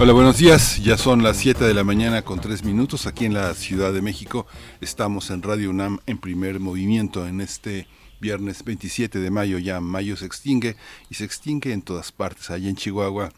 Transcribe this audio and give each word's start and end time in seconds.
Hola, 0.00 0.12
buenos 0.12 0.38
días. 0.38 0.80
Ya 0.80 0.96
son 0.96 1.24
las 1.24 1.38
7 1.38 1.64
de 1.64 1.74
la 1.74 1.82
mañana 1.82 2.22
con 2.22 2.40
3 2.40 2.62
minutos 2.62 3.08
aquí 3.08 3.24
en 3.24 3.34
la 3.34 3.52
Ciudad 3.54 3.92
de 3.92 4.00
México. 4.00 4.46
Estamos 4.80 5.28
en 5.30 5.42
Radio 5.42 5.70
UNAM 5.70 5.98
en 6.06 6.18
primer 6.18 6.60
movimiento 6.60 7.26
en 7.26 7.40
este 7.40 7.88
viernes 8.20 8.62
27 8.62 9.18
de 9.18 9.30
mayo. 9.32 9.58
Ya 9.58 9.80
mayo 9.80 10.16
se 10.16 10.24
extingue 10.24 10.76
y 11.10 11.16
se 11.16 11.24
extingue 11.24 11.72
en 11.72 11.82
todas 11.82 12.12
partes. 12.12 12.48
Allá 12.50 12.68
en 12.68 12.76
Chihuahua 12.76 13.32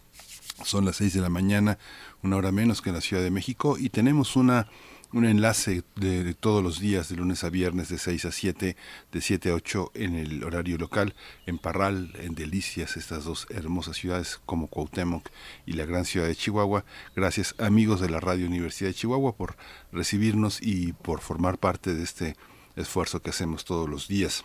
son 0.62 0.84
las 0.84 0.96
6 0.96 1.14
de 1.14 1.20
la 1.22 1.30
mañana, 1.30 1.78
una 2.22 2.36
hora 2.36 2.52
menos 2.52 2.82
que 2.82 2.90
en 2.90 2.96
la 2.96 3.00
Ciudad 3.00 3.22
de 3.22 3.30
México 3.30 3.78
y 3.78 3.88
tenemos 3.88 4.36
una 4.36 4.68
un 5.12 5.24
enlace 5.24 5.82
de, 5.96 6.34
todos 6.34 6.62
los 6.62 6.78
días, 6.78 7.08
de 7.08 7.16
lunes 7.16 7.42
a 7.42 7.50
viernes, 7.50 7.88
de 7.88 7.98
6 7.98 8.26
a 8.26 8.32
7, 8.32 8.76
de 9.12 9.20
7 9.20 9.50
a 9.50 9.54
8 9.54 9.92
en 9.94 10.14
el 10.14 10.44
horario 10.44 10.78
local, 10.78 11.14
en 11.46 11.58
Parral, 11.58 12.12
en 12.20 12.34
Delicias, 12.34 12.96
estas 12.96 13.24
dos 13.24 13.46
hermosas 13.50 13.96
ciudades 13.96 14.40
como 14.46 14.68
Cuauhtémoc 14.68 15.28
y 15.66 15.72
la 15.72 15.84
gran 15.84 16.04
ciudad 16.04 16.26
de 16.26 16.36
Chihuahua. 16.36 16.84
Gracias 17.16 17.54
amigos 17.58 18.00
de 18.00 18.10
la 18.10 18.20
Radio 18.20 18.46
Universidad 18.46 18.90
de 18.90 18.94
Chihuahua 18.94 19.34
por 19.34 19.56
recibirnos 19.92 20.62
y 20.62 20.92
por 20.92 21.20
formar 21.20 21.58
parte 21.58 21.94
de 21.94 22.04
este 22.04 22.36
esfuerzo 22.76 23.20
que 23.20 23.30
hacemos 23.30 23.64
todos 23.64 23.88
los 23.88 24.06
días. 24.06 24.44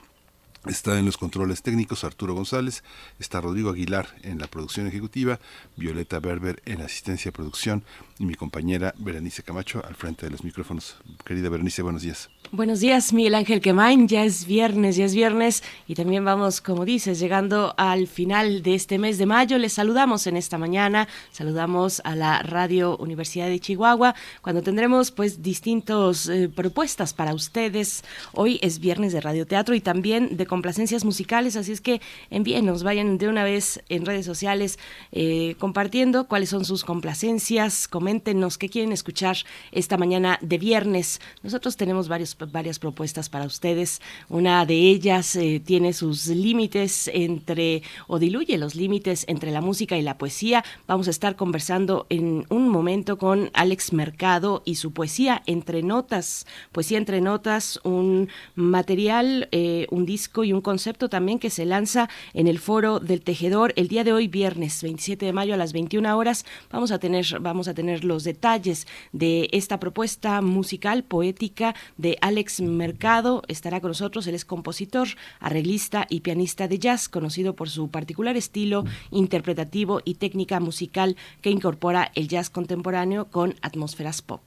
Está 0.68 0.98
en 0.98 1.06
los 1.06 1.18
controles 1.18 1.62
técnicos 1.62 2.04
Arturo 2.04 2.34
González, 2.34 2.84
está 3.20 3.40
Rodrigo 3.40 3.70
Aguilar 3.70 4.08
en 4.24 4.40
la 4.40 4.48
producción 4.48 4.88
ejecutiva, 4.88 5.40
Violeta 5.76 6.20
Berber 6.20 6.62
en 6.66 6.80
la 6.80 6.86
asistencia 6.86 7.30
de 7.30 7.36
producción 7.36 7.84
y 8.18 8.26
mi 8.26 8.34
compañera 8.34 8.96
Berenice 8.98 9.44
Camacho 9.44 9.84
al 9.86 9.96
frente 9.96 10.26
de 10.26 10.32
los 10.32 10.44
micrófonos. 10.44 10.98
Querida 11.24 11.50
Berenice, 11.50 11.84
buenos 11.84 12.02
días. 12.02 12.30
Buenos 12.52 12.80
días, 12.80 13.12
Miguel 13.12 13.36
Ángel 13.36 13.60
Quemain. 13.60 14.08
Ya 14.08 14.24
es 14.24 14.46
viernes, 14.46 14.96
ya 14.96 15.06
es 15.06 15.14
viernes 15.14 15.64
y 15.88 15.96
también 15.96 16.24
vamos, 16.24 16.62
como 16.62 16.86
dices, 16.86 17.20
llegando 17.20 17.74
al 17.78 18.08
final 18.08 18.64
de 18.64 18.76
este 18.76 18.98
mes 18.98 19.18
de 19.18 19.26
mayo. 19.26 19.58
Les 19.58 19.74
saludamos 19.74 20.26
en 20.28 20.38
esta 20.38 20.58
mañana, 20.58 21.08
saludamos 21.32 22.02
a 22.06 22.16
la 22.16 22.42
Radio 22.44 22.98
Universidad 22.98 23.48
de 23.48 23.60
Chihuahua, 23.60 24.16
cuando 24.42 24.62
tendremos 24.62 25.12
pues 25.12 25.42
distintas 25.42 26.28
eh, 26.30 26.50
propuestas 26.50 27.14
para 27.14 27.34
ustedes. 27.34 28.04
Hoy 28.34 28.60
es 28.62 28.80
viernes 28.80 29.12
de 29.12 29.22
radioteatro 29.22 29.76
y 29.76 29.82
también 29.82 30.38
de 30.38 30.46
complacencias 30.56 31.04
musicales, 31.04 31.58
así 31.58 31.74
es 31.74 31.82
que 31.82 32.00
envíenos, 32.30 32.84
vayan 32.84 33.18
de 33.18 33.28
una 33.28 33.44
vez 33.44 33.84
en 33.90 34.06
redes 34.06 34.26
sociales 34.26 34.80
eh, 35.12 35.56
compartiendo 35.60 36.30
cuáles 36.30 36.48
son 36.48 36.64
sus 36.64 36.86
complacencias, 36.86 37.90
coméntenos 37.90 38.58
qué 38.58 38.70
quieren 38.70 38.94
escuchar 38.94 39.36
esta 39.74 39.98
mañana 39.98 40.40
de 40.42 40.58
viernes. 40.58 41.20
Nosotros 41.44 41.76
tenemos 41.76 42.08
varios 42.08 42.38
varias 42.54 42.80
propuestas 42.80 43.28
para 43.28 43.46
ustedes. 43.46 44.02
Una 44.30 44.66
de 44.66 44.76
ellas 44.76 45.36
eh, 45.36 45.62
tiene 45.64 45.92
sus 45.92 46.28
límites 46.28 47.10
entre, 47.14 47.84
o 48.08 48.18
diluye 48.18 48.58
los 48.58 48.76
límites 48.76 49.26
entre 49.28 49.52
la 49.52 49.60
música 49.60 49.98
y 49.98 50.04
la 50.04 50.18
poesía. 50.18 50.64
Vamos 50.88 51.08
a 51.08 51.12
estar 51.12 51.36
conversando 51.36 52.06
en 52.08 52.46
un 52.48 52.70
momento 52.70 53.18
con 53.18 53.50
Alex 53.52 53.92
Mercado 53.92 54.64
y 54.64 54.76
su 54.76 54.94
poesía 54.94 55.44
entre 55.48 55.84
notas. 55.84 56.48
Poesía 56.72 56.98
entre 56.98 57.20
notas, 57.20 57.82
un 57.84 58.30
material, 58.56 59.50
eh, 59.52 59.88
un 59.92 60.06
disco 60.06 60.45
y 60.46 60.54
un 60.54 60.62
concepto 60.62 61.10
también 61.10 61.40
que 61.40 61.50
se 61.50 61.66
lanza 61.66 62.10
en 62.34 62.48
el 62.48 62.60
foro 62.60 63.00
del 63.00 63.22
tejedor 63.22 63.74
el 63.76 63.88
día 63.88 64.04
de 64.04 64.14
hoy, 64.14 64.28
viernes 64.28 64.82
27 64.82 65.26
de 65.26 65.34
mayo 65.34 65.54
a 65.54 65.58
las 65.58 65.74
21 65.74 66.18
horas. 66.18 66.46
Vamos 66.72 66.92
a 66.92 67.00
tener, 67.00 67.26
vamos 67.42 67.68
a 67.68 67.74
tener 67.74 68.06
los 68.06 68.24
detalles 68.24 68.88
de 69.12 69.50
esta 69.52 69.80
propuesta 69.80 70.42
musical, 70.42 71.04
poética 71.04 71.76
de 71.98 72.18
Alex 72.22 72.62
Mercado 72.62 73.42
estará 73.48 73.82
con 73.82 73.90
nosotros. 73.90 74.28
Él 74.28 74.36
es 74.36 74.46
compositor, 74.46 75.08
arreglista 75.40 76.06
y 76.10 76.22
pianista 76.22 76.68
de 76.68 76.80
jazz, 76.80 77.10
conocido 77.10 77.56
por 77.56 77.70
su 77.70 77.90
particular 77.90 78.38
estilo 78.38 78.86
interpretativo 79.12 80.02
y 80.06 80.16
técnica 80.16 80.60
musical 80.60 81.16
que 81.42 81.50
incorpora 81.50 82.12
el 82.16 82.28
jazz 82.28 82.50
contemporáneo 82.50 83.30
con 83.30 83.56
atmósferas 83.62 84.22
pop. 84.22 84.42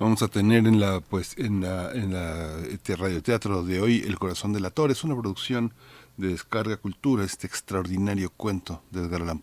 Vamos 0.00 0.22
a 0.22 0.28
tener 0.28 0.66
en 0.66 0.80
la 0.80 1.00
pues 1.00 1.36
en 1.36 1.60
la 1.60 1.92
en 1.92 2.14
la 2.14 2.56
este 2.70 2.96
radioteatro 2.96 3.62
de 3.62 3.82
hoy 3.82 4.02
El 4.06 4.18
corazón 4.18 4.54
del 4.54 4.64
ator, 4.64 4.90
es 4.90 5.04
una 5.04 5.14
producción 5.14 5.74
de 6.16 6.28
Descarga 6.28 6.78
Cultura, 6.78 7.22
este 7.22 7.46
extraordinario 7.46 8.30
cuento 8.34 8.80
de 8.90 9.02
Edgar 9.02 9.20
Allan 9.20 9.42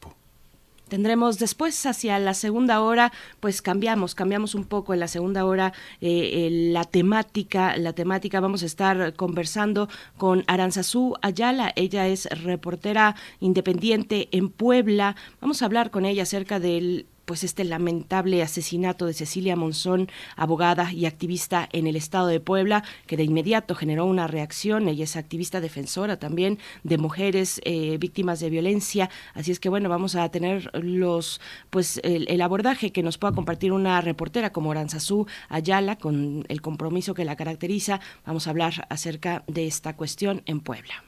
Tendremos 0.88 1.38
después 1.38 1.85
hacia 1.85 2.17
la 2.17 2.34
segunda 2.34 2.81
hora, 2.81 3.13
pues 3.40 3.62
cambiamos, 3.62 4.16
cambiamos 4.16 4.56
un 4.56 4.66
poco 4.66 4.96
en 4.96 5.00
la 5.00 5.07
segunda 5.07 5.46
hora 5.46 5.73
eh, 6.01 6.50
la 6.72 6.85
temática, 6.85 7.78
la 7.78 7.94
temática. 7.94 8.40
Vamos 8.40 8.63
a 8.63 8.66
estar 8.66 9.13
conversando 9.13 9.90
con 10.17 10.44
Aranzazú 10.47 11.13
Ayala, 11.22 11.72
ella 11.75 12.07
es 12.07 12.25
reportera 12.41 13.16
independiente 13.41 14.28
en 14.31 14.50
Puebla, 14.50 15.16
vamos 15.40 15.62
a 15.62 15.66
hablar 15.66 15.91
con 15.91 16.03
ella 16.03 16.23
acerca 16.23 16.59
del 16.59 17.06
pues 17.28 17.44
este 17.44 17.66
lamentable 17.66 18.42
asesinato 18.42 19.06
de 19.06 19.14
Cecilia 19.14 19.58
Monzón, 19.58 20.08
abogada 20.38 20.94
y 20.94 21.06
activista 21.06 21.68
en 21.74 21.86
el 21.86 21.98
estado 21.98 22.28
de 22.28 22.40
Puebla, 22.40 22.86
que 23.06 23.18
de 23.18 23.26
inmediato 23.26 23.76
generó 23.76 24.06
una 24.06 24.28
reacción. 24.28 24.88
Ella 24.88 25.04
es 25.04 25.18
activista 25.18 25.60
defensora 25.60 26.18
también 26.20 26.58
de 26.84 26.98
mujeres 26.98 27.60
eh, 27.66 27.98
víctimas 27.98 28.40
de 28.40 28.50
violencia. 28.50 29.10
Así 29.34 29.52
es 29.52 29.60
que 29.60 29.68
bueno, 29.68 29.90
vamos 29.90 30.16
a 30.16 30.30
tener 30.30 30.72
los 30.82 31.42
pues 31.70 32.00
el, 32.06 32.42
abordaje 32.42 32.94
que 32.94 33.04
nos 33.04 33.18
pueda 33.18 33.36
compartir 33.36 33.74
una 33.74 34.00
reportera 34.00 34.54
como 34.54 34.72
Aranzazú 34.72 35.28
Ayala 35.50 35.98
con 35.98 36.46
el 36.48 36.62
compromiso 36.62 37.14
que 37.14 37.26
la 37.26 37.36
caracteriza. 37.36 38.00
Vamos 38.26 38.48
a 38.48 38.52
hablar 38.52 38.88
acerca 38.90 39.44
de 39.48 39.68
esta 39.68 39.98
cuestión 39.98 40.44
en 40.46 40.62
Puebla. 40.62 41.04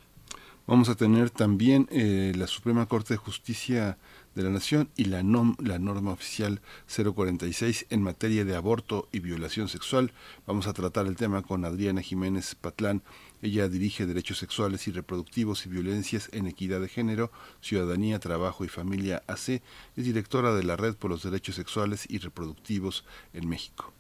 Vamos 0.68 0.90
a 0.90 0.96
tener 0.96 1.30
también 1.30 1.88
eh, 1.92 2.34
la 2.36 2.46
Suprema 2.46 2.88
Corte 2.88 3.14
de 3.14 3.18
Justicia 3.18 3.98
de 4.36 4.44
la 4.44 4.50
Nación 4.50 4.90
y 4.96 5.06
la, 5.06 5.24
la 5.24 5.80
norma 5.80 6.12
oficial 6.12 6.62
046 6.88 7.88
en 7.90 8.04
materia 8.04 8.46
de 8.46 8.56
aborto 8.56 9.08
y 9.12 9.20
violación 9.20 9.70
sexual. 9.70 10.12
Vamos 10.46 10.68
a 10.68 10.74
tratar 10.74 11.08
el 11.08 11.16
tema 11.16 11.42
con 11.42 11.66
Adriana 11.66 12.02
Jiménez 12.02 12.56
Patlán. 12.56 13.02
Ella 13.42 13.68
dirige 13.68 14.06
Derechos 14.06 14.38
Sexuales 14.38 14.88
y 14.88 14.92
Reproductivos 14.92 15.66
y 15.66 15.70
Violencias 15.70 16.30
en 16.34 16.48
Equidad 16.48 16.82
de 16.82 16.90
Género, 16.90 17.32
Ciudadanía, 17.62 18.20
Trabajo 18.20 18.66
y 18.66 18.68
Familia 18.68 19.24
AC. 19.28 19.62
Es 19.96 20.06
directora 20.06 20.54
de 20.54 20.64
la 20.64 20.76
Red 20.76 20.96
por 20.96 21.12
los 21.12 21.24
Derechos 21.24 21.56
Sexuales 21.56 22.06
y 22.10 22.18
Reproductivos 22.18 23.06
en 23.34 23.48
México. 23.48 23.94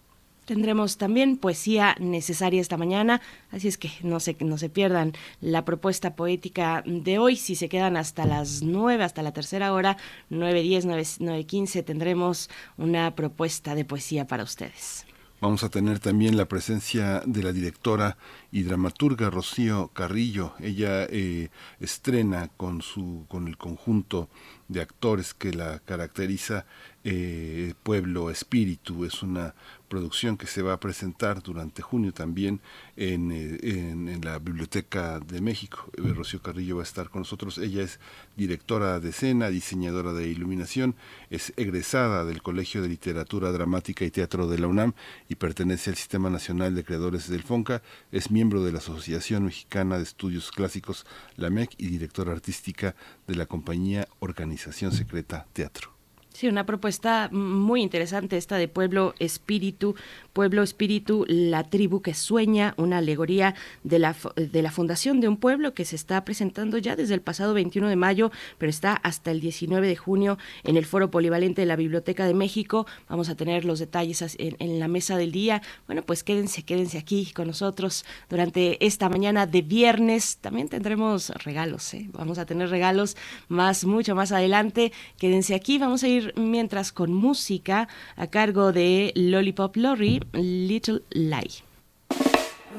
Tendremos 0.49 0.97
también 0.97 1.37
poesía 1.37 1.95
necesaria 1.99 2.59
esta 2.59 2.75
mañana, 2.75 3.21
así 3.51 3.67
es 3.67 3.77
que 3.77 3.91
no 4.01 4.19
se, 4.19 4.35
no 4.39 4.57
se 4.57 4.67
pierdan 4.67 5.13
la 5.41 5.63
propuesta 5.63 6.15
poética 6.15 6.81
de 6.87 7.19
hoy. 7.19 7.35
Si 7.35 7.53
se 7.53 7.69
quedan 7.69 7.95
hasta 7.95 8.25
las 8.25 8.63
nueve, 8.63 9.03
hasta 9.03 9.21
la 9.21 9.31
tercera 9.31 9.71
hora, 9.73 9.97
nueve 10.31 10.63
diez, 10.63 10.87
nueve 10.87 11.45
quince, 11.45 11.83
tendremos 11.83 12.49
una 12.77 13.13
propuesta 13.13 13.75
de 13.75 13.85
poesía 13.85 14.25
para 14.25 14.41
ustedes. 14.41 15.05
Vamos 15.41 15.63
a 15.63 15.69
tener 15.69 15.99
también 15.99 16.35
la 16.35 16.49
presencia 16.49 17.21
de 17.25 17.43
la 17.43 17.53
directora 17.53 18.17
y 18.51 18.63
dramaturga 18.63 19.29
Rocío 19.29 19.89
Carrillo. 19.93 20.53
Ella 20.59 21.05
eh, 21.05 21.47
estrena 21.79 22.49
con 22.57 22.81
su 22.81 23.25
con 23.29 23.47
el 23.47 23.55
conjunto 23.55 24.27
de 24.67 24.81
actores 24.81 25.33
que 25.33 25.53
la 25.53 25.79
caracteriza 25.79 26.65
eh, 27.05 27.73
Pueblo 27.83 28.31
Espíritu. 28.31 29.05
Es 29.05 29.23
una 29.23 29.55
producción 29.89 30.37
que 30.37 30.47
se 30.47 30.61
va 30.61 30.73
a 30.73 30.79
presentar 30.79 31.41
durante 31.41 31.81
junio 31.81 32.13
también 32.13 32.61
en, 32.95 33.31
eh, 33.31 33.57
en, 33.61 34.21
la 34.23 34.39
Biblioteca 34.39 35.19
de 35.19 35.41
México. 35.41 35.89
Eh, 35.97 36.13
Rocío 36.13 36.41
Carrillo 36.41 36.77
va 36.77 36.83
a 36.83 36.85
estar 36.85 37.09
con 37.09 37.21
nosotros. 37.21 37.57
Ella 37.57 37.83
es 37.83 37.99
directora 38.37 38.99
de 38.99 39.09
escena, 39.09 39.49
diseñadora 39.49 40.13
de 40.13 40.27
iluminación, 40.27 40.95
es 41.29 41.51
egresada 41.57 42.23
del 42.23 42.41
Colegio 42.41 42.81
de 42.81 42.89
Literatura 42.89 43.51
Dramática 43.51 44.05
y 44.05 44.11
Teatro 44.11 44.47
de 44.47 44.59
la 44.59 44.67
UNAM 44.67 44.93
y 45.27 45.35
pertenece 45.35 45.89
al 45.89 45.97
Sistema 45.97 46.29
Nacional 46.29 46.75
de 46.75 46.83
Creadores 46.83 47.29
del 47.29 47.43
FONCA. 47.43 47.81
Es 48.11 48.31
miembro 48.31 48.63
de 48.63 48.71
la 48.71 48.77
Asociación 48.77 49.45
Mexicana 49.45 49.97
de 49.97 50.03
Estudios 50.03 50.51
Clásicos, 50.51 51.05
la 51.35 51.49
MEC, 51.49 51.73
y 51.77 51.87
directora 51.87 52.31
artística 52.31 52.95
de 53.27 53.35
la 53.35 53.45
compañía 53.45 54.07
Organización 54.19 54.91
Secreta 54.91 55.47
Teatro. 55.53 55.98
Sí, 56.39 56.47
una 56.47 56.65
propuesta 56.65 57.27
muy 57.33 57.81
interesante 57.81 58.37
esta 58.37 58.55
de 58.55 58.69
Pueblo 58.69 59.13
Espíritu, 59.19 59.95
Pueblo 60.31 60.63
Espíritu, 60.63 61.25
la 61.27 61.65
tribu 61.65 62.01
que 62.01 62.13
sueña, 62.13 62.75
una 62.77 62.99
alegoría 62.99 63.55
de 63.83 63.99
la, 63.99 64.15
de 64.37 64.61
la 64.61 64.71
fundación 64.71 65.19
de 65.19 65.27
un 65.27 65.35
pueblo 65.35 65.73
que 65.73 65.83
se 65.83 65.97
está 65.97 66.23
presentando 66.23 66.77
ya 66.77 66.95
desde 66.95 67.13
el 67.13 67.19
pasado 67.19 67.53
21 67.53 67.89
de 67.89 67.97
mayo, 67.97 68.31
pero 68.57 68.69
está 68.69 68.93
hasta 68.93 69.31
el 69.31 69.41
19 69.41 69.85
de 69.85 69.97
junio 69.97 70.37
en 70.63 70.77
el 70.77 70.85
Foro 70.85 71.11
Polivalente 71.11 71.63
de 71.63 71.65
la 71.65 71.75
Biblioteca 71.75 72.25
de 72.25 72.33
México. 72.33 72.87
Vamos 73.09 73.27
a 73.27 73.35
tener 73.35 73.65
los 73.65 73.79
detalles 73.79 74.37
en, 74.37 74.79
la 74.79 74.87
mesa 74.87 75.17
del 75.17 75.33
día. 75.33 75.61
Bueno, 75.87 76.03
pues 76.03 76.23
quédense, 76.23 76.63
quédense 76.63 76.99
aquí 76.99 77.33
con 77.35 77.47
nosotros 77.47 78.05
durante 78.29 78.85
esta 78.85 79.09
mañana 79.09 79.45
de 79.45 79.61
viernes. 79.61 80.37
También 80.37 80.69
tendremos 80.69 81.31
regalos, 81.43 81.93
¿eh? 81.93 82.09
vamos 82.13 82.37
a 82.37 82.45
tener 82.45 82.69
regalos 82.69 83.17
más, 83.49 83.83
mucho 83.83 84.15
más 84.15 84.31
adelante. 84.31 84.93
Quédense 85.17 85.53
aquí, 85.53 85.77
vamos 85.79 86.03
a 86.03 86.07
ir 86.07 86.28
mientras 86.35 86.91
con 86.91 87.13
música 87.13 87.87
a 88.15 88.27
cargo 88.27 88.71
de 88.71 89.11
Lollipop 89.15 89.75
Lorry, 89.75 90.21
Little 90.33 91.01
Lie. 91.11 91.63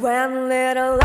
Little 0.01 0.99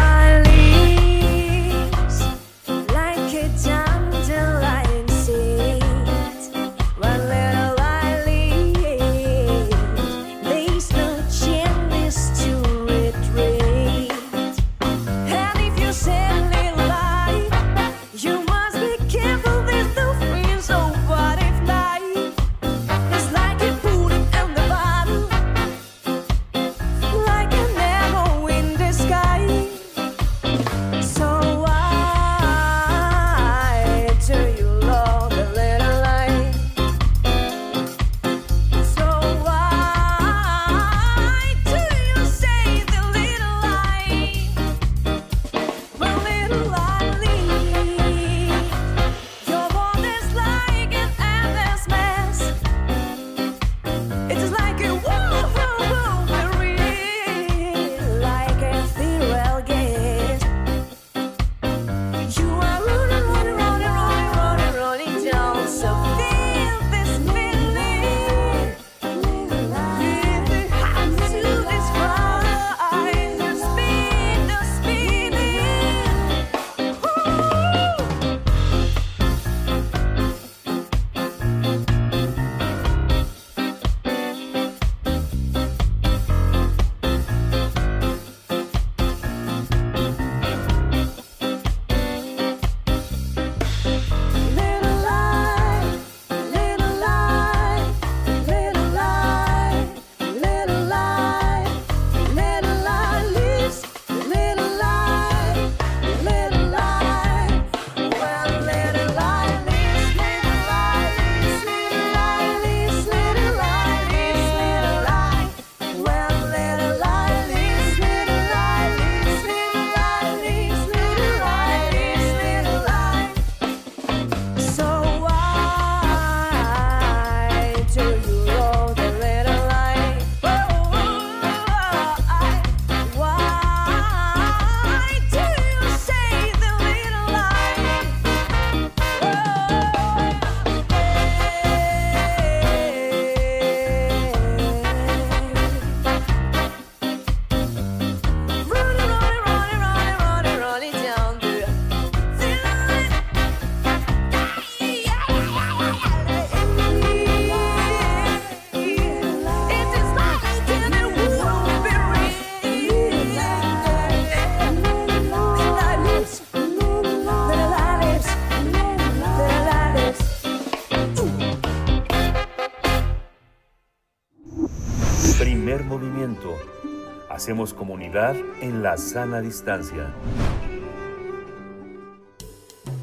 Hacemos 177.46 177.76
comunidad 177.76 178.36
en 178.60 178.82
la 178.82 178.98
sana 178.98 179.40
distancia. 179.40 180.12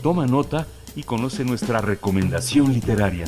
Toma 0.03 0.27
nota 0.27 0.67
y 0.97 1.05
conoce 1.05 1.45
nuestra 1.45 1.81
recomendación 1.81 2.73
literaria. 2.73 3.27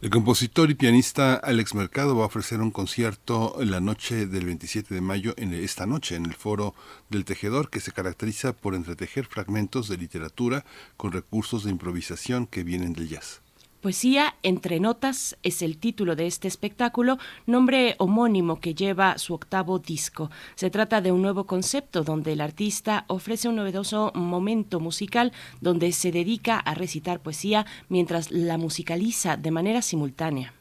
El 0.00 0.10
compositor 0.10 0.72
y 0.72 0.74
pianista 0.74 1.34
Alex 1.34 1.76
Mercado 1.76 2.16
va 2.16 2.24
a 2.24 2.26
ofrecer 2.26 2.60
un 2.60 2.72
concierto 2.72 3.62
en 3.62 3.70
la 3.70 3.78
noche 3.78 4.26
del 4.26 4.44
27 4.44 4.92
de 4.92 5.00
mayo, 5.00 5.34
en 5.36 5.54
esta 5.54 5.86
noche, 5.86 6.16
en 6.16 6.26
el 6.26 6.34
Foro 6.34 6.74
del 7.08 7.24
Tejedor, 7.24 7.70
que 7.70 7.78
se 7.78 7.92
caracteriza 7.92 8.52
por 8.52 8.74
entretejer 8.74 9.26
fragmentos 9.26 9.86
de 9.86 9.98
literatura 9.98 10.64
con 10.96 11.12
recursos 11.12 11.62
de 11.62 11.70
improvisación 11.70 12.48
que 12.48 12.64
vienen 12.64 12.92
del 12.92 13.08
jazz. 13.08 13.40
Poesía 13.82 14.36
entre 14.44 14.78
notas 14.78 15.36
es 15.42 15.60
el 15.60 15.76
título 15.76 16.14
de 16.14 16.28
este 16.28 16.46
espectáculo, 16.46 17.18
nombre 17.46 17.96
homónimo 17.98 18.60
que 18.60 18.76
lleva 18.76 19.18
su 19.18 19.34
octavo 19.34 19.80
disco. 19.80 20.30
Se 20.54 20.70
trata 20.70 21.00
de 21.00 21.10
un 21.10 21.20
nuevo 21.20 21.48
concepto 21.48 22.04
donde 22.04 22.34
el 22.34 22.42
artista 22.42 23.04
ofrece 23.08 23.48
un 23.48 23.56
novedoso 23.56 24.12
momento 24.14 24.78
musical 24.78 25.32
donde 25.60 25.90
se 25.90 26.12
dedica 26.12 26.60
a 26.60 26.74
recitar 26.74 27.18
poesía 27.18 27.66
mientras 27.88 28.30
la 28.30 28.56
musicaliza 28.56 29.36
de 29.36 29.50
manera 29.50 29.82
simultánea. 29.82 30.54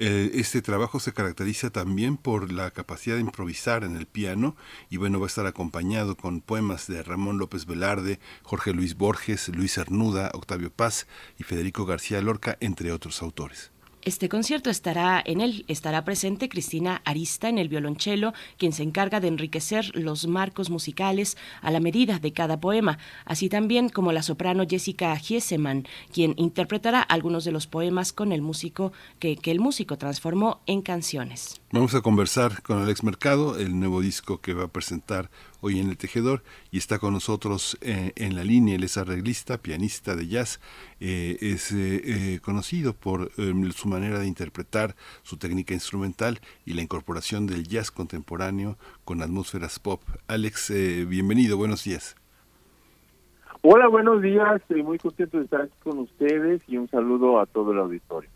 Eh, 0.00 0.30
este 0.34 0.62
trabajo 0.62 1.00
se 1.00 1.12
caracteriza 1.12 1.70
también 1.70 2.16
por 2.16 2.52
la 2.52 2.70
capacidad 2.70 3.16
de 3.16 3.20
improvisar 3.20 3.82
en 3.82 3.96
el 3.96 4.06
piano 4.06 4.56
y 4.90 4.96
bueno, 4.96 5.18
va 5.18 5.26
a 5.26 5.28
estar 5.28 5.46
acompañado 5.46 6.16
con 6.16 6.40
poemas 6.40 6.86
de 6.86 7.02
Ramón 7.02 7.38
López 7.38 7.66
Velarde, 7.66 8.20
Jorge 8.44 8.72
Luis 8.72 8.96
Borges, 8.96 9.48
Luis 9.48 9.74
Cernuda, 9.74 10.30
Octavio 10.34 10.72
Paz 10.72 11.08
y 11.36 11.42
Federico 11.42 11.84
García 11.84 12.22
Lorca, 12.22 12.56
entre 12.60 12.92
otros 12.92 13.22
autores. 13.22 13.72
Este 14.02 14.28
concierto 14.28 14.70
estará 14.70 15.20
en 15.24 15.40
él, 15.40 15.64
estará 15.68 16.04
presente 16.04 16.48
Cristina 16.48 17.02
Arista 17.04 17.48
en 17.48 17.58
el 17.58 17.68
violonchelo, 17.68 18.32
quien 18.56 18.72
se 18.72 18.82
encarga 18.82 19.20
de 19.20 19.28
enriquecer 19.28 19.90
los 19.94 20.26
marcos 20.26 20.70
musicales 20.70 21.36
a 21.62 21.70
la 21.70 21.80
medida 21.80 22.18
de 22.18 22.32
cada 22.32 22.60
poema, 22.60 22.98
así 23.24 23.48
también 23.48 23.88
como 23.88 24.12
la 24.12 24.22
soprano 24.22 24.64
Jessica 24.68 25.16
Giesemann, 25.16 25.86
quien 26.12 26.34
interpretará 26.36 27.02
algunos 27.02 27.44
de 27.44 27.52
los 27.52 27.66
poemas 27.66 28.12
con 28.12 28.32
el 28.32 28.40
músico 28.40 28.92
que, 29.18 29.36
que 29.36 29.50
el 29.50 29.60
músico 29.60 29.98
transformó 29.98 30.60
en 30.66 30.80
canciones. 30.82 31.60
Vamos 31.72 31.94
a 31.94 32.00
conversar 32.00 32.62
con 32.62 32.80
Alex 32.80 33.02
Mercado, 33.02 33.58
el 33.58 33.78
nuevo 33.78 34.00
disco 34.00 34.40
que 34.40 34.54
va 34.54 34.64
a 34.64 34.68
presentar 34.68 35.30
hoy 35.60 35.80
en 35.80 35.88
El 35.90 35.96
Tejedor, 35.96 36.42
y 36.70 36.78
está 36.78 36.98
con 36.98 37.12
nosotros 37.12 37.76
eh, 37.80 38.12
en 38.16 38.36
la 38.36 38.44
línea. 38.44 38.76
Él 38.76 38.84
es 38.84 38.96
arreglista, 38.96 39.58
pianista 39.58 40.14
de 40.16 40.28
jazz, 40.28 40.60
eh, 41.00 41.36
es 41.40 41.72
eh, 41.72 42.02
eh, 42.04 42.40
conocido 42.40 42.94
por 42.94 43.30
eh, 43.36 43.52
su 43.74 43.88
manera 43.88 44.18
de 44.18 44.26
interpretar, 44.26 44.94
su 45.22 45.36
técnica 45.36 45.74
instrumental 45.74 46.40
y 46.64 46.74
la 46.74 46.82
incorporación 46.82 47.46
del 47.46 47.66
jazz 47.66 47.90
contemporáneo 47.90 48.78
con 49.04 49.22
atmósferas 49.22 49.78
pop. 49.78 50.02
Alex, 50.26 50.70
eh, 50.70 51.04
bienvenido, 51.04 51.56
buenos 51.56 51.84
días. 51.84 52.16
Hola, 53.62 53.88
buenos 53.88 54.22
días. 54.22 54.60
Estoy 54.62 54.84
muy 54.84 54.98
contento 54.98 55.38
de 55.38 55.44
estar 55.44 55.62
aquí 55.62 55.74
con 55.82 55.98
ustedes 55.98 56.62
y 56.68 56.76
un 56.76 56.88
saludo 56.88 57.40
a 57.40 57.46
todo 57.46 57.72
el 57.72 57.78
auditorio. 57.78 58.30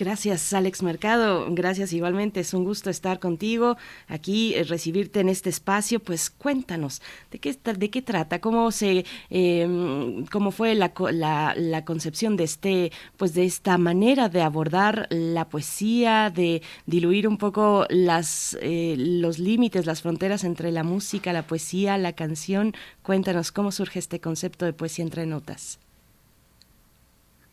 Gracias, 0.00 0.54
Alex 0.54 0.82
Mercado. 0.82 1.46
Gracias 1.50 1.92
igualmente. 1.92 2.40
Es 2.40 2.54
un 2.54 2.64
gusto 2.64 2.88
estar 2.88 3.18
contigo 3.18 3.76
aquí, 4.08 4.54
eh, 4.54 4.64
recibirte 4.64 5.20
en 5.20 5.28
este 5.28 5.50
espacio. 5.50 6.00
Pues 6.00 6.30
cuéntanos 6.30 7.02
de 7.30 7.38
qué 7.38 7.52
de 7.52 7.90
qué 7.90 8.00
trata, 8.00 8.40
cómo 8.40 8.70
se, 8.72 9.04
eh, 9.28 10.24
cómo 10.32 10.52
fue 10.52 10.74
la, 10.74 10.94
la, 11.12 11.54
la 11.54 11.84
concepción 11.84 12.38
de 12.38 12.44
este, 12.44 12.92
pues 13.18 13.34
de 13.34 13.44
esta 13.44 13.76
manera 13.76 14.30
de 14.30 14.40
abordar 14.40 15.06
la 15.10 15.50
poesía, 15.50 16.30
de 16.30 16.62
diluir 16.86 17.28
un 17.28 17.36
poco 17.36 17.84
las 17.90 18.56
eh, 18.62 18.94
los 18.96 19.38
límites, 19.38 19.84
las 19.84 20.00
fronteras 20.00 20.44
entre 20.44 20.72
la 20.72 20.82
música, 20.82 21.34
la 21.34 21.46
poesía, 21.46 21.98
la 21.98 22.14
canción. 22.14 22.72
Cuéntanos 23.02 23.52
cómo 23.52 23.70
surge 23.70 23.98
este 23.98 24.18
concepto 24.18 24.64
de 24.64 24.72
poesía 24.72 25.04
entre 25.04 25.26
notas. 25.26 25.78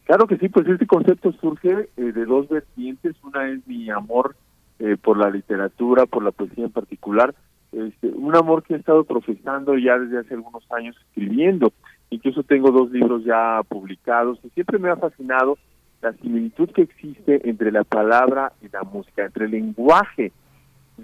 Claro 0.07 0.25
que 0.25 0.37
sí, 0.37 0.47
pues 0.47 0.65
este 0.69 0.87
concepto 0.87 1.33
surge 1.33 1.89
eh, 1.97 2.01
de 2.01 2.25
dos 2.25 2.47
vertientes. 2.47 3.13
Una 3.23 3.49
es 3.49 3.67
mi 3.67 3.89
amor 3.89 4.37
eh, 4.79 4.95
por 4.95 5.17
la 5.17 5.29
literatura, 5.29 6.05
por 6.05 6.23
la 6.23 6.31
poesía 6.31 6.63
en 6.63 6.71
particular. 6.71 7.35
Este, 7.73 8.07
un 8.07 8.33
amor 8.33 8.63
que 8.63 8.73
he 8.73 8.77
estado 8.77 9.03
profesando 9.03 9.77
ya 9.77 9.99
desde 9.99 10.19
hace 10.19 10.35
algunos 10.35 10.63
años 10.71 10.95
escribiendo. 11.09 11.73
Incluso 12.09 12.43
tengo 12.43 12.71
dos 12.71 12.89
libros 12.89 13.25
ya 13.25 13.59
publicados 13.67 14.39
y 14.45 14.49
siempre 14.51 14.79
me 14.79 14.89
ha 14.89 14.95
fascinado 14.95 15.57
la 16.01 16.13
similitud 16.13 16.69
que 16.69 16.83
existe 16.83 17.49
entre 17.49 17.73
la 17.73 17.83
palabra 17.83 18.53
y 18.61 18.69
la 18.69 18.83
música, 18.83 19.25
entre 19.25 19.43
el 19.43 19.51
lenguaje 19.51 20.31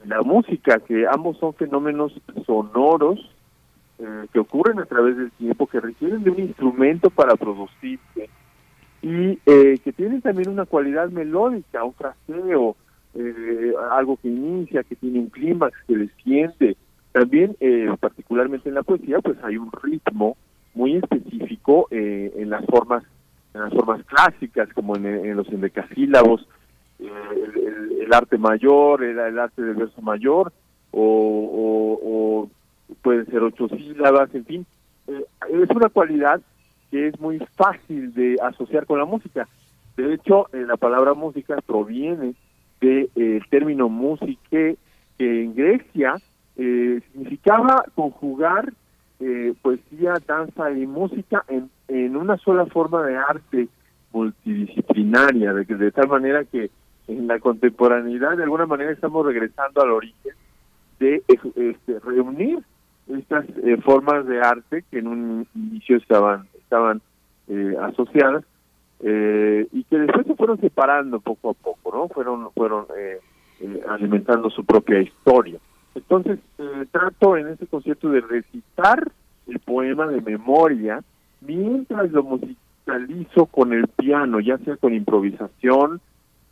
y 0.01 0.07
la 0.07 0.21
música, 0.21 0.79
que 0.79 1.05
ambos 1.07 1.37
son 1.39 1.53
fenómenos 1.55 2.13
sonoros 2.45 3.19
eh, 3.99 4.27
que 4.31 4.39
ocurren 4.39 4.79
a 4.79 4.85
través 4.85 5.17
del 5.17 5.31
tiempo, 5.31 5.67
que 5.67 5.81
requieren 5.81 6.23
de 6.23 6.29
un 6.29 6.39
instrumento 6.39 7.09
para 7.09 7.35
producirse 7.35 8.29
y 9.03 9.37
eh, 9.45 9.77
que 9.83 9.91
tienen 9.93 10.21
también 10.21 10.49
una 10.49 10.65
cualidad 10.65 11.09
melódica, 11.09 11.83
un 11.83 11.93
fraseo, 11.93 12.75
eh, 13.13 13.73
algo 13.91 14.17
que 14.17 14.29
inicia, 14.29 14.81
que 14.83 14.95
tiene 14.95 15.19
un 15.19 15.29
clímax, 15.29 15.77
que 15.87 15.95
desciende. 15.97 16.75
También, 17.11 17.55
eh, 17.59 17.87
particularmente 17.99 18.69
en 18.69 18.75
la 18.75 18.81
poesía, 18.83 19.19
pues 19.19 19.37
hay 19.43 19.57
un 19.57 19.69
ritmo 19.83 20.35
muy 20.73 20.95
específico 20.95 21.87
eh, 21.91 22.33
en 22.37 22.49
las 22.49 22.65
formas 22.65 23.03
en 23.53 23.61
las 23.61 23.73
formas 23.73 24.03
clásicas, 24.05 24.67
como 24.73 24.95
en, 24.95 25.35
los 25.37 25.47
endecasílabos, 25.49 26.47
eh, 26.99 27.05
el, 27.35 27.63
el- 27.67 28.01
el 28.01 28.13
arte 28.13 28.39
mayor, 28.39 29.03
el, 29.03 29.19
el 29.19 29.37
arte 29.37 29.61
del 29.61 29.75
verso 29.75 30.01
mayor, 30.01 30.51
o, 30.89 31.01
o- 31.03 31.99
o 32.03 32.49
pueden 33.03 33.27
ser 33.27 33.43
ocho 33.43 33.67
sílabas, 33.69 34.33
en 34.33 34.45
fin. 34.45 34.65
Eh, 35.07 35.23
es 35.51 35.69
una 35.69 35.89
cualidad 35.89 36.41
que 36.93 37.07
es 37.07 37.19
muy 37.19 37.39
fácil 37.55 38.13
de 38.13 38.37
asociar 38.39 38.85
con 38.85 38.99
la 38.99 39.05
música. 39.05 39.47
De 39.97 40.13
hecho, 40.13 40.47
eh, 40.53 40.63
la 40.67 40.77
palabra 40.77 41.15
música 41.15 41.57
proviene 41.65 42.35
del 42.79 43.41
término 43.49 43.89
musique, 43.89 44.77
que 45.17 45.43
en 45.43 45.55
Grecia 45.55 46.17
eh, 46.55 47.01
significaba 47.11 47.83
conjugar 47.95 48.71
eh, 49.19 49.55
poesía, 49.63 50.21
danza 50.27 50.69
y 50.69 50.85
música 50.85 51.43
en, 51.47 51.71
en 51.87 52.15
una 52.15 52.37
sola 52.37 52.67
forma 52.67 53.01
de 53.01 53.17
arte 53.17 53.67
multidisciplinaria, 54.11 55.51
de, 55.51 55.65
de 55.65 55.91
tal 55.91 56.09
manera 56.09 56.43
que 56.43 56.69
en 57.07 57.25
la 57.25 57.39
contemporaneidad 57.39 58.37
de 58.37 58.43
alguna 58.43 58.67
manera 58.67 58.91
estamos 58.91 59.25
regresando 59.25 59.81
al 59.81 59.89
origen 59.89 60.33
de 60.99 61.15
eh, 61.15 61.39
este, 61.55 61.99
reunir 62.01 62.59
estas 63.07 63.45
eh, 63.63 63.77
formas 63.77 64.27
de 64.27 64.41
arte 64.41 64.83
que 64.91 64.99
en 64.99 65.07
un 65.07 65.47
inicio 65.55 65.97
estaban 65.97 66.47
estaban 66.73 67.01
eh, 67.49 67.75
asociadas 67.79 68.43
eh, 69.01 69.67
y 69.71 69.83
que 69.83 69.99
después 69.99 70.25
se 70.25 70.35
fueron 70.35 70.59
separando 70.59 71.19
poco 71.19 71.51
a 71.51 71.53
poco, 71.53 71.91
¿no? 71.95 72.07
Fueron 72.07 72.49
fueron 72.51 72.85
eh, 72.97 73.19
eh, 73.59 73.81
alimentando 73.87 74.49
su 74.49 74.65
propia 74.65 74.99
historia. 75.01 75.59
Entonces 75.93 76.39
eh, 76.57 76.85
trato 76.91 77.37
en 77.37 77.49
este 77.49 77.67
concierto 77.67 78.09
de 78.09 78.21
recitar 78.21 79.11
el 79.47 79.59
poema 79.59 80.07
de 80.07 80.21
memoria 80.21 81.03
mientras 81.41 82.11
lo 82.11 82.23
musicalizo 82.23 83.45
con 83.45 83.73
el 83.73 83.87
piano, 83.87 84.39
ya 84.39 84.57
sea 84.59 84.77
con 84.77 84.93
improvisación 84.93 86.01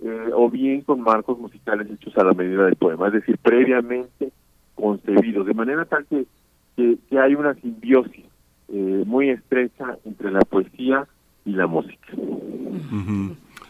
eh, 0.04 0.30
o 0.34 0.50
bien 0.50 0.82
con 0.82 1.02
marcos 1.02 1.40
musicales 1.40 1.90
hechos 1.90 2.16
a 2.18 2.26
la 2.26 2.34
medida 2.34 2.66
del 2.66 2.76
poema, 2.76 3.08
es 3.08 3.14
decir, 3.14 3.38
previamente 3.38 4.32
concebidos, 4.76 5.48
de 5.48 5.54
manera 5.54 5.86
tal 5.86 6.06
que, 6.06 6.26
que, 6.76 6.98
que 7.10 7.20
hay 7.20 7.34
una 7.36 7.54
simbiosis 7.56 8.31
eh, 8.74 9.04
muy 9.06 9.30
estrecha 9.30 9.98
entre 10.06 10.32
la 10.32 10.42
poesía 10.42 11.08
y 11.46 11.52
la 11.52 11.68
música. 11.68 12.08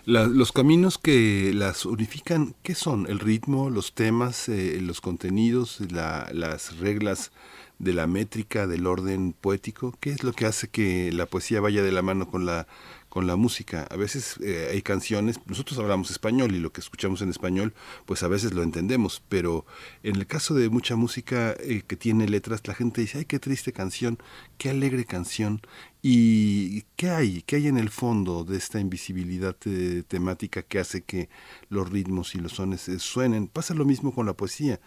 Los 0.06 0.52
caminos 0.52 0.98
que 0.98 1.52
las 1.54 1.86
unifican, 1.86 2.56
¿qué 2.64 2.74
son? 2.76 3.06
¿El 3.08 3.20
ritmo, 3.20 3.70
los 3.70 3.94
temas, 3.94 4.50
eh, 4.50 4.80
los 4.82 5.00
contenidos, 5.02 5.80
la- 5.92 6.28
las 6.34 6.78
reglas 6.80 7.32
de 7.80 7.94
la 7.94 8.08
métrica, 8.08 8.68
del 8.68 8.88
orden 8.88 9.34
poético? 9.40 9.94
¿Qué 10.00 10.10
es 10.12 10.24
lo 10.24 10.34
que 10.34 10.46
hace 10.46 10.70
que 10.70 11.12
la 11.12 11.26
poesía 11.28 11.62
vaya 11.62 11.84
de 11.84 11.92
la 11.92 12.02
mano 12.02 12.28
con 12.28 12.46
la, 12.46 12.68
con 13.12 13.28
la 13.28 13.36
música? 13.36 13.88
A 13.92 13.98
veces 13.98 14.38
eh, 14.42 14.70
hay 14.72 14.82
canciones, 14.82 15.38
nosotros 15.46 15.78
hablamos 15.78 16.10
español 16.12 16.56
y 16.56 16.60
lo 16.60 16.72
que 16.72 16.80
escuchamos 16.80 17.22
en 17.22 17.30
español, 17.30 17.74
pues 18.06 18.24
a 18.24 18.30
veces 18.30 18.54
lo 18.54 18.64
entendemos, 18.64 19.22
pero 19.28 19.66
en 20.02 20.16
el 20.16 20.26
caso 20.26 20.54
de 20.56 20.70
mucha 20.70 20.96
música 20.96 21.54
eh, 21.60 21.84
que 21.86 21.98
tiene 21.98 22.30
letras, 22.30 22.66
la 22.66 22.74
gente 22.74 23.02
dice, 23.02 23.18
ay, 23.18 23.26
qué 23.26 23.38
triste 23.38 23.74
canción, 23.74 24.18
qué 24.58 24.70
alegre 24.70 25.04
canción. 25.04 25.62
¿Y 26.02 26.84
qué 26.96 27.10
hay? 27.12 27.42
¿Qué 27.44 27.58
hay 27.58 27.68
en 27.68 27.78
el 27.78 27.90
fondo 27.90 28.44
de 28.44 28.58
esta 28.58 28.80
invisibilidad 28.80 29.56
eh, 29.66 30.04
temática 30.08 30.64
que 30.64 30.80
hace 30.80 31.04
que 31.04 31.30
los 31.70 31.90
ritmos 31.90 32.34
y 32.34 32.40
los 32.40 32.54
sones 32.54 32.88
eh, 32.90 32.98
suenen? 32.98 33.48
Pasa 33.48 33.76
lo 33.76 33.86
mismo 33.86 34.16
con 34.16 34.26
la 34.26 34.34
poesía. 34.34 34.80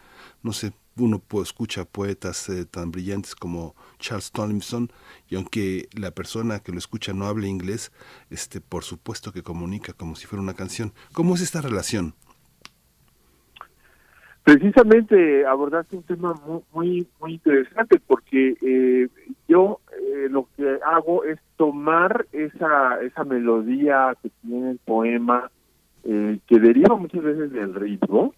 No 0.42 0.52
sé, 0.52 0.72
uno 0.96 1.22
escucha 1.42 1.84
poetas 1.84 2.50
tan 2.70 2.90
brillantes 2.90 3.34
como 3.36 3.76
Charles 3.98 4.30
Tomlinson 4.32 4.90
y 5.28 5.36
aunque 5.36 5.88
la 5.92 6.10
persona 6.10 6.60
que 6.60 6.72
lo 6.72 6.78
escucha 6.78 7.12
no 7.12 7.26
hable 7.26 7.48
inglés, 7.48 7.92
este, 8.30 8.60
por 8.60 8.84
supuesto 8.84 9.32
que 9.32 9.42
comunica 9.42 9.92
como 9.92 10.16
si 10.16 10.26
fuera 10.26 10.42
una 10.42 10.54
canción. 10.54 10.92
¿Cómo 11.12 11.34
es 11.34 11.40
esta 11.40 11.60
relación? 11.60 12.14
Precisamente 14.44 15.46
abordaste 15.46 15.96
un 15.96 16.02
tema 16.02 16.34
muy 16.46 16.60
muy, 16.74 17.08
muy 17.18 17.32
interesante 17.34 17.98
porque 18.06 18.54
eh, 18.60 19.08
yo 19.48 19.80
eh, 19.90 20.28
lo 20.28 20.48
que 20.54 20.78
hago 20.84 21.24
es 21.24 21.38
tomar 21.56 22.26
esa 22.30 23.00
esa 23.02 23.24
melodía 23.24 24.14
que 24.22 24.30
tiene 24.42 24.72
el 24.72 24.78
poema 24.84 25.50
eh, 26.04 26.38
que 26.46 26.58
deriva 26.60 26.94
muchas 26.94 27.22
veces 27.22 27.52
del 27.52 27.74
ritmo 27.74 28.34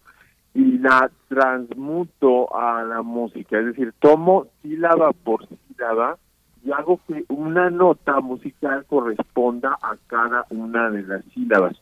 y 0.57 0.79
la 0.79 1.11
transmuto 1.27 2.51
a 2.51 2.81
la 2.81 3.03
música, 3.03 3.59
es 3.59 3.67
decir, 3.67 3.93
tomo 3.99 4.47
sílaba 4.63 5.11
por 5.11 5.47
sílaba 5.47 6.17
y 6.65 6.71
hago 6.71 6.99
que 7.07 7.25
una 7.29 7.69
nota 7.69 8.19
musical 8.21 8.83
corresponda 8.89 9.77
a 9.79 9.95
cada 10.07 10.47
una 10.49 10.89
de 10.89 11.03
las 11.03 11.23
sílabas, 11.25 11.79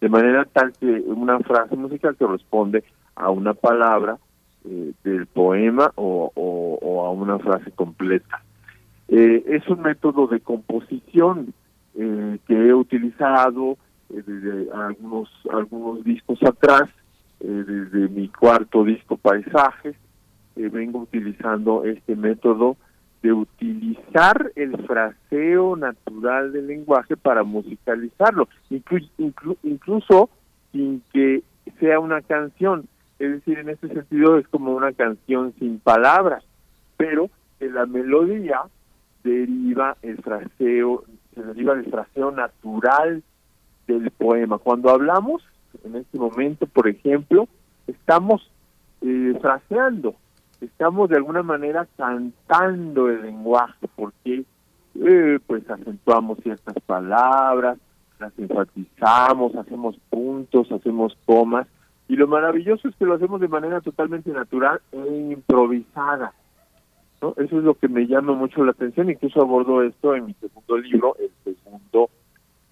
de 0.00 0.08
manera 0.08 0.46
tal 0.46 0.72
que 0.72 0.86
una 0.86 1.38
frase 1.40 1.76
musical 1.76 2.16
corresponde 2.16 2.82
a 3.14 3.28
una 3.28 3.52
palabra 3.52 4.16
eh, 4.64 4.92
del 5.04 5.26
poema 5.26 5.92
o, 5.96 6.32
a 7.06 7.10
una 7.10 7.38
frase 7.40 7.72
completa. 7.72 8.42
Eh, 9.08 9.44
es 9.48 9.68
un 9.68 9.82
método 9.82 10.28
de 10.28 10.40
composición 10.40 11.52
eh, 11.94 12.38
que 12.48 12.54
he 12.54 12.72
utilizado 12.72 13.76
desde 14.08 14.72
algunos 14.72 15.28
algunos 15.52 16.02
discos 16.04 16.42
atrás, 16.42 16.88
desde 17.46 18.08
mi 18.08 18.28
cuarto 18.28 18.84
disco 18.84 19.16
Paisajes, 19.16 19.96
eh, 20.56 20.68
vengo 20.68 21.00
utilizando 21.00 21.84
este 21.84 22.16
método 22.16 22.76
de 23.22 23.32
utilizar 23.32 24.52
el 24.54 24.76
fraseo 24.86 25.76
natural 25.76 26.52
del 26.52 26.66
lenguaje 26.66 27.16
para 27.16 27.42
musicalizarlo, 27.42 28.48
inclu- 28.70 29.08
inclu- 29.18 29.56
incluso 29.62 30.28
sin 30.72 31.02
que 31.12 31.42
sea 31.80 32.00
una 32.00 32.20
canción. 32.20 32.86
Es 33.18 33.30
decir, 33.30 33.58
en 33.58 33.70
este 33.70 33.88
sentido 33.88 34.38
es 34.38 34.46
como 34.48 34.72
una 34.74 34.92
canción 34.92 35.54
sin 35.58 35.78
palabras, 35.78 36.44
pero 36.96 37.30
en 37.60 37.74
la 37.74 37.86
melodía 37.86 38.60
deriva 39.22 39.96
el 40.02 40.18
fraseo, 40.18 41.04
se 41.34 41.42
deriva 41.42 41.74
del 41.74 41.90
fraseo 41.90 42.30
natural 42.30 43.22
del 43.86 44.10
poema. 44.10 44.58
Cuando 44.58 44.90
hablamos, 44.90 45.42
en 45.84 45.96
este 45.96 46.18
momento, 46.18 46.66
por 46.66 46.88
ejemplo, 46.88 47.48
estamos 47.86 48.50
eh, 49.02 49.36
fraseando, 49.40 50.14
estamos 50.60 51.10
de 51.10 51.16
alguna 51.16 51.42
manera 51.42 51.86
cantando 51.96 53.08
el 53.08 53.22
lenguaje, 53.22 53.88
porque 53.96 54.44
eh, 54.94 55.38
pues 55.46 55.68
acentuamos 55.68 56.38
ciertas 56.42 56.76
palabras, 56.86 57.78
las 58.18 58.32
enfatizamos, 58.38 59.54
hacemos 59.56 59.96
puntos, 60.08 60.70
hacemos 60.70 61.16
comas, 61.24 61.66
y 62.08 62.16
lo 62.16 62.28
maravilloso 62.28 62.88
es 62.88 62.96
que 62.96 63.06
lo 63.06 63.14
hacemos 63.14 63.40
de 63.40 63.48
manera 63.48 63.80
totalmente 63.80 64.30
natural 64.30 64.80
e 64.92 65.32
improvisada. 65.32 66.32
¿no? 67.20 67.34
Eso 67.38 67.58
es 67.58 67.64
lo 67.64 67.74
que 67.74 67.88
me 67.88 68.06
llama 68.06 68.34
mucho 68.34 68.64
la 68.64 68.72
atención, 68.72 69.10
incluso 69.10 69.40
abordo 69.40 69.82
esto 69.82 70.14
en 70.14 70.26
mi 70.26 70.34
segundo 70.34 70.76
libro, 70.78 71.16
el 71.18 71.56
segundo, 71.56 72.10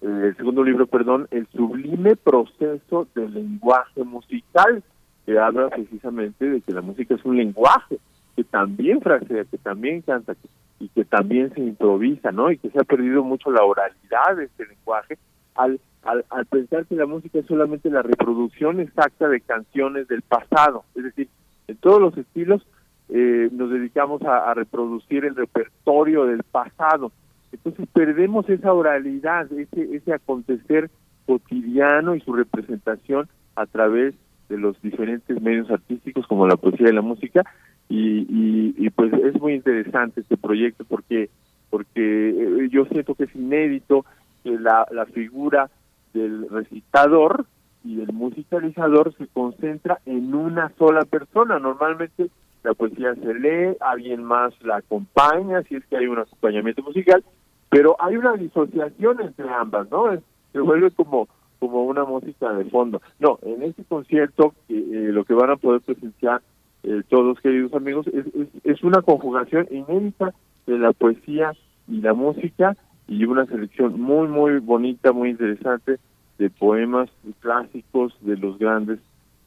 el 0.03 0.35
segundo 0.35 0.63
libro, 0.63 0.85
perdón, 0.85 1.27
el 1.31 1.47
sublime 1.47 2.15
proceso 2.15 3.07
del 3.15 3.33
lenguaje 3.33 4.03
musical, 4.03 4.83
que 5.25 5.39
habla 5.39 5.69
precisamente 5.69 6.49
de 6.49 6.61
que 6.61 6.73
la 6.73 6.81
música 6.81 7.15
es 7.15 7.23
un 7.23 7.37
lenguaje, 7.37 7.99
que 8.35 8.43
también 8.43 8.99
frasea, 9.01 9.45
que 9.45 9.57
también 9.57 10.01
canta, 10.01 10.35
y 10.79 10.89
que 10.89 11.05
también 11.05 11.53
se 11.53 11.61
improvisa, 11.61 12.31
¿no? 12.31 12.51
Y 12.51 12.57
que 12.57 12.69
se 12.69 12.79
ha 12.79 12.83
perdido 12.83 13.23
mucho 13.23 13.49
la 13.51 13.63
oralidad 13.63 14.35
de 14.35 14.45
este 14.45 14.65
lenguaje 14.65 15.17
al, 15.55 15.79
al, 16.03 16.25
al 16.29 16.45
pensar 16.47 16.85
que 16.85 16.95
la 16.95 17.05
música 17.05 17.39
es 17.39 17.45
solamente 17.45 17.89
la 17.89 18.01
reproducción 18.01 18.81
exacta 18.81 19.29
de 19.29 19.39
canciones 19.39 20.07
del 20.09 20.21
pasado, 20.21 20.83
es 20.95 21.03
decir, 21.03 21.29
en 21.67 21.77
todos 21.77 22.01
los 22.01 22.17
estilos 22.17 22.65
eh, 23.09 23.49
nos 23.51 23.69
dedicamos 23.69 24.21
a 24.23 24.53
reproducir 24.53 25.23
el 25.23 25.35
repertorio 25.35 26.25
del 26.25 26.43
pasado. 26.43 27.11
Entonces 27.53 27.87
perdemos 27.93 28.49
esa 28.49 28.73
oralidad, 28.73 29.51
ese, 29.53 29.95
ese 29.95 30.13
acontecer 30.13 30.89
cotidiano 31.25 32.15
y 32.15 32.19
su 32.21 32.33
representación 32.33 33.29
a 33.55 33.65
través 33.65 34.15
de 34.49 34.57
los 34.57 34.81
diferentes 34.81 35.41
medios 35.41 35.69
artísticos 35.71 36.27
como 36.27 36.47
la 36.47 36.57
poesía 36.57 36.89
y 36.89 36.93
la 36.93 37.01
música 37.01 37.43
y, 37.87 38.25
y, 38.29 38.75
y, 38.77 38.89
pues 38.89 39.13
es 39.13 39.39
muy 39.39 39.53
interesante 39.53 40.21
este 40.21 40.37
proyecto 40.37 40.83
porque 40.85 41.29
porque 41.69 42.29
eh, 42.29 42.69
yo 42.69 42.85
siento 42.85 43.15
que 43.15 43.23
es 43.25 43.35
inédito 43.35 44.05
que 44.43 44.59
la, 44.59 44.85
la 44.91 45.05
figura 45.05 45.69
del 46.13 46.47
recitador 46.49 47.45
y 47.83 47.95
del 47.95 48.13
musicalizador 48.13 49.13
se 49.17 49.27
concentra 49.27 49.99
en 50.05 50.33
una 50.35 50.71
sola 50.77 51.03
persona. 51.05 51.59
Normalmente 51.59 52.29
la 52.63 52.73
poesía 52.73 53.15
se 53.15 53.33
lee, 53.33 53.75
alguien 53.81 54.23
más 54.23 54.53
la 54.61 54.77
acompaña, 54.77 55.63
si 55.63 55.75
es 55.75 55.85
que 55.87 55.97
hay 55.97 56.07
un 56.07 56.19
acompañamiento 56.19 56.81
musical, 56.83 57.23
pero 57.73 57.95
hay 57.99 58.15
una 58.17 58.33
disociación 58.33 59.19
entre 59.21 59.49
ambas, 59.49 59.89
¿no? 59.91 60.11
Es- 60.11 60.21
Se 60.51 60.59
vuelve 60.59 60.91
como 60.91 61.27
como 61.59 61.85
una 61.85 62.03
música 62.03 62.51
de 62.53 62.65
fondo. 62.65 63.01
No, 63.19 63.39
en 63.41 63.63
este 63.63 63.83
concierto 63.85 64.53
eh, 64.69 65.09
lo 65.13 65.23
que 65.23 65.33
van 65.33 65.49
a 65.49 65.55
poder 65.55 65.79
presenciar 65.81 66.41
eh, 66.83 67.01
todos 67.07 67.39
queridos 67.39 67.73
amigos 67.73 68.05
es, 68.07 68.25
es, 68.35 68.47
es 68.65 68.83
una 68.83 69.01
conjugación 69.01 69.67
inédita 69.71 70.33
de 70.67 70.77
la 70.77 70.91
poesía 70.91 71.53
y 71.87 72.01
la 72.01 72.13
música 72.13 72.75
y 73.07 73.23
una 73.25 73.45
selección 73.45 73.99
muy 73.99 74.27
muy 74.27 74.59
bonita, 74.59 75.11
muy 75.13 75.29
interesante 75.29 75.99
de 76.37 76.49
poemas 76.49 77.09
clásicos 77.39 78.13
de 78.21 78.35
los 78.37 78.59
grandes 78.59 78.99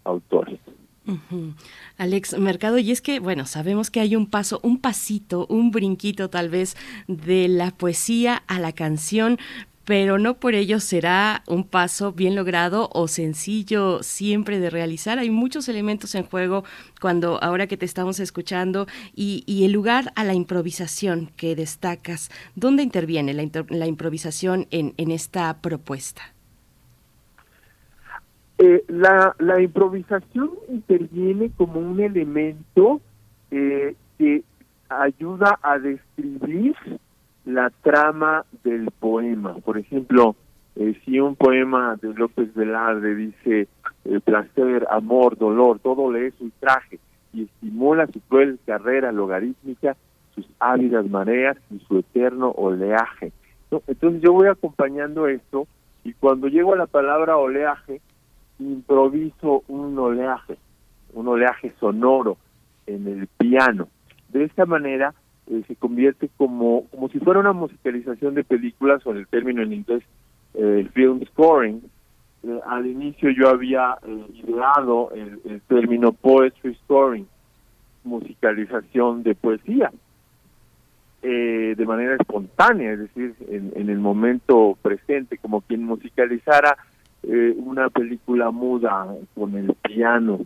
autores. 0.05 0.59
Alex 1.99 2.39
Mercado, 2.39 2.79
y 2.79 2.91
es 2.91 3.01
que, 3.01 3.21
bueno, 3.21 3.47
sabemos 3.47 3.91
que 3.91 4.01
hay 4.01 4.17
un 4.17 4.27
paso, 4.27 4.61
un 4.63 4.79
pasito, 4.79 5.47
un 5.49 5.71
brinquito 5.71 6.31
tal 6.31 6.49
vez 6.49 6.77
de 7.07 7.49
la 7.49 7.71
poesía 7.71 8.43
a 8.47 8.59
la 8.59 8.73
canción, 8.73 9.39
pero 9.85 10.19
no 10.19 10.41
por 10.41 10.57
ello 10.57 10.81
será 10.81 11.45
un 11.47 11.63
paso 11.63 12.13
bien 12.13 12.35
logrado 12.35 12.91
o 12.93 13.07
sencillo 13.07 14.03
siempre 14.03 14.59
de 14.59 14.69
realizar. 14.69 15.21
Hay 15.21 15.31
muchos 15.31 15.69
elementos 15.69 16.17
en 16.17 16.25
juego 16.25 16.65
cuando 17.01 17.43
ahora 17.43 17.69
que 17.69 17.77
te 17.77 17.87
estamos 17.87 18.19
escuchando 18.19 18.89
y, 19.15 19.45
y 19.47 19.65
el 19.65 19.71
lugar 19.71 20.13
a 20.17 20.25
la 20.25 20.35
improvisación 20.35 21.31
que 21.37 21.55
destacas. 21.55 22.31
¿Dónde 22.57 22.83
interviene 22.83 23.33
la, 23.33 23.49
la 23.69 23.87
improvisación 23.87 24.67
en 24.73 25.11
esta 25.13 25.61
propuesta? 25.61 26.36
Eh, 28.59 28.85
la, 28.89 29.35
la 29.39 29.61
improvisación 29.61 30.51
interviene 30.69 31.51
como 31.57 31.79
un 31.79 32.01
elemento 32.01 33.01
eh, 33.51 33.95
que 34.19 34.43
ayuda 34.89 35.59
a 35.63 35.79
describir 35.79 36.75
la 37.45 37.71
trama 37.83 38.45
del 38.65 38.91
poema. 38.91 39.55
Por 39.57 39.79
ejemplo, 39.79 40.37
eh, 40.75 40.99
si 41.05 41.21
un 41.21 41.37
poema 41.37 41.97
de 42.01 42.13
López 42.13 42.53
Velarde 42.55 43.15
dice 43.15 43.69
eh, 44.05 44.21
placer, 44.21 44.87
amor, 44.91 45.39
dolor, 45.39 45.79
todo 45.79 46.11
le 46.13 46.29
es 46.29 46.35
ultraje 46.41 46.99
y 47.33 47.45
estimula 47.45 48.07
su 48.09 48.21
cruel 48.21 48.59
carrera 48.67 49.13
logarítmica, 49.13 49.97
sus 50.35 50.47
ávidas 50.59 51.09
mareas 51.09 51.57
y 51.71 51.79
su 51.81 51.99
eterno 51.99 52.51
oleaje. 52.51 53.33
Entonces 53.87 54.23
yo 54.23 54.33
voy 54.33 54.49
acompañando 54.49 55.27
esto 55.27 55.67
y 56.05 56.13
cuando 56.15 56.49
llego 56.49 56.75
a 56.75 56.79
la 56.79 56.87
palabra 56.87 57.37
oleaje, 57.37 58.01
improviso 58.59 59.63
un 59.69 59.99
oleaje, 59.99 60.57
un 61.13 61.29
oleaje 61.29 61.73
sonoro 61.79 62.37
en 62.87 63.07
el 63.07 63.27
piano. 63.27 63.89
De 64.29 64.45
esta 64.45 64.67
manera 64.67 65.15
eh, 65.49 65.63
se 65.67 65.77
convierte 65.77 66.29
como, 66.37 66.85
como 66.91 67.09
si 67.09 67.19
fuera 67.21 67.41
una 67.41 67.53
musicalización 67.53 68.35
de 68.35 68.45
películas 68.45 69.07
o 69.07 69.13
en 69.13 69.19
el 69.19 69.27
término 69.29 69.63
en 69.63 69.73
inglés 69.73 70.03
eh, 70.55 70.89
film 70.93 71.25
scoring. 71.27 71.83
Eh, 72.43 72.61
al 72.67 72.87
inicio 72.87 73.31
yo 73.31 73.49
había 73.49 73.99
ideado 74.35 75.11
el, 75.15 75.41
el 75.45 75.61
término 75.63 76.13
poetry 76.13 76.75
scoring, 76.85 77.27
musicalización 78.05 79.23
de 79.23 79.35
poesía, 79.35 79.91
eh, 81.23 81.75
de 81.77 81.87
manera 81.87 82.15
espontánea, 82.15 82.93
es 82.93 83.01
decir, 83.01 83.35
en, 83.49 83.73
en 83.75 83.91
el 83.91 83.99
momento 83.99 84.79
presente, 84.81 85.39
como 85.39 85.61
quien 85.61 85.83
musicalizara 85.83 86.77
eh, 87.23 87.55
una 87.57 87.89
película 87.91 88.51
muda 88.51 89.15
con 89.35 89.55
el 89.55 89.75
piano, 89.83 90.41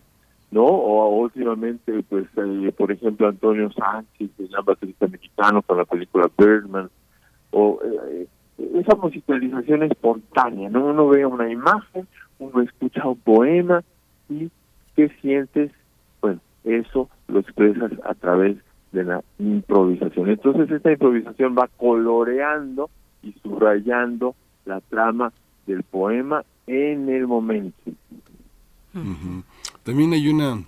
¿no? 0.50 0.64
O 0.64 1.20
últimamente, 1.20 2.02
pues, 2.08 2.26
eh, 2.36 2.72
por 2.76 2.90
ejemplo, 2.92 3.28
Antonio 3.28 3.70
Sánchez, 3.72 4.30
el 4.38 4.48
baterista 4.64 5.06
mexicano, 5.06 5.62
con 5.62 5.78
la 5.78 5.84
película 5.84 6.30
Birdman, 6.36 6.90
o 7.50 7.78
eh, 7.84 8.26
esa 8.74 8.94
musicalización 8.96 9.82
espontánea, 9.84 10.68
¿no? 10.70 10.86
Uno 10.86 11.08
ve 11.08 11.26
una 11.26 11.50
imagen, 11.50 12.06
uno 12.38 12.62
escucha 12.62 13.06
un 13.06 13.18
poema 13.18 13.82
y 14.28 14.50
¿qué 14.96 15.08
sientes? 15.20 15.70
Bueno, 16.20 16.40
eso 16.64 17.08
lo 17.28 17.40
expresas 17.40 17.92
a 18.04 18.14
través 18.14 18.56
de 18.92 19.04
la 19.04 19.22
improvisación. 19.38 20.30
Entonces 20.30 20.70
esta 20.70 20.92
improvisación 20.92 21.56
va 21.56 21.68
coloreando 21.76 22.90
y 23.22 23.32
subrayando 23.42 24.34
la 24.64 24.80
trama 24.80 25.32
del 25.66 25.82
poema 25.82 26.44
en 26.70 27.08
el 27.08 27.26
momento. 27.26 27.90
También 29.82 30.12
hay 30.12 30.28
una 30.28 30.62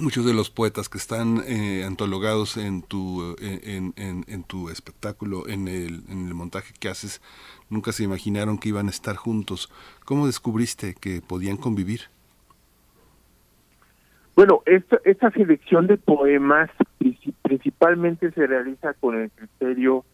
muchos 0.00 0.24
de 0.26 0.34
los 0.34 0.50
poetas 0.50 0.88
que 0.90 0.98
están 0.98 1.42
eh, 1.46 1.84
antologados 1.86 2.56
en 2.58 2.82
tu 2.82 3.34
eh, 3.40 3.60
en, 3.64 3.94
en- 3.96 4.24
en 4.28 4.42
tu 4.44 4.68
espectáculo 4.68 5.48
en 5.48 5.68
el, 5.68 6.02
en 6.10 6.26
el 6.28 6.34
montaje 6.34 6.74
que 6.78 6.88
haces 6.90 7.22
nunca 7.70 7.92
se 7.92 8.04
imaginaron 8.04 8.58
que 8.58 8.68
iban 8.68 8.88
a 8.88 8.90
estar 8.90 9.16
juntos 9.16 9.70
cómo 10.04 10.26
descubriste 10.26 10.94
que 11.00 11.22
podían 11.26 11.56
convivir 11.56 12.02
Bueno, 14.34 14.62
esta, 14.66 15.00
esta 15.06 15.30
selección 15.30 15.86
de 15.86 15.96
poemas 15.96 16.68
princi- 17.00 17.32
principalmente 17.42 18.30
se 18.32 18.46
realiza 18.46 18.92
con 18.94 19.14
el 19.18 19.30
criterio 19.30 20.04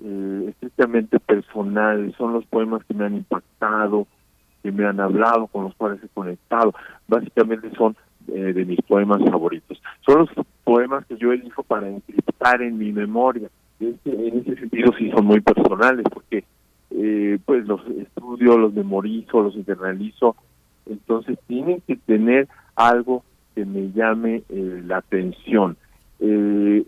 eh, 0.00 0.46
estrictamente 0.50 1.18
personal. 1.18 2.14
Son 2.16 2.32
los 2.34 2.44
poemas 2.46 2.84
que 2.84 2.94
me 2.94 3.04
han 3.04 3.16
impactado, 3.16 4.06
que 4.64 4.72
me 4.72 4.86
han 4.86 4.98
hablado, 4.98 5.46
con 5.48 5.64
los 5.64 5.74
cuales 5.74 6.02
he 6.02 6.08
conectado. 6.08 6.72
Básicamente 7.06 7.70
son 7.76 7.94
eh, 8.28 8.54
de 8.54 8.64
mis 8.64 8.80
poemas 8.80 9.20
favoritos. 9.30 9.80
Son 10.00 10.20
los 10.20 10.30
poemas 10.64 11.04
que 11.04 11.18
yo 11.18 11.32
elijo 11.32 11.62
para 11.62 11.86
encriptar 11.86 12.62
en 12.62 12.78
mi 12.78 12.90
memoria. 12.90 13.50
Este- 13.78 14.28
en 14.28 14.38
ese 14.38 14.56
sentido 14.56 14.90
sí 14.98 15.10
son 15.10 15.26
muy 15.26 15.42
personales 15.42 16.06
porque 16.10 16.44
eh, 16.96 17.38
pues 17.44 17.66
los 17.66 17.86
estudio, 17.88 18.56
los 18.56 18.72
memorizo, 18.72 19.42
los 19.42 19.54
internalizo. 19.54 20.34
Entonces 20.86 21.38
tienen 21.46 21.82
que 21.86 21.96
tener 21.96 22.48
algo 22.74 23.22
que 23.54 23.66
me 23.66 23.92
llame 23.92 24.44
eh, 24.48 24.82
la 24.86 24.96
atención. 24.98 25.76
Eh, 26.20 26.84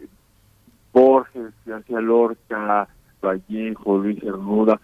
Borges, 0.94 1.52
García 1.66 2.00
Lorca, 2.00 2.88
Vallejo, 3.20 3.98
Luis 3.98 4.18
Cernuda, 4.20 4.80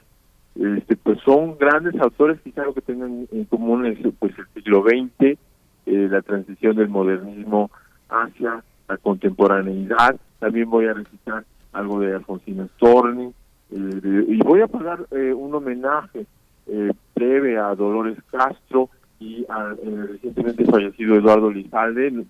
este, 0.54 0.96
pues 0.96 1.18
son 1.24 1.56
grandes 1.58 1.98
autores, 2.00 2.40
quizá 2.42 2.64
lo 2.64 2.74
que 2.74 2.82
tengan 2.82 3.26
en 3.32 3.44
común 3.46 3.86
es 3.86 3.98
pues 4.18 4.32
el 4.38 4.46
siglo 4.54 4.82
XX, 4.82 5.10
eh, 5.20 5.38
la 5.86 6.22
transición 6.22 6.76
del 6.76 6.88
modernismo 6.88 7.70
hacia 8.08 8.62
la 8.88 8.96
contemporaneidad. 8.98 10.16
También 10.38 10.68
voy 10.70 10.86
a 10.86 10.94
recitar 10.94 11.44
algo 11.72 12.00
de 12.00 12.14
Alfonsina 12.14 12.66
Storni 12.76 13.32
eh, 13.70 13.76
de- 13.76 14.24
y 14.34 14.38
voy 14.38 14.60
a 14.60 14.66
pagar 14.68 15.06
eh, 15.12 15.32
un 15.32 15.54
homenaje 15.54 16.26
eh, 16.66 16.92
breve 17.14 17.56
a 17.58 17.74
Dolores 17.74 18.18
Castro 18.30 18.90
y 19.18 19.46
al 19.48 19.78
eh, 19.82 20.06
recientemente 20.10 20.64
fallecido 20.66 21.14
Eduardo 21.16 21.50
Lizalde. 21.50 22.24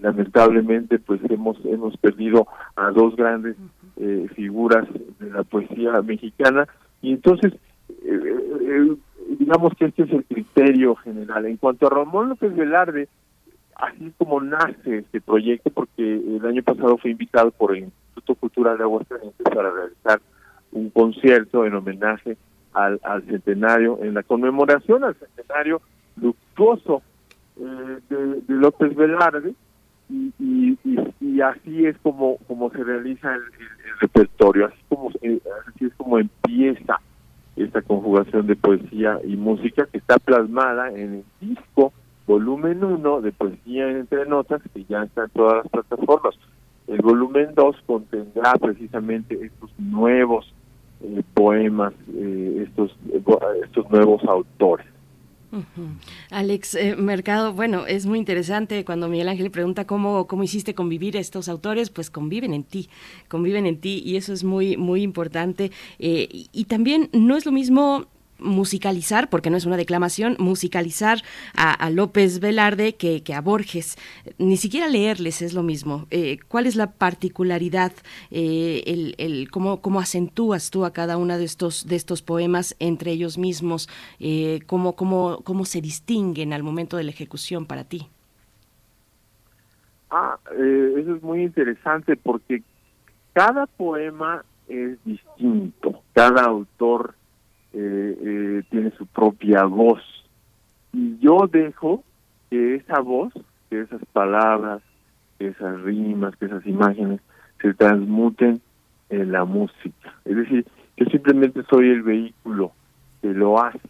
Lamentablemente, 0.00 0.98
pues 1.00 1.20
hemos 1.28 1.56
hemos 1.64 1.96
perdido 1.96 2.46
a 2.76 2.90
dos 2.92 3.16
grandes 3.16 3.56
eh, 3.96 4.28
figuras 4.36 4.86
de 5.18 5.30
la 5.30 5.42
poesía 5.42 6.00
mexicana 6.02 6.68
y 7.06 7.12
entonces 7.12 7.52
eh, 7.88 8.20
eh, 8.62 8.96
digamos 9.38 9.72
que 9.78 9.84
este 9.84 10.02
es 10.02 10.10
el 10.10 10.24
criterio 10.24 10.96
general. 10.96 11.46
En 11.46 11.56
cuanto 11.56 11.86
a 11.86 11.90
Ramón 11.90 12.30
López 12.30 12.52
Velarde, 12.56 13.08
así 13.76 14.12
como 14.18 14.40
nace 14.40 14.98
este 14.98 15.20
proyecto, 15.20 15.70
porque 15.70 16.02
el 16.02 16.44
año 16.44 16.64
pasado 16.64 16.98
fue 16.98 17.12
invitado 17.12 17.52
por 17.52 17.76
el 17.76 17.84
Instituto 17.84 18.34
Cultural 18.34 18.76
de 18.76 18.82
Aguascalientes 18.82 19.46
para 19.54 19.70
realizar 19.70 20.20
un 20.72 20.90
concierto 20.90 21.64
en 21.64 21.74
homenaje 21.74 22.36
al, 22.72 22.98
centenario, 23.26 24.00
en 24.02 24.12
la 24.14 24.24
conmemoración 24.24 25.04
al 25.04 25.14
centenario 25.14 25.80
luctuoso 26.20 27.02
eh, 27.60 27.98
de 28.10 28.42
López 28.48 28.96
Velarde, 28.96 29.54
y, 30.08 30.32
y, 30.38 30.78
y, 31.20 31.40
así 31.40 31.86
es 31.86 31.96
como 31.98 32.36
como 32.46 32.70
se 32.70 32.82
realiza 32.82 33.34
el, 33.34 33.42
repertorio, 34.00 34.66
así 34.66 34.78
como 34.88 35.08
así 35.08 35.84
es 35.86 35.94
como 35.96 36.18
empieza 36.18 37.00
esta 37.56 37.80
conjugación 37.82 38.46
de 38.46 38.56
poesía 38.56 39.18
y 39.24 39.36
música 39.36 39.86
que 39.86 39.98
está 39.98 40.18
plasmada 40.18 40.90
en 40.90 41.14
el 41.14 41.24
disco 41.40 41.92
volumen 42.26 42.84
1 42.84 43.20
de 43.22 43.32
poesía 43.32 43.88
entre 43.90 44.26
notas 44.26 44.60
que 44.74 44.84
ya 44.84 45.04
está 45.04 45.24
en 45.24 45.30
todas 45.30 45.64
las 45.64 45.68
plataformas. 45.68 46.34
El 46.86 47.00
volumen 47.00 47.50
2 47.54 47.76
contendrá 47.86 48.54
precisamente 48.54 49.34
estos 49.34 49.70
nuevos 49.78 50.52
eh, 51.00 51.22
poemas, 51.34 51.94
eh, 52.14 52.64
estos 52.66 52.90
eh, 53.12 53.22
estos 53.64 53.90
nuevos 53.90 54.22
autores. 54.24 54.86
Alex 56.30 56.74
eh, 56.74 56.96
Mercado, 56.96 57.52
bueno, 57.52 57.86
es 57.86 58.06
muy 58.06 58.18
interesante 58.18 58.84
cuando 58.84 59.08
Miguel 59.08 59.28
Ángel 59.28 59.50
pregunta 59.50 59.86
cómo, 59.86 60.26
cómo 60.26 60.42
hiciste 60.42 60.74
convivir 60.74 61.16
estos 61.16 61.48
autores, 61.48 61.90
pues 61.90 62.10
conviven 62.10 62.52
en 62.52 62.64
ti, 62.64 62.88
conviven 63.28 63.66
en 63.66 63.80
ti 63.80 64.02
y 64.04 64.16
eso 64.16 64.32
es 64.32 64.44
muy, 64.44 64.76
muy 64.76 65.02
importante. 65.02 65.70
Eh, 65.98 66.46
y 66.52 66.64
también 66.64 67.10
no 67.12 67.36
es 67.36 67.46
lo 67.46 67.52
mismo 67.52 68.06
musicalizar, 68.38 69.28
porque 69.30 69.50
no 69.50 69.56
es 69.56 69.66
una 69.66 69.76
declamación, 69.76 70.36
musicalizar 70.38 71.22
a, 71.54 71.72
a 71.72 71.90
López 71.90 72.40
Velarde 72.40 72.94
que, 72.94 73.22
que 73.22 73.34
a 73.34 73.40
Borges. 73.40 73.96
Ni 74.38 74.56
siquiera 74.56 74.88
leerles 74.88 75.42
es 75.42 75.54
lo 75.54 75.62
mismo. 75.62 76.06
Eh, 76.10 76.38
¿Cuál 76.48 76.66
es 76.66 76.76
la 76.76 76.92
particularidad, 76.92 77.92
eh, 78.30 78.82
el, 78.86 79.14
el, 79.18 79.50
cómo, 79.50 79.80
cómo 79.80 80.00
acentúas 80.00 80.70
tú 80.70 80.84
a 80.84 80.92
cada 80.92 81.16
uno 81.16 81.38
de 81.38 81.44
estos, 81.44 81.86
de 81.86 81.96
estos 81.96 82.22
poemas 82.22 82.76
entre 82.78 83.12
ellos 83.12 83.38
mismos? 83.38 83.88
Eh, 84.20 84.60
cómo, 84.66 84.94
cómo, 84.94 85.42
¿Cómo 85.44 85.64
se 85.64 85.80
distinguen 85.80 86.52
al 86.52 86.62
momento 86.62 86.96
de 86.96 87.04
la 87.04 87.10
ejecución 87.10 87.66
para 87.66 87.84
ti? 87.84 88.08
Ah, 90.10 90.38
eh, 90.52 90.94
eso 90.98 91.16
es 91.16 91.22
muy 91.22 91.42
interesante 91.42 92.16
porque 92.16 92.62
cada 93.32 93.66
poema 93.66 94.44
es 94.68 95.02
distinto, 95.04 96.02
cada 96.12 96.44
autor 96.44 97.14
eh, 97.78 98.18
eh, 98.24 98.62
tiene 98.70 98.90
su 98.92 99.06
propia 99.06 99.64
voz 99.64 100.00
y 100.94 101.18
yo 101.18 101.46
dejo 101.46 102.02
que 102.48 102.76
esa 102.76 103.00
voz, 103.00 103.34
que 103.68 103.82
esas 103.82 104.00
palabras, 104.14 104.80
que 105.38 105.48
esas 105.48 105.82
rimas, 105.82 106.34
que 106.36 106.46
esas 106.46 106.66
imágenes 106.66 107.20
se 107.60 107.74
transmuten 107.74 108.62
en 109.10 109.30
la 109.30 109.44
música. 109.44 110.14
Es 110.24 110.36
decir, 110.36 110.66
yo 110.96 111.04
simplemente 111.10 111.62
soy 111.68 111.90
el 111.90 112.02
vehículo 112.02 112.72
que 113.20 113.34
lo 113.34 113.62
hace, 113.62 113.80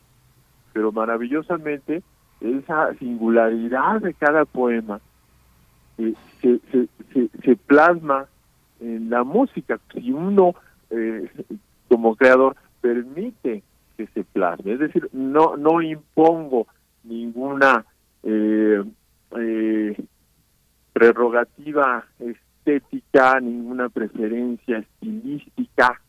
pero 0.72 0.90
maravillosamente 0.90 2.02
esa 2.40 2.92
singularidad 2.94 4.00
de 4.00 4.14
cada 4.14 4.44
poema 4.46 5.00
eh, 5.98 6.14
se, 6.40 6.58
se, 6.72 6.88
se, 7.12 7.28
se 7.44 7.54
plasma 7.54 8.26
en 8.80 9.10
la 9.10 9.22
música. 9.22 9.78
Si 9.92 10.10
uno, 10.10 10.56
eh, 10.90 11.30
como 11.88 12.16
creador, 12.16 12.56
permite 12.80 13.62
que 13.96 14.06
se 14.08 14.24
plasme, 14.24 14.72
es 14.72 14.78
decir, 14.78 15.08
no, 15.12 15.56
no 15.56 15.80
impongo 15.82 16.66
ninguna 17.04 17.84
eh, 18.22 18.82
eh, 19.38 20.04
prerrogativa 20.92 22.04
estética, 22.18 23.40
ninguna 23.40 23.88
preferencia 23.88 24.78
estilística. 24.78 26.00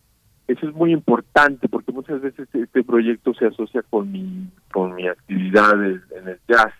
Eso 0.47 0.69
es 0.69 0.73
muy 0.73 0.93
importante 0.93 1.67
porque 1.67 1.91
muchas 1.91 2.21
veces 2.21 2.47
este 2.53 2.83
proyecto 2.83 3.33
se 3.33 3.47
asocia 3.47 3.83
con 3.83 4.11
mi, 4.11 4.49
con 4.71 4.95
mi 4.95 5.07
actividad 5.07 5.83
en 5.83 6.27
el 6.27 6.39
jazz. 6.47 6.73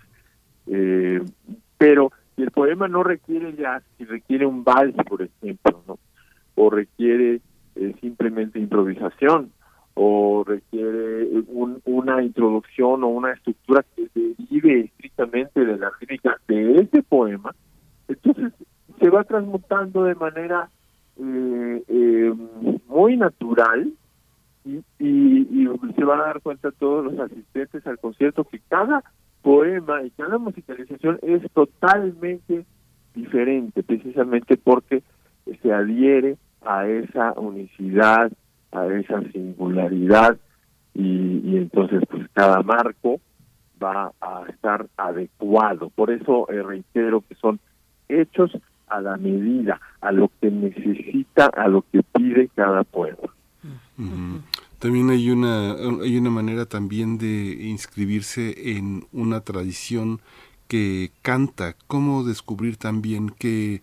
Eh, 0.67 1.21
pero 1.77 2.11
el 2.37 2.51
poema 2.51 2.87
no 2.87 3.03
requiere 3.03 3.55
jazz, 3.55 3.83
si 3.97 4.05
requiere 4.05 4.45
un 4.45 4.63
vals, 4.63 4.95
por 5.07 5.21
ejemplo, 5.21 5.99
o 6.55 6.69
requiere 6.69 7.41
eh, 7.75 7.95
simplemente 8.01 8.59
improvisación, 8.59 9.51
o 9.99 10.43
requiere 10.45 11.27
un- 11.47 11.81
una 11.85 12.21
introducción 12.21 13.03
o 13.03 13.07
una 13.07 13.31
estructura 13.33 13.83
que 13.95 14.07
derive 14.13 14.81
estrictamente 14.81 15.65
de 15.65 15.77
la 15.77 15.91
lírica 15.99 16.37
de 16.47 16.81
ese 16.81 17.01
poema, 17.01 17.55
entonces 18.07 18.53
se 18.99 19.09
va 19.09 19.23
transmutando 19.23 20.03
de 20.03 20.15
manera 20.15 20.69
eh, 21.19 21.83
eh, 21.87 22.33
muy 22.87 23.17
natural 23.17 23.91
y, 24.63 24.75
y, 24.99 25.47
y 25.51 25.69
se 25.95 26.03
van 26.03 26.19
a 26.19 26.25
dar 26.25 26.41
cuenta 26.41 26.69
todos 26.71 27.05
los 27.05 27.19
asistentes 27.19 27.85
al 27.87 27.97
concierto 27.97 28.43
que 28.43 28.59
cada 28.69 29.03
poema 29.41 30.03
y 30.03 30.11
cada 30.11 30.37
musicalización 30.37 31.17
es 31.23 31.41
totalmente 31.53 32.65
diferente, 33.15 33.81
precisamente 33.81 34.57
porque 34.57 35.01
se 35.63 35.73
adhiere 35.73 36.37
a 36.61 36.87
esa 36.87 37.31
unicidad, 37.33 38.31
a 38.71 38.85
esa 38.87 39.21
singularidad 39.31 40.37
y, 40.93 41.57
entonces 41.57 42.01
pues 42.09 42.27
cada 42.33 42.61
marco 42.63 43.19
va 43.81 44.11
a 44.19 44.45
estar 44.49 44.87
adecuado. 44.97 45.89
Por 45.91 46.11
eso 46.11 46.49
eh, 46.49 46.63
reitero 46.63 47.23
que 47.27 47.35
son 47.35 47.59
hechos 48.09 48.51
a 48.87 49.01
la 49.01 49.17
medida, 49.17 49.79
a 50.01 50.11
lo 50.11 50.31
que 50.41 50.49
necesita, 50.49 51.47
a 51.47 51.67
lo 51.67 51.83
que 51.91 52.01
pide 52.03 52.49
cada. 52.55 52.85
Ujú. 53.97 54.41
También 54.79 55.09
hay 55.09 55.29
una, 55.31 55.73
hay 55.73 56.17
una 56.17 56.29
manera 56.29 56.65
también 56.65 57.17
de 57.17 57.67
inscribirse 57.67 58.77
en 58.77 59.05
una 59.11 59.41
tradición 59.41 60.21
que 60.67 61.11
canta, 61.21 61.75
cómo 61.87 62.23
descubrir 62.23 62.77
también 62.77 63.29
que, 63.29 63.81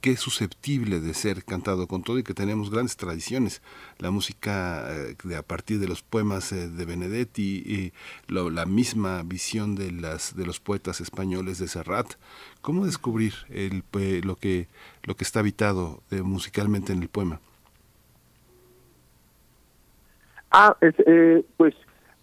que 0.00 0.12
es 0.12 0.20
susceptible 0.20 1.00
de 1.00 1.14
ser 1.14 1.44
cantado 1.44 1.86
con 1.86 2.02
todo 2.02 2.18
y 2.18 2.22
que 2.24 2.34
tenemos 2.34 2.70
grandes 2.70 2.96
tradiciones. 2.96 3.62
La 3.98 4.10
música 4.10 4.86
eh, 4.90 5.16
de, 5.24 5.36
a 5.36 5.42
partir 5.42 5.78
de 5.80 5.88
los 5.88 6.02
poemas 6.02 6.52
eh, 6.52 6.68
de 6.68 6.84
Benedetti 6.84 7.62
y 7.66 7.92
lo- 8.26 8.50
la 8.50 8.66
misma 8.66 9.22
visión 9.22 9.74
de, 9.76 9.92
las, 9.92 10.36
de 10.36 10.46
los 10.46 10.60
poetas 10.60 11.00
españoles 11.00 11.58
de 11.58 11.68
Serrat. 11.68 12.14
¿Cómo 12.60 12.86
descubrir 12.86 13.34
el, 13.50 13.82
lo, 14.24 14.36
que, 14.36 14.68
lo 15.02 15.16
que 15.16 15.24
está 15.24 15.40
habitado 15.40 16.02
eh, 16.10 16.22
musicalmente 16.22 16.92
en 16.92 17.02
el 17.02 17.08
poema? 17.08 17.40
Ah, 20.50 20.76
es, 20.80 20.94
eh, 21.06 21.44
pues 21.56 21.74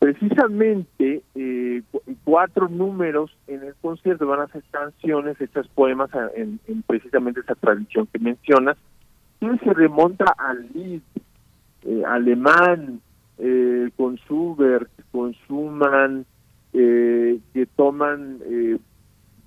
precisamente 0.01 1.21
eh, 1.35 1.83
cu- 1.91 2.01
cuatro 2.23 2.67
números 2.67 3.37
en 3.45 3.61
el 3.61 3.75
concierto 3.75 4.25
van 4.25 4.39
a 4.39 4.47
ser 4.47 4.63
canciones, 4.71 5.39
estas 5.39 5.67
poemas 5.67 6.09
en, 6.35 6.59
en 6.67 6.81
precisamente 6.81 7.41
esa 7.41 7.53
tradición 7.53 8.07
que 8.11 8.17
mencionas, 8.17 8.77
que 9.39 9.55
se 9.59 9.73
remonta 9.75 10.25
al 10.39 10.67
Lied 10.73 11.01
eh, 11.83 12.01
alemán, 12.07 12.99
eh, 13.37 13.91
con 13.95 14.15
Schubert, 14.15 14.89
con 15.11 15.33
Schumann, 15.33 16.25
eh, 16.73 17.39
que 17.53 17.67
toman 17.67 18.39
eh, 18.45 18.79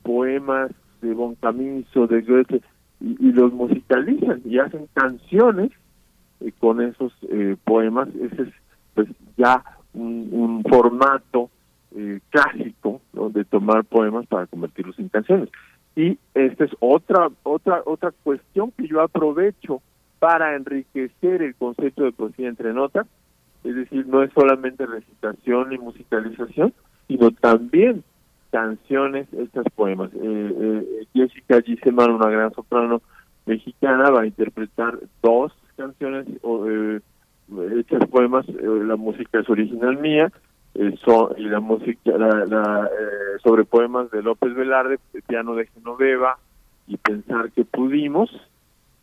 poemas 0.04 0.70
de 1.02 1.14
Boncamiso, 1.14 2.06
de 2.06 2.22
Goethe, 2.22 2.62
y, 3.00 3.32
los 3.32 3.52
musicalizan 3.52 4.40
y 4.44 4.60
hacen 4.60 4.86
canciones 4.94 5.72
eh, 6.40 6.52
con 6.60 6.80
esos 6.80 7.12
poemas. 7.64 8.08
Ese 8.14 8.42
es 8.42 8.48
pues 8.94 9.08
ya 9.36 9.64
un, 9.94 10.62
formato 10.68 11.50
eh, 11.96 12.20
clásico 12.30 13.00
¿no? 13.12 13.30
de 13.30 13.44
tomar 13.44 13.85
poemas 13.85 14.26
para 14.26 14.46
convertirlos 14.46 14.98
en 14.98 15.09
canciones. 15.09 15.48
Y 15.96 16.18
esta 16.35 16.64
es 16.64 16.72
otra 16.80 17.28
otra 17.44 17.83
otra 17.85 18.12
cuestión 18.24 18.72
que 18.72 18.88
yo 18.88 19.00
aprovecho 19.00 19.80
para 20.18 20.57
enriquecer 20.57 21.42
el 21.42 21.54
concepto 21.54 22.04
de 22.04 22.12
poesía 22.12 22.48
entre 22.48 22.72
notas, 22.72 23.07
es 23.62 23.74
decir, 23.74 24.07
no 24.07 24.22
es 24.22 24.33
solamente 24.33 24.87
recitación 24.87 25.72
y 25.72 25.78
musicalización, 25.78 26.72
sino 27.09 27.30
también 27.30 28.02
canciones, 28.50 29.26
estos 29.33 29.66
poemas. 29.74 30.11
Eh, 30.14 30.18
eh, 30.22 31.07
Jessica 31.12 31.61
Giseman, 31.61 32.12
una 32.12 32.30
gran 32.30 32.52
soprano 32.54 33.02
mexicana, 33.46 34.11
va 34.11 34.22
a 34.22 34.26
interpretar 34.26 34.98
dos 35.22 35.52
canciones 35.76 36.26
eh, 36.28 37.00
hechas 37.78 38.07
poemas, 38.09 38.48
eh, 38.48 38.62
la 38.62 38.96
música 38.96 39.40
es 39.40 39.48
original 39.48 39.98
mía, 39.98 40.30
eh, 40.74 40.94
so- 41.04 41.35
y 41.37 41.44
la 41.44 41.61
música 41.61 42.11
eh, 42.11 43.38
sobre 43.42 43.64
poemas 43.64 44.11
de 44.11 44.22
López 44.22 44.54
Velarde, 44.54 44.98
el 45.12 45.22
piano 45.22 45.54
de 45.54 45.66
Genoveva 45.66 46.38
y 46.87 46.96
Pensar 46.96 47.50
que 47.52 47.64
pudimos. 47.64 48.30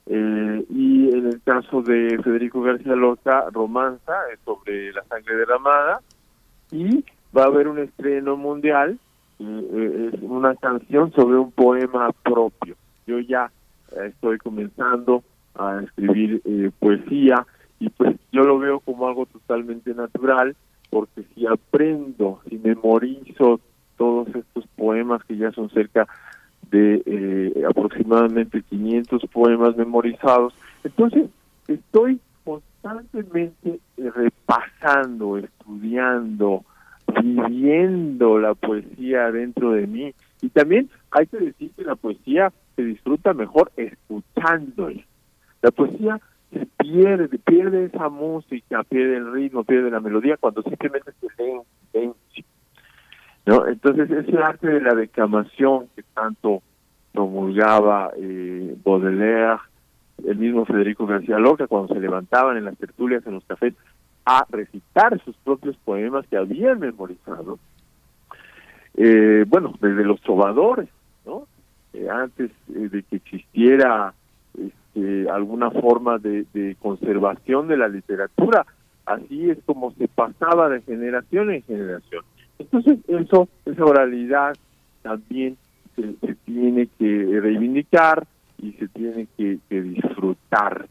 Eh, 0.07 0.65
y 0.69 1.09
en 1.15 1.27
el 1.27 1.41
caso 1.43 1.81
de 1.81 2.19
Federico 2.23 2.61
García 2.61 2.95
Lorca, 2.95 3.45
Romanza, 3.51 4.13
eh, 4.33 4.37
sobre 4.43 4.91
la 4.93 5.03
sangre 5.03 5.35
derramada. 5.35 6.01
Y 6.71 7.05
va 7.35 7.43
a 7.43 7.47
haber 7.47 7.67
un 7.67 7.79
estreno 7.79 8.35
mundial, 8.35 8.97
es 9.39 10.13
una 10.21 10.55
canción 10.55 11.11
sobre 11.13 11.37
un 11.37 11.51
poema 11.51 12.11
propio. 12.23 12.75
Yo 13.07 13.19
ya 13.19 13.51
estoy 14.05 14.37
comenzando 14.37 15.23
a 15.55 15.81
escribir 15.83 16.41
poesía 16.79 17.45
y 17.81 17.89
pues 17.89 18.15
yo 18.31 18.43
lo 18.43 18.59
veo 18.59 18.79
como 18.79 19.07
algo 19.07 19.25
totalmente 19.25 19.93
natural 19.95 20.55
porque 20.91 21.23
si 21.33 21.47
aprendo, 21.47 22.39
si 22.47 22.59
memorizo 22.59 23.59
todos 23.97 24.27
estos 24.35 24.67
poemas 24.75 25.23
que 25.25 25.35
ya 25.35 25.51
son 25.51 25.69
cerca 25.71 26.07
de 26.69 27.01
eh, 27.05 27.63
aproximadamente 27.67 28.61
500 28.61 29.23
poemas 29.33 29.75
memorizados, 29.77 30.53
entonces 30.83 31.27
estoy 31.67 32.19
constantemente 32.43 33.79
eh, 33.97 34.11
repasando, 34.15 35.39
estudiando, 35.39 36.63
viviendo 37.23 38.37
la 38.37 38.53
poesía 38.53 39.31
dentro 39.31 39.71
de 39.71 39.87
mí. 39.87 40.13
Y 40.41 40.49
también 40.49 40.87
hay 41.09 41.25
que 41.25 41.37
decir 41.37 41.71
que 41.75 41.83
la 41.83 41.95
poesía 41.95 42.53
se 42.75 42.83
disfruta 42.83 43.33
mejor 43.33 43.71
escuchándola. 43.75 45.01
La 45.63 45.71
poesía 45.71 46.19
se 46.51 46.65
pierde, 46.77 47.27
pierde 47.39 47.85
esa 47.85 48.09
música, 48.09 48.83
pierde 48.83 49.17
el 49.17 49.31
ritmo, 49.31 49.63
pierde 49.63 49.91
la 49.91 49.99
melodía 49.99 50.37
cuando 50.37 50.61
simplemente 50.63 51.11
se 51.19 51.27
lee. 51.43 52.11
¿no? 53.45 53.67
Entonces 53.67 54.09
ese 54.11 54.37
arte 54.37 54.67
de 54.67 54.81
la 54.81 54.93
declamación 54.93 55.87
que 55.95 56.03
tanto 56.13 56.61
promulgaba 57.13 58.11
eh, 58.17 58.75
Baudelaire, 58.83 59.59
el 60.25 60.37
mismo 60.37 60.65
Federico 60.65 61.05
García 61.05 61.39
Lorca, 61.39 61.67
cuando 61.67 61.93
se 61.93 61.99
levantaban 61.99 62.57
en 62.57 62.65
las 62.65 62.77
tertulias, 62.77 63.25
en 63.25 63.35
los 63.35 63.45
cafés, 63.45 63.73
a 64.25 64.45
recitar 64.49 65.19
sus 65.23 65.35
propios 65.37 65.75
poemas 65.77 66.25
que 66.27 66.37
habían 66.37 66.79
memorizado. 66.79 67.57
Eh, 68.95 69.45
bueno, 69.47 69.73
desde 69.81 70.03
los 70.03 70.21
trovadores, 70.21 70.89
¿no? 71.25 71.47
Eh, 71.93 72.07
antes 72.09 72.51
eh, 72.69 72.89
de 72.89 73.03
que 73.03 73.15
existiera 73.17 74.13
este, 74.93 75.29
alguna 75.29 75.71
forma 75.71 76.17
de, 76.17 76.45
de 76.53 76.75
conservación 76.81 77.67
de 77.67 77.77
la 77.77 77.87
literatura, 77.87 78.65
así 79.05 79.49
es 79.49 79.57
como 79.65 79.91
se 79.93 80.07
pasaba 80.07 80.69
de 80.69 80.81
generación 80.81 81.51
en 81.51 81.63
generación. 81.63 82.23
Entonces, 82.59 82.99
eso, 83.07 83.47
esa 83.65 83.85
oralidad 83.85 84.55
también 85.01 85.57
se, 85.95 86.35
tiene 86.45 86.87
que 86.99 87.39
reivindicar 87.41 88.27
y 88.57 88.73
se 88.73 88.87
tiene 88.89 89.27
que, 89.37 89.59
disfrutar, 89.69 90.87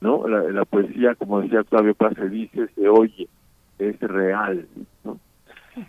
¿no? 0.00 0.26
La, 0.28 0.64
poesía, 0.64 1.14
como 1.14 1.40
decía 1.40 1.64
Claudio 1.64 1.94
Plaza, 1.94 2.24
dice, 2.24 2.68
se 2.74 2.88
oye, 2.88 3.28
es 3.78 3.98
real. 4.00 4.66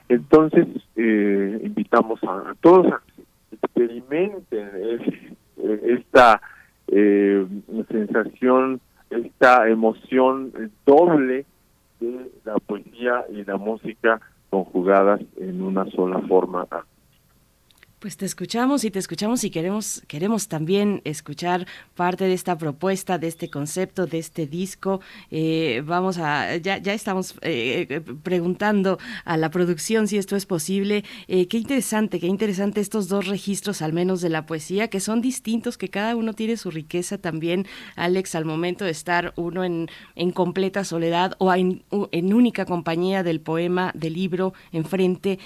Entonces, 0.08 0.68
eh, 0.96 1.62
invitamos 1.64 2.24
a, 2.24 2.52
a 2.52 2.56
todos 2.62 2.88
a 2.88 3.02
que 3.16 3.24
experimenten 3.56 4.70
eh, 4.76 5.82
esta 5.84 6.42
eh, 6.88 7.46
sensación, 7.90 8.82
esta 9.10 9.70
emoción 9.70 10.52
doble 10.86 11.46
de 12.00 12.32
la 12.44 12.58
poesía 12.60 13.26
y 13.32 13.44
la 13.44 13.58
música 13.58 14.20
conjugadas 14.50 15.22
en 15.38 15.62
una 15.62 15.86
sola 15.92 16.20
forma 16.28 16.68
Pues 18.00 18.18
te 18.18 18.26
escuchamos 18.26 18.84
y 18.84 18.92
te 18.92 19.00
escuchamos 19.00 19.44
y 19.46 19.50
queremos 19.50 20.04
queremos 20.08 20.50
también 20.50 21.02
escuchar 21.06 21.66
parte 21.96 22.26
de 22.26 22.34
esta 22.34 22.58
propuesta, 22.58 23.18
de 23.18 23.28
este 23.28 23.50
concepto, 23.50 24.06
de 24.06 24.20
este 24.20 24.46
disco. 24.46 25.00
Eh, 25.32 25.82
vamos 25.86 26.18
a 26.18 26.58
ya 26.58 26.78
ya 26.78 26.94
estamos 26.94 27.36
eh, 27.42 27.88
eh, 27.90 28.02
preguntando 28.22 29.00
a 29.24 29.38
la 29.38 29.50
producción 29.50 30.10
si 30.10 30.18
esto 30.18 30.36
es 30.36 30.46
posible. 30.46 31.06
Qué 31.28 31.58
interesante, 31.58 32.20
qué 32.20 32.28
interesante 32.28 32.82
estos 32.82 33.08
dos 33.08 33.28
registros, 33.28 33.82
al 33.82 33.94
menos 33.94 34.20
de 34.20 34.30
la 34.30 34.46
poesía, 34.46 34.90
que 34.90 35.00
son 35.00 35.22
distintos, 35.22 35.78
que 35.78 35.90
cada 35.90 36.18
uno 36.18 36.34
tiene 36.34 36.58
su 36.58 36.72
riqueza 36.72 37.18
también. 37.18 37.66
Alex, 37.96 38.36
al 38.36 38.44
momento 38.44 38.84
de 38.84 38.92
estar 38.92 39.34
uno 39.38 39.64
en 39.64 39.90
en 40.16 40.32
completa 40.32 40.84
soledad 40.84 41.36
o 41.38 41.54
en, 41.54 41.84
en 42.12 42.34
única 42.34 42.66
compañía 42.66 43.24
del 43.24 43.40
poema, 43.40 43.92
del 43.96 44.14
libro 44.14 44.54
enfrente, 44.74 45.40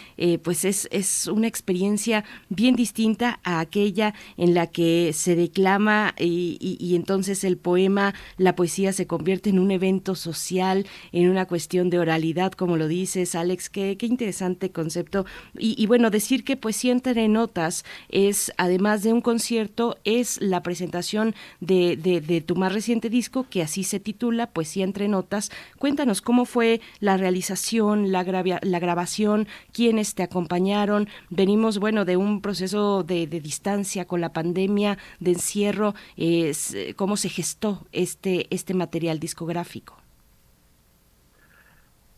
pues 0.44 0.66
es 0.66 0.88
es 0.92 1.28
una 1.28 1.48
experiencia 1.48 2.26
bien 2.50 2.76
distinta 2.76 3.40
a 3.44 3.60
aquella 3.60 4.14
en 4.38 4.54
la 4.54 4.68
que 4.68 5.12
se 5.14 5.36
declama 5.36 6.14
y, 6.18 6.96
entonces 6.96 7.44
el 7.44 7.58
poema, 7.58 8.14
la 8.38 8.56
poesía 8.56 8.92
se 8.94 9.08
convierte 9.08 9.50
en 9.50 9.60
un 9.60 9.72
evento 9.72 10.16
social, 10.16 10.86
en 11.12 11.30
una 11.30 11.46
cuestión 11.46 11.90
de 11.90 12.00
oralidad, 12.00 12.52
como 12.52 12.78
lo 12.78 12.88
dices, 12.88 13.36
Alex, 13.36 13.70
qué, 13.70 13.98
qué 13.98 14.06
interesante 14.06 14.72
concepto. 14.72 15.26
Y, 15.58 15.86
bueno, 15.88 16.10
decir 16.10 16.44
que 16.44 16.58
Poesía 16.58 16.92
entre 16.92 17.28
notas 17.28 17.86
es, 18.10 18.52
además 18.58 19.04
de 19.04 19.14
un 19.14 19.22
concierto, 19.22 19.98
es 20.04 20.42
la 20.42 20.64
presentación 20.64 21.36
de, 21.60 21.96
de- 21.96 22.42
tu 22.42 22.56
más 22.56 22.74
reciente 22.74 23.10
disco, 23.10 23.46
que 23.50 23.62
así 23.62 23.84
se 23.84 24.00
titula, 24.00 24.48
Poesía 24.48 24.84
entre 24.84 25.08
notas. 25.08 25.52
Cuéntanos 25.78 26.22
cómo 26.22 26.46
fue 26.46 26.82
la 27.00 27.18
realización, 27.18 28.12
la, 28.12 28.24
la 28.62 28.80
grabación, 28.80 29.48
quiénes 29.72 30.16
te 30.16 30.24
acompañaron. 30.24 31.08
Venimos, 31.30 31.78
bueno, 31.80 32.06
de 32.06 32.18
un 32.18 32.39
proceso 32.42 33.04
de, 33.04 33.28
distancia 33.28 34.06
con 34.06 34.22
la 34.22 34.34
pandemia, 34.34 34.98
de 35.20 35.32
encierro, 35.32 35.94
eh, 36.18 36.52
cómo 36.96 37.18
se 37.18 37.30
gestó 37.30 37.86
este, 37.92 38.48
este 38.50 38.74
material 38.74 39.20
discográfico. 39.20 39.96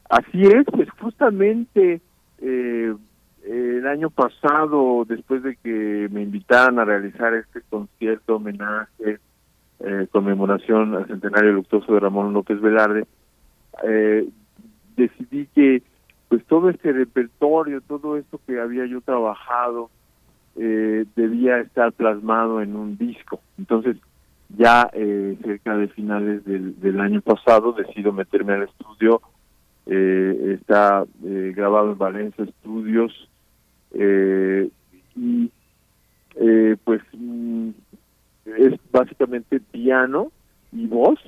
Así 0.10 0.42
es, 0.44 0.66
pues 0.66 0.90
justamente 1.00 2.02
eh, 2.42 2.94
el 3.46 3.88
año 3.88 4.10
pasado, 4.10 5.06
después 5.08 5.42
de 5.42 5.56
que 5.56 6.10
me 6.12 6.22
invitaran 6.22 6.80
a 6.80 6.86
realizar 6.86 7.34
este 7.34 7.62
concierto 7.70 8.36
homenaje, 8.36 9.20
eh, 9.80 10.08
conmemoración 10.12 10.96
al 10.96 11.08
centenario 11.08 11.54
luctuoso 11.54 11.94
de 11.94 12.00
Ramón 12.00 12.34
López 12.34 12.60
Velarde, 12.62 13.06
eh, 13.84 14.28
decidí 14.96 15.48
que 15.56 15.82
pues 16.30 16.46
todo 16.46 16.70
este 16.70 16.92
repertorio, 16.92 17.82
todo 17.82 18.16
esto 18.18 18.40
que 18.46 18.60
había 18.60 18.86
yo 18.86 19.02
trabajado, 19.02 19.90
eh, 20.58 21.06
debía 21.16 21.60
estar 21.60 21.92
plasmado 21.94 22.62
en 22.62 22.76
un 22.76 22.98
disco. 22.98 23.40
Entonces, 23.58 23.98
ya 24.58 24.90
eh, 24.94 25.38
cerca 25.44 25.78
de 25.78 25.88
finales 25.90 26.44
del, 26.46 26.80
del 26.80 27.00
año 27.00 27.22
pasado, 27.22 27.72
decido 27.74 28.12
meterme 28.12 28.54
al 28.54 28.64
estudio. 28.64 29.22
Eh, 29.86 30.58
está 30.60 31.06
eh, 31.24 31.54
grabado 31.56 31.92
en 31.94 31.98
Valencia 31.98 32.46
Studios. 32.60 33.30
Eh, 33.94 34.70
y 35.16 35.52
eh, 36.36 36.78
pues 36.84 37.02
mm, 37.14 37.70
es 38.46 38.74
básicamente 38.92 39.60
piano 39.60 40.32
y 40.72 40.88
voz 40.88 41.20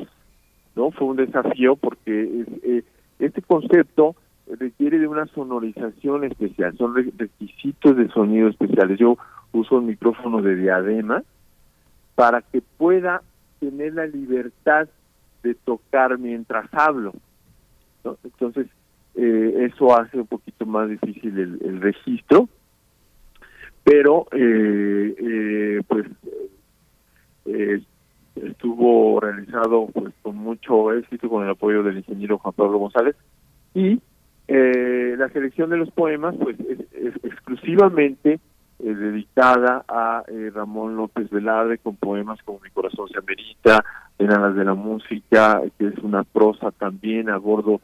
no 0.75 0.91
fue 0.91 1.07
un 1.07 1.17
desafío 1.17 1.75
porque 1.75 2.45
es- 2.63 2.83
este 3.19 3.41
concepto 3.41 4.15
requiere 4.59 4.99
de 4.99 5.07
una 5.07 5.25
sonorización 5.27 6.25
especial 6.25 6.77
son 6.77 6.95
re- 6.95 7.11
requisitos 7.17 7.95
de 7.95 8.07
sonido 8.09 8.49
especiales 8.49 8.99
yo 8.99 9.17
uso 9.51 9.77
un 9.77 9.85
micrófono 9.87 10.41
de 10.41 10.55
diadema 10.55 11.23
para 12.15 12.41
que 12.41 12.61
pueda 12.61 13.21
tener 13.59 13.93
la 13.93 14.05
libertad 14.07 14.87
de 15.43 15.55
tocar 15.55 16.17
mientras 16.17 16.67
hablo. 16.73 17.13
Entonces, 18.23 18.67
eh, 19.15 19.69
eso 19.71 19.95
hace 19.97 20.19
un 20.19 20.27
poquito 20.27 20.65
más 20.65 20.89
difícil 20.89 21.37
el, 21.37 21.59
el 21.63 21.81
registro, 21.81 22.49
pero 23.83 24.25
eh, 24.31 25.15
eh, 25.17 25.81
pues 25.87 26.05
eh, 27.45 27.81
estuvo 28.35 29.19
realizado 29.19 29.87
pues 29.93 30.13
con 30.21 30.35
mucho 30.37 30.91
éxito 30.93 31.29
con 31.29 31.43
el 31.43 31.49
apoyo 31.51 31.83
del 31.83 31.97
ingeniero 31.97 32.37
Juan 32.39 32.53
Pablo 32.53 32.77
González 32.79 33.15
y 33.73 33.99
eh, 34.55 35.15
la 35.17 35.29
selección 35.29 35.71
de 35.71 35.77
los 35.77 35.89
poemas 35.89 36.35
pues 36.39 36.55
es, 36.59 36.79
es 36.91 37.15
exclusivamente 37.23 38.33
eh, 38.33 38.93
dedicada 38.93 39.83
a 39.87 40.23
eh, 40.27 40.51
Ramón 40.53 40.95
López 40.95 41.27
Velarde 41.31 41.79
con 41.79 41.95
poemas 41.95 42.39
como 42.43 42.59
Mi 42.59 42.69
corazón 42.69 43.07
se 43.09 43.17
amerita, 43.17 43.83
En 44.19 44.31
alas 44.31 44.55
de 44.55 44.63
la 44.63 44.75
música, 44.75 45.59
que 45.79 45.87
es 45.87 45.97
una 46.03 46.23
prosa 46.23 46.69
también 46.69 47.29
a 47.29 47.37
bordo 47.37 47.81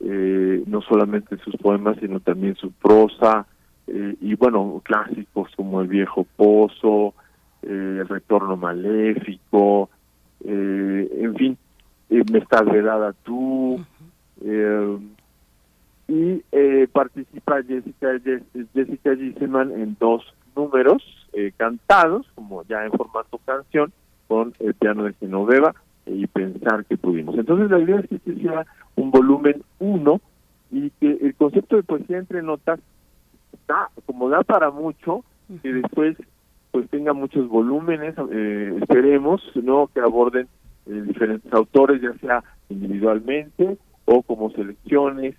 eh, 0.00 0.64
no 0.66 0.82
solamente 0.82 1.36
sus 1.44 1.56
poemas, 1.58 1.96
sino 2.00 2.18
también 2.18 2.56
su 2.56 2.72
prosa, 2.72 3.46
eh, 3.86 4.16
y 4.20 4.34
bueno, 4.34 4.82
clásicos 4.84 5.52
como 5.54 5.80
El 5.80 5.86
viejo 5.86 6.26
pozo, 6.36 7.14
eh, 7.62 7.98
El 8.00 8.08
retorno 8.08 8.56
maléfico, 8.56 9.90
eh, 10.44 11.08
en 11.20 11.34
fin, 11.36 11.58
Me 12.08 12.38
estás 12.40 12.64
velada 12.64 13.12
tú, 13.22 13.78
eh, 14.44 14.98
y 16.10 16.42
eh, 16.50 16.88
participa 16.92 17.62
Jessica 17.62 18.08
Jess- 18.24 18.66
Jessica 18.74 19.14
Gisselman 19.14 19.70
en 19.72 19.96
dos 20.00 20.22
números 20.56 21.02
eh, 21.32 21.52
cantados, 21.56 22.26
como 22.34 22.64
ya 22.64 22.84
en 22.84 22.90
formato 22.90 23.38
canción, 23.44 23.92
con 24.26 24.52
el 24.58 24.74
piano 24.74 25.04
de 25.04 25.12
Genoveva 25.14 25.72
y 26.06 26.26
pensar 26.26 26.84
que 26.86 26.96
pudimos. 26.96 27.38
Entonces 27.38 27.70
la 27.70 27.78
idea 27.78 28.00
es 28.00 28.08
que 28.08 28.16
este 28.16 28.34
sea 28.42 28.66
un 28.96 29.10
volumen 29.12 29.62
uno 29.78 30.20
y 30.72 30.90
que 30.98 31.18
el 31.22 31.34
concepto 31.36 31.76
de 31.76 31.84
poesía 31.84 32.18
entre 32.18 32.42
notas 32.42 32.80
da, 33.68 33.88
como 34.06 34.28
da 34.28 34.42
para 34.42 34.70
mucho, 34.70 35.24
que 35.62 35.72
después 35.72 36.16
pues 36.72 36.88
tenga 36.90 37.12
muchos 37.12 37.48
volúmenes, 37.48 38.14
eh, 38.32 38.78
esperemos, 38.80 39.42
¿no? 39.54 39.88
Que 39.94 40.00
aborden 40.00 40.46
eh, 40.86 41.02
diferentes 41.06 41.52
autores, 41.52 42.00
ya 42.02 42.12
sea 42.18 42.42
individualmente 42.68 43.76
o 44.06 44.22
como 44.22 44.50
selecciones 44.50 45.34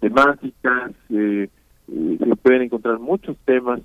temáticas, 0.00 0.92
eh, 1.10 1.48
eh, 1.88 2.18
se 2.18 2.36
pueden 2.36 2.62
encontrar 2.62 2.98
muchos 2.98 3.36
temas 3.44 3.80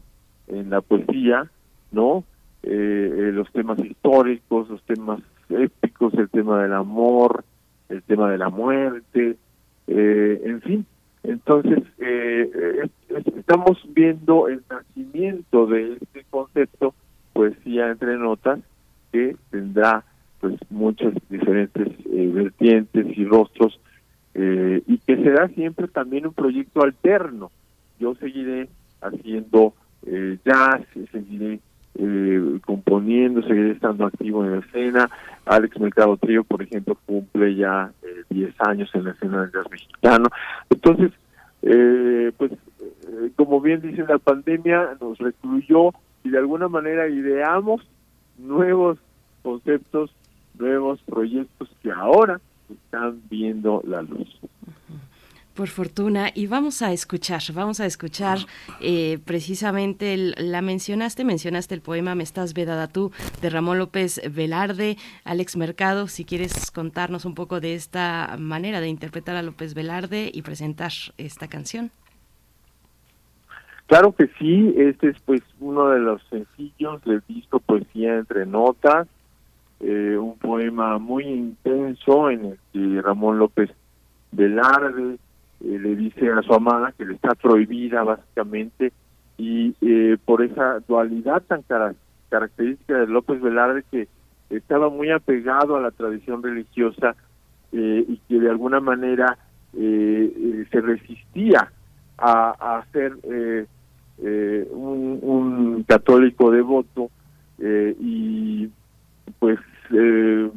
en 0.47 0.69
la 0.69 0.81
poesía, 0.81 1.49
¿no? 1.91 2.23
Eh, 2.63 2.69
eh, 2.71 3.31
los 3.33 3.51
temas 3.51 3.79
históricos, 3.79 4.69
los 4.69 4.81
temas 4.83 5.19
épicos, 5.49 6.13
el 6.15 6.29
tema 6.29 6.61
del 6.61 6.73
amor, 6.73 7.43
el 7.89 8.01
tema 8.03 8.29
de 8.31 8.37
la 8.37 8.49
muerte, 8.49 9.37
eh, 9.87 10.41
en 10.45 10.61
fin. 10.61 10.85
Entonces, 11.23 11.79
eh, 11.99 12.49
eh, 12.53 12.89
es- 13.09 13.27
estamos 13.35 13.77
viendo 13.93 14.47
el 14.47 14.63
nacimiento 14.69 15.67
de 15.67 15.93
este 16.01 16.25
concepto, 16.29 16.93
poesía 17.33 17.89
entre 17.91 18.17
notas, 18.17 18.59
que 19.11 19.35
tendrá 19.49 20.03
pues 20.39 20.55
muchas 20.69 21.13
diferentes 21.29 21.87
eh, 22.11 22.31
vertientes 22.33 23.05
y 23.15 23.25
rostros 23.25 23.79
eh, 24.33 24.81
y 24.87 24.97
que 24.99 25.17
será 25.17 25.47
siempre 25.49 25.87
también 25.87 26.27
un 26.27 26.33
proyecto 26.33 26.83
alterno. 26.83 27.51
Yo 27.99 28.15
seguiré 28.15 28.69
haciendo 29.01 29.73
eh, 30.05 30.37
jazz, 30.45 30.81
seguiré 31.11 31.59
eh, 31.95 32.59
componiendo, 32.65 33.41
seguiré 33.43 33.71
estando 33.71 34.05
activo 34.05 34.45
en 34.45 34.51
la 34.51 34.59
escena. 34.59 35.09
Alex 35.45 35.79
Mercado 35.79 36.17
Trío, 36.17 36.43
por 36.43 36.61
ejemplo, 36.61 36.97
cumple 37.05 37.55
ya 37.55 37.91
eh, 38.03 38.23
10 38.29 38.53
años 38.59 38.89
en 38.93 39.05
la 39.05 39.11
escena 39.11 39.41
del 39.41 39.51
jazz 39.51 39.69
mexicano. 39.69 40.29
Entonces, 40.69 41.11
eh, 41.63 42.31
pues, 42.37 42.51
eh, 42.51 43.31
como 43.35 43.61
bien 43.61 43.81
dice 43.81 44.05
la 44.07 44.17
pandemia, 44.17 44.97
nos 44.99 45.17
recluyó 45.17 45.91
y 46.23 46.29
de 46.29 46.37
alguna 46.37 46.67
manera 46.67 47.07
ideamos 47.07 47.81
nuevos 48.37 48.97
conceptos, 49.43 50.11
nuevos 50.57 51.01
proyectos 51.03 51.69
que 51.81 51.91
ahora 51.91 52.39
están 52.85 53.21
viendo 53.29 53.81
la 53.87 54.01
luz. 54.01 54.27
Por 55.53 55.67
fortuna, 55.67 56.31
y 56.33 56.47
vamos 56.47 56.81
a 56.81 56.93
escuchar, 56.93 57.41
vamos 57.53 57.81
a 57.81 57.85
escuchar 57.85 58.39
eh, 58.79 59.19
precisamente, 59.25 60.13
el- 60.13 60.33
la 60.37 60.61
mencionaste, 60.61 61.25
mencionaste 61.25 61.75
el 61.75 61.81
poema 61.81 62.15
Me 62.15 62.23
estás 62.23 62.53
vedada 62.53 62.87
tú 62.87 63.11
de 63.41 63.49
Ramón 63.49 63.77
López 63.77 64.21
Velarde, 64.33 64.97
Alex 65.25 65.57
Mercado, 65.57 66.07
si 66.07 66.23
quieres 66.23 66.71
contarnos 66.71 67.25
un 67.25 67.35
poco 67.35 67.59
de 67.59 67.75
esta 67.75 68.37
manera 68.39 68.79
de 68.79 68.87
interpretar 68.87 69.35
a 69.35 69.41
López 69.43 69.73
Velarde 69.73 70.31
y 70.33 70.41
presentar 70.41 70.93
esta 71.17 71.47
canción. 71.49 71.91
Claro 73.87 74.15
que 74.15 74.29
sí, 74.39 74.73
este 74.77 75.09
es 75.09 75.17
pues 75.25 75.41
uno 75.59 75.89
de 75.89 75.99
los 75.99 76.21
sencillos 76.29 77.03
del 77.03 77.21
disco 77.27 77.59
Poesía 77.59 78.15
entre 78.19 78.45
Notas, 78.45 79.05
eh, 79.83 80.17
un 80.17 80.37
poema 80.37 80.97
muy 80.99 81.23
intenso 81.25 82.29
en 82.29 82.45
el 82.45 82.59
que 82.71 83.01
Ramón 83.01 83.39
López 83.39 83.71
Velarde 84.31 85.15
eh, 85.15 85.17
le 85.79 85.95
dice 85.95 86.29
a 86.31 86.41
su 86.43 86.53
amada 86.53 86.93
que 86.97 87.05
le 87.05 87.15
está 87.15 87.33
prohibida 87.35 88.03
básicamente 88.03 88.93
y 89.37 89.75
eh, 89.81 90.17
por 90.23 90.43
esa 90.43 90.79
dualidad 90.87 91.41
tan 91.43 91.63
cara- 91.63 91.95
característica 92.29 92.99
de 92.99 93.07
López 93.07 93.41
Velarde 93.41 93.83
que 93.89 94.07
estaba 94.49 94.89
muy 94.89 95.09
apegado 95.09 95.75
a 95.75 95.81
la 95.81 95.91
tradición 95.91 96.43
religiosa 96.43 97.15
eh, 97.71 98.05
y 98.07 98.17
que 98.27 98.39
de 98.39 98.49
alguna 98.49 98.79
manera 98.79 99.37
eh, 99.75 100.65
se 100.71 100.81
resistía 100.81 101.71
a, 102.17 102.77
a 102.77 102.85
ser 102.91 103.13
un, 104.71 105.19
un 105.23 105.83
católico 105.87 106.51
devoto 106.51 107.09
y 107.59 108.69
pues 109.41 109.59
eh, 109.91 110.51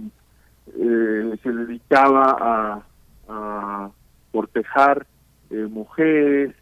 eh, 0.79 1.39
se 1.43 1.51
dedicaba 1.53 2.37
a, 2.39 2.83
a 3.29 3.91
cortejar 4.31 5.07
eh, 5.49 5.67
mujeres, 5.71 6.55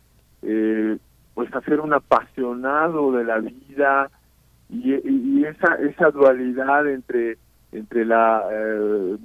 eh, 0.42 0.96
pues 1.34 1.52
a 1.52 1.60
ser 1.62 1.80
un 1.80 1.92
apasionado 1.92 3.10
de 3.10 3.24
la 3.24 3.38
vida 3.40 4.08
y, 4.70 4.94
y- 4.94 5.44
esa 5.46 5.74
esa 5.74 6.10
dualidad 6.12 6.88
entre 6.88 7.38
entre 7.72 8.04
la 8.04 8.44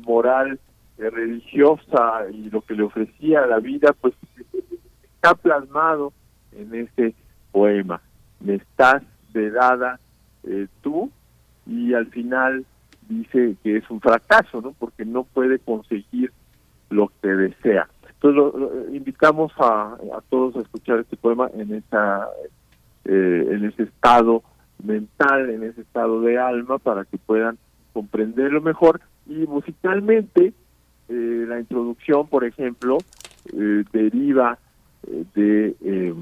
moral 0.06 0.60
religiosa 0.98 2.24
y 2.32 2.50
lo 2.50 2.62
que 2.62 2.74
le 2.74 2.82
ofrecía 2.84 3.46
la 3.46 3.60
vida 3.60 3.94
pues 4.02 4.16
está 5.14 5.36
plasmado 5.36 6.14
en 6.54 6.74
este 6.74 7.14
poema. 7.52 8.02
Me 8.40 8.56
estás 8.56 9.04
vedada 9.32 10.00
eh, 10.44 10.66
tú 10.82 11.12
y 11.68 11.94
al 11.94 12.08
final 12.08 12.66
dice 13.08 13.56
que 13.64 13.78
es 13.78 13.90
un 13.90 14.00
fracaso 14.02 14.62
no 14.62 14.74
porque 14.78 15.06
no 15.06 15.24
puede 15.24 15.60
conseguir 15.60 16.32
lo 16.90 17.12
que 17.22 17.28
desea 17.28 17.88
entonces 18.08 18.36
lo- 18.60 18.96
invitamos 18.96 19.52
a, 19.60 19.96
todos 20.30 20.56
a 20.56 20.62
escuchar 20.62 21.00
este 21.00 21.16
poema 21.18 21.50
en 21.54 21.74
esa 21.76 22.28
eh, 23.06 23.48
en 23.52 23.66
ese 23.66 23.84
estado 23.84 24.44
mental, 24.84 25.50
en 25.50 25.64
ese 25.64 25.82
estado 25.82 26.20
de 26.22 26.38
alma, 26.38 26.78
para 26.78 27.06
que 27.06 27.18
puedan 27.18 27.58
comprenderlo 27.94 28.60
mejor. 28.62 29.00
Y 29.28 29.46
musicalmente, 29.48 30.54
eh, 31.10 31.46
la 31.48 31.60
introducción, 31.60 32.28
por 32.28 32.44
ejemplo, 32.44 32.98
eh, 33.54 33.84
deriva 33.94 34.58
eh, 35.08 35.24
de, 35.36 35.76
eh, 35.86 36.14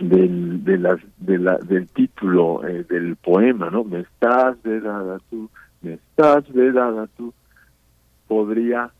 del, 0.00 0.62
de 0.64 0.98
de 1.18 1.38
la, 1.38 1.56
del 1.58 1.88
título 1.88 2.60
del 2.88 3.16
poema, 3.16 3.70
¿no? 3.70 3.82
Me 3.84 4.00
estás 4.00 4.62
vedada 4.62 5.18
tú, 5.30 5.36
me 5.42 5.67
estás 5.82 6.52
vedada 6.52 7.06
tú, 7.16 7.32
podría 8.26 8.90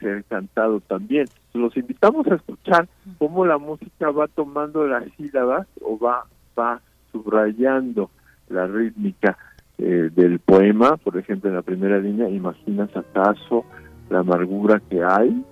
ser 0.00 0.24
cantado 0.24 0.80
también. 0.80 1.26
Los 1.52 1.76
invitamos 1.76 2.26
a 2.26 2.36
escuchar 2.36 2.88
cómo 3.18 3.44
la 3.44 3.58
música 3.58 4.10
va 4.10 4.28
tomando 4.28 4.86
las 4.86 5.04
sílabas 5.16 5.66
o 5.82 5.98
va, 5.98 6.26
va 6.58 6.80
subrayando 7.12 8.10
la 8.48 8.66
rítmica 8.66 9.36
eh, 9.78 10.10
del 10.14 10.38
poema, 10.38 10.96
por 10.96 11.16
ejemplo, 11.16 11.50
en 11.50 11.56
la 11.56 11.62
primera 11.62 11.98
línea, 11.98 12.28
¿imaginas 12.28 12.94
acaso 12.96 13.64
la 14.08 14.20
amargura 14.20 14.80
que 14.88 15.02
hay? 15.02 15.44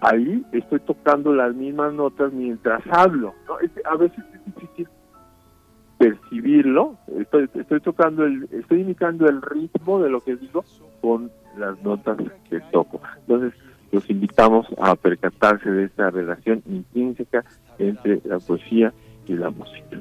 Ahí 0.00 0.44
estoy 0.52 0.80
tocando 0.80 1.32
las 1.32 1.54
mismas 1.54 1.94
notas 1.94 2.32
mientras 2.32 2.82
hablo. 2.90 3.34
¿no? 3.46 3.54
A 3.90 3.96
veces 3.96 4.24
es 4.34 4.54
difícil 4.54 4.88
percibirlo, 6.04 6.98
estoy, 7.18 7.48
estoy 7.54 7.80
tocando, 7.80 8.24
el, 8.24 8.46
estoy 8.52 8.82
imitando 8.82 9.26
el 9.26 9.40
ritmo 9.40 10.02
de 10.02 10.10
lo 10.10 10.20
que 10.20 10.36
digo 10.36 10.64
con 11.00 11.30
las 11.56 11.80
notas 11.82 12.18
que 12.50 12.60
toco. 12.72 13.00
Entonces, 13.20 13.54
los 13.90 14.08
invitamos 14.10 14.66
a 14.78 14.94
percatarse 14.96 15.70
de 15.70 15.84
esta 15.84 16.10
relación 16.10 16.62
intrínseca 16.66 17.44
entre 17.78 18.20
la 18.24 18.38
poesía 18.38 18.92
y 19.26 19.34
la 19.34 19.50
música. 19.50 19.98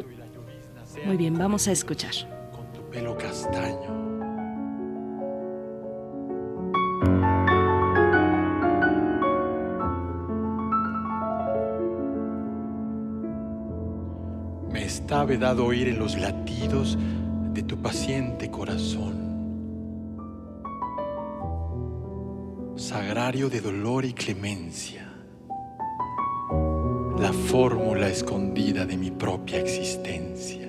Muy 1.06 1.18
bien, 1.18 1.38
vamos 1.38 1.68
a 1.68 1.72
escuchar. 1.72 2.13
con 2.52 2.66
tu 2.74 2.82
pelo 2.92 3.16
castaño. 3.18 4.04
Me 14.74 14.84
está 14.86 15.24
vedado 15.24 15.68
oír 15.68 15.88
en 15.88 16.00
los 16.00 16.18
latidos 16.18 16.98
de 17.54 17.62
tu 17.62 17.78
paciente 17.78 18.50
corazón. 18.50 19.22
Sagrario 22.76 23.52
de 23.52 23.62
dolor 23.62 24.04
y 24.04 24.14
clemencia. 24.14 25.14
La 27.20 27.32
fórmula 27.32 28.08
escondida 28.08 28.88
de 28.88 28.98
mi 28.98 29.12
propia 29.12 29.60
existencia. 29.60 30.68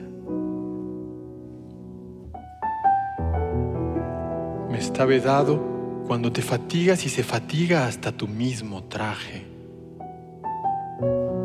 Me 4.71 4.79
está 4.79 5.07
vedado 5.07 6.05
cuando 6.07 6.31
te 6.31 6.43
fatigas 6.43 7.07
y 7.07 7.09
se 7.09 7.25
fatiga 7.25 7.87
hasta 7.87 8.13
tu 8.13 8.29
mismo 8.29 8.85
traje. 8.85 9.47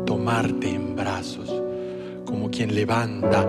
Tomarte 0.04 0.68
en 0.68 0.94
brazos 0.94 1.69
como 2.30 2.48
quien 2.48 2.74
levanta 2.74 3.44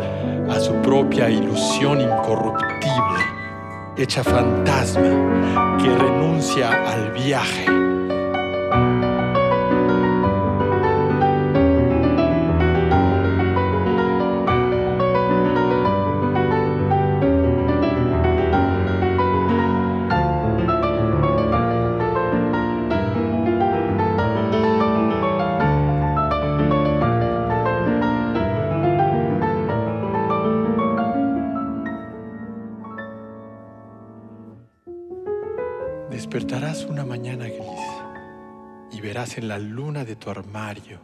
a 0.50 0.60
su 0.60 0.74
propia 0.82 1.30
ilusión 1.30 2.02
incorruptible, 2.02 3.22
hecha 3.96 4.24
fantasma 4.24 5.78
que 5.80 5.88
renuncia 5.88 6.92
al 6.92 7.12
viaje. 7.12 7.91
En 39.38 39.48
la 39.48 39.60
luna 39.60 40.04
de 40.04 40.16
tu 40.16 40.30
armario 40.30 41.00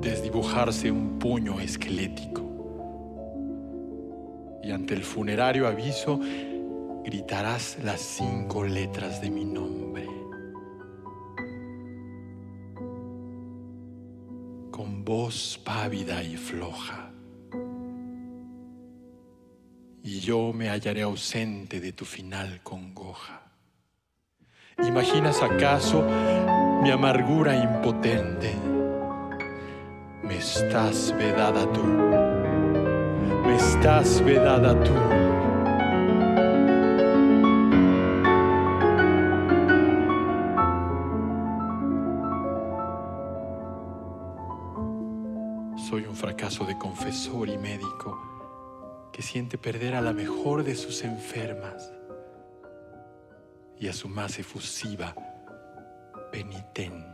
desdibujarse 0.00 0.90
un 0.90 1.18
puño 1.18 1.60
esquelético. 1.60 2.42
Y 4.62 4.70
ante 4.70 4.94
el 4.94 5.02
funerario 5.02 5.66
aviso 5.66 6.20
gritarás 7.04 7.78
las 7.82 8.00
cinco 8.00 8.64
letras 8.64 9.20
de 9.20 9.30
mi 9.30 9.44
nombre. 9.44 10.06
Con 14.70 15.04
voz 15.04 15.60
pávida 15.64 16.22
y 16.22 16.36
floja. 16.36 17.10
Y 20.02 20.20
yo 20.20 20.52
me 20.52 20.68
hallaré 20.68 21.02
ausente 21.02 21.80
de 21.80 21.92
tu 21.92 22.04
final 22.04 22.60
congoja. 22.62 23.47
¿Imaginas 24.80 25.42
acaso 25.42 26.04
mi 26.82 26.90
amargura 26.92 27.56
impotente? 27.56 28.54
Me 30.22 30.36
estás 30.36 31.12
vedada 31.18 31.70
tú. 31.72 31.82
Me 33.44 33.56
estás 33.56 34.22
vedada 34.24 34.74
tú. 34.84 34.92
Soy 45.88 46.04
un 46.06 46.14
fracaso 46.14 46.64
de 46.64 46.78
confesor 46.78 47.48
y 47.48 47.58
médico 47.58 48.16
que 49.12 49.22
siente 49.22 49.58
perder 49.58 49.96
a 49.96 50.00
la 50.00 50.12
mejor 50.12 50.62
de 50.62 50.76
sus 50.76 51.02
enfermas 51.02 51.97
y 53.80 53.88
a 53.88 53.92
su 53.92 54.08
más 54.08 54.38
efusiva 54.38 55.14
penitente. 56.30 57.07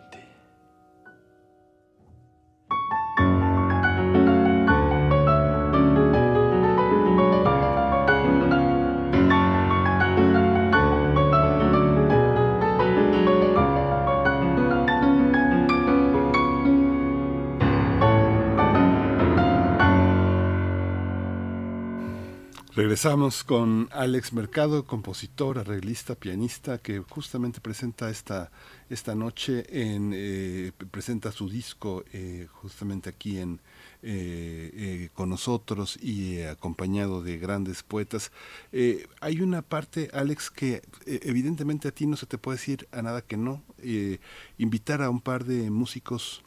Regresamos 22.77 23.45
con 23.45 23.89
Alex 23.93 24.33
Mercado, 24.33 24.85
compositor, 24.85 25.61
arreglista, 25.61 26.17
pianista, 26.17 26.79
que 26.79 26.99
justamente 26.99 27.61
presenta 27.61 28.11
esta, 28.11 28.51
esta 28.91 29.15
noche 29.15 29.65
en 29.71 30.11
eh, 30.13 30.73
presenta 30.91 31.31
su 31.31 31.49
disco 31.49 32.03
eh, 32.13 32.49
justamente 32.51 33.09
aquí 33.09 33.39
en 33.39 33.61
eh, 34.03 34.73
eh, 34.75 35.09
con 35.15 35.29
nosotros 35.29 35.97
y 36.03 36.41
acompañado 36.43 37.23
de 37.23 37.39
grandes 37.39 37.85
poetas. 37.85 38.33
Hay 39.21 39.41
una 39.41 39.63
parte, 39.63 40.11
Alex, 40.13 40.51
que 40.51 40.83
evidentemente 41.07 41.87
a 41.87 41.93
ti 41.93 42.09
no 42.09 42.17
se 42.17 42.27
te 42.27 42.39
puede 42.39 42.59
decir 42.59 42.89
a 42.91 43.03
nada 43.03 43.23
que 43.23 43.37
no. 43.37 43.63
Invitar 44.59 45.01
a 45.01 45.11
un 45.11 45.21
par 45.21 45.45
de 45.45 45.71
músicos 45.71 46.43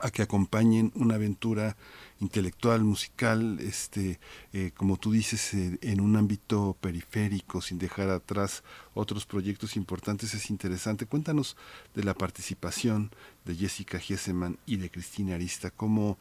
a 0.00 0.12
que 0.12 0.22
acompañen 0.22 0.92
una 0.94 1.16
aventura 1.16 1.76
intelectual, 2.20 2.84
musical, 2.84 3.58
este, 3.60 4.20
eh, 4.52 4.72
como 4.76 4.98
tú 4.98 5.10
dices, 5.12 5.54
eh, 5.54 5.78
en 5.80 6.00
un 6.00 6.16
ámbito 6.16 6.76
periférico, 6.80 7.60
sin 7.62 7.78
dejar 7.78 8.10
atrás 8.10 8.62
otros 8.94 9.26
proyectos 9.26 9.76
importantes, 9.76 10.34
es 10.34 10.50
interesante. 10.50 11.06
Cuéntanos 11.06 11.56
de 11.94 12.04
la 12.04 12.14
participación 12.14 13.10
de 13.44 13.56
Jessica 13.56 13.98
Gieseman 13.98 14.58
y 14.66 14.76
de 14.76 14.90
Cristina 14.90 15.34
Arista, 15.34 15.70
cómo, 15.70 16.18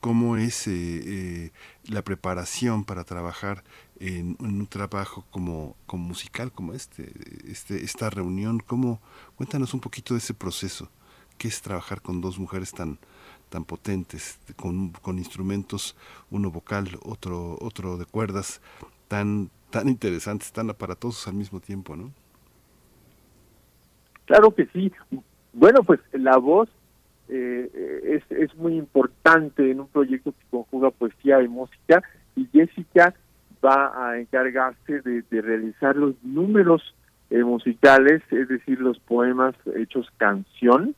cómo 0.00 0.38
es 0.38 0.66
eh, 0.66 1.52
la 1.84 2.02
preparación 2.02 2.84
para 2.84 3.04
trabajar 3.04 3.62
en, 4.00 4.36
en 4.40 4.60
un 4.60 4.66
trabajo 4.66 5.26
como, 5.30 5.76
como 5.86 6.08
musical 6.08 6.50
como 6.50 6.72
este, 6.72 7.12
este, 7.46 7.84
esta 7.84 8.08
reunión, 8.08 8.58
cómo, 8.58 9.00
cuéntanos 9.36 9.74
un 9.74 9.80
poquito 9.80 10.14
de 10.14 10.18
ese 10.18 10.34
proceso, 10.34 10.90
qué 11.36 11.48
es 11.48 11.60
trabajar 11.60 12.00
con 12.00 12.22
dos 12.22 12.38
mujeres 12.38 12.72
tan 12.72 12.98
tan 13.52 13.64
potentes, 13.66 14.40
con, 14.56 14.92
con 15.02 15.18
instrumentos, 15.18 15.94
uno 16.30 16.50
vocal, 16.50 16.88
otro, 17.04 17.58
otro 17.60 17.98
de 17.98 18.06
cuerdas, 18.06 18.62
tan, 19.08 19.50
tan 19.70 19.88
interesantes, 19.88 20.50
tan 20.52 20.70
aparatosos 20.70 21.28
al 21.28 21.34
mismo 21.34 21.60
tiempo, 21.60 21.94
¿no? 21.94 22.10
Claro 24.24 24.54
que 24.54 24.66
sí. 24.72 24.90
Bueno, 25.52 25.82
pues 25.84 26.00
la 26.12 26.38
voz 26.38 26.70
eh, 27.28 27.70
es, 28.04 28.22
es 28.30 28.54
muy 28.56 28.76
importante 28.76 29.70
en 29.70 29.80
un 29.80 29.88
proyecto 29.88 30.32
que 30.32 30.46
conjuga 30.50 30.90
poesía 30.90 31.42
y 31.42 31.48
música 31.48 32.02
y 32.34 32.46
Jessica 32.46 33.14
va 33.62 33.92
a 33.94 34.18
encargarse 34.18 35.02
de, 35.02 35.22
de 35.30 35.42
realizar 35.42 35.94
los 35.94 36.14
números 36.22 36.94
eh, 37.28 37.44
musicales, 37.44 38.22
es 38.30 38.48
decir, 38.48 38.80
los 38.80 38.98
poemas 38.98 39.54
hechos 39.76 40.10
canción, 40.16 40.94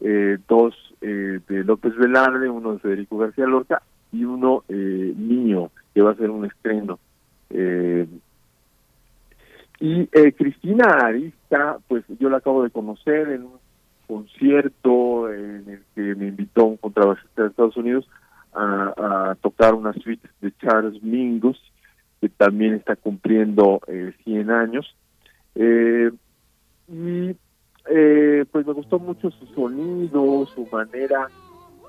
eh, 0.00 0.38
dos 0.48 0.74
eh, 1.00 1.40
de 1.48 1.64
López 1.64 1.94
Velarde, 1.96 2.48
uno 2.48 2.74
de 2.74 2.78
Federico 2.80 3.18
García 3.18 3.46
Lorca 3.46 3.82
y 4.12 4.24
uno 4.24 4.64
eh, 4.68 5.12
mío, 5.16 5.70
que 5.94 6.02
va 6.02 6.12
a 6.12 6.16
ser 6.16 6.30
un 6.30 6.44
estreno. 6.44 6.98
Eh, 7.50 8.06
y 9.80 10.08
eh, 10.12 10.32
Cristina 10.32 10.86
Arista, 11.02 11.78
pues 11.88 12.04
yo 12.18 12.30
la 12.30 12.38
acabo 12.38 12.62
de 12.62 12.70
conocer 12.70 13.28
en 13.30 13.42
un 13.42 13.58
concierto 14.06 15.32
en 15.32 15.68
el 15.68 15.82
que 15.94 16.14
me 16.14 16.28
invitó 16.28 16.64
un 16.64 16.76
contrabajista 16.76 17.42
de 17.42 17.48
Estados 17.48 17.76
Unidos 17.76 18.08
a, 18.54 19.36
tocar 19.40 19.74
una 19.74 19.92
suite 19.94 20.28
de 20.40 20.52
Charles 20.58 21.02
Mingus, 21.02 21.60
que 22.20 22.28
también 22.28 22.74
está 22.74 22.96
cumpliendo 22.96 23.80
eh, 23.88 24.14
100 24.24 24.50
años. 24.50 24.96
Eh, 25.54 26.10
y 26.88 27.36
eh, 27.90 28.44
pues 28.50 28.66
me 28.66 28.72
gustó 28.72 28.98
mucho 28.98 29.30
su 29.30 29.46
sonido, 29.54 30.46
su 30.54 30.66
manera 30.72 31.28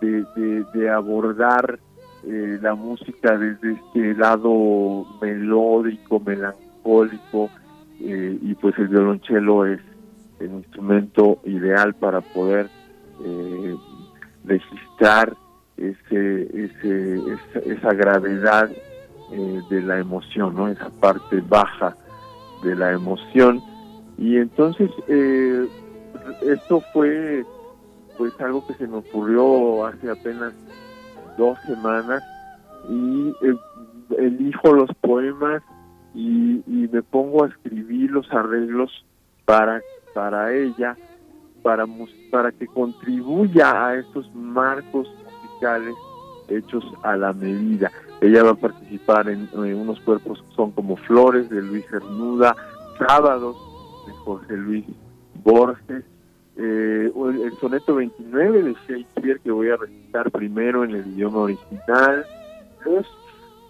de, 0.02 0.26
de, 0.74 0.90
abordar 0.90 1.80
eh, 2.26 2.60
la 2.62 2.76
música 2.76 3.38
desde 3.38 3.74
este 3.74 4.14
lado 4.16 5.06
melódico, 5.22 6.20
melancólico, 6.20 7.50
eh, 8.02 8.38
y 8.42 8.54
pues 8.56 8.78
el 8.78 8.90
violonchelo 8.90 9.66
es 9.66 9.80
el 10.40 10.52
instrumento 10.52 11.40
ideal 11.46 11.94
para 11.96 12.22
poder 12.22 12.70
eh, 13.24 13.76
registrar 14.44 15.34
ese, 15.78 16.64
ese, 16.64 17.16
esa, 17.16 17.60
esa 17.66 17.94
gravedad 17.94 18.70
eh, 19.32 19.62
de 19.70 19.82
la 19.82 20.00
emoción, 20.00 20.56
¿no? 20.56 20.68
Esa 20.68 20.90
parte 20.90 21.42
baja 21.42 21.96
de 22.64 22.76
la 22.76 22.92
emoción. 22.92 23.62
Y 24.18 24.38
entonces 24.38 24.90
eh, 25.08 25.68
esto 26.42 26.82
fue 26.94 27.46
pues 28.18 28.34
algo 28.40 28.66
que 28.66 28.74
se 28.76 28.88
me 28.88 28.98
ocurrió 28.98 29.86
hace 29.86 30.10
apenas 30.10 30.54
dos 31.38 31.58
semanas 31.66 32.24
y 32.90 33.30
eh, 33.42 33.56
elijo 34.18 34.74
los 34.74 34.90
poemas 35.02 35.62
y, 36.14 36.64
y 36.68 36.88
me 36.92 37.02
pongo 37.02 37.44
a 37.44 37.48
escribir 37.48 38.12
los 38.12 38.32
arreglos 38.32 39.06
para 39.46 39.82
para 40.14 40.54
ella 40.54 40.96
para 41.62 41.86
para 42.32 42.52
que 42.52 42.68
contribuya 42.68 43.88
a 43.88 43.96
estos 43.96 44.34
marcos 44.34 45.08
musicales 45.44 45.96
hechos 46.48 46.86
a 47.04 47.18
la 47.18 47.34
medida. 47.34 47.92
Ella 48.22 48.44
va 48.44 48.52
a 48.52 48.56
participar 48.56 49.28
en, 49.30 49.50
en 49.54 49.76
unos 49.76 50.00
cuerpos 50.02 50.42
que 50.42 50.56
son 50.56 50.72
como 50.72 50.96
flores 50.96 51.50
de 51.50 51.62
Luis 51.62 51.86
Cernuda 51.90 52.56
sábados 52.98 53.58
de 54.08 54.14
Jorge 54.14 54.56
Luis 54.56 54.86
Borges 55.44 56.06
eh, 56.58 57.12
el, 57.14 57.54
soneto 57.60 57.96
29 57.96 58.64
de 58.64 58.74
Shakespeare 58.88 59.40
que 59.42 59.52
voy 59.52 59.70
a 59.70 59.78
recitar 59.78 60.32
primero 60.32 60.84
en 60.84 60.92
el 60.92 61.08
idioma 61.08 61.40
original 61.40 62.26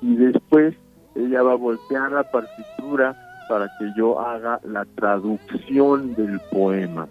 y 0.02 0.16
después 0.18 0.76
ella 1.16 1.42
va 1.42 1.54
a 1.54 1.56
voltear 1.56 2.12
la 2.12 2.24
partitura 2.30 3.16
para 3.50 3.70
que 3.80 3.92
yo 3.96 4.20
haga 4.20 4.60
la 4.64 4.86
traducción 4.96 6.14
del 6.16 6.40
poema. 6.52 7.08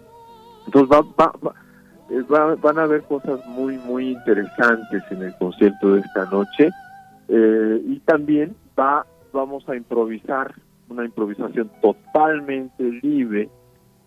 Entonces 0.65 0.89
va, 0.91 1.01
va, 1.43 1.53
eh, 2.09 2.21
va- 2.31 2.55
van 2.55 2.79
a 2.79 2.83
haber 2.83 3.01
cosas 3.03 3.45
muy 3.47 3.77
muy 3.79 4.11
interesantes 4.11 5.03
en 5.09 5.23
el 5.23 5.35
concierto 5.37 5.93
de 5.95 6.01
esta 6.01 6.25
noche. 6.25 6.69
Eh, 7.27 7.81
y 7.85 7.99
también 8.01 8.55
va 8.79 9.05
vamos 9.33 9.67
a 9.67 9.75
improvisar 9.75 10.53
una 10.89 11.03
improvisación 11.03 11.69
totalmente 11.81 12.83
libre 13.01 13.49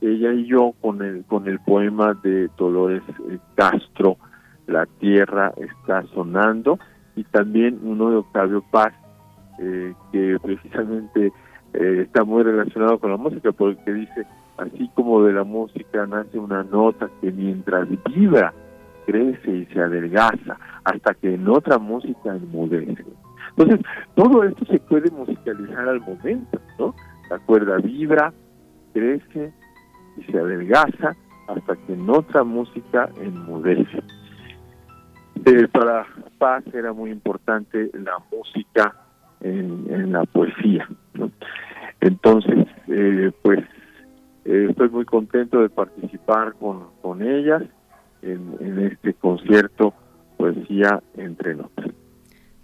ella 0.00 0.32
y 0.32 0.46
yo 0.46 0.74
con 0.80 1.02
el 1.02 1.24
con 1.24 1.48
el 1.48 1.58
poema 1.60 2.14
de 2.22 2.48
Dolores 2.56 3.02
eh, 3.30 3.38
Castro 3.54 4.16
La 4.66 4.86
tierra 4.86 5.52
está 5.56 6.04
sonando 6.14 6.78
y 7.16 7.24
también 7.24 7.80
uno 7.82 8.10
de 8.10 8.16
Octavio 8.16 8.62
Paz 8.70 8.92
eh, 9.58 9.92
que 10.12 10.38
precisamente 10.40 11.32
eh, 11.74 12.02
está 12.06 12.24
muy 12.24 12.42
relacionado 12.42 12.98
con 12.98 13.10
la 13.10 13.16
música 13.16 13.52
porque 13.52 13.92
dice, 13.92 14.26
así 14.56 14.88
como 14.94 15.22
de 15.24 15.32
la 15.32 15.44
música 15.44 16.06
nace 16.06 16.38
una 16.38 16.62
nota 16.62 17.10
que 17.20 17.30
mientras 17.30 17.88
vibra, 18.04 18.52
crece 19.06 19.50
y 19.50 19.66
se 19.66 19.80
adelgaza, 19.80 20.58
hasta 20.84 21.14
que 21.14 21.34
en 21.34 21.48
otra 21.48 21.78
música 21.78 22.34
enmudece. 22.34 23.04
Entonces, 23.56 23.80
todo 24.14 24.44
esto 24.44 24.64
se 24.66 24.78
puede 24.78 25.10
musicalizar 25.10 25.88
al 25.88 26.00
momento, 26.00 26.60
¿no? 26.78 26.94
La 27.28 27.38
cuerda 27.40 27.78
vibra, 27.78 28.32
crece 28.94 29.52
y 30.18 30.30
se 30.30 30.38
adelgaza 30.38 31.16
hasta 31.46 31.76
que 31.76 31.92
en 31.94 32.08
otra 32.10 32.44
música 32.44 33.08
enmudece. 33.20 34.02
Eh, 35.44 35.68
para 35.68 36.06
Paz 36.38 36.64
era 36.72 36.92
muy 36.92 37.10
importante 37.10 37.90
la 37.94 38.18
música 38.30 38.94
en, 39.40 40.12
la 40.12 40.24
poesía. 40.24 40.88
Entonces, 42.00 42.66
eh, 42.88 43.32
pues 43.42 43.60
eh, 44.44 44.66
estoy 44.70 44.88
muy 44.88 45.04
contento 45.04 45.60
de 45.60 45.68
participar 45.68 46.54
con, 46.54 46.88
con 47.02 47.22
ellas 47.22 47.62
en, 48.22 48.56
en 48.60 48.78
este 48.80 49.14
concierto 49.14 49.94
Poesía 50.36 51.02
entre 51.16 51.56
notas. 51.56 51.86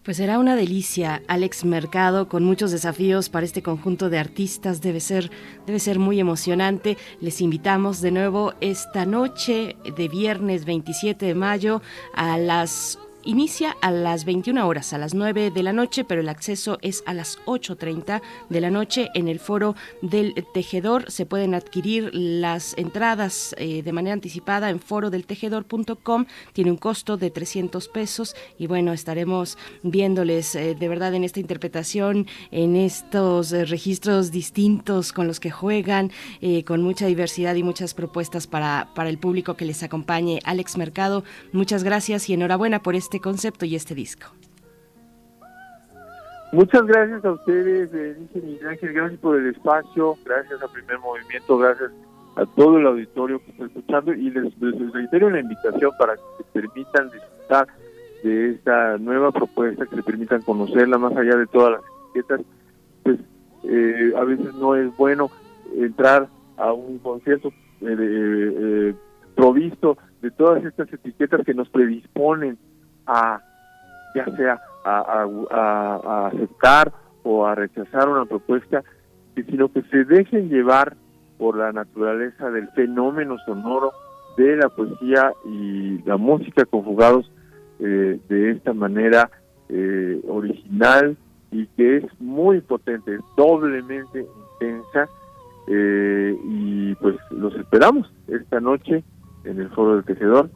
Pues 0.04 0.18
será 0.18 0.38
una 0.38 0.54
delicia, 0.54 1.22
Alex 1.28 1.64
Mercado, 1.64 2.28
con 2.28 2.44
muchos 2.44 2.70
desafíos 2.70 3.30
para 3.30 3.46
este 3.46 3.62
conjunto 3.62 4.10
de 4.10 4.18
artistas. 4.18 4.82
Debe 4.82 5.00
ser, 5.00 5.30
debe 5.66 5.78
ser 5.78 5.98
muy 5.98 6.20
emocionante. 6.20 6.98
Les 7.22 7.40
invitamos 7.40 8.02
de 8.02 8.10
nuevo 8.10 8.52
esta 8.60 9.06
noche 9.06 9.76
de 9.96 10.08
viernes 10.08 10.66
27 10.66 11.24
de 11.24 11.34
mayo 11.34 11.80
a 12.12 12.36
las 12.36 12.98
Inicia 13.26 13.74
a 13.80 13.90
las 13.90 14.26
21 14.26 14.68
horas, 14.68 14.92
a 14.92 14.98
las 14.98 15.14
9 15.14 15.50
de 15.50 15.62
la 15.62 15.72
noche, 15.72 16.04
pero 16.04 16.20
el 16.20 16.28
acceso 16.28 16.78
es 16.82 17.02
a 17.06 17.14
las 17.14 17.38
8.30 17.46 18.20
de 18.50 18.60
la 18.60 18.70
noche 18.70 19.08
en 19.14 19.28
el 19.28 19.38
foro 19.38 19.74
del 20.02 20.34
tejedor. 20.52 21.10
Se 21.10 21.24
pueden 21.24 21.54
adquirir 21.54 22.10
las 22.12 22.76
entradas 22.76 23.54
eh, 23.56 23.82
de 23.82 23.92
manera 23.92 24.12
anticipada 24.12 24.68
en 24.68 24.78
forodeltejedor.com. 24.78 26.26
Tiene 26.52 26.70
un 26.70 26.76
costo 26.76 27.16
de 27.16 27.30
300 27.30 27.88
pesos 27.88 28.36
y 28.58 28.66
bueno, 28.66 28.92
estaremos 28.92 29.56
viéndoles 29.82 30.54
eh, 30.54 30.74
de 30.74 30.88
verdad 30.88 31.14
en 31.14 31.24
esta 31.24 31.40
interpretación, 31.40 32.26
en 32.50 32.76
estos 32.76 33.52
eh, 33.54 33.64
registros 33.64 34.32
distintos 34.32 35.14
con 35.14 35.26
los 35.26 35.40
que 35.40 35.50
juegan, 35.50 36.12
con 36.66 36.82
mucha 36.82 37.06
diversidad 37.06 37.54
y 37.54 37.62
muchas 37.62 37.94
propuestas 37.94 38.46
para, 38.46 38.90
para 38.94 39.08
el 39.08 39.16
público 39.16 39.54
que 39.54 39.64
les 39.64 39.82
acompañe. 39.82 40.40
Alex 40.44 40.76
Mercado, 40.76 41.24
muchas 41.52 41.84
gracias 41.84 42.28
y 42.28 42.34
enhorabuena 42.34 42.82
por 42.82 42.94
este 42.94 43.13
concepto 43.20 43.64
y 43.64 43.74
este 43.74 43.94
disco. 43.94 44.26
Muchas 46.52 46.86
gracias 46.86 47.24
a 47.24 47.32
ustedes, 47.32 47.90
eh, 47.92 48.16
Miguel 48.34 48.68
Ángel, 48.68 48.92
gracias 48.92 49.20
por 49.20 49.36
el 49.36 49.46
espacio, 49.48 50.16
gracias 50.24 50.62
a 50.62 50.68
Primer 50.68 51.00
Movimiento, 51.00 51.58
gracias 51.58 51.90
a 52.36 52.46
todo 52.46 52.78
el 52.78 52.86
auditorio 52.86 53.40
que 53.44 53.50
está 53.50 53.64
escuchando 53.64 54.12
y 54.12 54.30
les, 54.30 54.56
les 54.60 54.92
reitero 54.92 55.30
la 55.30 55.40
invitación 55.40 55.90
para 55.98 56.14
que 56.14 56.22
se 56.38 56.44
permitan 56.60 57.10
disfrutar 57.10 57.66
de 58.22 58.50
esta 58.50 58.98
nueva 58.98 59.32
propuesta, 59.32 59.84
que 59.86 59.96
se 59.96 60.02
permitan 60.04 60.42
conocerla 60.42 60.96
más 60.96 61.16
allá 61.16 61.36
de 61.36 61.46
todas 61.48 61.72
las 61.72 61.80
etiquetas. 62.12 62.40
Pues 63.02 63.18
eh, 63.64 64.12
a 64.16 64.22
veces 64.24 64.54
no 64.54 64.76
es 64.76 64.96
bueno 64.96 65.30
entrar 65.76 66.28
a 66.56 66.72
un 66.72 66.98
concierto 66.98 67.48
eh, 67.80 67.84
de- 67.86 68.90
eh, 68.90 68.94
provisto 69.34 69.98
de 70.22 70.30
todas 70.30 70.64
estas 70.64 70.92
etiquetas 70.92 71.44
que 71.44 71.52
nos 71.54 71.68
predisponen 71.68 72.56
a 73.06 73.40
ya 74.14 74.24
sea 74.36 74.60
a, 74.84 75.26
a- 75.50 76.26
aceptar 76.28 76.92
o 77.22 77.46
a 77.46 77.54
rechazar 77.54 78.08
una 78.08 78.24
propuesta, 78.26 78.82
sino 79.34 79.72
que 79.72 79.82
se 79.90 80.04
dejen 80.04 80.48
llevar 80.48 80.94
por 81.38 81.56
la 81.56 81.72
naturaleza 81.72 82.50
del 82.50 82.68
fenómeno 82.68 83.36
sonoro 83.44 83.92
de 84.36 84.56
la 84.56 84.68
poesía 84.68 85.32
y 85.44 85.98
la 86.04 86.16
música 86.16 86.64
conjugados 86.64 87.30
eh, 87.80 88.20
de 88.28 88.50
esta 88.50 88.72
manera 88.72 89.30
eh, 89.68 90.20
original 90.28 91.16
y 91.50 91.66
que 91.68 91.96
es 91.98 92.20
muy 92.20 92.60
potente, 92.60 93.18
doblemente 93.36 94.26
intensa 94.60 95.08
eh, 95.66 96.36
y 96.44 96.94
pues 96.96 97.16
los 97.30 97.54
esperamos 97.56 98.12
esta 98.28 98.60
noche 98.60 99.02
en 99.44 99.60
el 99.60 99.68
Foro 99.70 99.96
del 99.96 100.04
Tejedor 100.04 100.50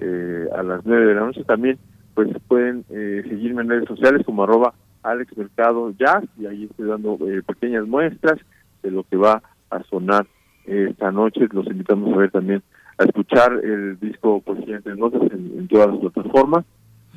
eh, 0.00 0.48
a 0.56 0.62
las 0.62 0.84
9 0.84 1.06
de 1.06 1.14
la 1.14 1.20
noche 1.20 1.44
también 1.44 1.78
pues 2.14 2.28
pueden 2.48 2.84
eh, 2.90 3.22
seguirme 3.28 3.62
en 3.62 3.68
redes 3.68 3.88
sociales 3.88 4.24
como 4.26 4.42
arroba 4.42 4.74
Alex 5.02 5.36
Mercado 5.36 5.92
Jazz 5.98 6.24
y 6.36 6.46
ahí 6.46 6.64
estoy 6.64 6.88
dando 6.88 7.18
eh, 7.28 7.42
pequeñas 7.46 7.86
muestras 7.86 8.38
de 8.82 8.90
lo 8.90 9.04
que 9.04 9.16
va 9.16 9.42
a 9.70 9.82
sonar 9.84 10.26
esta 10.66 11.10
noche. 11.10 11.48
Los 11.52 11.66
invitamos 11.66 12.12
a 12.12 12.18
ver 12.18 12.30
también, 12.30 12.62
a 12.98 13.04
escuchar 13.04 13.52
el 13.62 13.98
disco 14.00 14.40
Poesía 14.40 14.76
entre 14.76 14.96
Notas 14.96 15.22
en, 15.32 15.58
en 15.58 15.68
todas 15.68 15.88
las 15.88 15.98
plataformas 15.98 16.64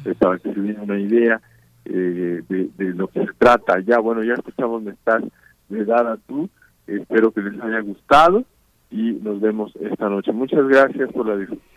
eh, 0.05 0.13
para 0.17 0.38
que 0.38 0.53
se 0.53 0.59
den 0.59 0.79
una 0.79 0.99
idea 0.99 1.41
eh, 1.86 2.41
de, 2.47 2.69
de 2.77 2.93
lo 2.93 3.07
que 3.07 3.25
se 3.25 3.34
trata. 3.38 3.79
Ya, 3.79 3.99
bueno, 3.99 4.23
ya 4.23 4.34
escuchamos 4.34 4.84
Me 4.84 4.91
estás 4.91 5.23
de 5.69 5.86
Dada 5.86 6.17
tú. 6.27 6.49
Espero 6.88 7.32
que 7.32 7.41
les 7.41 7.61
haya 7.61 7.79
gustado 7.79 8.43
y 8.89 9.13
nos 9.13 9.39
vemos 9.39 9.73
esta 9.77 10.09
noche. 10.09 10.32
Muchas 10.32 10.67
gracias 10.67 11.11
por 11.11 11.27
la 11.27 11.38
discusión. 11.38 11.71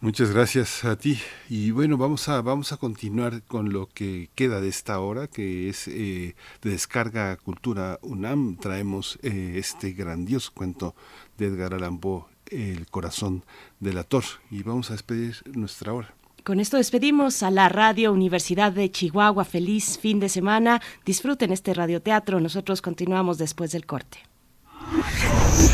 Muchas 0.00 0.30
gracias 0.30 0.84
a 0.84 0.96
ti. 0.96 1.18
Y 1.48 1.72
bueno, 1.72 1.96
vamos 1.96 2.28
a, 2.28 2.40
vamos 2.40 2.72
a 2.72 2.76
continuar 2.76 3.42
con 3.42 3.72
lo 3.72 3.88
que 3.88 4.30
queda 4.36 4.60
de 4.60 4.68
esta 4.68 5.00
hora, 5.00 5.26
que 5.26 5.68
es 5.68 5.88
eh, 5.88 6.36
de 6.62 6.70
Descarga 6.70 7.36
Cultura 7.36 7.98
UNAM. 8.02 8.58
Traemos 8.58 9.18
eh, 9.22 9.54
este 9.56 9.90
grandioso 9.92 10.52
cuento 10.54 10.94
de 11.36 11.46
Edgar 11.46 11.74
Allan 11.74 11.98
Poe, 11.98 12.26
El 12.48 12.86
corazón 12.86 13.42
del 13.80 13.98
ator. 13.98 14.22
Y 14.52 14.62
vamos 14.62 14.90
a 14.90 14.92
despedir 14.92 15.42
nuestra 15.46 15.92
hora. 15.92 16.14
Con 16.44 16.60
esto 16.60 16.76
despedimos 16.76 17.42
a 17.42 17.50
la 17.50 17.68
Radio 17.68 18.12
Universidad 18.12 18.70
de 18.70 18.92
Chihuahua. 18.92 19.44
Feliz 19.44 19.98
fin 19.98 20.20
de 20.20 20.28
semana. 20.28 20.80
Disfruten 21.04 21.50
este 21.50 21.74
radioteatro. 21.74 22.38
Nosotros 22.38 22.82
continuamos 22.82 23.36
después 23.36 23.72
del 23.72 23.84
corte. 23.84 24.18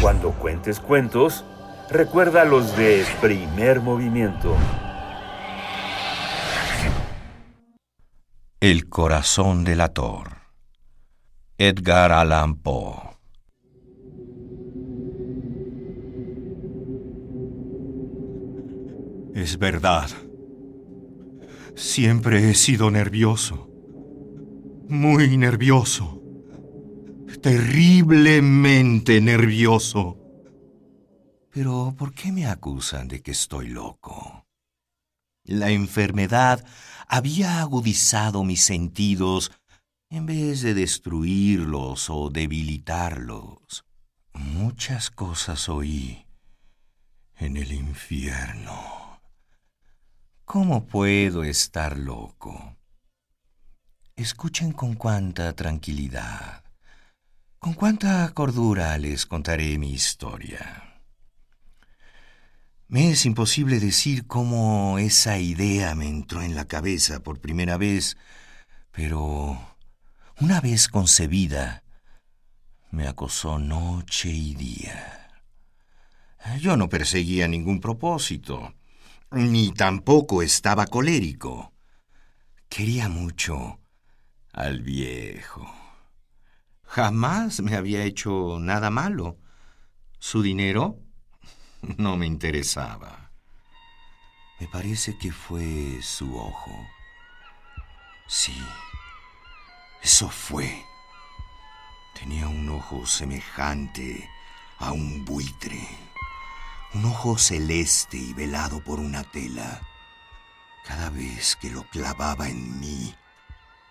Cuando 0.01 0.33
cuentes 0.33 0.81
cuentos, 0.81 1.45
recuerda 1.91 2.45
los 2.45 2.77
de 2.77 3.05
primer 3.21 3.81
movimiento. 3.81 4.57
El 8.61 8.89
corazón 8.89 9.65
del 9.65 9.81
ator. 9.81 10.31
Edgar 11.59 12.13
Allan 12.13 12.57
Poe. 12.57 13.15
Es 19.35 19.59
verdad. 19.59 20.09
Siempre 21.75 22.51
he 22.51 22.55
sido 22.55 22.91
nervioso. 22.91 23.69
Muy 24.89 25.37
nervioso. 25.37 26.23
Terriblemente 27.43 29.21
nervioso. 29.21 30.24
Pero 31.55 31.95
¿por 31.97 32.13
qué 32.13 32.33
me 32.33 32.47
acusan 32.47 33.07
de 33.07 33.23
que 33.23 33.31
estoy 33.31 33.69
loco? 33.69 34.45
La 35.45 35.71
enfermedad 35.71 36.67
había 37.07 37.61
agudizado 37.61 38.43
mis 38.43 38.65
sentidos 38.65 39.53
en 40.11 40.27
vez 40.27 40.63
de 40.63 40.75
destruirlos 40.75 42.11
o 42.11 42.29
debilitarlos. 42.31 43.85
Muchas 44.33 45.11
cosas 45.11 45.69
oí 45.69 46.27
en 47.37 47.57
el 47.57 47.71
infierno. 47.71 49.21
¿Cómo 50.45 50.87
puedo 50.87 51.45
estar 51.45 51.97
loco? 51.97 52.77
Escuchen 54.17 54.73
con 54.73 54.95
cuánta 54.95 55.53
tranquilidad, 55.53 56.65
con 57.61 57.75
cuánta 57.75 58.29
cordura 58.35 58.99
les 58.99 59.25
contaré 59.25 59.79
mi 59.79 59.93
historia. 59.93 60.94
Me 62.95 63.11
es 63.11 63.27
imposible 63.27 63.81
decir 63.81 64.29
cómo 64.29 65.01
esa 65.01 65.39
idea 65.39 65.97
me 65.97 66.07
entró 66.07 66.43
en 66.43 66.55
la 66.55 66.69
cabeza 66.69 67.25
por 67.25 67.41
primera 67.41 67.77
vez, 67.77 68.17
pero 68.93 69.59
una 70.41 70.61
vez 70.61 70.87
concebida, 70.87 71.83
me 72.93 73.09
acosó 73.09 73.59
noche 73.59 74.29
y 74.31 74.55
día. 74.55 75.29
Yo 76.61 76.77
no 76.77 76.89
perseguía 76.89 77.49
ningún 77.49 77.81
propósito, 77.81 78.77
ni 79.33 79.73
tampoco 79.73 80.41
estaba 80.41 80.87
colérico. 80.87 81.73
Quería 82.69 83.09
mucho 83.09 83.81
al 84.53 84.83
viejo. 84.83 85.69
Jamás 86.85 87.61
me 87.61 87.75
había 87.75 88.05
hecho 88.05 88.61
nada 88.61 88.89
malo. 88.89 89.37
Su 90.21 90.43
dinero 90.43 91.01
no 91.99 92.17
me 92.17 92.27
interesaba. 92.27 93.31
Me 94.61 94.69
parece 94.69 95.19
que 95.19 95.33
fue 95.33 96.01
su 96.03 96.37
ojo. 96.37 96.87
Sí, 98.27 98.57
eso 100.03 100.29
fue. 100.29 100.85
Tenía 102.19 102.49
un 102.49 102.69
ojo 102.69 103.05
semejante 103.07 104.29
a 104.79 104.93
un 104.93 105.25
buitre, 105.25 105.81
un 106.95 107.05
ojo 107.07 107.37
celeste 107.37 108.17
y 108.17 108.33
velado 108.33 108.83
por 108.83 109.01
una 109.01 109.25
tela. 109.25 109.83
Cada 110.87 111.11
vez 111.11 111.57
que 111.57 111.71
lo 111.71 111.83
clavaba 111.91 112.49
en 112.49 112.79
mí, 112.79 113.15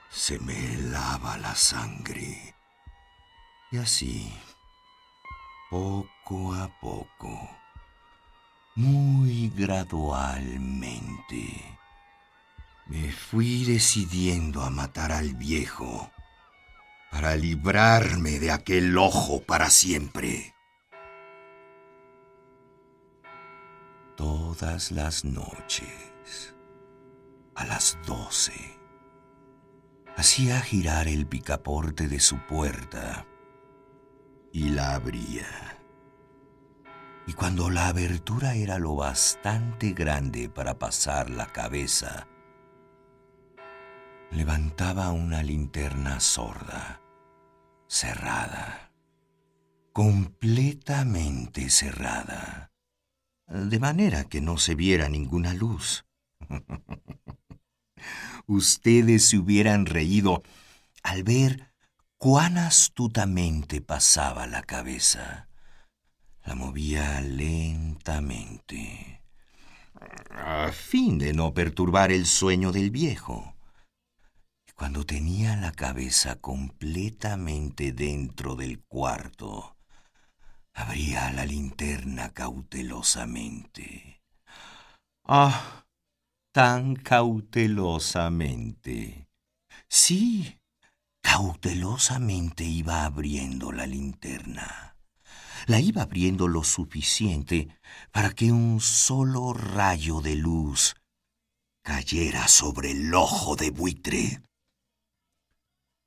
se 0.10 0.40
me 0.40 0.74
helaba 0.74 1.38
la 1.38 1.56
sangre. 1.56 2.56
Y 3.72 3.78
así, 3.78 4.34
poco 5.70 6.54
a 6.54 6.70
poco, 6.80 7.50
muy 8.76 9.52
gradualmente, 9.56 11.78
me 12.88 13.12
fui 13.12 13.66
decidiendo 13.66 14.64
a 14.64 14.70
matar 14.70 15.12
al 15.12 15.36
viejo 15.36 16.12
para 17.12 17.36
librarme 17.36 18.40
de 18.40 18.52
aquel 18.52 18.98
ojo 18.98 19.44
para 19.44 19.70
siempre. 19.70 20.56
Todas 24.18 24.92
las 24.92 25.24
noches, 25.24 26.56
a 27.56 27.66
las 27.66 28.00
doce, 28.08 28.80
hacía 30.18 30.60
girar 30.62 31.08
el 31.08 31.28
picaporte 31.28 32.08
de 32.08 32.20
su 32.20 32.40
puerta 32.48 33.28
y 34.52 34.70
la 34.70 34.96
abría. 34.96 35.83
Y 37.26 37.34
cuando 37.34 37.70
la 37.70 37.88
abertura 37.88 38.56
era 38.56 38.80
lo 38.80 38.96
bastante 38.96 39.94
grande 39.94 40.50
para 40.50 40.78
pasar 40.78 41.30
la 41.30 41.46
cabeza, 41.46 42.28
levantaba 44.32 45.12
una 45.12 45.42
linterna 45.42 46.20
sorda, 46.20 47.02
cerrada, 47.88 48.92
completamente 49.94 51.70
cerrada, 51.70 52.72
de 53.48 53.80
manera 53.80 54.26
que 54.26 54.42
no 54.42 54.58
se 54.58 54.76
viera 54.76 55.08
ninguna 55.08 55.54
luz. 55.54 56.06
Ustedes 58.48 59.30
se 59.30 59.38
hubieran 59.38 59.86
reído 59.86 60.44
al 61.04 61.24
ver 61.24 61.72
cuán 62.18 62.58
astutamente 62.58 63.82
pasaba 63.82 64.48
la 64.48 64.64
cabeza. 64.64 65.48
La 66.46 66.56
movía 66.56 67.22
lentamente, 67.22 69.22
a 70.30 70.72
fin 70.72 71.18
de 71.18 71.34
no 71.34 71.54
perturbar 71.54 72.12
el 72.12 72.26
sueño 72.26 72.72
del 72.72 72.92
viejo. 72.92 73.56
Y 74.68 74.72
cuando 74.74 75.06
tenía 75.06 75.56
la 75.56 75.72
cabeza 75.72 76.42
completamente 76.42 77.94
dentro 77.94 78.56
del 78.56 78.84
cuarto, 78.84 79.78
abría 80.74 81.32
la 81.32 81.46
linterna 81.46 82.34
cautelosamente. 82.34 84.22
¡Ah! 85.26 85.86
Tan 86.52 86.96
cautelosamente. 86.96 89.30
Sí, 89.90 90.60
cautelosamente 91.22 92.64
iba 92.64 93.06
abriendo 93.06 93.72
la 93.72 93.88
linterna. 93.88 94.93
La 95.68 95.80
iba 95.80 96.02
abriendo 96.02 96.48
lo 96.48 96.64
suficiente 96.64 97.70
para 98.12 98.32
que 98.32 98.52
un 98.52 98.80
solo 98.82 99.54
rayo 99.54 100.22
de 100.22 100.36
luz 100.36 100.96
cayera 101.84 102.48
sobre 102.48 102.92
el 102.92 103.14
ojo 103.14 103.56
de 103.56 103.70
buitre. 103.70 104.42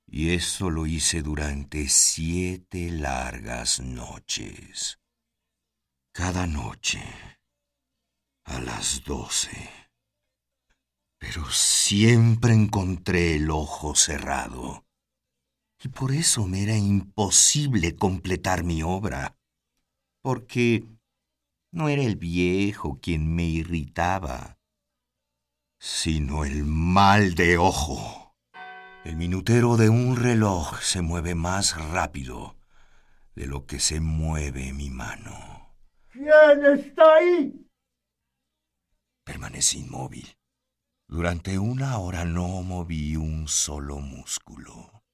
Y 0.06 0.30
eso 0.30 0.70
lo 0.70 0.86
hice 0.86 1.22
durante 1.22 1.88
siete 1.88 2.90
largas 2.90 3.80
noches. 3.80 4.98
Cada 6.12 6.46
noche, 6.46 7.02
a 8.44 8.60
las 8.60 9.02
doce. 9.04 9.70
Pero 11.18 11.50
siempre 11.50 12.54
encontré 12.54 13.36
el 13.36 13.50
ojo 13.50 13.94
cerrado. 13.94 14.86
Y 15.82 15.88
por 15.88 16.12
eso 16.12 16.46
me 16.46 16.62
era 16.62 16.76
imposible 16.76 17.96
completar 17.96 18.64
mi 18.64 18.82
obra. 18.82 19.35
Porque 20.26 20.84
no 21.70 21.88
era 21.88 22.02
el 22.02 22.16
viejo 22.16 22.98
quien 23.00 23.32
me 23.36 23.44
irritaba, 23.44 24.58
sino 25.78 26.44
el 26.44 26.64
mal 26.64 27.36
de 27.36 27.58
ojo. 27.58 28.34
El 29.04 29.14
minutero 29.14 29.76
de 29.76 29.88
un 29.88 30.16
reloj 30.16 30.80
se 30.80 31.00
mueve 31.00 31.36
más 31.36 31.80
rápido 31.92 32.56
de 33.36 33.46
lo 33.46 33.66
que 33.66 33.78
se 33.78 34.00
mueve 34.00 34.72
mi 34.72 34.90
mano. 34.90 35.76
¿Quién 36.10 36.74
está 36.76 37.04
ahí? 37.14 37.70
Permanecí 39.22 39.78
inmóvil. 39.78 40.36
Durante 41.06 41.60
una 41.60 41.98
hora 41.98 42.24
no 42.24 42.64
moví 42.64 43.14
un 43.14 43.46
solo 43.46 44.00
músculo. 44.00 45.04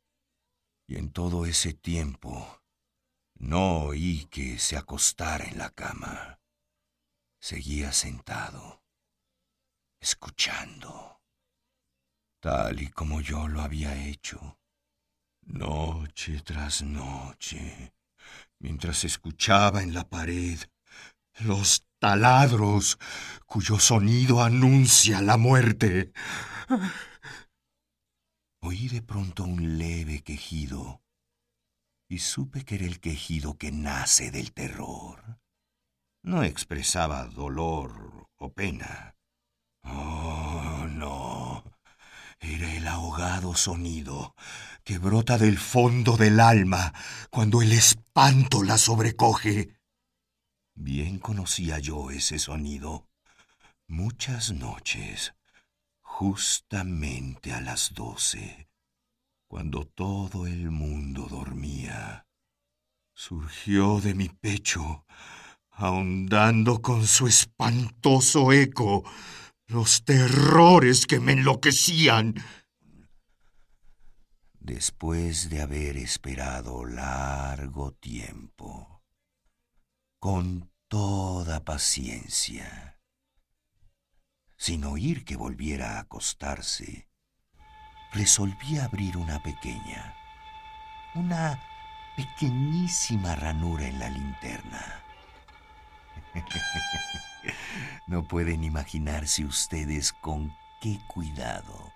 Y 0.86 0.96
en 0.96 1.12
todo 1.12 1.44
ese 1.44 1.74
tiempo 1.74 2.61
no 3.42 3.86
oí 3.86 4.26
que 4.30 4.58
se 4.58 4.76
acostara 4.76 5.44
en 5.44 5.58
la 5.58 5.70
cama. 5.70 6.40
Seguía 7.40 7.92
sentado, 7.92 8.84
escuchando, 10.00 11.20
tal 12.40 12.80
y 12.80 12.88
como 12.88 13.20
yo 13.20 13.48
lo 13.48 13.60
había 13.60 14.06
hecho, 14.06 14.60
noche 15.42 16.40
tras 16.42 16.82
noche, 16.82 17.92
mientras 18.60 19.02
escuchaba 19.02 19.82
en 19.82 19.92
la 19.92 20.08
pared 20.08 20.60
los 21.40 21.84
taladros 21.98 22.96
cuyo 23.46 23.80
sonido 23.80 24.40
anuncia 24.40 25.20
la 25.20 25.36
muerte. 25.36 26.12
Oí 28.60 28.86
de 28.86 29.02
pronto 29.02 29.42
un 29.42 29.78
leve 29.78 30.22
quejido 30.22 31.01
y 32.12 32.18
supe 32.18 32.66
que 32.66 32.74
era 32.74 32.84
el 32.84 33.00
quejido 33.00 33.56
que 33.56 33.72
nace 33.72 34.30
del 34.30 34.52
terror. 34.52 35.40
No 36.22 36.42
expresaba 36.42 37.24
dolor 37.24 38.28
o 38.36 38.52
pena. 38.52 39.16
Oh, 39.82 40.86
no. 40.90 41.64
Era 42.38 42.70
el 42.74 42.86
ahogado 42.86 43.54
sonido 43.54 44.34
que 44.84 44.98
brota 44.98 45.38
del 45.38 45.56
fondo 45.56 46.18
del 46.18 46.40
alma 46.40 46.92
cuando 47.30 47.62
el 47.62 47.72
espanto 47.72 48.62
la 48.62 48.76
sobrecoge. 48.76 49.80
Bien 50.74 51.18
conocía 51.18 51.78
yo 51.78 52.10
ese 52.10 52.38
sonido. 52.38 53.08
Muchas 53.88 54.52
noches, 54.52 55.32
justamente 56.02 57.54
a 57.54 57.62
las 57.62 57.94
doce, 57.94 58.68
cuando 59.52 59.84
todo 59.84 60.46
el 60.46 60.70
mundo 60.70 61.26
dormía, 61.28 62.26
surgió 63.14 64.00
de 64.00 64.14
mi 64.14 64.30
pecho, 64.30 65.04
ahondando 65.68 66.80
con 66.80 67.06
su 67.06 67.26
espantoso 67.26 68.50
eco 68.54 69.04
los 69.66 70.06
terrores 70.06 71.06
que 71.06 71.20
me 71.20 71.32
enloquecían. 71.32 72.34
Después 74.58 75.50
de 75.50 75.60
haber 75.60 75.98
esperado 75.98 76.86
largo 76.86 77.92
tiempo, 77.92 79.02
con 80.18 80.72
toda 80.88 81.62
paciencia, 81.62 82.98
sin 84.56 84.84
oír 84.84 85.26
que 85.26 85.36
volviera 85.36 85.98
a 85.98 86.00
acostarse, 86.00 87.11
resolví 88.12 88.78
abrir 88.78 89.16
una 89.16 89.38
pequeña, 89.38 90.14
una 91.14 91.58
pequeñísima 92.16 93.34
ranura 93.34 93.86
en 93.86 93.98
la 93.98 94.10
linterna. 94.10 95.00
no 98.06 98.22
pueden 98.22 98.64
imaginarse 98.64 99.44
ustedes 99.44 100.12
con 100.12 100.54
qué 100.80 100.98
cuidado, 101.06 101.92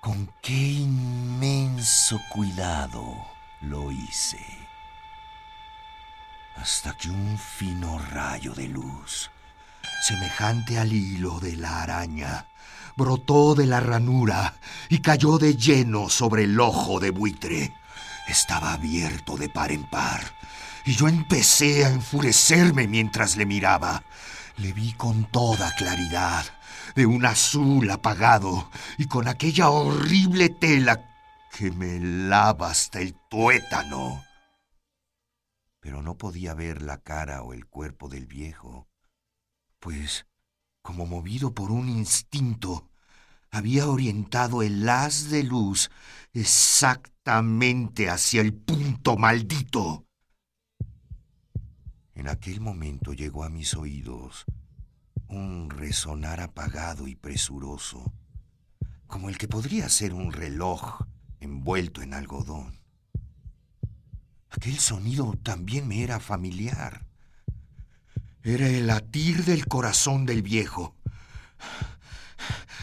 con 0.00 0.32
qué 0.42 0.72
inmenso 0.72 2.20
cuidado 2.28 3.16
lo 3.60 3.90
hice. 3.90 4.44
Hasta 6.56 6.94
que 6.94 7.08
un 7.08 7.38
fino 7.38 7.98
rayo 7.98 8.52
de 8.52 8.68
luz, 8.68 9.30
semejante 10.02 10.78
al 10.78 10.92
hilo 10.92 11.40
de 11.40 11.56
la 11.56 11.82
araña, 11.82 12.49
brotó 13.00 13.54
de 13.54 13.66
la 13.66 13.80
ranura 13.80 14.60
y 14.90 14.98
cayó 14.98 15.38
de 15.38 15.56
lleno 15.56 16.10
sobre 16.10 16.44
el 16.44 16.60
ojo 16.60 17.00
de 17.00 17.08
buitre. 17.08 17.74
Estaba 18.28 18.74
abierto 18.74 19.38
de 19.38 19.48
par 19.48 19.72
en 19.72 19.88
par, 19.88 20.20
y 20.84 20.92
yo 20.92 21.08
empecé 21.08 21.86
a 21.86 21.88
enfurecerme 21.88 22.86
mientras 22.86 23.38
le 23.38 23.46
miraba. 23.46 24.04
Le 24.58 24.74
vi 24.74 24.92
con 24.92 25.24
toda 25.30 25.74
claridad, 25.76 26.44
de 26.94 27.06
un 27.06 27.24
azul 27.24 27.90
apagado, 27.90 28.70
y 28.98 29.06
con 29.06 29.28
aquella 29.28 29.70
horrible 29.70 30.50
tela 30.50 31.02
que 31.56 31.70
me 31.70 31.98
lava 31.98 32.70
hasta 32.70 33.00
el 33.00 33.14
tuétano. 33.30 34.22
Pero 35.80 36.02
no 36.02 36.18
podía 36.18 36.52
ver 36.52 36.82
la 36.82 36.98
cara 36.98 37.42
o 37.42 37.54
el 37.54 37.64
cuerpo 37.66 38.10
del 38.10 38.26
viejo, 38.26 38.86
pues, 39.78 40.26
como 40.82 41.06
movido 41.06 41.54
por 41.54 41.70
un 41.70 41.88
instinto, 41.88 42.89
había 43.50 43.88
orientado 43.88 44.62
el 44.62 44.88
haz 44.88 45.30
de 45.30 45.42
luz 45.42 45.90
exactamente 46.32 48.08
hacia 48.08 48.40
el 48.40 48.54
punto 48.54 49.16
maldito. 49.16 50.06
En 52.14 52.28
aquel 52.28 52.60
momento 52.60 53.12
llegó 53.12 53.44
a 53.44 53.48
mis 53.48 53.74
oídos 53.74 54.44
un 55.28 55.70
resonar 55.70 56.40
apagado 56.40 57.06
y 57.06 57.14
presuroso, 57.14 58.12
como 59.06 59.28
el 59.28 59.38
que 59.38 59.48
podría 59.48 59.88
ser 59.88 60.12
un 60.12 60.32
reloj 60.32 61.02
envuelto 61.40 62.02
en 62.02 62.14
algodón. 62.14 62.80
Aquel 64.50 64.78
sonido 64.78 65.32
también 65.42 65.86
me 65.86 66.02
era 66.02 66.18
familiar. 66.18 67.06
Era 68.42 68.68
el 68.68 68.86
latir 68.86 69.44
del 69.44 69.66
corazón 69.66 70.26
del 70.26 70.42
viejo. 70.42 70.96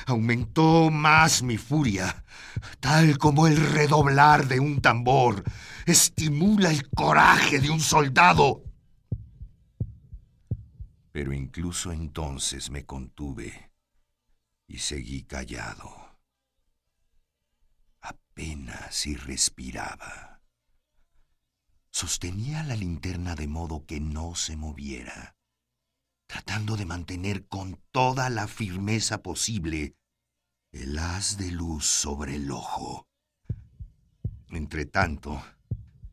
Aumentó 0.07 0.89
más 0.89 1.43
mi 1.43 1.57
furia, 1.57 2.23
tal 2.79 3.17
como 3.17 3.45
el 3.45 3.57
redoblar 3.57 4.47
de 4.47 4.61
un 4.61 4.81
tambor 4.81 5.43
estimula 5.85 6.71
el 6.71 6.89
coraje 6.89 7.59
de 7.59 7.69
un 7.69 7.81
soldado. 7.81 8.63
Pero 11.11 11.33
incluso 11.33 11.91
entonces 11.91 12.69
me 12.69 12.85
contuve 12.85 13.71
y 14.67 14.77
seguí 14.79 15.23
callado. 15.23 16.17
Apenas 17.99 18.95
si 18.95 19.15
respiraba. 19.15 20.41
Sostenía 21.91 22.63
la 22.63 22.77
linterna 22.77 23.35
de 23.35 23.47
modo 23.47 23.85
que 23.85 23.99
no 23.99 24.35
se 24.35 24.55
moviera, 24.55 25.36
tratando 26.27 26.75
de 26.77 26.85
mantener 26.85 27.47
con 27.47 27.79
toda 27.91 28.29
la 28.29 28.47
firmeza 28.47 29.23
posible 29.23 29.95
el 30.71 30.99
haz 30.99 31.37
de 31.37 31.51
luz 31.51 31.85
sobre 31.85 32.35
el 32.35 32.51
ojo. 32.51 33.07
Entretanto, 34.49 35.41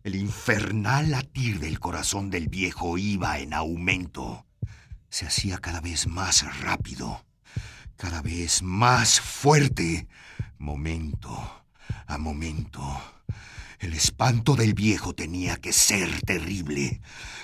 el 0.02 0.14
infernal 0.14 1.10
latir 1.10 1.58
del 1.60 1.80
corazón 1.80 2.30
del 2.30 2.48
viejo 2.48 2.98
iba 2.98 3.38
en 3.38 3.52
aumento. 3.52 4.46
Se 5.08 5.26
hacía 5.26 5.58
cada 5.58 5.80
vez 5.80 6.06
más 6.06 6.60
rápido, 6.60 7.24
cada 7.96 8.22
vez 8.22 8.62
más 8.62 9.20
fuerte, 9.20 10.08
momento 10.58 11.64
a 12.06 12.18
momento. 12.18 13.13
El 13.78 13.94
espanto 13.94 14.56
del 14.56 14.74
viejo 14.74 15.14
tenía 15.14 15.56
que 15.56 15.72
ser 15.72 16.22
terrible, 16.22 17.00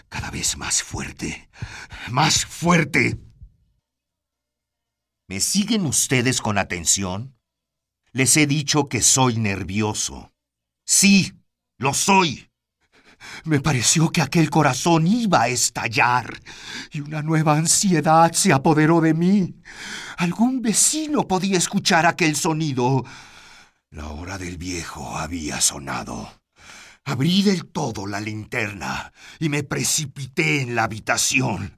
cada 0.08 0.30
vez 0.30 0.56
más 0.56 0.82
fuerte, 0.82 1.50
más 2.10 2.44
fuerte. 2.44 3.18
¿Me 5.28 5.40
siguen 5.40 5.86
ustedes 5.86 6.40
con 6.40 6.58
atención? 6.58 7.36
Les 8.12 8.36
he 8.36 8.46
dicho 8.46 8.88
que 8.88 9.02
soy 9.02 9.36
nervioso. 9.36 10.32
Sí, 10.84 11.32
lo 11.78 11.94
soy. 11.94 12.50
Me 13.44 13.60
pareció 13.60 14.10
que 14.10 14.22
aquel 14.22 14.50
corazón 14.50 15.06
iba 15.06 15.42
a 15.42 15.48
estallar 15.48 16.40
y 16.90 17.00
una 17.00 17.22
nueva 17.22 17.56
ansiedad 17.56 18.32
se 18.32 18.52
apoderó 18.52 19.00
de 19.00 19.14
mí. 19.14 19.54
Algún 20.16 20.62
vecino 20.62 21.28
podía 21.28 21.58
escuchar 21.58 22.06
aquel 22.06 22.34
sonido. 22.34 23.04
La 23.90 24.08
hora 24.12 24.38
del 24.38 24.56
viejo 24.56 25.16
había 25.16 25.60
sonado. 25.60 26.40
Abrí 27.04 27.42
del 27.42 27.66
todo 27.66 28.06
la 28.06 28.20
linterna 28.20 29.12
y 29.40 29.48
me 29.48 29.64
precipité 29.64 30.62
en 30.62 30.76
la 30.76 30.84
habitación. 30.84 31.76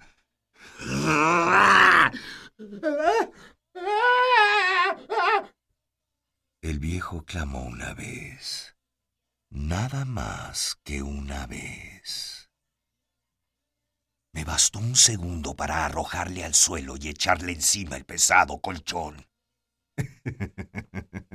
El 6.61 6.79
viejo 6.79 7.25
clamó 7.25 7.63
una 7.63 7.95
vez, 7.95 8.77
nada 9.49 10.05
más 10.05 10.79
que 10.85 11.03
una 11.03 11.47
vez. 11.47 12.51
Me 14.35 14.45
bastó 14.45 14.81
un 14.81 14.97
segundo 14.97 15.57
para 15.57 15.87
arrojarle 15.87 16.45
al 16.45 16.55
suelo 16.55 16.97
y 17.01 17.09
echarle 17.09 17.53
encima 17.53 17.97
el 17.97 18.05
pesado 18.05 18.61
colchón. 18.61 19.27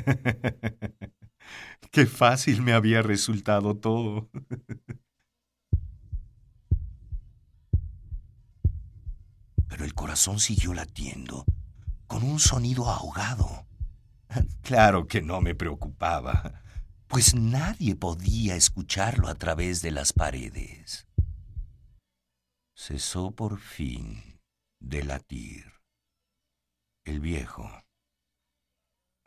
Qué 1.90 2.06
fácil 2.06 2.62
me 2.62 2.72
había 2.72 3.02
resultado 3.02 3.76
todo. 3.76 4.30
Pero 9.68 9.84
el 9.84 9.94
corazón 9.94 10.40
siguió 10.40 10.74
latiendo, 10.74 11.44
con 12.06 12.22
un 12.22 12.38
sonido 12.38 12.88
ahogado. 12.90 13.66
Claro 14.62 15.08
que 15.08 15.22
no 15.22 15.40
me 15.40 15.56
preocupaba, 15.56 16.62
pues 17.08 17.34
nadie 17.34 17.96
podía 17.96 18.54
escucharlo 18.54 19.26
a 19.26 19.34
través 19.34 19.82
de 19.82 19.90
las 19.90 20.12
paredes. 20.12 21.08
Cesó 22.76 23.32
por 23.32 23.58
fin 23.58 24.38
de 24.78 25.02
latir. 25.02 25.72
El 27.04 27.18
viejo 27.18 27.68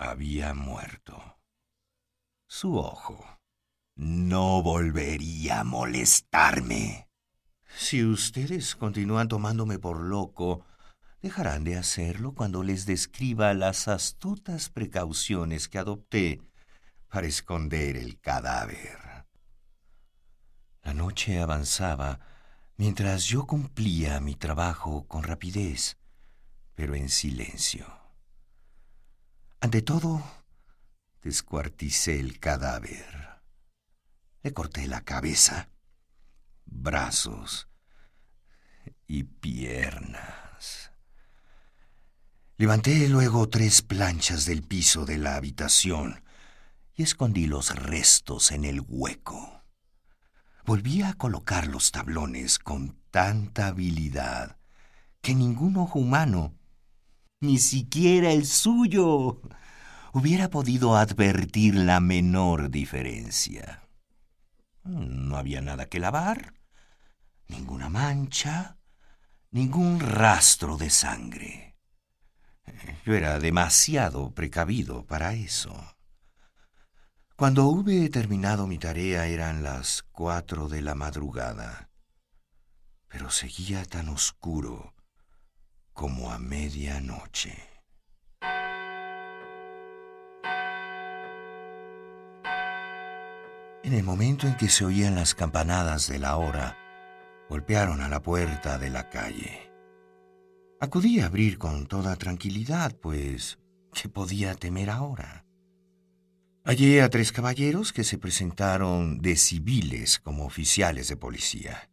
había 0.04 0.54
muerto. 0.54 1.38
Su 2.48 2.78
ojo 2.78 3.26
no 3.96 4.62
volvería 4.62 5.62
a 5.62 5.64
molestarme. 5.64 7.10
Si 7.76 8.04
ustedes 8.04 8.76
continúan 8.76 9.28
tomándome 9.28 9.80
por 9.80 10.00
loco, 10.00 10.66
dejarán 11.22 11.64
de 11.64 11.78
hacerlo 11.78 12.34
cuando 12.34 12.64
les 12.64 12.86
describa 12.86 13.54
las 13.54 13.88
astutas 13.88 14.70
precauciones 14.70 15.68
que 15.68 15.80
adopté 15.80 16.42
para 17.08 17.28
esconder 17.28 17.98
el 17.98 18.20
cadáver. 18.20 19.26
La 20.84 20.94
noche 20.94 21.40
avanzaba 21.40 22.20
mientras 22.76 23.26
yo 23.26 23.48
cumplía 23.48 24.20
mi 24.20 24.36
trabajo 24.36 25.08
con 25.08 25.24
rapidez, 25.24 25.98
pero 26.76 26.96
en 26.96 27.10
silencio. 27.10 28.03
Ante 29.64 29.82
todo, 29.82 30.22
descuarticé 31.22 32.20
el 32.20 32.38
cadáver. 32.38 33.06
Le 34.42 34.52
corté 34.52 34.88
la 34.88 35.06
cabeza, 35.06 35.70
brazos 36.66 37.70
y 39.08 39.24
piernas. 39.24 40.92
Levanté 42.58 43.08
luego 43.08 43.48
tres 43.48 43.82
planchas 43.82 44.46
del 44.46 44.64
piso 44.64 45.06
de 45.06 45.18
la 45.18 45.38
habitación 45.38 46.26
y 46.94 47.04
escondí 47.04 47.48
los 47.48 47.74
restos 47.74 48.52
en 48.52 48.66
el 48.66 48.84
hueco. 48.86 49.64
Volví 50.66 51.04
a 51.04 51.14
colocar 51.14 51.68
los 51.68 51.94
tablones 51.94 52.60
con 52.60 52.98
tanta 53.12 53.68
habilidad 53.68 54.58
que 55.22 55.34
ningún 55.34 55.78
ojo 55.78 56.00
humano, 56.00 56.54
ni 57.44 57.58
siquiera 57.58 58.32
el 58.32 58.46
suyo, 58.46 59.42
hubiera 60.14 60.50
podido 60.50 60.96
advertir 60.96 61.76
la 61.76 62.00
menor 62.00 62.70
diferencia. 62.70 63.84
No 64.86 65.36
había 65.36 65.60
nada 65.60 65.88
que 65.88 66.00
lavar, 66.00 66.54
ninguna 67.50 67.90
mancha, 67.90 68.78
ningún 69.52 70.00
rastro 70.00 70.78
de 70.78 70.90
sangre. 70.90 71.76
Yo 73.06 73.14
era 73.14 73.38
demasiado 73.40 74.34
precavido 74.34 75.06
para 75.06 75.34
eso. 75.34 75.76
Cuando 77.36 77.66
hube 77.66 78.08
terminado 78.08 78.68
mi 78.68 78.78
tarea 78.78 79.28
eran 79.28 79.64
las 79.64 80.04
cuatro 80.14 80.70
de 80.70 80.82
la 80.82 80.96
madrugada, 80.96 81.90
pero 83.10 83.30
seguía 83.30 83.84
tan 83.84 84.08
oscuro 84.08 84.93
como 85.94 86.32
a 86.32 86.40
medianoche. 86.40 87.56
En 93.84 93.94
el 93.94 94.04
momento 94.04 94.48
en 94.48 94.56
que 94.56 94.70
se 94.70 94.86
oían 94.86 95.16
las 95.16 95.36
campanadas 95.36 96.08
de 96.08 96.18
la 96.18 96.38
hora, 96.38 96.78
golpearon 97.50 98.02
a 98.02 98.08
la 98.08 98.22
puerta 98.22 98.78
de 98.78 98.90
la 98.90 99.10
calle. 99.10 99.72
Acudí 100.80 101.20
a 101.20 101.28
abrir 101.28 101.58
con 101.58 101.86
toda 101.86 102.16
tranquilidad, 102.16 102.96
pues, 102.96 103.60
¿qué 103.94 104.10
podía 104.10 104.56
temer 104.56 104.90
ahora? 104.90 105.46
Hallé 106.66 107.02
a 107.02 107.10
tres 107.10 107.34
caballeros 107.34 107.92
que 107.92 108.06
se 108.06 108.18
presentaron 108.18 109.22
de 109.22 109.36
civiles 109.36 110.20
como 110.20 110.46
oficiales 110.46 111.10
de 111.10 111.18
policía. 111.18 111.90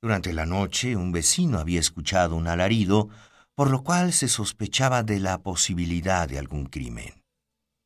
Durante 0.00 0.32
la 0.32 0.46
noche 0.46 0.94
un 0.94 1.10
vecino 1.10 1.58
había 1.58 1.80
escuchado 1.80 2.36
un 2.36 2.46
alarido, 2.46 3.08
por 3.56 3.70
lo 3.70 3.82
cual 3.82 4.12
se 4.12 4.28
sospechaba 4.28 5.02
de 5.02 5.18
la 5.18 5.38
posibilidad 5.42 6.28
de 6.28 6.38
algún 6.38 6.66
crimen. 6.66 7.24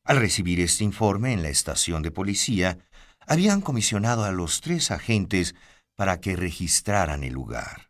Al 0.05 0.17
recibir 0.17 0.59
este 0.59 0.83
informe 0.83 1.33
en 1.33 1.41
la 1.41 1.49
estación 1.49 2.03
de 2.03 2.11
policía, 2.11 2.77
habían 3.25 3.61
comisionado 3.61 4.25
a 4.25 4.31
los 4.31 4.61
tres 4.61 4.91
agentes 4.91 5.55
para 5.95 6.19
que 6.19 6.35
registraran 6.35 7.23
el 7.23 7.33
lugar. 7.33 7.89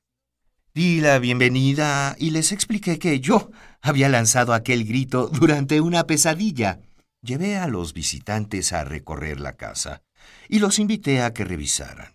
Di 0.73 1.01
la 1.01 1.19
bienvenida 1.19 2.15
y 2.17 2.31
les 2.31 2.51
expliqué 2.51 2.99
que 2.99 3.19
yo 3.19 3.51
había 3.81 4.07
lanzado 4.09 4.53
aquel 4.53 4.85
grito 4.85 5.27
durante 5.27 5.81
una 5.81 6.05
pesadilla. 6.05 6.79
Llevé 7.21 7.57
a 7.57 7.67
los 7.67 7.93
visitantes 7.93 8.71
a 8.73 8.85
recorrer 8.85 9.39
la 9.39 9.53
casa 9.53 10.01
y 10.47 10.59
los 10.59 10.79
invité 10.79 11.21
a 11.21 11.33
que 11.33 11.43
revisaran. 11.43 12.12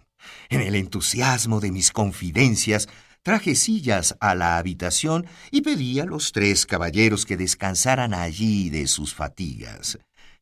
En 0.49 0.61
el 0.61 0.75
entusiasmo 0.75 1.61
de 1.61 1.73
mis 1.73 1.93
confidencias, 1.93 2.89
traje 3.23 3.55
sillas 3.55 4.17
a 4.21 4.35
la 4.35 4.59
habitación 4.59 5.27
y 5.51 5.61
pedí 5.61 6.01
a 6.01 6.07
los 6.07 6.33
tres 6.33 6.67
caballeros 6.67 7.27
que 7.27 7.37
descansaran 7.37 8.15
allí 8.15 8.71
de 8.71 8.87
sus 8.87 9.15
fatigas. 9.15 9.99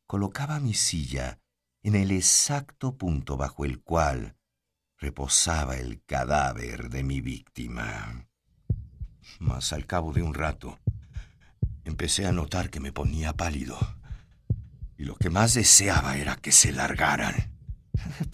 Colocaba 0.07 0.61
mi 0.61 0.75
silla 0.75 1.41
en 1.83 1.95
el 1.95 2.11
exacto 2.11 2.97
punto 2.97 3.37
bajo 3.37 3.65
el 3.65 3.81
cual 3.81 4.37
reposaba 4.99 5.77
el 5.77 6.03
cadáver 6.05 6.91
de 6.91 7.03
mi 7.03 7.21
víctima. 7.21 8.27
Mas 9.39 9.73
al 9.73 9.87
cabo 9.87 10.13
de 10.13 10.23
un 10.23 10.35
rato, 10.35 10.79
empecé 11.85 12.27
a 12.27 12.33
notar 12.33 12.71
que 12.71 12.81
me 12.81 12.93
ponía 12.93 13.33
pálido, 13.33 13.79
y 14.97 15.05
lo 15.05 15.17
que 15.17 15.31
más 15.31 15.55
deseaba 15.55 16.17
era 16.17 16.37
que 16.37 16.53
se 16.53 16.73
largaran. 16.73 17.56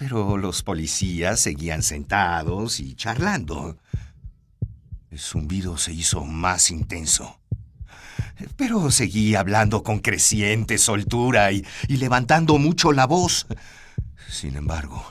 Pero 0.02 0.36
los 0.36 0.64
policías 0.64 1.38
seguían 1.38 1.84
sentados 1.84 2.80
y 2.80 2.96
charlando. 2.96 3.78
El 5.12 5.20
zumbido 5.20 5.78
se 5.78 5.92
hizo 5.92 6.24
más 6.24 6.72
intenso. 6.72 7.38
Pero 8.56 8.90
seguí 8.90 9.36
hablando 9.36 9.84
con 9.84 10.00
creciente 10.00 10.78
soltura 10.78 11.52
y, 11.52 11.64
y 11.86 11.98
levantando 11.98 12.58
mucho 12.58 12.90
la 12.90 13.06
voz. 13.06 13.46
Sin 14.28 14.56
embargo, 14.56 15.06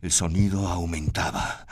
el 0.00 0.10
sonido 0.10 0.68
aumentaba. 0.68 1.66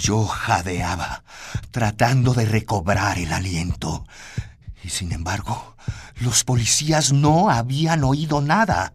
Yo 0.00 0.24
jadeaba, 0.24 1.24
tratando 1.72 2.32
de 2.32 2.46
recobrar 2.46 3.18
el 3.18 3.34
aliento. 3.34 4.06
Y 4.82 4.88
sin 4.88 5.12
embargo, 5.12 5.76
los 6.20 6.42
policías 6.42 7.12
no 7.12 7.50
habían 7.50 8.02
oído 8.02 8.40
nada. 8.40 8.94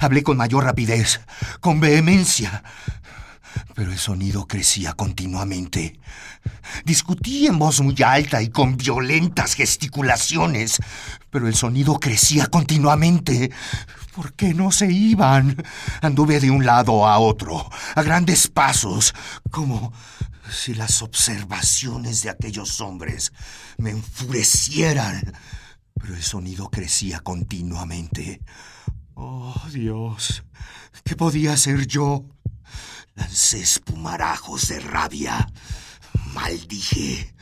Hablé 0.00 0.22
con 0.22 0.36
mayor 0.36 0.64
rapidez, 0.64 1.20
con 1.60 1.80
vehemencia. 1.80 2.62
Pero 3.74 3.92
el 3.92 3.98
sonido 3.98 4.46
crecía 4.46 4.94
continuamente. 4.94 5.98
Discutí 6.84 7.46
en 7.46 7.58
voz 7.58 7.80
muy 7.80 7.96
alta 8.02 8.42
y 8.42 8.48
con 8.48 8.76
violentas 8.76 9.54
gesticulaciones, 9.54 10.78
pero 11.30 11.48
el 11.48 11.54
sonido 11.54 11.98
crecía 11.98 12.46
continuamente. 12.46 13.50
¿Por 14.14 14.32
qué 14.34 14.54
no 14.54 14.70
se 14.70 14.90
iban? 14.90 15.56
Anduve 16.02 16.40
de 16.40 16.50
un 16.50 16.64
lado 16.64 17.06
a 17.06 17.18
otro, 17.18 17.68
a 17.94 18.02
grandes 18.02 18.48
pasos, 18.48 19.14
como 19.50 19.92
si 20.50 20.74
las 20.74 21.02
observaciones 21.02 22.22
de 22.22 22.30
aquellos 22.30 22.80
hombres 22.80 23.32
me 23.78 23.90
enfurecieran. 23.90 25.32
Pero 26.00 26.14
el 26.14 26.22
sonido 26.22 26.70
crecía 26.70 27.20
continuamente. 27.20 28.40
Oh, 29.14 29.54
Dios, 29.72 30.42
¿qué 31.04 31.14
podía 31.14 31.52
hacer 31.52 31.86
yo? 31.86 32.24
Lancé 33.14 33.60
espumarajos 33.60 34.68
de 34.68 34.80
rabia. 34.80 35.46
Maldije. 36.34 37.34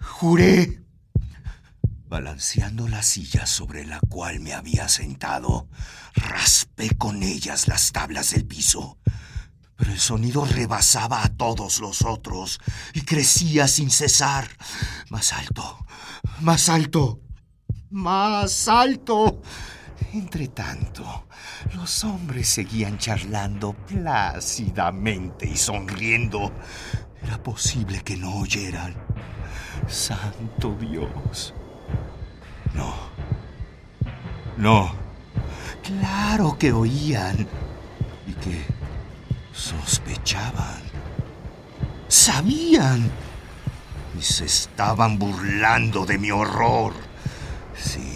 Juré. 0.00 0.82
Balanceando 2.08 2.88
la 2.88 3.02
silla 3.02 3.46
sobre 3.46 3.86
la 3.86 4.00
cual 4.00 4.40
me 4.40 4.52
había 4.52 4.88
sentado, 4.88 5.68
raspé 6.14 6.90
con 6.96 7.22
ellas 7.22 7.68
las 7.68 7.92
tablas 7.92 8.32
del 8.32 8.44
piso. 8.44 8.98
Pero 9.76 9.92
el 9.92 10.00
sonido 10.00 10.44
rebasaba 10.44 11.24
a 11.24 11.28
todos 11.28 11.80
los 11.80 12.02
otros 12.02 12.60
y 12.94 13.02
crecía 13.02 13.68
sin 13.68 13.90
cesar. 13.90 14.48
Más 15.08 15.32
alto, 15.32 15.86
más 16.40 16.68
alto, 16.68 17.20
más 17.90 18.68
alto. 18.68 19.40
Entre 20.12 20.48
tanto, 20.48 21.24
los 21.74 22.04
hombres 22.04 22.46
seguían 22.46 22.98
charlando 22.98 23.72
plácidamente 23.72 25.46
y 25.46 25.56
sonriendo. 25.56 26.52
Era 27.22 27.42
posible 27.42 28.02
que 28.02 28.18
no 28.18 28.34
oyeran. 28.36 28.94
Santo 29.88 30.76
Dios. 30.78 31.54
No. 32.74 32.94
No. 34.58 34.92
Claro 35.82 36.58
que 36.58 36.72
oían. 36.72 37.48
Y 38.26 38.34
que 38.34 38.66
sospechaban. 39.54 40.82
Sabían. 42.08 43.10
Y 44.18 44.20
se 44.20 44.44
estaban 44.44 45.18
burlando 45.18 46.04
de 46.04 46.18
mi 46.18 46.30
horror. 46.30 46.92
Sí. 47.74 48.11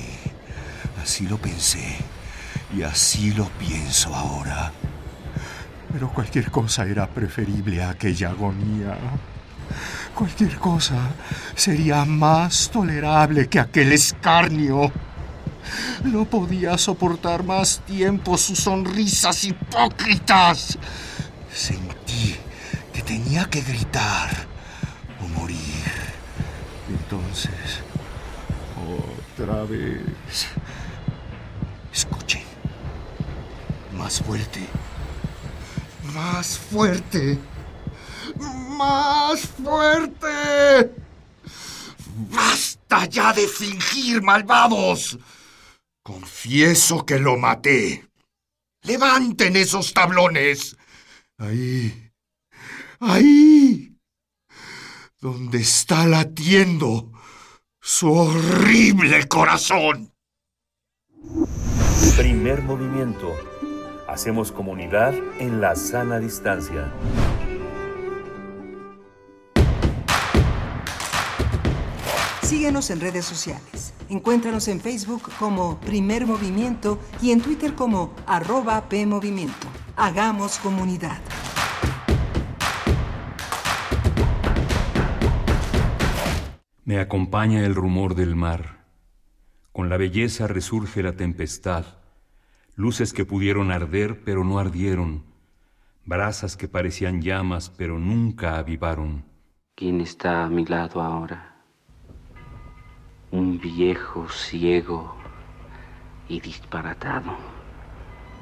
Así 1.06 1.24
lo 1.28 1.38
pensé 1.38 1.98
y 2.76 2.82
así 2.82 3.30
lo 3.30 3.44
pienso 3.50 4.12
ahora. 4.12 4.72
Pero 5.92 6.12
cualquier 6.12 6.50
cosa 6.50 6.84
era 6.84 7.06
preferible 7.06 7.80
a 7.80 7.90
aquella 7.90 8.30
agonía. 8.30 8.98
Cualquier 10.16 10.56
cosa 10.56 10.96
sería 11.54 12.04
más 12.04 12.70
tolerable 12.72 13.48
que 13.48 13.60
aquel 13.60 13.92
escarnio. 13.92 14.90
No 16.02 16.24
podía 16.24 16.76
soportar 16.76 17.44
más 17.44 17.82
tiempo 17.86 18.36
sus 18.36 18.58
sonrisas 18.58 19.44
hipócritas. 19.44 20.76
Sentí 21.54 22.34
que 22.92 23.02
tenía 23.02 23.44
que 23.44 23.60
gritar 23.60 24.30
o 25.24 25.28
morir. 25.38 25.84
Entonces, 26.88 27.80
otra 29.38 29.62
vez. 29.62 30.00
Escuchen. 31.96 32.42
Más 33.92 34.20
fuerte. 34.20 34.60
Más 36.12 36.58
fuerte. 36.58 37.38
Más 38.36 39.40
fuerte. 39.40 40.94
Basta 42.30 43.06
ya 43.06 43.32
de 43.32 43.48
fingir, 43.48 44.20
malvados. 44.20 45.18
Confieso 46.02 47.06
que 47.06 47.18
lo 47.18 47.38
maté. 47.38 48.06
Levanten 48.82 49.56
esos 49.56 49.94
tablones. 49.94 50.76
Ahí. 51.38 52.12
Ahí. 53.00 53.96
Donde 55.18 55.62
está 55.62 56.06
latiendo 56.06 57.10
su 57.80 58.12
horrible 58.12 59.26
corazón. 59.28 60.12
Primer 62.16 62.62
movimiento. 62.62 63.34
Hacemos 64.08 64.52
comunidad 64.52 65.14
en 65.38 65.60
la 65.60 65.74
sana 65.74 66.18
distancia. 66.18 66.92
Síguenos 72.42 72.90
en 72.90 73.00
redes 73.00 73.24
sociales. 73.24 73.92
Encuéntranos 74.08 74.68
en 74.68 74.80
Facebook 74.80 75.22
como 75.38 75.80
Primer 75.80 76.26
Movimiento 76.26 77.00
y 77.20 77.32
en 77.32 77.40
Twitter 77.40 77.74
como 77.74 78.14
arroba 78.26 78.88
PMovimiento. 78.88 79.66
Hagamos 79.96 80.58
comunidad. 80.58 81.18
Me 86.84 87.00
acompaña 87.00 87.66
el 87.66 87.74
rumor 87.74 88.14
del 88.14 88.36
mar. 88.36 88.75
Con 89.76 89.90
la 89.90 89.98
belleza 89.98 90.46
resurge 90.46 91.02
la 91.02 91.12
tempestad. 91.12 91.84
Luces 92.76 93.12
que 93.12 93.26
pudieron 93.26 93.70
arder 93.70 94.22
pero 94.24 94.42
no 94.42 94.58
ardieron. 94.58 95.24
Brasas 96.06 96.56
que 96.56 96.66
parecían 96.66 97.20
llamas 97.20 97.68
pero 97.68 97.98
nunca 97.98 98.56
avivaron. 98.56 99.26
¿Quién 99.74 100.00
está 100.00 100.44
a 100.44 100.48
mi 100.48 100.64
lado 100.64 101.02
ahora? 101.02 101.56
Un 103.30 103.60
viejo 103.60 104.26
ciego 104.30 105.14
y 106.26 106.40
disparatado. 106.40 107.36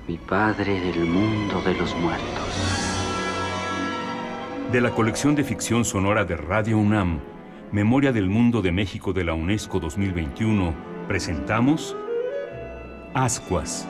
Mi 0.07 0.19
padre 0.19 0.79
del 0.79 1.05
mundo 1.05 1.61
de 1.63 1.75
los 1.75 1.97
muertos. 1.97 2.55
De 4.71 4.81
la 4.81 4.93
colección 4.93 5.35
de 5.35 5.43
ficción 5.43 5.85
sonora 5.85 6.25
de 6.25 6.37
Radio 6.37 6.79
UNAM, 6.79 7.19
Memoria 7.73 8.13
del 8.13 8.29
Mundo 8.29 8.63
de 8.63 8.71
México 8.71 9.13
de 9.13 9.25
la 9.25 9.35
UNESCO 9.35 9.81
2021, 9.81 10.94
presentamos 11.07 11.97
Ascuas, 13.15 13.87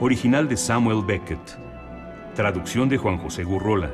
original 0.00 0.48
de 0.48 0.56
Samuel 0.56 1.04
Beckett, 1.04 1.58
traducción 2.34 2.88
de 2.88 2.96
Juan 2.96 3.18
José 3.18 3.44
Gurrola, 3.44 3.90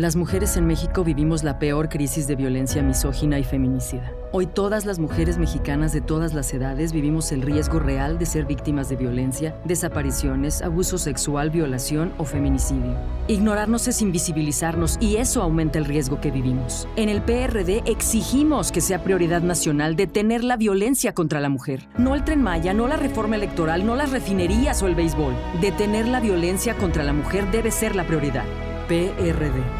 Las 0.00 0.16
mujeres 0.16 0.56
en 0.56 0.66
México 0.66 1.04
vivimos 1.04 1.44
la 1.44 1.58
peor 1.58 1.90
crisis 1.90 2.26
de 2.26 2.34
violencia 2.34 2.82
misógina 2.82 3.38
y 3.38 3.44
feminicida. 3.44 4.10
Hoy 4.32 4.46
todas 4.46 4.86
las 4.86 4.98
mujeres 4.98 5.36
mexicanas 5.36 5.92
de 5.92 6.00
todas 6.00 6.32
las 6.32 6.54
edades 6.54 6.94
vivimos 6.94 7.32
el 7.32 7.42
riesgo 7.42 7.80
real 7.80 8.18
de 8.18 8.24
ser 8.24 8.46
víctimas 8.46 8.88
de 8.88 8.96
violencia, 8.96 9.54
desapariciones, 9.66 10.62
abuso 10.62 10.96
sexual, 10.96 11.50
violación 11.50 12.14
o 12.16 12.24
feminicidio. 12.24 12.96
Ignorarnos 13.28 13.88
es 13.88 14.00
invisibilizarnos 14.00 14.96
y 15.02 15.16
eso 15.16 15.42
aumenta 15.42 15.78
el 15.78 15.84
riesgo 15.84 16.18
que 16.18 16.30
vivimos. 16.30 16.88
En 16.96 17.10
el 17.10 17.20
PRD 17.20 17.82
exigimos 17.84 18.72
que 18.72 18.80
sea 18.80 19.04
prioridad 19.04 19.42
nacional 19.42 19.96
detener 19.96 20.44
la 20.44 20.56
violencia 20.56 21.12
contra 21.12 21.40
la 21.40 21.50
mujer. 21.50 21.90
No 21.98 22.14
el 22.14 22.24
tren 22.24 22.42
Maya, 22.42 22.72
no 22.72 22.88
la 22.88 22.96
reforma 22.96 23.36
electoral, 23.36 23.84
no 23.84 23.96
las 23.96 24.12
refinerías 24.12 24.82
o 24.82 24.86
el 24.86 24.94
béisbol. 24.94 25.34
Detener 25.60 26.08
la 26.08 26.20
violencia 26.20 26.74
contra 26.78 27.04
la 27.04 27.12
mujer 27.12 27.50
debe 27.50 27.70
ser 27.70 27.94
la 27.94 28.06
prioridad. 28.06 28.44
PRD. 28.88 29.79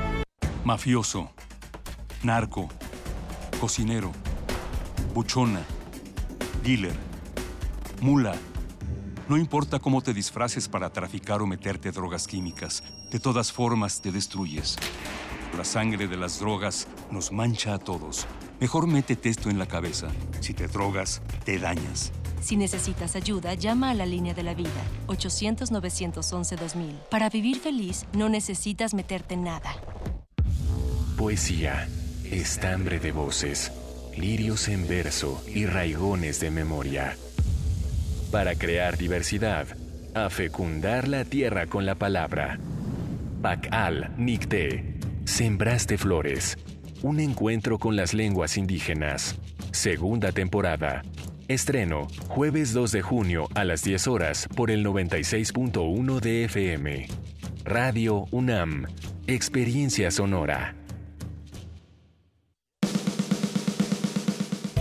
Mafioso, 0.70 1.28
narco, 2.22 2.68
cocinero, 3.60 4.12
buchona, 5.12 5.64
dealer, 6.62 6.94
mula. 8.00 8.36
No 9.28 9.36
importa 9.36 9.80
cómo 9.80 10.00
te 10.00 10.14
disfraces 10.14 10.68
para 10.68 10.92
traficar 10.92 11.42
o 11.42 11.46
meterte 11.48 11.90
drogas 11.90 12.28
químicas, 12.28 12.84
de 13.10 13.18
todas 13.18 13.50
formas 13.50 14.00
te 14.00 14.12
destruyes. 14.12 14.76
La 15.56 15.64
sangre 15.64 16.06
de 16.06 16.16
las 16.16 16.38
drogas 16.38 16.86
nos 17.10 17.32
mancha 17.32 17.74
a 17.74 17.80
todos. 17.80 18.28
Mejor 18.60 18.86
métete 18.86 19.28
esto 19.28 19.50
en 19.50 19.58
la 19.58 19.66
cabeza. 19.66 20.06
Si 20.38 20.54
te 20.54 20.68
drogas, 20.68 21.20
te 21.44 21.58
dañas. 21.58 22.12
Si 22.40 22.56
necesitas 22.56 23.16
ayuda, 23.16 23.54
llama 23.54 23.90
a 23.90 23.94
la 23.94 24.06
línea 24.06 24.34
de 24.34 24.44
la 24.44 24.54
vida, 24.54 24.70
800-911-2000. 25.08 27.08
Para 27.10 27.28
vivir 27.28 27.58
feliz, 27.58 28.06
no 28.12 28.28
necesitas 28.28 28.94
meterte 28.94 29.34
en 29.34 29.42
nada. 29.42 29.74
Poesía, 31.20 31.86
estambre 32.24 32.98
de 32.98 33.12
voces, 33.12 33.70
lirios 34.16 34.68
en 34.68 34.88
verso 34.88 35.44
y 35.54 35.66
raigones 35.66 36.40
de 36.40 36.50
memoria. 36.50 37.14
Para 38.32 38.54
crear 38.54 38.96
diversidad, 38.96 39.66
a 40.14 40.30
fecundar 40.30 41.08
la 41.08 41.26
tierra 41.26 41.66
con 41.66 41.84
la 41.84 41.94
palabra. 41.94 42.58
Bacal 43.38 44.14
Nicté, 44.16 44.94
Sembraste 45.26 45.98
Flores. 45.98 46.56
Un 47.02 47.20
encuentro 47.20 47.78
con 47.78 47.96
las 47.96 48.14
lenguas 48.14 48.56
indígenas. 48.56 49.36
Segunda 49.72 50.32
temporada. 50.32 51.02
Estreno, 51.48 52.08
jueves 52.28 52.72
2 52.72 52.92
de 52.92 53.02
junio 53.02 53.46
a 53.54 53.64
las 53.64 53.84
10 53.84 54.06
horas 54.06 54.48
por 54.56 54.70
el 54.70 54.86
96.1 54.86 56.20
de 56.20 56.44
FM. 56.44 57.08
Radio 57.64 58.24
UNAM. 58.30 58.86
Experiencia 59.26 60.10
sonora. 60.10 60.79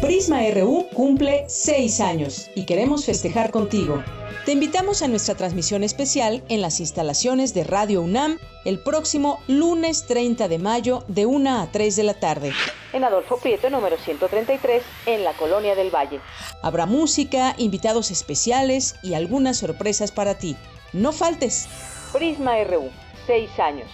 Prisma 0.02 0.40
RU 0.54 0.88
cumple 0.94 1.44
seis 1.50 2.00
años 2.00 2.50
y 2.56 2.66
queremos 2.66 3.06
festejar 3.06 3.52
contigo. 3.52 4.02
Te 4.46 4.54
invitamos 4.54 5.02
a 5.02 5.10
nuestra 5.10 5.36
transmisión 5.36 5.84
especial 5.84 6.42
en 6.48 6.62
las 6.62 6.80
instalaciones 6.80 7.54
de 7.54 7.66
Radio 7.66 8.02
UNAM 8.02 8.40
el 8.64 8.80
próximo 8.80 9.42
lunes 9.48 10.06
30 10.08 10.48
de 10.48 10.58
mayo 10.58 11.04
de 11.10 11.26
1 11.26 11.60
a 11.60 11.70
3 11.70 11.96
de 11.98 12.04
la 12.04 12.14
tarde. 12.14 12.54
En 12.94 13.04
Adolfo 13.04 13.40
Prieto 13.40 13.70
número 13.70 13.98
133, 13.98 14.84
en 15.06 15.26
la 15.26 15.34
Colonia 15.34 15.76
del 15.76 15.94
Valle. 15.94 16.22
Habrá 16.64 16.86
música, 16.86 17.54
invitados 17.58 18.10
especiales 18.10 18.96
y 19.04 19.16
algunas 19.16 19.58
sorpresas 19.58 20.14
para 20.14 20.38
ti. 20.38 20.56
No 20.94 21.12
faltes. 21.12 21.68
Prisma 22.14 22.54
RU, 22.64 22.90
seis 23.28 23.50
años. 23.60 23.92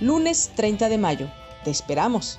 Lunes 0.00 0.52
30 0.54 0.88
de 0.88 0.98
mayo. 0.98 1.26
Te 1.64 1.72
esperamos. 1.72 2.38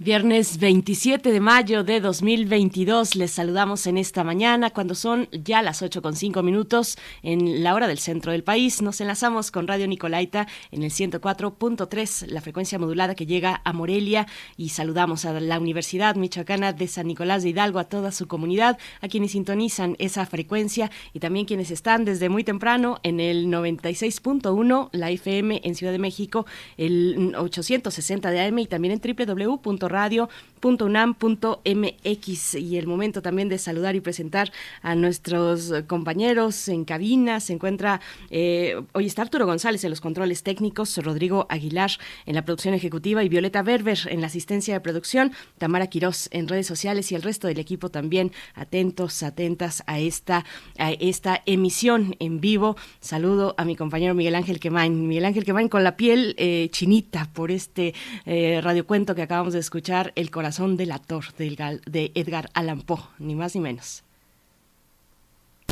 Viernes 0.00 0.60
27 0.60 1.32
de 1.32 1.40
mayo 1.40 1.82
de 1.82 2.00
2022. 2.00 3.16
Les 3.16 3.32
saludamos 3.32 3.84
en 3.88 3.98
esta 3.98 4.22
mañana 4.22 4.70
cuando 4.70 4.94
son 4.94 5.28
ya 5.32 5.60
las 5.60 5.82
8 5.82 6.02
con 6.02 6.14
5 6.14 6.40
minutos 6.44 6.96
en 7.24 7.64
la 7.64 7.74
hora 7.74 7.88
del 7.88 7.98
centro 7.98 8.30
del 8.30 8.44
país. 8.44 8.80
Nos 8.80 9.00
enlazamos 9.00 9.50
con 9.50 9.66
Radio 9.66 9.88
Nicolaita 9.88 10.46
en 10.70 10.84
el 10.84 10.92
104.3, 10.92 12.28
la 12.28 12.40
frecuencia 12.40 12.78
modulada 12.78 13.16
que 13.16 13.26
llega 13.26 13.60
a 13.64 13.72
Morelia 13.72 14.28
y 14.56 14.68
saludamos 14.68 15.24
a 15.24 15.40
la 15.40 15.58
Universidad 15.58 16.14
Michoacana 16.14 16.72
de 16.72 16.86
San 16.86 17.08
Nicolás 17.08 17.42
de 17.42 17.48
Hidalgo, 17.48 17.80
a 17.80 17.88
toda 17.88 18.12
su 18.12 18.28
comunidad, 18.28 18.78
a 19.00 19.08
quienes 19.08 19.32
sintonizan 19.32 19.96
esa 19.98 20.26
frecuencia 20.26 20.92
y 21.12 21.18
también 21.18 21.44
quienes 21.44 21.72
están 21.72 22.04
desde 22.04 22.28
muy 22.28 22.44
temprano 22.44 23.00
en 23.02 23.18
el 23.18 23.48
96.1, 23.48 24.90
la 24.92 25.10
FM 25.10 25.60
en 25.64 25.74
Ciudad 25.74 25.90
de 25.90 25.98
México, 25.98 26.46
el 26.76 27.34
860 27.36 28.30
de 28.30 28.40
AM 28.42 28.60
y 28.60 28.66
también 28.66 28.94
en 28.94 29.00
www 29.00 29.58
Radio 29.88 30.28
radio.unam.mx 30.60 32.54
y 32.54 32.76
el 32.76 32.86
momento 32.86 33.22
también 33.22 33.48
de 33.48 33.58
saludar 33.58 33.96
y 33.96 34.00
presentar 34.00 34.52
a 34.82 34.94
nuestros 34.94 35.72
compañeros 35.86 36.68
en 36.68 36.84
cabina. 36.84 37.40
Se 37.40 37.52
encuentra, 37.52 38.00
eh, 38.30 38.80
hoy 38.92 39.06
está 39.06 39.22
Arturo 39.22 39.46
González 39.46 39.84
en 39.84 39.90
los 39.90 40.00
controles 40.00 40.42
técnicos, 40.42 40.96
Rodrigo 40.98 41.46
Aguilar 41.48 41.90
en 42.26 42.34
la 42.34 42.44
producción 42.44 42.74
ejecutiva 42.74 43.22
y 43.24 43.28
Violeta 43.28 43.62
Berber 43.62 43.98
en 44.08 44.20
la 44.20 44.26
asistencia 44.26 44.74
de 44.74 44.80
producción, 44.80 45.32
Tamara 45.58 45.86
Quirós 45.86 46.28
en 46.32 46.48
redes 46.48 46.66
sociales 46.66 47.12
y 47.12 47.14
el 47.14 47.22
resto 47.22 47.46
del 47.46 47.58
equipo 47.58 47.88
también 47.90 48.32
atentos, 48.54 49.22
atentas 49.22 49.82
a 49.86 49.98
esta, 49.98 50.44
a 50.78 50.92
esta 50.92 51.42
emisión 51.46 52.16
en 52.18 52.40
vivo. 52.40 52.76
Saludo 53.00 53.54
a 53.58 53.64
mi 53.64 53.76
compañero 53.76 54.14
Miguel 54.14 54.34
Ángel 54.34 54.60
Quemain. 54.60 55.06
Miguel 55.08 55.24
Ángel 55.24 55.44
Quemain 55.44 55.68
con 55.68 55.84
la 55.84 55.96
piel 55.96 56.34
eh, 56.38 56.68
chinita 56.72 57.30
por 57.32 57.50
este 57.50 57.94
eh, 58.26 58.60
radiocuento 58.62 59.14
que 59.14 59.22
acabamos 59.22 59.52
de 59.52 59.60
escuchar, 59.60 60.12
El 60.16 60.30
corazón 60.30 60.47
del 60.56 60.92
actor 60.92 61.34
de 61.34 62.12
Edgar 62.14 62.50
Allan 62.54 62.82
Poe, 62.82 63.00
ni 63.18 63.34
más 63.34 63.54
ni 63.54 63.60
menos. 63.60 64.02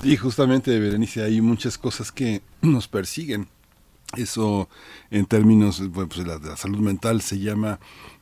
Y 0.02 0.16
justamente, 0.16 0.78
Berenice, 0.78 1.22
hay 1.22 1.40
muchas 1.40 1.78
cosas 1.78 2.12
que 2.12 2.42
nos 2.62 2.88
persiguen. 2.88 3.48
Eso, 4.16 4.68
en 5.10 5.26
términos 5.26 5.80
bueno, 5.90 6.08
pues, 6.08 6.24
de, 6.24 6.26
la, 6.26 6.38
la 6.38 6.56
salud 6.56 6.78
mental, 6.78 7.22
se 7.22 7.38
llama 7.38 7.80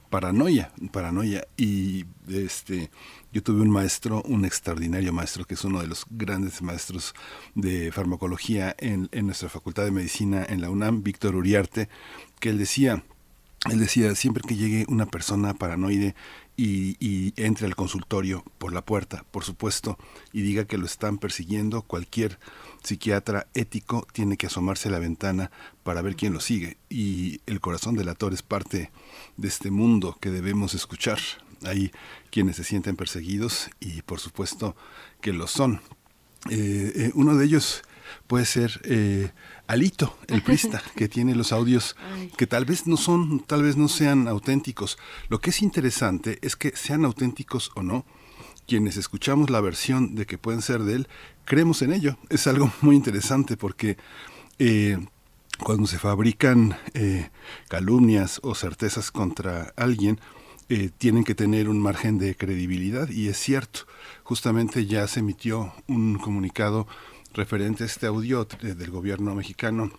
paranoia, 0.09 0.71
paranoia. 0.93 1.47
Y 1.57 2.05
este, 2.29 2.91
yo 3.33 3.43
tuve 3.43 3.63
un 3.63 3.71
maestro, 3.71 4.23
un 4.23 4.45
extraordinario 4.45 5.13
maestro, 5.13 5.45
que 5.45 5.55
es 5.55 5.65
uno 5.65 5.81
de 5.81 5.89
los 5.89 6.07
grandes 6.09 6.63
maestros 6.63 7.15
de 7.55 7.91
farmacología 7.93 8.75
en, 8.79 9.09
en 9.13 9.27
nuestra 9.27 9.49
Facultad 9.49 9.85
de 9.85 9.91
Medicina 9.91 10.47
en 10.49 10.61
la 10.61 10.71
UNAM, 10.71 11.03
Víctor 11.03 11.35
Uriarte, 11.35 11.89
que 12.39 12.51
él 12.51 12.59
decía, 12.59 13.03
él 13.71 13.81
decía, 13.81 14.15
siempre 14.15 14.43
que 14.47 14.57
llegue 14.57 14.87
una 14.89 15.07
persona 15.07 15.55
paranoide 15.55 16.15
y, 16.57 17.33
entre 17.37 17.67
al 17.67 17.77
consultorio 17.77 18.45
por 18.59 18.73
la 18.73 18.85
puerta, 18.85 19.25
por 19.31 19.45
supuesto, 19.45 19.99
y 20.33 20.43
diga 20.43 20.65
que 20.67 20.79
lo 20.79 20.87
están 20.87 21.19
persiguiendo, 21.19 21.83
cualquier 21.83 22.39
psiquiatra 22.83 23.47
ético 23.55 24.07
tiene 24.13 24.37
que 24.37 24.47
asomarse 24.47 24.89
a 24.89 24.93
la 24.93 24.99
ventana 24.99 25.51
para 25.83 26.03
ver 26.03 26.17
quién 26.17 26.33
lo 26.33 26.41
sigue. 26.41 26.77
Y 26.89 27.41
el 27.47 27.61
corazón 27.61 27.97
del 27.97 28.09
actor 28.09 28.33
es 28.33 28.43
parte 28.43 28.91
de 29.37 29.49
este 29.49 29.71
mundo 29.71 30.17
que 30.21 30.31
debemos 30.31 30.75
escuchar. 30.75 31.19
Hay 31.65 31.93
quienes 32.31 32.57
se 32.57 32.65
sienten 32.65 32.97
perseguidos 32.97 33.71
y 33.81 34.03
por 34.03 34.21
supuesto 34.21 34.77
que 35.21 35.33
lo 35.33 35.47
son. 35.47 35.81
Eh, 36.51 36.93
eh, 36.95 37.11
uno 37.15 37.37
de 37.37 37.47
ellos 37.47 37.83
puede 38.27 38.45
ser 38.45 38.81
eh, 38.85 39.31
Alito, 39.67 40.17
el 40.29 40.43
prista, 40.43 40.83
que 40.97 41.09
tiene 41.09 41.35
los 41.35 41.53
audios 41.53 41.97
que 42.37 42.47
tal 42.47 42.65
vez 42.65 42.87
no 42.87 42.97
son, 42.97 43.41
tal 43.41 43.63
vez 43.63 43.77
no 43.77 43.89
sean 43.89 44.29
auténticos. 44.29 44.99
Lo 45.29 45.41
que 45.41 45.51
es 45.51 45.63
interesante 45.63 46.39
es 46.43 46.57
que 46.57 46.77
sean 46.77 47.05
auténticos 47.05 47.71
o 47.75 47.83
no, 47.83 48.05
quienes 48.67 48.97
escuchamos 48.97 49.51
la 49.51 49.61
versión 49.61 50.15
de 50.15 50.27
que 50.27 50.39
pueden 50.39 50.63
ser 50.63 50.83
de 50.83 50.95
él, 50.95 51.09
creemos 51.45 51.83
en 51.83 51.93
ello. 51.93 52.19
Es 52.29 52.47
algo 52.47 52.71
muy 52.83 52.97
interesante 52.97 53.57
porque 53.57 53.97
eh, 54.59 54.99
cuando 55.63 55.87
se 55.87 55.99
fabrican 55.99 56.77
eh, 56.95 57.31
calumnias 57.69 58.41
o 58.43 58.55
certezas 58.55 59.11
contra 59.11 59.73
alguien, 59.77 60.21
eh, 60.71 60.91
tienen 60.97 61.25
que 61.25 61.35
tener 61.35 61.69
un 61.69 61.79
margen 61.79 62.19
de 62.19 62.35
credibilidad 62.37 63.09
y 63.09 63.29
es 63.29 63.39
cierto. 63.39 63.81
Justamente 64.23 64.87
ya 64.87 65.07
se 65.07 65.21
emitió 65.21 65.75
un 65.87 66.19
comunicado 66.19 66.87
referente 67.35 67.83
a 67.83 67.87
este 67.87 68.07
audio 68.07 68.45
del 68.45 68.91
gobierno 68.91 69.35
mexicano 69.35 69.91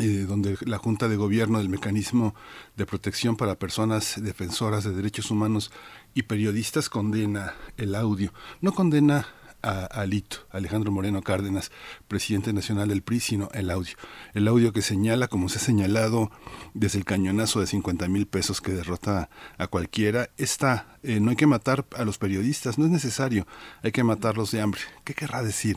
eh, 0.00 0.26
donde 0.26 0.58
la 0.62 0.78
Junta 0.78 1.08
de 1.08 1.14
Gobierno 1.14 1.58
del 1.58 1.68
Mecanismo 1.68 2.34
de 2.76 2.84
Protección 2.84 3.36
para 3.36 3.54
Personas 3.54 4.20
Defensoras 4.20 4.82
de 4.82 4.92
Derechos 4.92 5.30
Humanos 5.30 5.70
y 6.14 6.24
Periodistas 6.24 6.88
condena 6.88 7.54
el 7.76 7.94
audio. 7.94 8.34
No 8.60 8.72
condena 8.72 9.28
a 9.62 9.84
Alito, 9.84 10.38
Alejandro 10.50 10.90
Moreno 10.90 11.22
Cárdenas, 11.22 11.70
presidente 12.08 12.52
nacional 12.52 12.88
del 12.88 13.02
PRI, 13.02 13.20
sino 13.20 13.48
el 13.54 13.70
audio. 13.70 13.94
El 14.34 14.48
audio 14.48 14.72
que 14.72 14.82
señala, 14.82 15.28
como 15.28 15.48
se 15.48 15.58
ha 15.58 15.62
señalado 15.62 16.32
desde 16.74 16.98
el 16.98 17.04
cañonazo 17.04 17.60
de 17.60 17.68
50 17.68 18.08
mil 18.08 18.26
pesos 18.26 18.60
que 18.60 18.72
derrota 18.72 19.30
a 19.58 19.68
cualquiera, 19.68 20.28
está, 20.36 20.98
eh, 21.04 21.20
no 21.20 21.30
hay 21.30 21.36
que 21.36 21.46
matar 21.46 21.86
a 21.96 22.04
los 22.04 22.18
periodistas, 22.18 22.78
no 22.78 22.84
es 22.84 22.90
necesario, 22.90 23.46
hay 23.82 23.92
que 23.92 24.02
matarlos 24.02 24.50
de 24.50 24.60
hambre. 24.60 24.80
¿Qué 25.04 25.14
querrá 25.14 25.42
decir? 25.44 25.76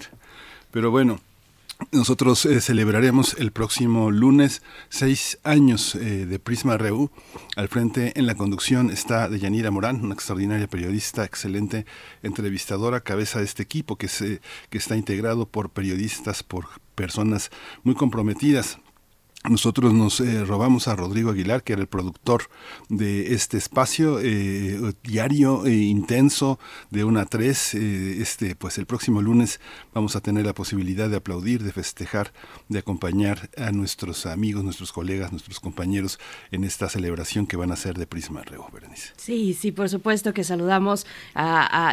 Pero 0.72 0.92
bueno, 0.92 1.20
nosotros 1.92 2.46
eh, 2.46 2.60
celebraremos 2.60 3.36
el 3.38 3.52
próximo 3.52 4.10
lunes 4.10 4.62
seis 4.90 5.38
años 5.44 5.96
eh, 5.96 6.26
de 6.26 6.40
Prisma 6.40 6.78
RU. 6.78 7.12
Al 7.56 7.68
frente 7.68 8.14
en 8.20 8.26
la 8.26 8.36
conducción 8.36 8.90
está 8.90 9.30
Deyanira 9.30 9.72
Morán, 9.72 10.04
una 10.04 10.16
extraordinaria 10.16 10.68
periodista, 10.68 11.24
excelente 11.24 11.86
entrevistadora, 12.24 13.02
cabeza 13.02 13.40
de 13.40 13.46
este 13.46 13.64
equipo 13.64 13.96
que, 13.96 14.08
se, 14.08 14.42
que 14.70 14.78
está 14.78 14.96
integrado 14.96 15.48
por 15.48 15.70
periodistas, 15.70 16.44
por 16.44 16.66
personas 16.96 17.52
muy 17.84 17.96
comprometidas 17.96 18.80
nosotros 19.50 19.94
nos 19.94 20.20
eh, 20.20 20.44
robamos 20.46 20.88
a 20.88 20.96
Rodrigo 20.96 21.32
Aguilar, 21.32 21.64
que 21.64 21.74
era 21.74 21.82
el 21.82 21.88
productor 21.88 22.50
de 22.90 23.34
este 23.34 23.58
espacio 23.58 24.20
eh, 24.22 24.94
diario 25.04 25.66
e 25.66 25.74
intenso 25.74 26.60
de 26.90 27.04
una 27.04 27.22
a 27.22 27.26
tres. 27.26 27.74
Eh, 27.74 28.22
este, 28.22 28.56
pues 28.56 28.78
el 28.78 28.86
próximo 28.86 29.22
lunes 29.22 29.60
vamos 29.94 30.16
a 30.16 30.22
tener 30.22 30.46
la 30.46 30.54
posibilidad 30.54 31.10
de 31.10 31.18
aplaudir, 31.18 31.64
de 31.64 31.72
festejar, 31.72 32.34
de 32.70 32.80
acompañar 32.80 33.50
a 33.58 33.72
nuestros 33.72 34.26
amigos, 34.26 34.64
nuestros 34.64 34.92
colegas, 34.92 35.32
nuestros 35.32 35.60
compañeros 35.60 36.20
en 36.52 36.64
esta 36.64 36.90
celebración 36.90 37.48
que 37.48 37.58
van 37.58 37.72
a 37.72 37.76
ser 37.76 37.98
de 37.98 38.08
Prisma 38.08 38.44
Reo, 38.44 38.68
Berenice. 38.72 39.14
Sí, 39.18 39.54
sí, 39.54 39.72
por 39.72 39.90
supuesto 39.90 40.34
que 40.34 40.44
saludamos 40.44 41.06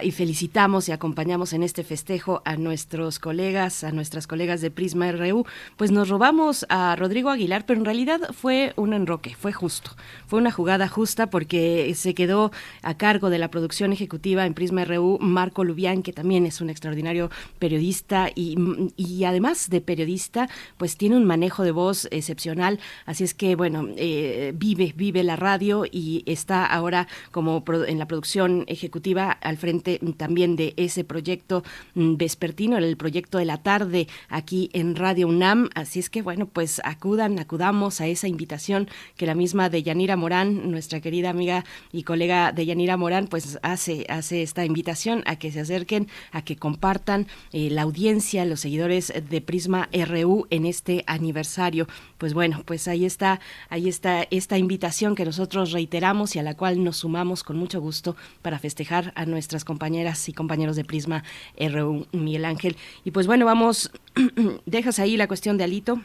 y 0.02 0.10
felicitamos 0.10 0.88
y 0.88 0.92
acompañamos 0.92 1.52
en 1.52 1.62
este 1.62 1.84
festejo 1.84 2.42
a 2.44 2.56
nuestros 2.56 3.18
colegas, 3.18 3.84
a 3.84 3.92
nuestras 3.92 4.26
colegas 4.26 4.60
de 4.60 4.70
Prisma 4.70 5.10
RU. 5.12 5.44
Pues 5.76 5.90
nos 5.90 6.08
robamos 6.08 6.66
a 6.68 6.96
Rodrigo 6.96 7.30
Aguilar, 7.30 7.43
pero 7.66 7.78
en 7.78 7.84
realidad 7.84 8.20
fue 8.32 8.72
un 8.76 8.92
enroque, 8.92 9.34
fue 9.34 9.52
justo. 9.52 9.90
Fue 10.26 10.38
una 10.38 10.50
jugada 10.50 10.88
justa 10.88 11.28
porque 11.28 11.92
se 11.94 12.14
quedó 12.14 12.52
a 12.82 12.94
cargo 12.96 13.30
de 13.30 13.38
la 13.38 13.48
producción 13.48 13.92
ejecutiva 13.92 14.46
en 14.46 14.54
Prisma 14.54 14.84
RU 14.84 15.18
Marco 15.20 15.64
Lubián, 15.64 16.02
que 16.02 16.12
también 16.12 16.46
es 16.46 16.60
un 16.60 16.70
extraordinario 16.70 17.30
periodista 17.58 18.30
y, 18.34 18.56
y 18.96 19.24
además 19.24 19.70
de 19.70 19.80
periodista, 19.80 20.48
pues 20.76 20.96
tiene 20.96 21.16
un 21.16 21.24
manejo 21.24 21.62
de 21.62 21.70
voz 21.70 22.08
excepcional. 22.10 22.80
Así 23.06 23.24
es 23.24 23.34
que, 23.34 23.56
bueno, 23.56 23.88
eh, 23.96 24.52
vive, 24.54 24.92
vive 24.96 25.22
la 25.22 25.36
radio 25.36 25.84
y 25.90 26.22
está 26.26 26.64
ahora 26.66 27.08
como 27.30 27.64
en 27.86 27.98
la 27.98 28.06
producción 28.06 28.64
ejecutiva 28.66 29.30
al 29.30 29.56
frente 29.56 30.00
también 30.16 30.56
de 30.56 30.74
ese 30.76 31.04
proyecto 31.04 31.62
vespertino, 31.94 32.78
el 32.78 32.96
proyecto 32.96 33.38
de 33.38 33.44
la 33.44 33.58
tarde 33.58 34.08
aquí 34.28 34.70
en 34.72 34.96
Radio 34.96 35.28
UNAM. 35.28 35.70
Así 35.74 35.98
es 35.98 36.10
que, 36.10 36.22
bueno, 36.22 36.46
pues 36.46 36.80
acudan, 36.84 37.33
acudamos 37.38 38.00
a 38.00 38.06
esa 38.06 38.28
invitación 38.28 38.88
que 39.16 39.26
la 39.26 39.34
misma 39.34 39.68
de 39.68 39.82
Yanira 39.82 40.16
Morán, 40.16 40.70
nuestra 40.70 41.00
querida 41.00 41.30
amiga 41.30 41.64
y 41.92 42.02
colega 42.02 42.52
de 42.52 42.66
Yanira 42.66 42.96
Morán, 42.96 43.26
pues 43.26 43.58
hace, 43.62 44.06
hace 44.08 44.42
esta 44.42 44.64
invitación 44.64 45.22
a 45.26 45.36
que 45.36 45.52
se 45.52 45.60
acerquen, 45.60 46.08
a 46.32 46.42
que 46.42 46.56
compartan 46.56 47.26
eh, 47.52 47.70
la 47.70 47.82
audiencia, 47.82 48.44
los 48.44 48.60
seguidores 48.60 49.12
de 49.28 49.40
Prisma 49.40 49.88
RU 49.92 50.46
en 50.50 50.66
este 50.66 51.04
aniversario. 51.06 51.86
Pues 52.18 52.34
bueno, 52.34 52.62
pues 52.64 52.88
ahí 52.88 53.04
está, 53.04 53.40
ahí 53.68 53.88
está 53.88 54.26
esta 54.30 54.58
invitación 54.58 55.14
que 55.14 55.24
nosotros 55.24 55.72
reiteramos 55.72 56.36
y 56.36 56.38
a 56.38 56.42
la 56.42 56.54
cual 56.54 56.82
nos 56.82 56.98
sumamos 56.98 57.42
con 57.42 57.56
mucho 57.56 57.80
gusto 57.80 58.16
para 58.42 58.58
festejar 58.58 59.12
a 59.14 59.26
nuestras 59.26 59.64
compañeras 59.64 60.28
y 60.28 60.32
compañeros 60.32 60.76
de 60.76 60.84
Prisma 60.84 61.24
RU, 61.58 62.06
Miguel 62.12 62.44
Ángel. 62.44 62.76
Y 63.04 63.10
pues 63.10 63.26
bueno, 63.26 63.46
vamos, 63.46 63.90
dejas 64.66 64.98
ahí 64.98 65.16
la 65.16 65.28
cuestión 65.28 65.58
de 65.58 65.64
Alito, 65.64 66.00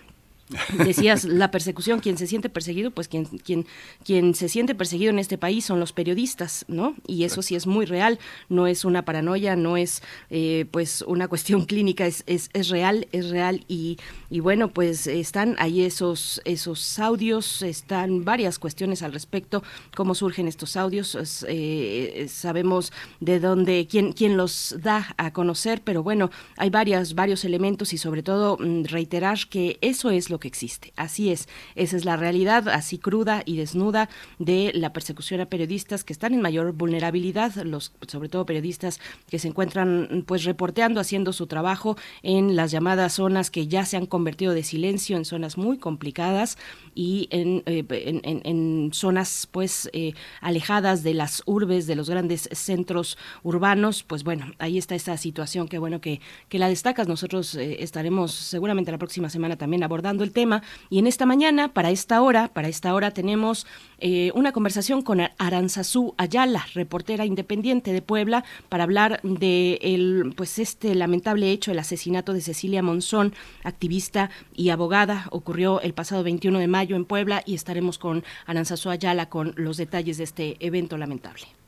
Decías 0.83 1.25
la 1.25 1.51
persecución, 1.51 1.99
quien 1.99 2.17
se 2.17 2.25
siente 2.25 2.49
perseguido, 2.49 2.89
pues 2.89 3.07
quien, 3.07 3.25
quien, 3.25 3.67
quien 4.03 4.33
se 4.33 4.49
siente 4.49 4.73
perseguido 4.73 5.11
en 5.11 5.19
este 5.19 5.37
país 5.37 5.65
son 5.65 5.79
los 5.79 5.93
periodistas, 5.93 6.65
¿no? 6.67 6.95
Y 7.05 7.23
eso 7.23 7.43
sí 7.43 7.55
es 7.55 7.67
muy 7.67 7.85
real, 7.85 8.17
no 8.49 8.65
es 8.65 8.83
una 8.83 9.05
paranoia, 9.05 9.55
no 9.55 9.77
es 9.77 10.01
eh, 10.31 10.65
pues 10.71 11.03
una 11.03 11.27
cuestión 11.27 11.65
clínica, 11.67 12.07
es, 12.07 12.23
es, 12.25 12.49
es 12.53 12.69
real, 12.69 13.07
es 13.11 13.29
real 13.29 13.63
y, 13.67 13.97
y, 14.31 14.39
bueno, 14.39 14.69
pues 14.69 15.05
están 15.05 15.55
ahí 15.59 15.83
esos, 15.83 16.41
esos 16.45 16.97
audios, 16.97 17.61
están 17.61 18.25
varias 18.25 18.57
cuestiones 18.57 19.03
al 19.03 19.13
respecto, 19.13 19.63
cómo 19.95 20.15
surgen 20.15 20.47
estos 20.47 20.77
audios, 20.77 21.45
eh, 21.47 22.25
sabemos 22.27 22.91
de 23.19 23.39
dónde, 23.39 23.87
quién, 23.89 24.13
quién 24.13 24.35
los 24.35 24.75
da 24.81 25.13
a 25.17 25.31
conocer, 25.31 25.81
pero 25.83 26.01
bueno, 26.01 26.31
hay 26.57 26.71
varias, 26.71 27.13
varios 27.13 27.45
elementos 27.45 27.93
y 27.93 27.99
sobre 27.99 28.23
todo 28.23 28.57
mm, 28.57 28.85
reiterar 28.85 29.37
que 29.49 29.77
eso 29.81 30.09
es 30.09 30.31
lo 30.31 30.38
que 30.39 30.47
existe. 30.47 30.93
Así 30.95 31.31
es, 31.31 31.47
esa 31.75 31.97
es 31.97 32.05
la 32.05 32.17
realidad, 32.17 32.69
así 32.69 32.97
cruda 32.97 33.43
y 33.45 33.57
desnuda 33.57 34.09
de 34.37 34.71
la 34.73 34.93
persecución 34.93 35.41
a 35.41 35.45
periodistas 35.47 36.03
que 36.03 36.13
están 36.13 36.33
en 36.33 36.41
mayor 36.41 36.73
vulnerabilidad, 36.73 37.53
los 37.63 37.93
sobre 38.07 38.29
todo 38.29 38.45
periodistas 38.45 38.99
que 39.29 39.39
se 39.39 39.47
encuentran 39.47 40.23
pues 40.25 40.43
reporteando, 40.43 40.99
haciendo 40.99 41.33
su 41.33 41.47
trabajo 41.47 41.97
en 42.23 42.55
las 42.55 42.71
llamadas 42.71 43.13
zonas 43.13 43.51
que 43.51 43.67
ya 43.67 43.85
se 43.85 43.97
han 43.97 44.05
convertido 44.05 44.53
de 44.53 44.63
silencio 44.63 45.17
en 45.17 45.25
zonas 45.25 45.57
muy 45.57 45.77
complicadas 45.77 46.57
y 46.95 47.27
en, 47.31 47.63
eh, 47.65 47.85
en, 47.89 48.21
en, 48.23 48.41
en, 48.45 48.93
zonas 48.93 49.47
pues 49.51 49.89
eh, 49.93 50.13
alejadas 50.41 51.03
de 51.03 51.13
las 51.13 51.43
urbes, 51.45 51.87
de 51.87 51.95
los 51.95 52.09
grandes 52.09 52.49
centros 52.51 53.17
urbanos, 53.43 54.03
pues 54.03 54.23
bueno, 54.23 54.51
ahí 54.59 54.77
está 54.77 54.95
esa 54.95 55.17
situación 55.17 55.67
que 55.67 55.79
bueno 55.79 56.01
que, 56.01 56.21
que 56.49 56.59
la 56.59 56.69
destacas. 56.69 57.07
Nosotros 57.07 57.55
eh, 57.55 57.77
estaremos 57.83 58.31
seguramente 58.31 58.91
la 58.91 58.97
próxima 58.97 59.29
semana 59.29 59.57
también 59.57 59.83
abordando 59.83 60.23
tema. 60.29 60.63
Y 60.89 60.99
en 60.99 61.07
esta 61.07 61.25
mañana, 61.25 61.73
para 61.73 61.91
esta 61.91 62.21
hora, 62.21 62.47
para 62.47 62.67
esta 62.67 62.93
hora 62.93 63.11
tenemos 63.11 63.65
eh, 63.99 64.31
una 64.33 64.51
conversación 64.51 65.01
con 65.01 65.21
Aranzazú 65.37 66.13
Ayala, 66.17 66.65
reportera 66.73 67.25
independiente 67.25 67.93
de 67.93 68.01
Puebla, 68.01 68.43
para 68.69 68.83
hablar 68.83 69.19
de 69.23 69.79
el, 69.81 70.33
pues 70.35 70.59
este 70.59 70.95
lamentable 70.95 71.51
hecho, 71.51 71.71
el 71.71 71.79
asesinato 71.79 72.33
de 72.33 72.41
Cecilia 72.41 72.81
Monzón, 72.81 73.33
activista 73.63 74.29
y 74.55 74.69
abogada, 74.69 75.27
ocurrió 75.31 75.81
el 75.81 75.93
pasado 75.93 76.23
21 76.23 76.59
de 76.59 76.67
mayo 76.67 76.95
en 76.95 77.05
Puebla 77.05 77.43
y 77.45 77.55
estaremos 77.55 77.97
con 77.97 78.23
Aranzazú 78.45 78.89
Ayala 78.89 79.29
con 79.29 79.53
los 79.57 79.77
detalles 79.77 80.17
de 80.17 80.23
este 80.23 80.57
evento 80.59 80.97
lamentable. 80.97 81.58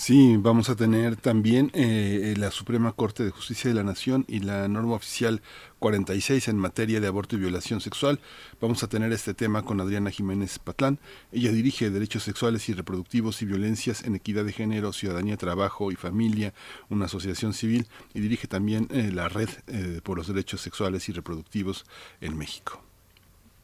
Sí, 0.00 0.36
vamos 0.38 0.70
a 0.70 0.76
tener 0.76 1.16
también 1.16 1.72
eh, 1.74 2.34
la 2.38 2.52
Suprema 2.52 2.92
Corte 2.92 3.24
de 3.24 3.32
Justicia 3.32 3.68
de 3.68 3.74
la 3.74 3.82
Nación 3.82 4.24
y 4.28 4.38
la 4.38 4.68
norma 4.68 4.94
oficial 4.94 5.42
46 5.80 6.46
en 6.46 6.56
materia 6.56 7.00
de 7.00 7.08
aborto 7.08 7.34
y 7.34 7.40
violación 7.40 7.80
sexual. 7.80 8.20
Vamos 8.60 8.84
a 8.84 8.88
tener 8.88 9.12
este 9.12 9.34
tema 9.34 9.64
con 9.64 9.80
Adriana 9.80 10.12
Jiménez 10.12 10.60
Patlán. 10.60 11.00
Ella 11.32 11.50
dirige 11.50 11.90
Derechos 11.90 12.22
Sexuales 12.22 12.68
y 12.68 12.74
Reproductivos 12.74 13.42
y 13.42 13.46
Violencias 13.46 14.04
en 14.04 14.14
Equidad 14.14 14.44
de 14.44 14.52
Género, 14.52 14.92
Ciudadanía, 14.92 15.36
Trabajo 15.36 15.90
y 15.90 15.96
Familia, 15.96 16.54
una 16.90 17.06
asociación 17.06 17.52
civil, 17.52 17.88
y 18.14 18.20
dirige 18.20 18.46
también 18.46 18.86
eh, 18.92 19.10
la 19.12 19.28
Red 19.28 19.50
eh, 19.66 20.00
por 20.04 20.16
los 20.16 20.28
Derechos 20.28 20.60
Sexuales 20.60 21.08
y 21.08 21.12
Reproductivos 21.12 21.86
en 22.20 22.38
México. 22.38 22.87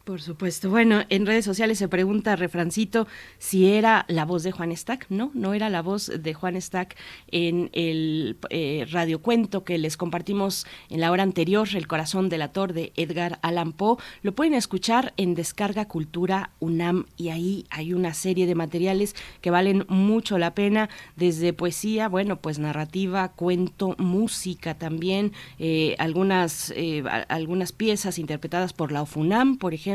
Por 0.04 0.20
supuesto. 0.20 0.68
Bueno, 0.68 1.00
en 1.08 1.24
redes 1.24 1.46
sociales 1.46 1.78
se 1.78 1.88
pregunta 1.88 2.36
Refrancito 2.36 3.06
si 3.38 3.70
era 3.70 4.04
la 4.06 4.26
voz 4.26 4.42
de 4.42 4.52
Juan 4.52 4.76
Stack. 4.76 5.06
No, 5.08 5.30
no 5.32 5.54
era 5.54 5.70
la 5.70 5.80
voz 5.80 6.12
de 6.14 6.34
Juan 6.34 6.60
Stack 6.60 6.94
en 7.28 7.70
el 7.72 8.36
eh, 8.50 8.86
radiocuento 8.90 9.64
que 9.64 9.78
les 9.78 9.96
compartimos 9.96 10.66
en 10.90 11.00
la 11.00 11.10
hora 11.10 11.22
anterior, 11.22 11.66
El 11.72 11.86
corazón 11.86 12.28
del 12.28 12.42
ator 12.42 12.74
de 12.74 12.92
Edgar 12.96 13.38
Allan 13.40 13.72
Poe. 13.72 13.96
Lo 14.20 14.34
pueden 14.34 14.52
escuchar 14.52 15.14
en 15.16 15.34
Descarga 15.34 15.88
Cultura 15.88 16.50
UNAM 16.60 17.06
y 17.16 17.30
ahí 17.30 17.64
hay 17.70 17.94
una 17.94 18.12
serie 18.12 18.46
de 18.46 18.54
materiales 18.54 19.16
que 19.40 19.50
valen 19.50 19.86
mucho 19.88 20.36
la 20.36 20.54
pena, 20.54 20.90
desde 21.16 21.54
poesía, 21.54 22.10
bueno, 22.10 22.36
pues 22.36 22.58
narrativa, 22.58 23.28
cuento, 23.28 23.94
música 23.96 24.74
también, 24.74 25.32
eh, 25.58 25.96
algunas, 25.98 26.74
eh, 26.76 27.02
algunas 27.28 27.72
piezas 27.72 28.18
interpretadas 28.18 28.74
por 28.74 28.92
la 28.92 29.00
OFUNAM, 29.00 29.56
por 29.56 29.72
ejemplo 29.72 29.93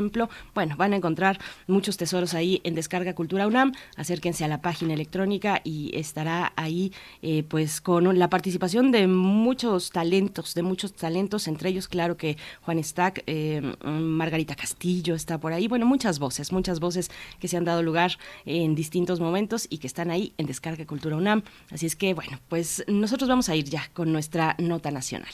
Bueno, 0.55 0.75
van 0.77 0.93
a 0.93 0.95
encontrar 0.95 1.39
muchos 1.67 1.97
tesoros 1.97 2.33
ahí 2.33 2.61
en 2.63 2.75
Descarga 2.75 3.13
Cultura 3.13 3.47
UNAM. 3.47 3.73
Acérquense 3.97 4.45
a 4.45 4.47
la 4.47 4.61
página 4.61 4.93
electrónica 4.93 5.61
y 5.63 5.91
estará 5.93 6.53
ahí 6.55 6.93
eh, 7.21 7.43
pues 7.43 7.81
con 7.81 8.17
la 8.17 8.29
participación 8.29 8.91
de 8.91 9.07
muchos 9.07 9.91
talentos, 9.91 10.53
de 10.53 10.63
muchos 10.63 10.93
talentos, 10.93 11.47
entre 11.47 11.69
ellos 11.69 11.87
claro 11.87 12.15
que 12.17 12.37
Juan 12.61 12.81
Stack, 12.83 13.23
eh, 13.27 13.61
Margarita 13.83 14.55
Castillo 14.55 15.15
está 15.15 15.37
por 15.37 15.53
ahí. 15.53 15.67
Bueno, 15.67 15.85
muchas 15.85 16.19
voces, 16.19 16.51
muchas 16.51 16.79
voces 16.79 17.11
que 17.39 17.47
se 17.47 17.57
han 17.57 17.65
dado 17.65 17.83
lugar 17.83 18.11
en 18.45 18.75
distintos 18.75 19.19
momentos 19.19 19.67
y 19.69 19.79
que 19.79 19.87
están 19.87 20.11
ahí 20.11 20.33
en 20.37 20.45
Descarga 20.45 20.85
Cultura 20.85 21.17
UNAM. 21.17 21.43
Así 21.71 21.85
es 21.85 21.95
que 21.95 22.13
bueno, 22.13 22.39
pues 22.47 22.83
nosotros 22.87 23.27
vamos 23.27 23.49
a 23.49 23.55
ir 23.55 23.65
ya 23.65 23.89
con 23.93 24.11
nuestra 24.11 24.55
nota 24.59 24.91
nacional. 24.91 25.33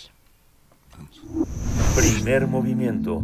Primer 1.96 2.48
movimiento. 2.48 3.24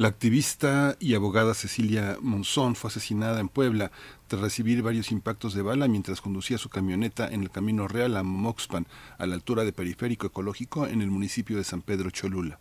La 0.00 0.08
activista 0.08 0.96
y 0.98 1.12
abogada 1.12 1.52
Cecilia 1.52 2.16
Monzón 2.22 2.74
fue 2.74 2.88
asesinada 2.88 3.38
en 3.38 3.50
Puebla 3.50 3.92
tras 4.28 4.40
recibir 4.40 4.80
varios 4.80 5.12
impactos 5.12 5.52
de 5.52 5.60
bala 5.60 5.88
mientras 5.88 6.22
conducía 6.22 6.56
su 6.56 6.70
camioneta 6.70 7.28
en 7.28 7.42
el 7.42 7.50
Camino 7.50 7.86
Real 7.86 8.16
a 8.16 8.22
Moxpan, 8.22 8.86
a 9.18 9.26
la 9.26 9.34
altura 9.34 9.62
de 9.62 9.74
Periférico 9.74 10.26
Ecológico 10.26 10.86
en 10.86 11.02
el 11.02 11.10
municipio 11.10 11.58
de 11.58 11.64
San 11.64 11.82
Pedro 11.82 12.08
Cholula. 12.08 12.58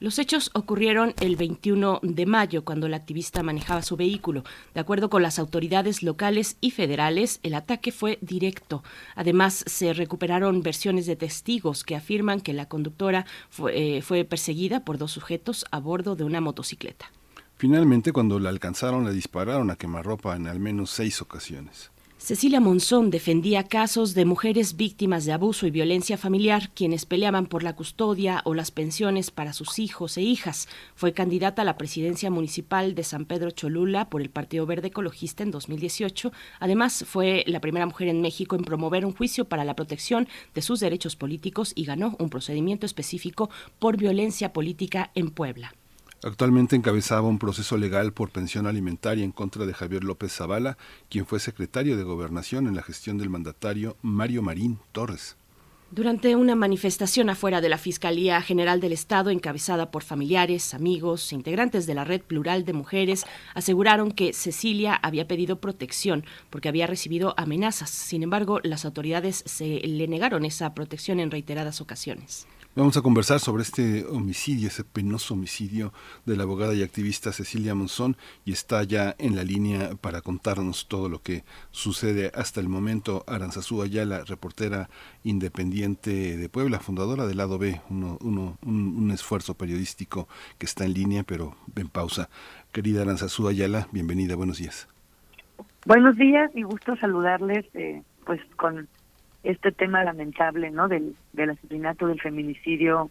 Los 0.00 0.18
hechos 0.18 0.50
ocurrieron 0.54 1.12
el 1.20 1.34
21 1.36 2.00
de 2.02 2.26
mayo, 2.26 2.64
cuando 2.64 2.88
la 2.88 2.96
activista 2.96 3.42
manejaba 3.42 3.82
su 3.82 3.96
vehículo. 3.96 4.44
De 4.72 4.80
acuerdo 4.80 5.10
con 5.10 5.22
las 5.22 5.38
autoridades 5.38 6.04
locales 6.04 6.56
y 6.60 6.70
federales, 6.70 7.40
el 7.42 7.54
ataque 7.54 7.90
fue 7.90 8.18
directo. 8.20 8.84
Además, 9.16 9.64
se 9.66 9.92
recuperaron 9.92 10.62
versiones 10.62 11.06
de 11.06 11.16
testigos 11.16 11.82
que 11.82 11.96
afirman 11.96 12.40
que 12.40 12.52
la 12.52 12.66
conductora 12.66 13.26
fue, 13.50 13.98
eh, 13.98 14.02
fue 14.02 14.24
perseguida 14.24 14.84
por 14.84 14.98
dos 14.98 15.10
sujetos 15.10 15.64
a 15.72 15.80
bordo 15.80 16.14
de 16.14 16.24
una 16.24 16.40
motocicleta. 16.40 17.10
Finalmente, 17.56 18.12
cuando 18.12 18.38
la 18.38 18.50
alcanzaron, 18.50 19.04
le 19.04 19.12
dispararon 19.12 19.70
a 19.70 19.76
quemarropa 19.76 20.36
en 20.36 20.46
al 20.46 20.60
menos 20.60 20.90
seis 20.90 21.20
ocasiones. 21.20 21.90
Cecilia 22.18 22.58
Monzón 22.58 23.10
defendía 23.10 23.62
casos 23.62 24.12
de 24.12 24.24
mujeres 24.24 24.76
víctimas 24.76 25.24
de 25.24 25.32
abuso 25.32 25.68
y 25.68 25.70
violencia 25.70 26.18
familiar, 26.18 26.68
quienes 26.74 27.06
peleaban 27.06 27.46
por 27.46 27.62
la 27.62 27.76
custodia 27.76 28.42
o 28.44 28.54
las 28.54 28.72
pensiones 28.72 29.30
para 29.30 29.52
sus 29.52 29.78
hijos 29.78 30.18
e 30.18 30.22
hijas. 30.22 30.68
Fue 30.96 31.12
candidata 31.12 31.62
a 31.62 31.64
la 31.64 31.78
presidencia 31.78 32.28
municipal 32.28 32.96
de 32.96 33.04
San 33.04 33.24
Pedro 33.24 33.52
Cholula 33.52 34.10
por 34.10 34.20
el 34.20 34.30
Partido 34.30 34.66
Verde 34.66 34.88
Ecologista 34.88 35.44
en 35.44 35.52
2018. 35.52 36.32
Además, 36.58 37.04
fue 37.06 37.44
la 37.46 37.60
primera 37.60 37.86
mujer 37.86 38.08
en 38.08 38.20
México 38.20 38.56
en 38.56 38.64
promover 38.64 39.06
un 39.06 39.14
juicio 39.14 39.44
para 39.44 39.64
la 39.64 39.76
protección 39.76 40.28
de 40.54 40.62
sus 40.62 40.80
derechos 40.80 41.14
políticos 41.14 41.72
y 41.76 41.84
ganó 41.84 42.16
un 42.18 42.30
procedimiento 42.30 42.84
específico 42.84 43.48
por 43.78 43.96
violencia 43.96 44.52
política 44.52 45.12
en 45.14 45.30
Puebla. 45.30 45.72
Actualmente 46.24 46.74
encabezaba 46.74 47.28
un 47.28 47.38
proceso 47.38 47.76
legal 47.76 48.12
por 48.12 48.30
pensión 48.30 48.66
alimentaria 48.66 49.24
en 49.24 49.30
contra 49.30 49.66
de 49.66 49.72
Javier 49.72 50.02
López 50.02 50.32
Zavala, 50.32 50.76
quien 51.08 51.26
fue 51.26 51.38
secretario 51.38 51.96
de 51.96 52.02
Gobernación 52.02 52.66
en 52.66 52.74
la 52.74 52.82
gestión 52.82 53.18
del 53.18 53.30
mandatario 53.30 53.96
Mario 54.02 54.42
Marín 54.42 54.78
Torres. 54.90 55.36
Durante 55.90 56.36
una 56.36 56.54
manifestación 56.54 57.30
afuera 57.30 57.62
de 57.62 57.70
la 57.70 57.78
Fiscalía 57.78 58.42
General 58.42 58.78
del 58.78 58.92
Estado, 58.92 59.30
encabezada 59.30 59.90
por 59.90 60.02
familiares, 60.02 60.74
amigos, 60.74 61.32
integrantes 61.32 61.86
de 61.86 61.94
la 61.94 62.04
red 62.04 62.20
plural 62.20 62.66
de 62.66 62.74
mujeres, 62.74 63.24
aseguraron 63.54 64.10
que 64.10 64.34
Cecilia 64.34 64.94
había 64.96 65.28
pedido 65.28 65.60
protección 65.60 66.26
porque 66.50 66.68
había 66.68 66.86
recibido 66.86 67.32
amenazas. 67.38 67.88
Sin 67.88 68.22
embargo, 68.22 68.60
las 68.64 68.84
autoridades 68.84 69.44
se 69.46 69.80
le 69.86 70.08
negaron 70.08 70.44
esa 70.44 70.74
protección 70.74 71.20
en 71.20 71.30
reiteradas 71.30 71.80
ocasiones. 71.80 72.46
Vamos 72.76 72.96
a 72.96 73.02
conversar 73.02 73.40
sobre 73.40 73.64
este 73.64 74.06
homicidio, 74.06 74.68
ese 74.68 74.84
penoso 74.84 75.34
homicidio 75.34 75.92
de 76.26 76.36
la 76.36 76.44
abogada 76.44 76.74
y 76.74 76.84
activista 76.84 77.32
Cecilia 77.32 77.74
Monzón 77.74 78.16
y 78.44 78.52
está 78.52 78.84
ya 78.84 79.16
en 79.18 79.34
la 79.34 79.42
línea 79.42 79.90
para 80.00 80.20
contarnos 80.20 80.86
todo 80.86 81.08
lo 81.08 81.20
que 81.20 81.42
sucede 81.72 82.30
hasta 82.34 82.60
el 82.60 82.68
momento. 82.68 83.24
Aranzazú 83.26 83.82
Ayala, 83.82 84.22
reportera 84.24 84.88
independiente 85.24 86.36
de 86.36 86.48
Puebla, 86.48 86.78
fundadora 86.78 87.26
del 87.26 87.38
Lado 87.38 87.58
B, 87.58 87.80
uno, 87.90 88.16
uno, 88.20 88.58
un, 88.64 89.10
esfuerzo 89.10 89.54
periodístico 89.54 90.28
que 90.58 90.66
está 90.66 90.84
en 90.84 90.94
línea 90.94 91.24
pero 91.24 91.56
en 91.74 91.88
pausa. 91.88 92.28
Querida 92.70 93.02
Aranzazú 93.02 93.48
Ayala, 93.48 93.88
bienvenida, 93.90 94.36
buenos 94.36 94.58
días. 94.58 94.86
Buenos 95.84 96.16
días 96.16 96.52
y 96.54 96.62
gusto 96.62 96.94
saludarles 96.96 97.64
eh, 97.74 98.02
pues 98.24 98.40
con 98.56 98.86
este 99.42 99.72
tema 99.72 100.04
lamentable, 100.04 100.70
¿no? 100.70 100.88
Del, 100.88 101.16
del 101.32 101.50
asesinato, 101.50 102.06
del 102.06 102.20
feminicidio 102.20 103.10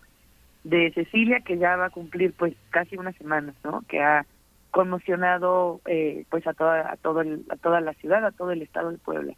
de 0.64 0.92
Cecilia, 0.94 1.40
que 1.42 1.58
ya 1.58 1.76
va 1.76 1.86
a 1.86 1.90
cumplir 1.90 2.34
pues 2.34 2.54
casi 2.70 2.98
una 2.98 3.14
semana, 3.14 3.54
¿no? 3.64 3.84
Que 3.88 4.02
ha 4.02 4.26
conmocionado 4.72 5.82
eh, 5.86 6.26
pues 6.30 6.46
a 6.46 6.54
toda 6.54 6.92
a 6.92 6.98
todo 6.98 7.22
el, 7.22 7.46
a 7.50 7.56
toda 7.56 7.82
la 7.82 7.94
ciudad, 7.94 8.26
a 8.26 8.32
todo 8.32 8.52
el 8.52 8.62
estado 8.62 8.92
de 8.92 8.98
Puebla. 8.98 9.34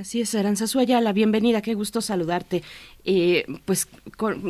Así 0.00 0.22
es, 0.22 0.34
Aranzazu 0.34 0.78
Ayala, 0.78 1.12
bienvenida, 1.12 1.60
qué 1.60 1.74
gusto 1.74 2.00
saludarte. 2.00 2.62
Eh, 3.04 3.44
pues 3.66 3.86
con, 4.16 4.42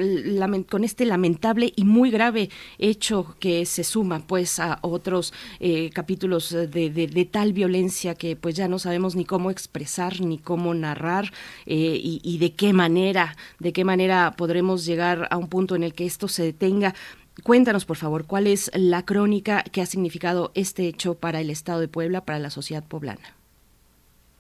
con 0.69 0.85
este 0.85 1.05
lamentable 1.05 1.73
y 1.75 1.83
muy 1.83 2.13
grave 2.13 2.51
hecho 2.79 3.35
que 3.41 3.67
se 3.67 3.83
suma 3.83 4.21
pues 4.29 4.61
a 4.61 4.79
otros 4.83 5.35
eh, 5.59 5.91
capítulos 5.91 6.51
de 6.51 7.29
tal 7.33 7.53
violencia 7.53 8.15
que 8.15 8.37
pues 8.37 8.55
ya 8.55 8.69
no 8.69 8.79
sabemos 8.79 9.17
ni 9.17 9.25
cómo 9.25 9.51
expresar 9.51 10.21
ni 10.21 10.39
cómo 10.39 10.73
narrar 10.73 11.33
eh, 11.67 11.99
y, 12.01 12.21
y 12.23 12.39
de 12.39 12.53
qué 12.53 12.73
manera, 12.73 13.37
de 13.59 13.73
qué 13.73 13.85
manera 13.85 14.35
podremos 14.37 14.87
llegar 14.87 15.27
a 15.33 15.37
un 15.37 15.49
punto 15.49 15.75
en 15.75 15.83
el 15.83 15.95
que 15.95 16.07
esto 16.07 16.29
se 16.29 16.45
detenga. 16.45 16.95
Cuéntanos, 17.43 17.87
por 17.87 17.97
favor, 17.97 18.25
cuál 18.27 18.47
es 18.47 18.71
la 18.73 19.05
crónica 19.05 19.65
que 19.65 19.83
ha 19.83 19.87
significado 19.87 20.53
este 20.55 20.87
hecho 20.87 21.15
para 21.15 21.41
el 21.41 21.51
Estado 21.51 21.81
de 21.81 21.89
Puebla, 21.89 22.25
para 22.25 22.39
la 22.39 22.51
sociedad 22.51 22.85
poblana. 22.85 23.40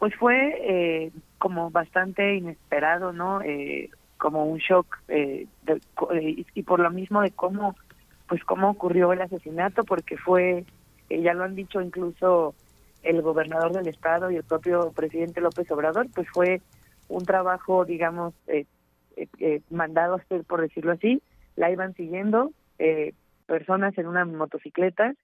Pues 0.01 0.15
fue 0.17 0.55
eh, 1.07 1.13
como 1.39 1.71
bastante 1.71 2.35
inesperado, 2.37 3.13
¿no? 3.13 3.43
Eh, 3.43 3.91
como 4.19 4.47
un 4.47 4.57
shock 4.59 4.87
eh, 5.09 5.47
eh, 5.69 6.45
y- 6.55 6.63
por 6.65 6.81
lo 6.81 6.91
mismo 6.91 7.21
de 7.23 7.33
cómo 7.33 7.77
pues 8.27 8.43
cómo 8.45 8.71
ocurrió 8.71 9.13
el 9.13 9.21
asesinato 9.23 9.85
porque 9.85 10.17
fue 10.19 10.65
eh, 11.11 11.23
ya 11.23 11.35
lo 11.35 11.45
han 11.45 11.55
dicho 11.55 11.83
incluso 11.83 12.57
el 13.03 13.21
gobernador 13.23 13.75
del 13.75 13.89
estado 13.89 14.31
y 14.31 14.37
el 14.37 14.45
propio 14.45 14.93
presidente 14.95 15.43
López 15.43 15.71
Obrador 15.71 16.09
pues 16.15 16.29
fue 16.33 16.63
un 17.09 17.27
trabajo 17.27 17.85
digamos 17.87 18.35
eh, 18.47 18.67
mandado 19.71 20.15
a 20.15 20.19
hacer 20.19 20.45
por 20.47 20.63
decirlo 20.63 20.93
así 20.93 21.23
la 21.57 21.71
iban 21.71 21.95
siguiendo 21.95 22.53
personas 23.47 23.99
en 23.99 24.07
una 24.07 24.25
motocicleta 24.25 25.15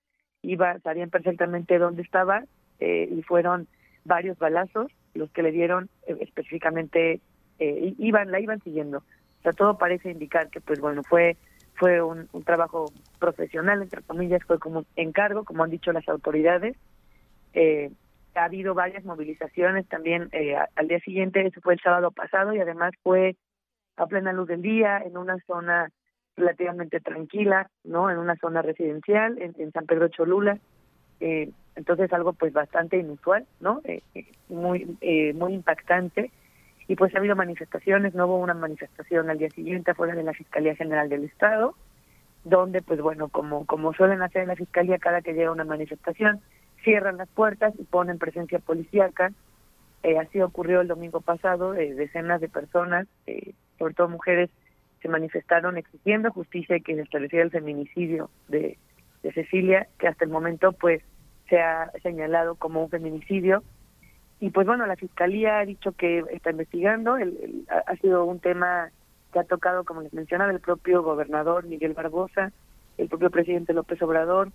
iba 0.43 0.79
sabían 0.81 1.11
perfectamente 1.11 1.79
dónde 1.79 2.03
estaba 2.03 2.45
y 2.79 3.23
fueron 3.23 3.69
varios 4.07 4.39
balazos 4.39 4.91
los 5.15 5.31
que 5.31 5.43
le 5.43 5.53
dieron 5.53 5.89
eh, 6.07 6.17
específicamente 6.21 7.21
eh, 7.59 7.95
iban 7.99 8.31
la 8.31 8.41
iban 8.41 8.61
siguiendo. 8.63 8.99
O 8.99 9.43
sea 9.43 9.53
todo 9.53 9.79
parece 9.79 10.11
indicar 10.11 10.51
que 10.51 10.61
pues 10.61 10.81
bueno 10.81 11.03
fue 11.03 11.37
fue 11.75 12.01
un, 12.03 12.29
trabajo 12.45 12.87
profesional 13.19 13.83
entre 13.83 14.03
comillas 14.03 14.43
fue 14.45 14.59
como 14.59 14.85
encargo 14.97 15.45
como 15.45 15.65
han 15.65 15.71
dicho 15.71 15.93
las 15.93 16.09
autoridades. 16.09 16.77
Eh, 17.53 17.91
ha 18.35 18.45
habido 18.45 18.75
varias 18.75 19.05
movilizaciones 19.05 19.89
también 19.89 20.29
eh, 20.33 20.57
al 20.75 20.89
día 20.89 21.01
siguiente 21.01 21.47
eso 21.47 21.61
fue 21.63 21.75
el 21.75 21.81
sábado 21.81 22.11
pasado 22.11 22.53
y 22.53 22.61
además 22.61 22.93
fue 23.03 23.37
a 23.97 24.07
plena 24.07 24.33
luz 24.33 24.49
del 24.49 24.61
día 24.61 24.99
en 24.99 25.17
una 25.17 25.39
zona 25.47 25.91
relativamente 26.37 27.01
tranquila 27.01 27.71
no 27.83 28.11
en 28.11 28.19
una 28.19 28.37
zona 28.37 28.61
residencial 28.61 29.41
en, 29.41 29.55
en 29.59 29.73
San 29.73 29.87
Pedro 29.87 30.09
Cholula. 30.09 30.59
Eh, 31.21 31.51
entonces 31.77 32.13
algo 32.13 32.33
pues 32.33 32.53
bastante 32.53 32.99
inusual 32.99 33.47
no 33.61 33.81
Eh, 33.85 34.03
eh, 34.15 34.27
muy 34.49 34.97
eh, 35.01 35.33
muy 35.35 35.55
impactante. 35.55 36.31
Y 36.89 36.95
pues 36.95 37.13
ha 37.15 37.19
habido 37.19 37.35
manifestaciones 37.35 38.15
no 38.15 38.27
hubo 38.27 38.39
una 38.39 38.55
manifestación 38.55 39.29
al 39.29 39.39
día 39.39 39.51
siguiente 39.51 39.91
afuera 39.91 40.15
de 40.15 40.23
la 40.23 40.33
fiscalía 40.33 40.77
general 40.77 41.09
del 41.09 41.25
estado 41.25 41.75
donde 42.45 42.81
pues 42.81 43.01
bueno 43.01 43.29
como 43.29 43.67
como 43.67 43.93
suelen 43.93 44.23
hacer 44.23 44.43
en 44.43 44.49
la 44.49 44.57
fiscalía 44.57 44.99
cada 44.99 45.21
que 45.21 45.33
llega 45.35 45.51
una 45.51 45.65
manifestación 45.65 46.41
cierran 46.85 47.17
las 47.17 47.29
puertas 47.29 47.75
y 47.79 47.83
ponen 47.85 48.19
presencia 48.19 48.61
policíaca. 48.61 49.33
Eh, 50.05 50.19
así 50.19 50.41
ocurrió 50.41 50.81
el 50.81 50.89
domingo 50.89 51.21
pasado 51.21 51.75
eh, 51.75 51.93
decenas 51.95 52.41
de 52.41 52.49
personas 52.49 53.09
sobre 53.79 53.95
todo 53.95 54.09
mujeres 54.09 54.51
se 55.03 55.09
manifestaron 55.09 55.77
exigiendo 55.77 56.31
justicia 56.31 56.77
y 56.77 56.83
que 56.83 56.95
se 56.95 57.03
estableciera 57.03 57.45
el 57.45 57.51
feminicidio 57.51 58.31
de, 58.49 58.79
de 59.25 59.33
Cecilia 59.33 59.89
que 59.99 60.07
hasta 60.07 60.25
el 60.25 60.31
momento 60.31 60.73
pues 60.73 61.03
se 61.49 61.61
ha 61.61 61.91
señalado 62.03 62.55
como 62.57 62.83
un 62.83 62.91
feminicidio. 62.91 63.63
Y 64.41 64.51
pues 64.51 64.67
bueno 64.67 64.87
la 64.87 64.97
fiscalía 64.97 65.59
ha 65.59 65.65
dicho 65.65 65.93
que 65.93 66.25
está 66.31 66.51
investigando. 66.51 67.17
El, 67.17 67.67
ha, 67.69 67.97
sido 67.97 68.25
un 68.25 68.39
tema 68.39 68.91
que 69.33 69.39
ha 69.39 69.45
tocado 69.45 69.85
como 69.85 70.03
les 70.03 70.13
mencionaba 70.13 70.53
el 70.53 70.61
propio 70.61 71.03
gobernador 71.03 71.65
Miguel 71.65 71.95
Barbosa 71.95 72.53
el 72.99 73.09
propio 73.09 73.31
presidente 73.31 73.73
López 73.73 74.01
Obrador 74.03 74.51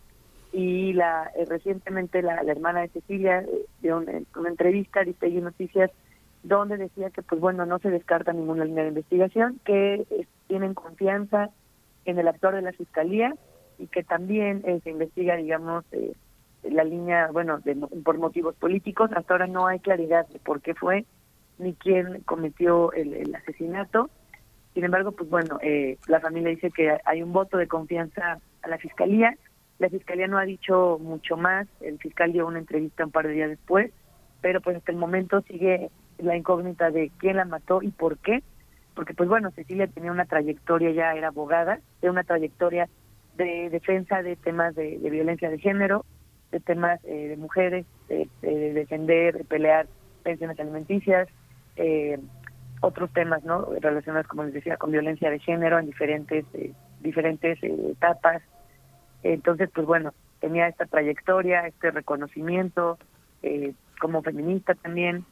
y 0.52 0.94
la 0.94 1.32
eh, 1.36 1.46
recientemente 1.46 2.22
la, 2.22 2.42
hermana 2.42 2.82
de 2.82 2.90
Cecilia 2.90 3.40
eh, 3.40 3.66
dio 3.82 3.98
una, 3.98 4.50
entrevista 4.50 5.00
a 5.00 5.02
Aristegui 5.04 5.42
Noticias 5.42 5.92
donde 6.44 6.78
decía 6.78 7.10
que 7.12 7.22
pues 7.22 7.40
bueno 7.40 7.66
no 7.66 7.80
se 7.80 7.90
descarta 7.90 8.34
ninguna 8.34 8.66
línea 8.66 8.84
de 8.84 8.90
investigación 8.90 9.60
que 9.64 10.06
eh, 10.10 10.28
tienen 10.48 10.74
confianza 10.74 11.50
en 12.06 12.18
el 12.18 12.28
actor 12.28 12.56
de 12.56 12.64
la 12.64 12.74
fiscalía 12.74 13.36
y 13.78 13.88
que 13.88 14.04
también 14.04 14.64
eh, 14.66 14.80
se 14.84 14.90
investiga 14.90 15.36
digamos 15.36 15.86
la 16.64 16.84
línea 16.84 17.30
bueno 17.32 17.60
de, 17.60 17.76
por 18.04 18.18
motivos 18.18 18.56
políticos 18.56 19.10
hasta 19.16 19.34
ahora 19.34 19.48
no 19.48 19.68
hay 19.68 19.80
claridad 19.80 20.28
de 20.28 20.40
por 20.40 20.62
qué 20.62 20.76
fue 20.76 21.06
ni 21.62 21.74
quién 21.76 22.22
cometió 22.22 22.92
el, 22.94 23.34
asesinato. 23.36 24.10
Sin 24.74 24.84
embargo, 24.84 25.12
pues 25.12 25.30
bueno, 25.30 25.60
eh, 25.62 25.98
la 26.08 26.20
familia 26.20 26.50
dice 26.50 26.72
que 26.72 26.98
hay 27.06 27.22
un 27.22 27.34
voto 27.34 27.58
de 27.58 27.68
confianza 27.68 28.40
a 28.62 28.68
la 28.68 28.78
fiscalía. 28.78 29.38
La 29.78 29.90
fiscalía 29.90 30.28
no 30.28 30.38
ha 30.38 30.44
dicho 30.44 30.98
mucho 31.00 31.38
más. 31.38 31.68
El 31.82 32.00
fiscal 32.00 32.32
dio 32.32 32.48
una 32.48 32.60
entrevista 32.60 33.06
un 33.06 33.12
par 33.12 33.28
de 33.28 33.34
días 33.34 33.50
después, 33.50 33.92
pero 34.42 34.62
pues 34.62 34.78
hasta 34.78 34.92
el 34.92 34.98
momento 34.98 35.42
sigue 35.42 35.90
la 36.18 36.36
incógnita 36.36 36.90
de 36.90 37.12
quién 37.20 37.38
la 37.38 37.46
mató 37.46 37.82
y 37.82 37.92
por 37.92 38.18
qué. 38.18 38.44
Porque 38.96 39.14
pues 39.14 39.30
bueno, 39.30 39.52
Cecilia 39.52 39.88
tenía 39.88 40.12
una 40.12 40.26
trayectoria, 40.26 40.92
ya 40.92 41.14
era 41.14 41.28
abogada, 41.28 41.80
de 42.02 42.10
una 42.10 42.24
trayectoria 42.24 42.90
de 43.38 43.70
defensa 43.70 44.22
de 44.22 44.36
temas 44.36 44.76
de 44.76 44.98
violencia 44.98 45.50
de 45.50 45.60
género, 45.60 46.06
de 46.52 46.60
temas 46.60 47.00
eh, 47.06 47.30
de 47.30 47.38
mujeres, 47.38 47.86
de, 48.08 48.28
de 48.42 48.74
defender, 48.74 49.38
de 49.38 49.44
pelear 49.44 49.88
pensiones 50.24 50.60
alimenticias, 50.60 51.28
eh, 51.76 52.20
otros 52.82 53.12
temas 53.14 53.44
no 53.44 53.68
relacionados 53.80 54.28
como 54.28 54.44
les 54.44 54.54
decía 54.54 54.78
con 54.78 54.92
violencia 54.92 55.30
de 55.30 55.40
género 55.40 55.80
en 55.80 55.86
diferentes 55.86 56.46
eh, 56.54 56.74
diferentes 57.00 57.62
eh, 57.64 57.92
etapas. 57.92 58.42
Entonces 59.24 59.70
pues 59.74 59.86
bueno 59.86 60.14
tenía 60.40 60.68
esta 60.68 60.86
trayectoria 60.86 61.68
este 61.68 61.92
reconocimiento 61.92 62.98
eh, 63.44 63.74
como 64.00 64.24
feminista 64.24 64.74
también 64.76 65.24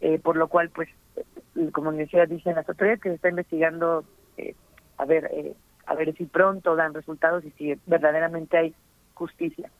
eh, 0.00 0.18
por 0.18 0.36
lo 0.36 0.48
cual 0.48 0.70
pues 0.70 0.88
eh, 1.16 1.70
como 1.72 1.90
les 1.90 2.00
decía 2.00 2.26
dicen 2.26 2.54
las 2.54 2.68
autoridades 2.68 3.00
que 3.00 3.08
se 3.08 3.14
está 3.16 3.30
investigando 3.30 4.04
eh, 4.36 4.54
a 4.98 5.06
ver 5.06 5.30
eh, 5.32 5.54
a 5.86 5.94
ver 5.94 6.14
si 6.14 6.26
pronto 6.26 6.76
dan 6.76 6.92
resultados 6.92 7.44
y 7.46 7.50
si 7.52 7.74
verdaderamente 7.86 8.58
hay 8.58 8.74
justicia 9.14 9.70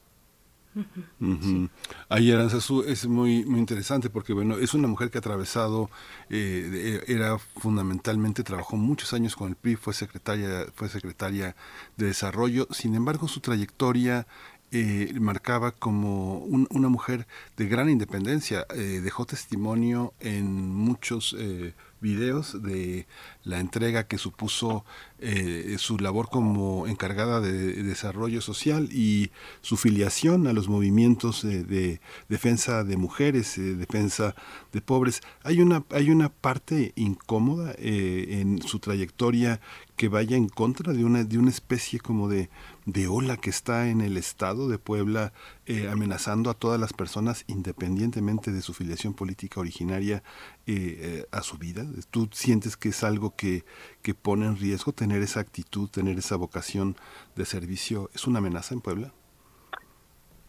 Ahí 2.09 2.31
Aranzazú 2.33 2.83
es 2.83 3.07
muy 3.07 3.45
muy 3.45 3.59
interesante 3.61 4.11
porque 4.11 4.33
bueno 4.33 4.59
es 4.59 4.75
una 4.75 4.89
mujer 4.89 5.11
que 5.11 5.19
ha 5.19 5.21
atravesado 5.21 5.91
eh, 6.31 7.03
era 7.09 7.39
fundamentalmente 7.39 8.43
trabajó 8.45 8.77
muchos 8.77 9.13
años 9.13 9.35
con 9.37 9.49
el 9.49 9.57
PRI 9.57 9.77
fue 9.77 9.95
secretaria 9.95 10.67
fue 10.75 10.89
secretaria 10.89 11.57
de 11.97 12.07
desarrollo. 12.07 12.69
Sin 12.71 12.95
embargo 12.95 13.29
su 13.29 13.41
trayectoria 13.41 14.27
eh, 14.71 15.13
marcaba 15.19 15.71
como 15.73 16.39
un- 16.39 16.69
una 16.71 16.89
mujer 16.89 17.27
de 17.57 17.67
gran 17.69 17.89
independencia 17.89 18.67
eh, 18.75 19.01
dejó 19.03 19.25
testimonio 19.25 20.13
en 20.21 20.53
muchos 20.75 21.35
eh, 21.39 21.73
videos 22.01 22.63
de 22.63 23.07
la 23.45 23.61
entrega 23.61 24.07
que 24.07 24.19
supuso 24.19 24.85
eh, 25.21 25.77
su 25.79 25.99
labor 25.99 26.29
como 26.29 26.87
encargada 26.87 27.41
de 27.41 27.83
desarrollo 27.83 28.41
social 28.41 28.89
y 28.93 29.31
su 29.63 29.77
filiación 29.77 30.47
a 30.47 30.53
los 30.53 30.69
movimientos 30.69 31.43
de, 31.43 31.65
de 31.65 32.01
defensa 32.29 32.85
de 32.85 32.97
mujeres, 32.97 33.59
eh, 33.59 33.75
defensa 33.75 34.35
de 34.73 34.81
pobres. 34.81 35.21
Hay 35.43 35.61
una, 35.61 35.85
hay 35.91 36.11
una 36.11 36.29
parte 36.29 36.93
incómoda 36.97 37.75
eh, 37.79 38.41
en 38.41 38.63
su 38.63 38.79
trayectoria 38.79 39.61
que 39.97 40.09
vaya 40.09 40.37
en 40.37 40.49
contra 40.49 40.93
de 40.93 41.05
una, 41.05 41.25
de 41.25 41.39
una 41.39 41.51
especie 41.51 41.99
como 41.99 42.29
de, 42.29 42.49
de 42.89 43.07
ola 43.07 43.37
que 43.37 43.51
está 43.51 43.91
en 43.91 44.01
el 44.01 44.17
estado 44.17 44.67
de 44.67 44.79
Puebla 44.79 45.35
eh, 45.67 45.91
amenazando 45.93 46.49
a 46.49 46.55
todas 46.55 46.81
las 46.81 46.95
personas 46.95 47.45
independientemente 47.47 48.51
de 48.51 48.63
su 48.63 48.73
filiación 48.73 49.13
política 49.13 49.61
originaria 49.61 50.23
eh, 50.67 50.97
eh, 50.99 51.27
a 51.31 51.43
su 51.43 51.59
vida. 51.59 51.85
¿Tú 52.11 52.31
sientes 52.33 52.79
que 52.79 52.89
es 52.89 53.05
algo 53.05 53.37
que, 53.37 53.65
que 54.01 54.15
pone 54.15 54.47
en 54.47 54.57
riesgo 54.57 54.93
tener 54.93 55.21
esa 55.21 55.41
actitud, 55.41 55.91
tener 55.91 56.17
esa 56.17 56.37
vocación 56.37 56.97
de 57.37 57.45
servicio? 57.45 58.09
¿Es 58.15 58.27
una 58.27 58.39
amenaza 58.39 58.73
en 58.73 58.81
Puebla? 58.81 59.13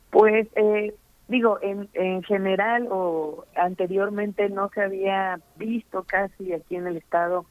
Pues 0.10 0.48
eh, 0.56 0.96
digo, 1.28 1.60
en, 1.62 1.90
en 1.94 2.24
general 2.24 2.88
o 2.90 3.44
anteriormente 3.58 4.50
no 4.50 4.70
se 4.74 4.82
había 4.82 5.42
visto 5.58 6.04
casi 6.04 6.54
aquí 6.54 6.78
en 6.78 6.88
el 6.88 6.96
Estado 6.96 7.46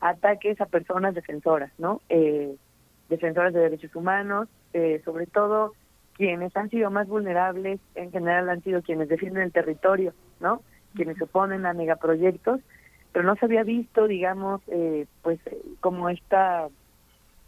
ataques 0.00 0.58
a 0.62 0.66
personas 0.66 1.14
defensoras, 1.14 1.70
¿no? 1.76 2.00
Eh, 2.08 2.56
defensoras 3.12 3.52
de 3.52 3.60
derechos 3.60 3.94
humanos, 3.94 4.48
eh, 4.72 5.00
sobre 5.04 5.26
todo 5.26 5.74
quienes 6.14 6.54
han 6.56 6.68
sido 6.70 6.90
más 6.90 7.06
vulnerables 7.08 7.78
en 7.94 8.10
general 8.10 8.48
han 8.48 8.62
sido 8.62 8.82
quienes 8.82 9.08
defienden 9.08 9.44
el 9.44 9.52
territorio, 9.52 10.12
¿no? 10.40 10.62
Quienes 10.94 11.16
se 11.18 11.24
oponen 11.24 11.64
a 11.66 11.72
megaproyectos, 11.74 12.60
pero 13.12 13.24
no 13.24 13.36
se 13.36 13.44
había 13.44 13.62
visto, 13.62 14.06
digamos, 14.08 14.60
eh, 14.68 15.06
pues 15.22 15.38
como 15.80 16.08
esta, 16.08 16.68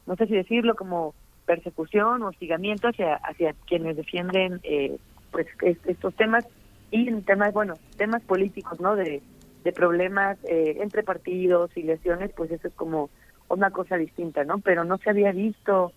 no 0.07 0.17
sé 0.17 0.27
si 0.27 0.35
decirlo, 0.35 0.75
como 0.77 1.15
persecución 1.47 2.23
o 2.23 2.29
hostigamiento 2.29 2.89
hacia, 2.89 3.17
hacia 3.17 3.55
quienes 3.67 3.97
defienden 3.97 4.61
eh, 4.63 4.97
pues 5.31 5.47
es- 5.63 5.85
estos 5.87 6.15
temas 6.15 6.45
y 6.91 7.11
temas, 7.23 7.53
bueno, 7.53 7.75
temas 7.97 8.23
políticos, 8.23 8.81
¿no? 8.81 8.97
De, 8.97 9.21
de 9.65 9.73
problemas 9.73 10.39
eh, 10.45 10.77
entre 10.81 11.03
partidos, 11.03 11.73
filiaciones, 11.73 12.31
pues 12.37 12.51
eso 12.51 12.69
es 12.69 12.75
como 12.75 13.11
una 13.49 13.71
cosa 13.71 13.97
distinta, 13.97 14.45
¿no? 14.45 14.59
Pero 14.59 14.85
no 14.85 14.99
se 14.99 15.11
había 15.11 15.33
visto, 15.33 15.93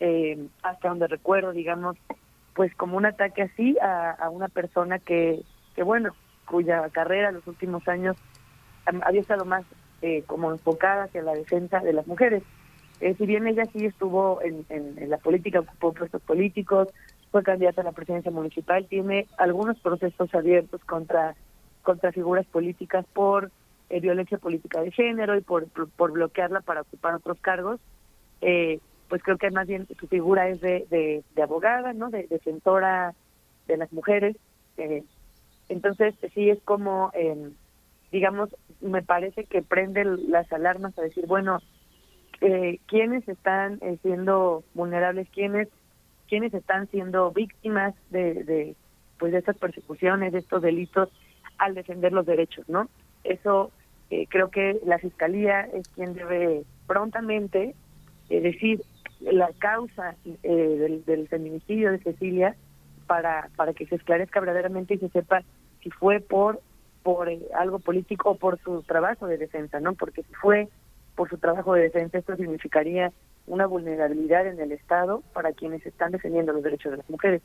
eh, 0.00 0.38
hasta 0.62 0.88
donde 0.88 1.06
recuerdo, 1.06 1.52
digamos, 1.52 1.96
pues 2.54 2.74
como 2.74 2.96
un 2.96 3.06
ataque 3.06 3.42
así 3.42 3.76
a, 3.80 4.10
a 4.10 4.28
una 4.30 4.48
persona 4.48 4.98
que, 4.98 5.42
que, 5.74 5.82
bueno, 5.82 6.14
cuya 6.46 6.88
carrera 6.90 7.28
en 7.28 7.36
los 7.36 7.46
últimos 7.46 7.86
años 7.88 8.16
había 9.02 9.20
estado 9.20 9.44
más 9.44 9.64
eh, 10.02 10.24
como 10.26 10.50
enfocada 10.50 11.04
hacia 11.04 11.22
la 11.22 11.32
defensa 11.32 11.80
de 11.80 11.92
las 11.92 12.06
mujeres. 12.06 12.42
Eh, 13.00 13.14
si 13.14 13.24
bien 13.24 13.46
ella 13.46 13.64
sí 13.72 13.86
estuvo 13.86 14.42
en, 14.42 14.66
en, 14.68 14.98
en 14.98 15.10
la 15.10 15.18
política, 15.18 15.60
ocupó 15.60 15.92
puestos 15.92 16.20
políticos, 16.22 16.88
fue 17.30 17.42
candidata 17.42 17.82
a 17.82 17.84
la 17.84 17.92
presidencia 17.92 18.30
municipal, 18.32 18.86
tiene 18.86 19.26
algunos 19.38 19.78
procesos 19.78 20.34
abiertos 20.34 20.84
contra 20.84 21.34
contra 21.82 22.12
figuras 22.12 22.44
políticas 22.46 23.06
por 23.14 23.50
eh, 23.90 24.00
violencia 24.00 24.38
política 24.38 24.80
de 24.80 24.90
género 24.90 25.36
y 25.36 25.40
por, 25.42 25.68
por, 25.68 26.12
bloquearla 26.12 26.60
para 26.60 26.82
ocupar 26.82 27.14
otros 27.14 27.38
cargos, 27.40 27.80
eh, 28.40 28.80
pues 29.08 29.22
creo 29.22 29.36
que 29.36 29.50
más 29.50 29.66
bien 29.66 29.86
su 29.98 30.06
figura 30.06 30.48
es 30.48 30.60
de, 30.60 30.86
de, 30.88 31.42
abogada, 31.42 31.92
¿no? 31.92 32.10
De 32.10 32.26
defensora 32.28 33.14
de 33.66 33.76
las 33.76 33.92
mujeres. 33.92 34.36
eh, 34.76 35.02
entonces, 35.68 36.14
sí 36.34 36.50
es 36.50 36.60
como, 36.62 37.12
eh, 37.14 37.50
digamos, 38.10 38.50
me 38.80 39.02
parece 39.02 39.44
que 39.44 39.62
prende 39.62 40.04
las 40.04 40.52
alarmas 40.52 40.98
a 40.98 41.02
decir, 41.02 41.26
bueno, 41.26 41.60
eh, 42.40 42.80
quiénes 42.86 43.26
están 43.28 43.78
eh, 43.82 43.98
siendo 44.02 44.64
vulnerables, 44.74 45.28
quiénes 45.30 45.68
quiénes 46.28 46.54
están 46.54 46.88
siendo 46.88 47.32
víctimas 47.32 47.94
de, 48.10 48.44
de 48.44 48.76
pues 49.18 49.32
de 49.32 49.38
estas 49.38 49.56
persecuciones, 49.58 50.32
de 50.32 50.38
estos 50.38 50.62
delitos 50.62 51.08
al 51.58 51.74
defender 51.74 52.12
los 52.12 52.26
derechos, 52.26 52.68
¿no? 52.68 52.88
Eso 53.22 53.70
eh, 54.10 54.26
creo 54.28 54.50
que 54.50 54.80
la 54.84 54.98
fiscalía 54.98 55.60
es 55.60 55.88
quien 55.88 56.14
debe 56.14 56.64
prontamente 56.86 57.74
decir 58.28 58.82
la 59.20 59.50
causa 59.58 60.14
eh, 60.24 60.48
del, 60.48 61.04
del 61.04 61.28
feminicidio 61.28 61.92
de 61.92 61.98
Cecilia 61.98 62.56
para 63.06 63.50
para 63.56 63.72
que 63.72 63.86
se 63.86 63.96
esclarezca 63.96 64.38
verdaderamente 64.40 64.94
y 64.94 64.98
se 64.98 65.08
sepa 65.08 65.42
si 65.82 65.90
fue 65.90 66.20
por 66.20 66.60
por 67.02 67.28
eh, 67.28 67.40
algo 67.54 67.78
político 67.78 68.30
o 68.30 68.34
por 68.36 68.58
su 68.60 68.82
trabajo 68.82 69.26
de 69.26 69.38
defensa, 69.38 69.80
¿no? 69.80 69.94
Porque 69.94 70.22
si 70.22 70.34
fue 70.34 70.68
por 71.16 71.28
su 71.28 71.38
trabajo 71.38 71.74
de 71.74 71.82
defensa, 71.82 72.18
esto 72.18 72.36
significaría 72.36 73.12
una 73.46 73.66
vulnerabilidad 73.66 74.46
en 74.46 74.60
el 74.60 74.72
Estado 74.72 75.22
para 75.32 75.52
quienes 75.52 75.84
están 75.84 76.12
defendiendo 76.12 76.52
los 76.52 76.62
derechos 76.62 76.92
de 76.92 76.98
las 76.98 77.10
mujeres. 77.10 77.42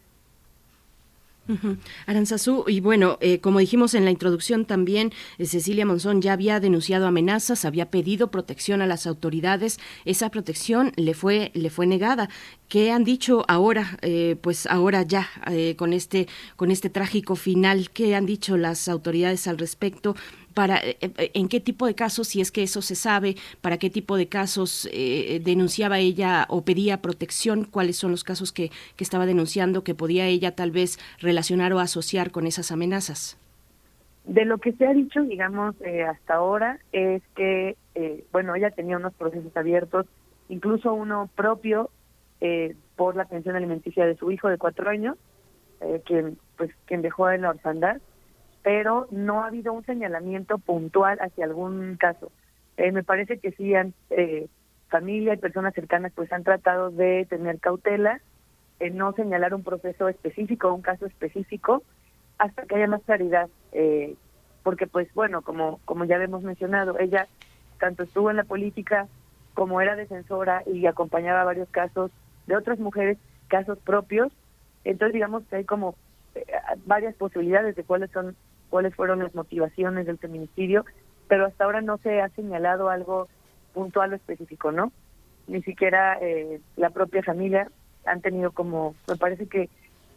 Ujú. 1.47 1.77
Aranzazú, 2.07 2.65
y 2.67 2.79
bueno, 2.79 3.19
eh, 3.21 3.39
como 3.39 3.59
dijimos 3.59 3.93
en 3.93 4.03
la 4.03 4.09
introducción 4.09 4.65
también, 4.65 5.11
eh, 5.37 5.45
Cecilia 5.45 5.85
Monzón 5.85 6.19
ya 6.21 6.33
había 6.33 6.59
denunciado 6.59 7.05
amenazas, 7.05 7.65
había 7.65 7.91
pedido 7.91 8.31
protección 8.31 8.81
a 8.81 8.87
las 8.87 9.05
autoridades, 9.05 9.79
esa 10.05 10.31
protección 10.31 10.91
le 10.95 11.13
fue, 11.13 11.51
le 11.53 11.69
fue 11.69 11.85
negada. 11.85 12.29
¿Qué 12.67 12.91
han 12.91 13.03
dicho 13.03 13.45
ahora, 13.47 13.99
eh, 14.01 14.37
pues 14.41 14.65
ahora 14.65 15.03
ya, 15.03 15.29
eh, 15.51 15.75
con 15.77 15.93
este, 15.93 16.27
con 16.55 16.71
este 16.71 16.89
trágico 16.89 17.35
final? 17.35 17.91
¿Qué 17.91 18.15
han 18.15 18.25
dicho 18.25 18.57
las 18.57 18.87
autoridades 18.87 19.47
al 19.47 19.59
respecto? 19.59 20.15
Para 20.55 20.77
eh, 20.77 20.97
eh, 21.01 21.31
en 21.35 21.47
qué 21.47 21.59
tipo 21.59 21.85
de 21.85 21.93
casos, 21.93 22.29
si 22.29 22.41
es 22.41 22.51
que 22.51 22.63
eso 22.63 22.81
se 22.81 22.95
sabe, 22.95 23.35
para 23.61 23.77
qué 23.77 23.91
tipo 23.91 24.17
de 24.17 24.27
casos 24.27 24.89
eh, 24.91 25.39
denunciaba 25.43 25.99
ella 25.99 26.47
o 26.49 26.63
pedía 26.63 27.03
protección, 27.03 27.65
cuáles 27.65 27.97
son 27.97 28.09
los 28.09 28.23
casos 28.23 28.51
que, 28.51 28.71
que 28.95 29.03
estaba 29.03 29.27
denunciando 29.27 29.83
que 29.83 29.93
podía 29.93 30.25
ella 30.25 30.55
tal 30.55 30.71
vez 30.71 30.97
relacionar 31.19 31.73
o 31.73 31.79
asociar 31.79 32.31
con 32.31 32.47
esas 32.47 32.71
amenazas. 32.71 33.37
De 34.23 34.45
lo 34.45 34.57
que 34.57 34.71
se 34.71 34.87
ha 34.87 34.93
dicho, 34.93 35.21
digamos, 35.21 35.75
hasta 36.09 36.33
ahora, 36.33 36.79
es 36.91 37.21
que, 37.35 37.75
eh, 37.93 38.23
bueno, 38.31 38.55
ella 38.55 38.71
tenía 38.71 38.97
unos 38.97 39.13
procesos 39.13 39.55
abiertos, 39.55 40.07
incluso 40.49 40.93
uno 40.93 41.29
propio 41.35 41.91
eh, 42.41 42.75
por 42.95 43.15
la 43.15 43.25
pensión 43.25 43.55
alimenticia 43.55 44.05
de 44.07 44.15
su 44.15 44.31
hijo 44.31 44.49
de 44.49 44.57
cuatro 44.57 44.89
años, 44.89 45.17
quien, 46.05 46.39
pues, 46.57 46.71
quien 46.85 47.03
dejó 47.03 47.29
en 47.29 47.41
la 47.41 47.51
orfandad, 47.51 47.97
pero 48.65 49.05
no 49.11 49.43
ha 49.43 49.47
habido 49.49 49.73
un 49.73 49.85
señalamiento 49.85 50.57
puntual 50.57 51.19
hacia 51.21 51.45
algún 51.45 51.97
caso. 51.97 52.31
Eh, 52.77 52.91
me 52.91 53.03
parece 53.03 53.37
que 53.37 53.51
sí, 53.51 53.75
han, 53.75 53.93
eh, 54.09 54.47
familia 54.89 55.35
y 55.35 55.37
personas 55.37 55.75
cercanas 55.75 56.11
pues 56.15 56.33
han 56.33 56.43
tratado 56.43 56.89
de 56.89 57.27
tener 57.29 57.59
cautela, 57.59 58.21
en 58.79 58.97
no 58.97 59.13
señalar 59.13 59.53
un 59.53 59.61
proceso 59.61 60.09
específico, 60.09 60.73
un 60.73 60.81
caso 60.81 61.05
específico, 61.05 61.83
hasta 62.39 62.63
que 62.63 62.73
haya 62.73 62.87
más 62.87 63.03
claridad. 63.03 63.49
Eh, 63.71 64.15
porque 64.63 64.87
pues 64.87 65.13
bueno, 65.13 65.43
como, 65.43 65.79
como 65.85 66.05
ya 66.05 66.15
hemos 66.15 66.41
mencionado, 66.41 66.97
ella 66.97 67.27
tanto 67.79 68.01
estuvo 68.01 68.31
en 68.31 68.37
la 68.37 68.45
política 68.45 69.07
como 69.53 69.79
era 69.79 69.95
defensora 69.95 70.63
y 70.65 70.87
acompañaba 70.87 71.43
varios 71.43 71.69
casos 71.69 72.09
de 72.47 72.55
otras 72.55 72.79
mujeres, 72.79 73.19
casos 73.47 73.77
propios, 73.77 74.31
entonces 74.85 75.13
digamos 75.13 75.43
que 75.45 75.57
hay 75.57 75.65
como 75.65 75.93
eh, 76.33 76.45
varias 76.87 77.13
posibilidades 77.13 77.75
de 77.75 77.83
cuáles 77.83 78.09
son 78.09 78.35
cuáles 78.75 78.93
fueron 78.93 79.19
las 79.19 79.33
motivaciones 79.33 80.05
del 80.05 80.17
feminicidio, 80.17 80.83
pero 81.29 81.45
hasta 81.45 81.63
ahora 81.63 81.79
no 81.79 81.97
se 81.99 82.19
ha 82.19 82.27
señalado 82.31 82.89
algo 82.89 83.29
puntual 83.73 84.11
o 84.11 84.17
específico, 84.17 84.73
¿no? 84.73 84.91
Ni 85.47 85.61
siquiera 85.61 86.17
eh, 86.19 86.59
la 86.75 86.89
propia 86.89 87.23
familia 87.23 87.71
han 88.05 88.19
tenido 88.19 88.51
como, 88.51 88.93
me 89.07 89.15
parece 89.15 89.47
que 89.47 89.69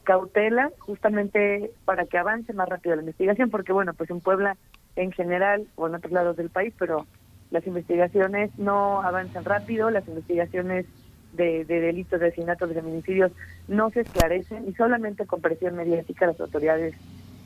cautela 0.02 0.72
justamente 0.80 1.70
para 1.84 2.06
que 2.06 2.18
avance 2.18 2.52
más 2.52 2.68
rápido 2.68 2.96
la 2.96 3.02
investigación, 3.02 3.48
porque 3.48 3.72
bueno, 3.72 3.94
pues 3.94 4.10
en 4.10 4.18
Puebla 4.18 4.56
en 4.96 5.12
general 5.12 5.68
o 5.76 5.86
en 5.86 5.94
otros 5.94 6.12
lados 6.12 6.36
del 6.36 6.50
país, 6.50 6.74
pero 6.80 7.06
las 7.52 7.64
investigaciones 7.64 8.50
no 8.58 9.02
avanzan 9.02 9.44
rápido, 9.44 9.88
las 9.90 10.08
investigaciones 10.08 10.84
de, 11.32 11.64
de 11.64 11.78
delitos, 11.78 12.18
de 12.18 12.26
asesinatos, 12.26 12.70
de 12.70 12.74
feminicidios 12.74 13.30
no 13.68 13.90
se 13.90 14.00
esclarecen 14.00 14.68
y 14.68 14.74
solamente 14.74 15.26
con 15.26 15.40
presión 15.40 15.76
mediática 15.76 16.26
las 16.26 16.40
autoridades 16.40 16.96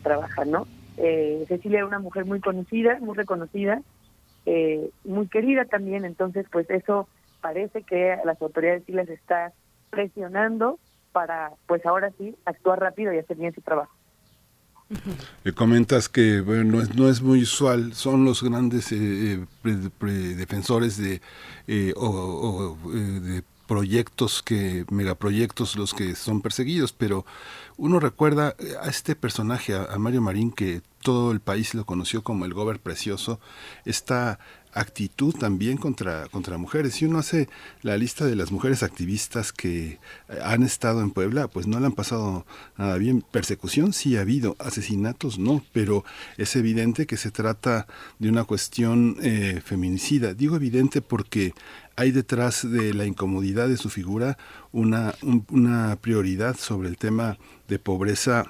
trabajan, 0.02 0.50
¿no? 0.50 0.66
Eh, 1.04 1.44
Cecilia 1.48 1.78
era 1.78 1.86
una 1.86 1.98
mujer 1.98 2.24
muy 2.24 2.40
conocida, 2.40 2.98
muy 3.00 3.16
reconocida, 3.16 3.82
eh, 4.46 4.88
muy 5.04 5.26
querida 5.26 5.64
también, 5.64 6.04
entonces 6.04 6.46
pues 6.50 6.70
eso 6.70 7.08
parece 7.40 7.82
que 7.82 8.16
las 8.24 8.40
autoridades 8.40 8.84
sí 8.86 8.92
les 8.92 9.08
está 9.08 9.52
presionando 9.90 10.78
para 11.10 11.50
pues 11.66 11.84
ahora 11.84 12.12
sí 12.18 12.36
actuar 12.44 12.78
rápido 12.78 13.12
y 13.12 13.18
hacer 13.18 13.36
bien 13.36 13.52
su 13.52 13.60
trabajo. 13.62 13.92
Eh, 15.44 15.52
comentas 15.52 16.08
que 16.08 16.40
bueno, 16.40 16.64
no, 16.64 16.82
es, 16.82 16.94
no 16.94 17.08
es 17.08 17.20
muy 17.20 17.42
usual, 17.42 17.94
son 17.94 18.24
los 18.24 18.42
grandes 18.42 18.92
eh, 18.92 18.96
eh, 19.00 19.46
pre- 19.62 19.90
pre- 19.98 20.34
defensores 20.36 20.98
de, 20.98 21.20
eh, 21.66 21.92
o, 21.96 22.76
eh, 22.94 22.96
de 22.96 23.42
proyectos 23.66 24.42
que 24.42 24.84
megaproyectos 24.90 25.76
los 25.76 25.94
que 25.94 26.14
son 26.14 26.40
perseguidos, 26.40 26.92
pero 26.92 27.24
uno 27.76 28.00
recuerda 28.00 28.54
eh, 28.58 28.74
a 28.80 28.88
este 28.88 29.16
personaje, 29.16 29.74
a, 29.74 29.98
Mario 29.98 30.20
Marín, 30.20 30.52
que 30.52 30.82
todo 31.02 31.32
el 31.32 31.40
país 31.40 31.74
lo 31.74 31.84
conoció 31.84 32.22
como 32.22 32.44
el 32.44 32.54
Gober 32.54 32.80
Precioso, 32.80 33.40
esta 33.84 34.38
actitud 34.72 35.34
también 35.34 35.76
contra, 35.76 36.26
contra 36.28 36.58
mujeres. 36.58 37.00
Y 37.02 37.06
uno 37.06 37.18
hace 37.18 37.48
la 37.82 37.96
lista 37.96 38.24
de 38.26 38.36
las 38.36 38.50
mujeres 38.52 38.82
activistas 38.82 39.52
que 39.52 39.92
eh, 39.92 39.98
han 40.42 40.62
estado 40.62 41.00
en 41.02 41.10
Puebla, 41.10 41.48
pues 41.48 41.66
no 41.66 41.78
le 41.80 41.86
han 41.86 41.92
pasado 41.92 42.46
nada 42.76 42.96
bien. 42.98 43.22
Persecución 43.30 43.92
sí 43.92 44.16
ha 44.16 44.22
habido, 44.22 44.56
asesinatos 44.58 45.38
no, 45.38 45.64
pero 45.72 46.04
es 46.38 46.56
evidente 46.56 47.06
que 47.06 47.16
se 47.16 47.30
trata 47.30 47.86
de 48.18 48.28
una 48.28 48.44
cuestión 48.44 49.16
eh, 49.22 49.60
feminicida. 49.64 50.34
Digo 50.34 50.56
evidente 50.56 51.02
porque 51.02 51.54
hay 51.96 52.10
detrás 52.10 52.68
de 52.70 52.94
la 52.94 53.04
incomodidad 53.04 53.68
de 53.68 53.76
su 53.76 53.90
figura 53.90 54.38
una, 54.72 55.14
un- 55.22 55.46
una 55.50 55.96
prioridad 55.96 56.56
sobre 56.56 56.88
el 56.88 56.96
tema 56.96 57.36
de 57.68 57.78
pobreza 57.78 58.46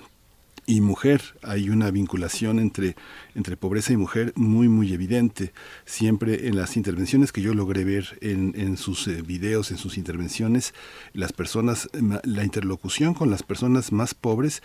y 0.67 0.81
mujer. 0.81 1.23
Hay 1.43 1.71
una 1.71 1.91
vinculación 1.91 2.59
entre, 2.59 2.97
entre 3.35 3.57
pobreza 3.57 3.93
y 3.93 3.97
mujer 3.97 4.33
muy, 4.37 4.69
muy 4.69 4.93
evidente. 4.93 5.53
Siempre 5.85 6.49
en 6.49 6.57
las 6.57 6.77
intervenciones 6.77 7.33
que 7.33 7.43
yo 7.43 7.55
logré 7.55 7.85
ver 7.85 8.19
en, 8.21 8.55
en 8.57 8.77
sus 8.77 9.09
eh, 9.09 9.23
videos, 9.23 9.71
en 9.71 9.79
sus 9.79 9.99
intervenciones, 9.99 10.75
las 11.13 11.33
personas, 11.33 11.89
la 12.25 12.45
interlocución 12.45 13.15
con 13.15 13.31
las 13.31 13.43
personas 13.43 13.93
más 13.93 14.15
pobres 14.15 14.63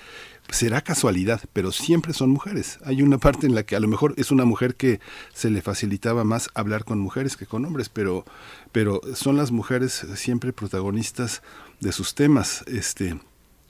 será 0.50 0.82
casualidad, 0.82 1.42
pero 1.54 1.72
siempre 1.72 2.14
son 2.14 2.30
mujeres. 2.30 2.80
Hay 2.84 3.02
una 3.02 3.18
parte 3.18 3.48
en 3.48 3.56
la 3.56 3.64
que 3.64 3.76
a 3.76 3.80
lo 3.80 3.88
mejor 3.88 4.14
es 4.18 4.32
una 4.32 4.46
mujer 4.46 4.76
que 4.76 5.00
se 5.34 5.50
le 5.50 5.62
facilitaba 5.62 6.24
más 6.24 6.50
hablar 6.54 6.86
con 6.86 7.00
mujeres 7.00 7.36
que 7.38 7.46
con 7.46 7.66
hombres, 7.66 7.90
pero, 7.90 8.26
pero 8.72 9.02
son 9.14 9.38
las 9.38 9.52
mujeres 9.52 10.06
siempre 10.16 10.54
protagonistas 10.54 11.42
de 11.80 11.92
sus 11.92 12.16
temas. 12.16 12.64
Este, 12.68 13.18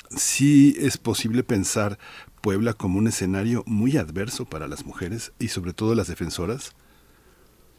sí 0.10 0.76
es 0.80 0.98
posible 0.98 1.44
pensar 1.44 1.98
Puebla 2.42 2.74
como 2.74 3.00
un 3.00 3.08
escenario 3.08 3.64
muy 3.66 3.98
adverso 3.98 4.46
para 4.46 4.68
las 4.68 4.86
mujeres 4.86 5.34
y 5.40 5.50
sobre 5.50 5.74
todo 5.74 5.96
las 5.96 6.08
defensoras. 6.08 6.76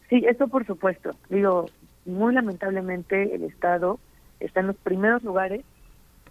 Sí, 0.09 0.23
eso 0.27 0.47
por 0.47 0.65
supuesto. 0.65 1.15
Digo, 1.29 1.67
muy 2.05 2.33
lamentablemente 2.33 3.33
el 3.33 3.43
Estado 3.43 3.99
está 4.39 4.59
en 4.59 4.67
los 4.67 4.75
primeros 4.75 5.23
lugares 5.23 5.63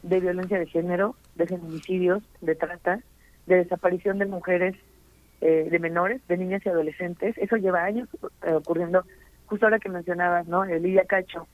de 0.03 0.20
violencia 0.20 0.59
de 0.59 0.66
género, 0.66 1.16
de 1.35 1.47
feminicidios, 1.47 2.23
de 2.41 2.55
trata, 2.55 3.01
de 3.47 3.57
desaparición 3.57 4.19
de 4.19 4.27
mujeres, 4.27 4.77
eh, 5.41 5.69
de 5.70 5.79
menores, 5.79 6.20
de 6.29 6.37
niñas 6.37 6.62
y 6.65 6.69
adolescentes. 6.69 7.37
Eso 7.39 7.57
lleva 7.57 7.85
años 7.85 8.09
eh, 8.43 8.53
ocurriendo. 8.53 9.05
Justo 9.47 9.66
ahora 9.66 9.79
que 9.79 9.89
mencionabas, 9.89 10.47
¿no? 10.47 10.65
Lidia 10.65 11.05
Cacho. 11.07 11.47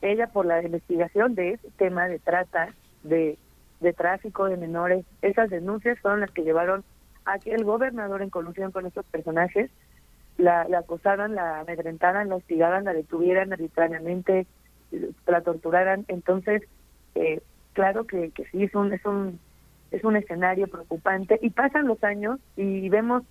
Ella 0.00 0.28
por 0.28 0.46
la 0.46 0.62
investigación 0.62 1.34
de 1.34 1.52
ese 1.52 1.68
tema 1.76 2.08
de 2.08 2.18
trata, 2.18 2.74
de, 3.02 3.38
de 3.80 3.92
tráfico 3.92 4.46
de 4.46 4.56
menores, 4.56 5.04
esas 5.22 5.50
denuncias 5.50 5.98
fueron 6.00 6.20
las 6.20 6.30
que 6.30 6.42
llevaron 6.42 6.84
a 7.24 7.38
que 7.38 7.54
el 7.54 7.64
gobernador 7.64 8.22
en 8.22 8.30
colusión 8.30 8.72
con 8.72 8.86
estos 8.86 9.04
personajes 9.06 9.70
la, 10.38 10.66
la 10.68 10.78
acosaran, 10.80 11.34
la 11.34 11.60
amedrentaran, 11.60 12.28
la 12.28 12.36
hostigaran, 12.36 12.84
la 12.84 12.92
detuvieran 12.92 13.52
arbitrariamente, 13.52 14.46
la 15.26 15.40
torturaran. 15.40 16.04
Entonces, 16.08 16.62
eh, 17.14 17.40
claro 17.72 18.06
que, 18.06 18.30
que 18.30 18.44
sí, 18.46 18.64
es 18.64 18.74
un, 18.74 18.92
es, 18.92 19.04
un, 19.04 19.40
es 19.90 20.04
un 20.04 20.16
escenario 20.16 20.68
preocupante. 20.68 21.38
Y 21.42 21.50
pasan 21.50 21.86
los 21.86 22.02
años 22.04 22.38
y 22.56 22.88
vemos 22.88 23.22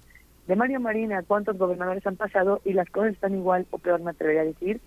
de 0.48 0.56
Mario 0.56 0.80
Marina 0.80 1.24
cuántos 1.24 1.58
gobernadores 1.58 2.06
han 2.06 2.18
pasado 2.18 2.62
y 2.64 2.74
las 2.74 2.90
cosas 2.90 3.14
están 3.14 3.36
igual 3.36 3.66
o 3.72 3.78
peor, 3.78 4.02
me 4.02 4.12
atrevería 4.12 4.42
a 4.42 4.46
decir. 4.46 4.82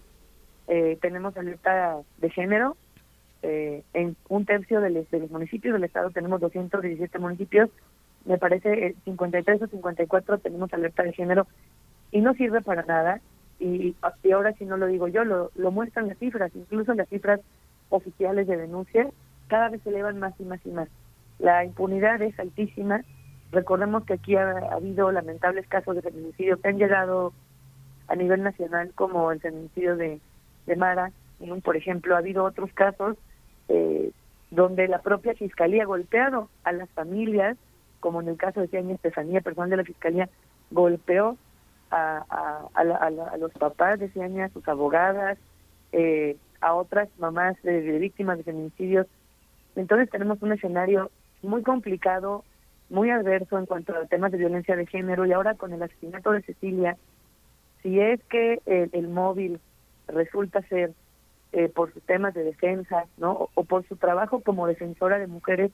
Eh, 0.68 0.98
tenemos 1.00 1.36
alerta 1.36 1.98
de 2.18 2.30
género. 2.30 2.76
Eh, 3.42 3.84
en 3.94 4.16
un 4.28 4.44
tercio 4.44 4.80
de 4.80 4.90
los, 4.90 5.10
de 5.10 5.20
municipios 5.28 5.72
del 5.72 5.84
estado 5.84 6.10
tenemos 6.10 6.40
217 6.40 7.18
municipios. 7.18 7.70
Me 8.24 8.38
parece 8.38 8.86
eh, 8.86 8.94
53 9.04 9.62
o 9.62 9.66
54 9.68 10.38
tenemos 10.38 10.72
alerta 10.72 11.02
de 11.02 11.12
género 11.12 11.46
y 12.10 12.20
no 12.20 12.34
sirve 12.34 12.60
para 12.60 12.82
nada. 12.82 13.20
Y, 13.60 13.94
y 14.22 14.32
ahora 14.32 14.52
si 14.54 14.64
no 14.64 14.76
lo 14.76 14.86
digo 14.86 15.08
yo, 15.08 15.24
lo, 15.24 15.50
lo 15.54 15.70
muestran 15.70 16.08
las 16.08 16.18
cifras, 16.18 16.50
incluso 16.54 16.94
las 16.94 17.08
cifras 17.08 17.40
oficiales 17.90 18.46
de 18.46 18.56
denuncia, 18.56 19.08
cada 19.48 19.68
vez 19.68 19.82
se 19.82 19.90
elevan 19.90 20.18
más 20.18 20.34
y 20.38 20.44
más 20.44 20.60
y 20.64 20.70
más. 20.70 20.88
La 21.38 21.64
impunidad 21.64 22.20
es 22.22 22.38
altísima. 22.38 23.02
Recordemos 23.50 24.04
que 24.04 24.14
aquí 24.14 24.36
ha, 24.36 24.50
ha 24.50 24.74
habido 24.74 25.10
lamentables 25.10 25.66
casos 25.68 25.94
de 25.96 26.02
feminicidio 26.02 26.60
que 26.60 26.68
han 26.68 26.78
llegado 26.78 27.32
a 28.08 28.16
nivel 28.16 28.42
nacional, 28.42 28.92
como 28.94 29.30
el 29.32 29.40
feminicidio 29.40 29.96
de, 29.96 30.20
de 30.66 30.76
Mara. 30.76 31.12
Por 31.62 31.76
ejemplo, 31.76 32.14
ha 32.14 32.18
habido 32.18 32.44
otros 32.44 32.72
casos 32.72 33.16
eh, 33.68 34.10
donde 34.50 34.88
la 34.88 35.00
propia 35.02 35.34
fiscalía 35.34 35.82
ha 35.82 35.86
golpeado 35.86 36.48
a 36.64 36.72
las 36.72 36.88
familias, 36.90 37.56
como 38.00 38.20
en 38.20 38.28
el 38.28 38.36
caso 38.36 38.60
de 38.60 38.68
Ciaña 38.68 38.94
Estefanía, 38.94 39.40
personal 39.40 39.70
de 39.70 39.76
la 39.78 39.84
fiscalía, 39.84 40.28
golpeó 40.70 41.36
a, 41.90 42.24
a, 42.28 42.68
a, 42.74 42.84
la- 42.84 42.96
a 42.96 43.36
los 43.36 43.52
papás 43.52 43.98
de 43.98 44.08
Ciaña, 44.10 44.46
a 44.46 44.48
sus 44.50 44.66
abogadas, 44.68 45.38
eh, 45.92 46.36
a 46.60 46.74
otras 46.74 47.08
mamás 47.18 47.56
de, 47.62 47.80
víctimas 47.98 48.38
de 48.38 48.44
feminicidios. 48.44 49.06
Entonces 49.76 50.10
tenemos 50.10 50.40
un 50.42 50.52
escenario 50.52 51.10
muy 51.42 51.62
complicado, 51.62 52.44
muy 52.90 53.10
adverso 53.10 53.58
en 53.58 53.66
cuanto 53.66 53.94
a 53.94 54.06
temas 54.06 54.32
de 54.32 54.38
violencia 54.38 54.76
de 54.76 54.86
género 54.86 55.24
y 55.26 55.32
ahora 55.32 55.54
con 55.54 55.72
el 55.72 55.82
asesinato 55.82 56.32
de 56.32 56.42
Cecilia, 56.42 56.96
si 57.82 58.00
es 58.00 58.20
que 58.24 58.60
el 58.66 59.08
móvil 59.08 59.60
resulta 60.08 60.62
ser 60.62 60.92
eh, 61.52 61.68
por 61.68 61.92
sus 61.92 62.02
temas 62.02 62.34
de 62.34 62.44
defensa, 62.44 63.04
¿no? 63.16 63.48
O, 63.54 63.64
por 63.64 63.86
su 63.86 63.96
trabajo 63.96 64.40
como 64.40 64.66
defensora 64.66 65.18
de 65.18 65.26
mujeres, 65.26 65.70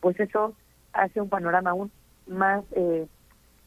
pues 0.00 0.18
eso 0.20 0.54
hace 0.92 1.20
un 1.20 1.28
panorama 1.28 1.70
aún 1.70 1.90
más, 2.26 2.64
eh, 2.72 3.06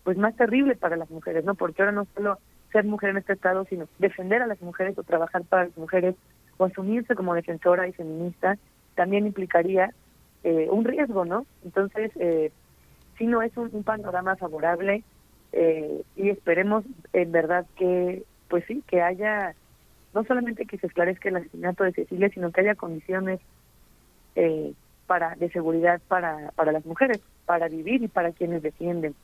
pues 0.04 0.18
más 0.18 0.36
terrible 0.36 0.76
para 0.76 0.98
las 0.98 1.10
mujeres, 1.10 1.46
¿no? 1.46 1.56
Porque 1.56 1.82
ahora 1.82 1.92
no 1.92 2.08
solo 2.16 2.40
ser 2.72 2.86
mujer 2.86 3.12
en 3.12 3.18
este 3.18 3.34
estado, 3.34 3.66
sino 3.66 3.88
defender 4.00 4.42
a 4.42 4.48
las 4.48 4.62
mujeres 4.62 4.98
o 4.98 5.04
trabajar 5.04 5.44
para 5.44 5.66
las 5.66 5.78
mujeres 5.78 6.16
o 6.58 6.66
asumirse 6.66 7.16
como 7.16 7.36
defensora 7.36 7.88
y 7.88 7.94
feminista, 7.94 8.58
también 8.96 9.26
implicaría 9.26 9.94
eh, 10.44 10.68
un 10.70 10.86
riesgo, 10.86 11.26
¿no? 11.26 11.46
Entonces, 11.64 12.12
eh, 12.16 12.52
sí 13.18 13.28
no 13.28 13.42
es 13.42 13.56
un, 13.58 13.70
un 13.74 13.84
panorama 13.84 14.36
favorable 14.36 15.04
eh, 15.52 16.04
y 16.16 16.30
esperemos 16.30 16.84
en 17.14 17.32
verdad 17.32 17.66
que, 17.76 18.24
pues 18.50 18.64
sí, 18.68 18.84
que 18.88 19.02
haya, 19.02 19.54
no 20.14 20.24
solamente 20.24 20.66
que 20.66 20.78
se 20.78 20.88
esclarezca 20.88 21.30
el 21.30 21.38
asesinato 21.38 21.84
de 21.84 21.94
Cecilia, 21.94 22.30
sino 22.30 22.52
que 22.52 22.62
haya 22.62 22.76
condiciones 22.76 23.40
eh, 24.36 24.74
para 25.08 25.36
de 25.36 25.50
seguridad 25.50 26.02
para, 26.08 26.52
para 26.56 26.72
las 26.72 26.86
mujeres, 26.86 27.20
para 27.46 27.68
vivir 27.68 28.04
y 28.04 28.08
para 28.08 28.32
quienes 28.32 28.62
defienden. 28.62 29.16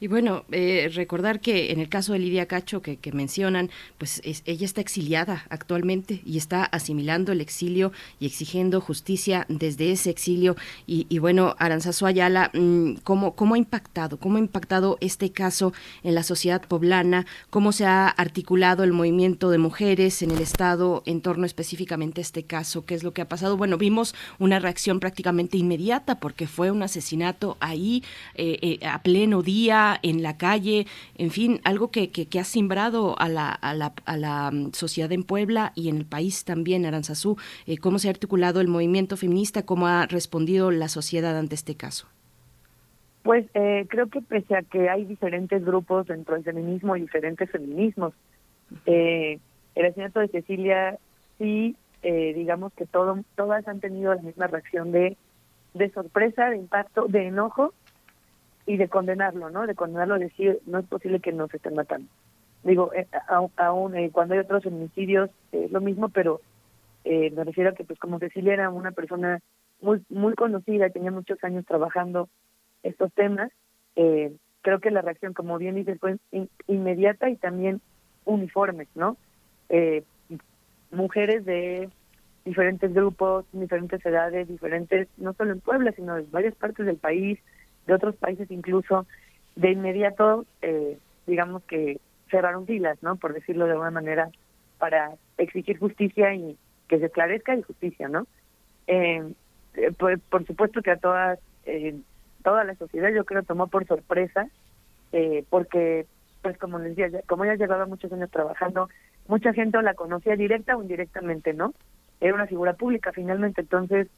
Y 0.00 0.06
bueno, 0.06 0.44
eh, 0.52 0.90
recordar 0.94 1.40
que 1.40 1.72
en 1.72 1.80
el 1.80 1.88
caso 1.88 2.12
de 2.12 2.18
Lidia 2.18 2.46
Cacho 2.46 2.82
que, 2.82 2.98
mencionan, 3.12 3.70
pues 3.96 4.20
es- 4.24 4.42
ella 4.44 4.66
está 4.66 4.80
exiliada 4.82 5.46
actualmente 5.48 6.20
y 6.26 6.36
está 6.36 6.64
asimilando 6.64 7.32
el 7.32 7.40
exilio 7.40 7.90
y 8.20 8.26
exigiendo 8.26 8.80
justicia 8.82 9.46
desde 9.48 9.92
ese 9.92 10.10
exilio. 10.10 10.56
Y, 10.86 11.18
bueno, 11.18 11.54
Aranzazu 11.58 12.04
Ayala, 12.06 12.50
mm, 12.52 12.96
¿cómo, 13.02 13.34
¿cómo 13.34 13.54
ha 13.54 13.58
impactado? 13.58 14.18
¿Cómo 14.18 14.36
ha 14.36 14.40
impactado 14.40 14.98
este 15.00 15.30
caso 15.30 15.72
en 16.02 16.14
la 16.14 16.22
sociedad 16.22 16.60
poblana? 16.66 17.24
¿Cómo 17.48 17.72
se 17.72 17.86
ha 17.86 18.08
articulado 18.08 18.84
el 18.84 18.92
movimiento 18.92 19.50
de 19.50 19.58
mujeres 19.58 20.20
en 20.22 20.32
el 20.32 20.40
Estado 20.40 21.02
en 21.06 21.22
torno 21.22 21.46
específicamente 21.46 22.20
a 22.20 22.22
este 22.22 22.42
caso? 22.42 22.84
¿Qué 22.84 22.94
es 22.94 23.02
lo 23.02 23.12
que 23.14 23.22
ha 23.22 23.28
pasado? 23.28 23.56
Bueno, 23.56 23.78
vimos 23.78 24.14
una 24.38 24.58
reacción 24.58 25.00
prácticamente 25.00 25.56
inmediata 25.56 26.20
porque 26.20 26.46
fue 26.46 26.70
un 26.70 26.82
asesinato 26.82 27.56
ahí 27.60 28.02
eh, 28.34 28.78
eh, 28.80 28.86
a 28.86 29.02
día, 29.42 29.98
en 30.02 30.22
la 30.22 30.36
calle, 30.36 30.86
en 31.16 31.30
fin, 31.30 31.60
algo 31.64 31.90
que, 31.90 32.10
ha 32.38 32.44
simbrado 32.44 33.16
a 33.18 33.28
la, 33.28 34.50
mm, 34.52 34.72
sociedad 34.72 35.12
en 35.12 35.22
Puebla 35.22 35.72
y 35.74 35.88
en 35.88 35.96
el 35.96 36.06
país 36.06 36.44
también, 36.44 36.86
Aranzazú. 36.86 37.36
Eh, 37.66 37.78
¿Cómo 37.78 37.98
se 37.98 38.08
ha 38.08 38.10
articulado 38.10 38.60
el 38.60 38.68
movimiento 38.68 39.16
feminista? 39.16 39.64
¿Cómo 39.64 39.86
ha 39.86 40.06
respondido 40.06 40.70
la 40.70 40.88
sociedad 40.88 41.38
ante 41.38 41.54
este 41.54 41.76
caso? 41.76 42.08
Pues 43.22 43.46
eh, 43.54 43.86
creo 43.88 44.08
que 44.08 44.20
pese 44.20 44.54
a 44.54 44.62
que 44.62 44.90
hay 44.90 45.06
diferentes 45.06 45.64
grupos 45.64 46.06
dentro 46.06 46.34
del 46.34 46.44
feminismo 46.44 46.94
y 46.94 47.00
diferentes 47.00 47.50
feminismos, 47.50 48.12
eh, 48.84 49.38
el 49.74 49.86
asesinato 49.86 50.20
de 50.20 50.28
Cecilia 50.28 50.98
sí, 51.38 51.74
eh, 52.02 52.34
digamos 52.34 52.74
que 52.74 52.84
todo, 52.84 53.18
todas 53.34 53.66
han 53.66 53.80
tenido 53.80 54.14
la 54.14 54.20
misma 54.20 54.46
reacción 54.46 54.92
de 54.92 55.16
sorpresa, 55.94 56.50
de 56.50 56.58
impacto, 56.58 57.06
de 57.08 57.28
enojo 57.28 57.72
y 58.66 58.76
de 58.76 58.88
condenarlo, 58.88 59.50
¿no? 59.50 59.66
De 59.66 59.74
condenarlo, 59.74 60.18
decir, 60.18 60.60
no 60.66 60.78
es 60.78 60.86
posible 60.86 61.20
que 61.20 61.32
nos 61.32 61.52
estén 61.52 61.74
matando. 61.74 62.08
Digo, 62.62 62.92
eh, 62.94 63.06
aún 63.56 63.94
eh, 63.96 64.10
cuando 64.10 64.34
hay 64.34 64.40
otros 64.40 64.62
feminicidios 64.64 65.30
es 65.52 65.70
lo 65.70 65.80
mismo, 65.80 66.08
pero 66.08 66.40
eh, 67.04 67.30
me 67.30 67.44
refiero 67.44 67.70
a 67.70 67.74
que 67.74 67.84
pues 67.84 67.98
como 67.98 68.18
Cecilia 68.18 68.54
era 68.54 68.70
una 68.70 68.92
persona 68.92 69.40
muy 69.82 70.02
muy 70.08 70.34
conocida, 70.34 70.88
tenía 70.88 71.10
muchos 71.10 71.42
años 71.44 71.66
trabajando 71.66 72.28
estos 72.82 73.12
temas, 73.12 73.50
eh, 73.96 74.32
creo 74.62 74.80
que 74.80 74.90
la 74.90 75.02
reacción, 75.02 75.34
como 75.34 75.58
bien 75.58 75.74
dices, 75.74 75.98
fue 76.00 76.16
in- 76.32 76.48
inmediata 76.66 77.28
y 77.28 77.36
también 77.36 77.82
uniforme, 78.24 78.86
¿no? 78.94 79.18
Eh, 79.68 80.02
mujeres 80.90 81.44
de 81.44 81.90
diferentes 82.46 82.92
grupos, 82.94 83.44
diferentes 83.52 84.04
edades, 84.06 84.48
diferentes, 84.48 85.08
no 85.18 85.34
solo 85.34 85.52
en 85.52 85.60
Puebla, 85.60 85.92
sino 85.92 86.16
en 86.16 86.30
varias 86.30 86.54
partes 86.54 86.86
del 86.86 86.96
país, 86.96 87.38
de 87.86 87.94
otros 87.94 88.16
países 88.16 88.50
incluso, 88.50 89.06
de 89.56 89.70
inmediato, 89.70 90.46
eh, 90.62 90.98
digamos 91.26 91.62
que 91.64 92.00
cerraron 92.30 92.66
filas, 92.66 93.02
¿no? 93.02 93.16
Por 93.16 93.34
decirlo 93.34 93.66
de 93.66 93.72
alguna 93.72 93.90
manera, 93.90 94.30
para 94.78 95.12
exigir 95.38 95.78
justicia 95.78 96.34
y 96.34 96.56
que 96.88 96.98
se 96.98 97.06
esclarezca 97.06 97.54
y 97.54 97.62
justicia, 97.62 98.08
¿no? 98.08 98.26
Eh, 98.86 99.22
eh, 99.74 99.92
por, 99.92 100.18
por 100.20 100.46
supuesto 100.46 100.82
que 100.82 100.90
a 100.90 100.96
todas, 100.96 101.38
eh, 101.64 101.96
toda 102.42 102.64
la 102.64 102.74
sociedad 102.74 103.10
yo 103.10 103.24
creo 103.24 103.42
tomó 103.42 103.66
por 103.66 103.86
sorpresa, 103.86 104.48
eh, 105.12 105.44
porque, 105.50 106.06
pues 106.42 106.58
como 106.58 106.78
les 106.78 106.96
decía, 106.96 107.20
como 107.26 107.44
ella 107.44 107.54
llevaba 107.54 107.86
muchos 107.86 108.12
años 108.12 108.30
trabajando, 108.30 108.88
mucha 109.28 109.52
gente 109.52 109.80
la 109.82 109.94
conocía 109.94 110.36
directa 110.36 110.76
o 110.76 110.82
indirectamente, 110.82 111.54
¿no? 111.54 111.74
Era 112.20 112.34
una 112.34 112.46
figura 112.46 112.74
pública 112.74 113.12
finalmente, 113.12 113.62
entonces 113.62 114.08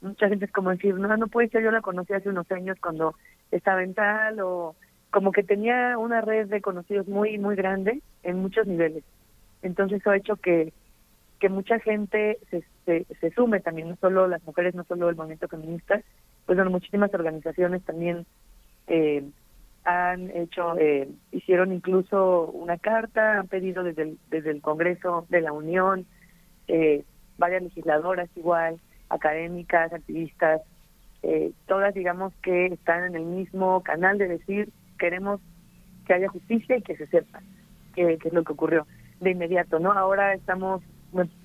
mucha 0.00 0.28
gente 0.28 0.46
es 0.46 0.52
como 0.52 0.70
decir, 0.70 0.94
no, 0.94 1.16
no 1.16 1.26
puede 1.28 1.48
ser, 1.48 1.62
yo 1.62 1.70
la 1.70 1.80
conocí 1.80 2.12
hace 2.12 2.28
unos 2.28 2.50
años 2.52 2.78
cuando 2.80 3.14
estaba 3.50 3.82
en 3.82 3.94
tal 3.94 4.40
o 4.40 4.76
como 5.10 5.32
que 5.32 5.42
tenía 5.42 5.98
una 5.98 6.20
red 6.20 6.48
de 6.48 6.60
conocidos 6.60 7.08
muy, 7.08 7.38
muy 7.38 7.56
grande 7.56 8.00
en 8.22 8.38
muchos 8.38 8.66
niveles. 8.66 9.04
Entonces 9.62 10.00
eso 10.00 10.10
ha 10.10 10.16
hecho 10.16 10.36
que, 10.36 10.72
que 11.38 11.48
mucha 11.48 11.80
gente 11.80 12.38
se, 12.50 12.64
se, 12.86 13.06
se 13.20 13.30
sume 13.32 13.60
también, 13.60 13.88
no 13.88 13.96
solo 13.96 14.28
las 14.28 14.44
mujeres, 14.44 14.74
no 14.74 14.84
solo 14.84 15.08
el 15.08 15.16
movimiento 15.16 15.48
feminista, 15.48 16.00
pues 16.46 16.56
bueno, 16.56 16.70
muchísimas 16.70 17.12
organizaciones 17.12 17.82
también 17.84 18.26
eh, 18.86 19.24
han 19.84 20.30
hecho, 20.30 20.76
eh, 20.78 21.08
hicieron 21.32 21.72
incluso 21.72 22.46
una 22.46 22.76
carta, 22.78 23.38
han 23.38 23.48
pedido 23.48 23.82
desde 23.82 24.02
el, 24.02 24.18
desde 24.30 24.50
el 24.50 24.60
Congreso 24.60 25.26
de 25.28 25.40
la 25.40 25.52
Unión, 25.52 26.06
eh, 26.68 27.04
varias 27.38 27.62
legisladoras 27.62 28.28
igual, 28.36 28.80
académicas, 29.10 29.92
activistas, 29.92 30.62
eh, 31.22 31.52
todas 31.66 31.92
digamos 31.94 32.32
que 32.42 32.66
están 32.66 33.04
en 33.04 33.14
el 33.16 33.24
mismo 33.24 33.82
canal 33.82 34.16
de 34.16 34.28
decir 34.28 34.70
queremos 34.98 35.40
que 36.06 36.14
haya 36.14 36.28
justicia 36.28 36.76
y 36.76 36.82
que 36.82 36.96
se 36.96 37.06
sepa 37.08 37.40
qué, 37.94 38.18
es 38.22 38.32
lo 38.32 38.42
que 38.42 38.52
ocurrió 38.52 38.86
de 39.20 39.30
inmediato, 39.30 39.78
¿no? 39.78 39.92
Ahora 39.92 40.34
estamos 40.34 40.82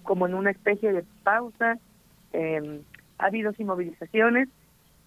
como 0.04 0.28
en 0.28 0.36
una 0.36 0.52
especie 0.52 0.94
de 0.94 1.04
pausa, 1.24 1.78
eh, 2.34 2.82
ha 3.18 3.26
habido 3.26 3.52
sí 3.54 3.64
movilizaciones, 3.64 4.48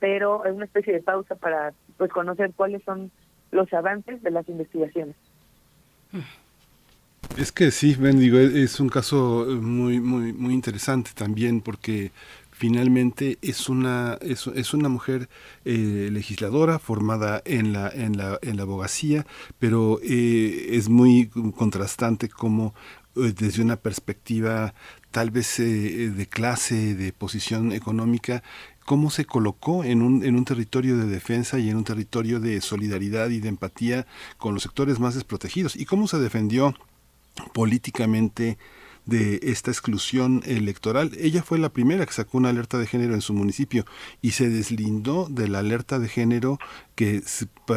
pero 0.01 0.45
es 0.45 0.53
una 0.53 0.65
especie 0.65 0.93
de 0.93 1.01
pausa 1.01 1.37
para 1.37 1.73
pues 1.97 2.11
conocer 2.11 2.53
cuáles 2.55 2.83
son 2.85 3.11
los 3.51 3.73
avances 3.73 4.23
de 4.23 4.31
las 4.31 4.49
investigaciones. 4.49 5.17
Es 7.37 7.53
que 7.53 7.71
sí, 7.71 7.95
Bendigo, 7.95 8.39
es 8.39 8.55
es 8.55 8.81
un 8.81 8.89
caso 8.89 9.47
muy, 9.61 10.01
muy, 10.01 10.33
muy 10.33 10.55
interesante 10.55 11.11
también 11.15 11.61
porque 11.61 12.11
finalmente 12.59 13.39
es 13.41 13.69
una, 13.69 14.19
es, 14.21 14.49
es 14.49 14.75
una 14.75 14.89
mujer 14.89 15.29
eh, 15.65 16.09
legisladora 16.13 16.81
formada 16.81 17.41
en 17.45 17.73
la, 17.73 17.89
en 17.89 18.17
la, 18.17 18.37
en 18.43 18.57
la 18.57 18.65
abogacía, 18.65 19.25
pero 19.61 20.01
eh, 20.03 20.71
es 20.73 20.89
muy 20.89 21.29
contrastante 21.57 22.29
como 22.29 22.75
eh, 23.15 23.33
desde 23.39 23.63
una 23.63 23.77
perspectiva 23.77 24.75
tal 25.13 25.31
vez 25.31 25.57
de 25.59 26.27
clase, 26.29 26.95
de 26.95 27.13
posición 27.13 27.73
económica, 27.73 28.43
cómo 28.85 29.11
se 29.11 29.25
colocó 29.25 29.85
en 29.85 30.03
un, 30.03 30.25
en 30.25 30.37
un 30.37 30.45
territorio 30.45 30.99
de 30.99 31.07
defensa 31.07 31.61
y 31.61 31.71
en 31.71 31.77
un 31.77 31.85
territorio 31.85 32.41
de 32.41 32.61
solidaridad 32.61 33.31
y 33.31 33.39
de 33.39 33.49
empatía 33.49 34.07
con 34.37 34.53
los 34.53 34.65
sectores 34.65 34.99
más 34.99 35.15
desprotegidos 35.15 35.77
y 35.77 35.85
cómo 35.85 36.09
se 36.09 36.19
defendió 36.19 36.75
políticamente 37.55 38.59
de 39.09 39.41
esta 39.43 39.71
exclusión 39.71 40.43
electoral. 40.45 41.13
Ella 41.19 41.43
fue 41.43 41.59
la 41.59 41.71
primera 41.71 42.05
que 42.05 42.13
sacó 42.13 42.37
una 42.37 42.51
alerta 42.51 42.79
de 42.79 42.87
género 42.87 43.15
en 43.15 43.23
su 43.23 43.33
municipio 43.33 43.87
y 44.21 44.33
se 44.33 44.51
deslindó 44.51 45.29
de 45.31 45.49
la 45.49 45.61
alerta 45.61 45.99
de 45.99 46.09
género 46.09 46.59
que, 46.95 47.23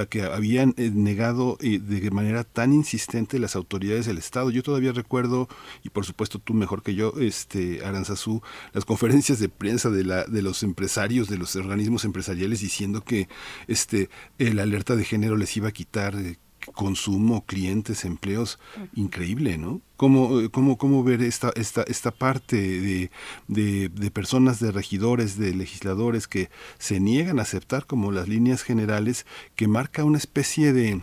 que 0.10 0.24
habían 0.24 0.74
eh, 0.76 0.92
negado 0.94 1.58
eh, 1.62 1.80
de 1.80 2.12
manera 2.12 2.44
tan 2.44 2.74
insistente 2.74 3.40
las 3.40 3.56
autoridades 3.56 4.08
del 4.08 4.18
Estado. 4.18 4.50
Yo 4.50 4.62
todavía 4.62 4.92
recuerdo, 4.92 5.48
y 5.84 5.90
por 5.90 6.06
supuesto 6.06 6.38
tú 6.38 6.54
mejor 6.54 6.84
que 6.84 6.96
yo, 6.96 7.14
este 7.18 7.86
Aranzazú, 7.86 8.42
las 8.74 8.84
conferencias 8.84 9.40
de 9.40 9.48
prensa 9.48 9.90
de, 9.90 10.04
la, 10.04 10.26
de 10.26 10.42
los 10.42 10.64
empresarios, 10.64 11.30
de 11.30 11.38
los 11.38 11.56
organismos 11.56 12.04
empresariales 12.04 12.60
diciendo 12.60 13.06
que 13.06 13.30
este, 13.68 14.10
la 14.38 14.64
alerta 14.64 14.98
de 14.98 15.06
género 15.06 15.38
les 15.38 15.56
iba 15.56 15.70
a 15.70 15.72
quitar 15.72 16.14
eh, 16.16 16.36
consumo, 16.74 17.46
clientes, 17.46 18.06
empleos, 18.06 18.60
increíble, 18.96 19.58
¿no? 19.58 19.82
¿Cómo, 19.98 20.40
eh, 20.40 20.50
cómo, 20.50 20.78
cómo 20.78 21.04
ver 21.04 21.22
esta, 21.22 21.52
esta, 21.56 21.84
esta 21.84 22.12
parte 22.12 22.58
de, 22.58 23.12
de, 23.48 23.90
de 23.90 24.12
personas, 24.12 24.60
de 24.60 24.72
regidores, 24.72 25.38
de 25.38 25.54
legisladores 25.54 26.28
que 26.28 26.50
se 26.80 27.00
niegan 27.00 27.40
a 27.40 27.44
aceptar 27.44 27.86
como 27.86 28.12
las 28.12 28.28
líneas 28.28 28.64
generales 28.64 29.26
que 29.56 29.68
marca 29.68 30.04
una 30.04 30.18
especie 30.18 30.74
de 30.74 31.02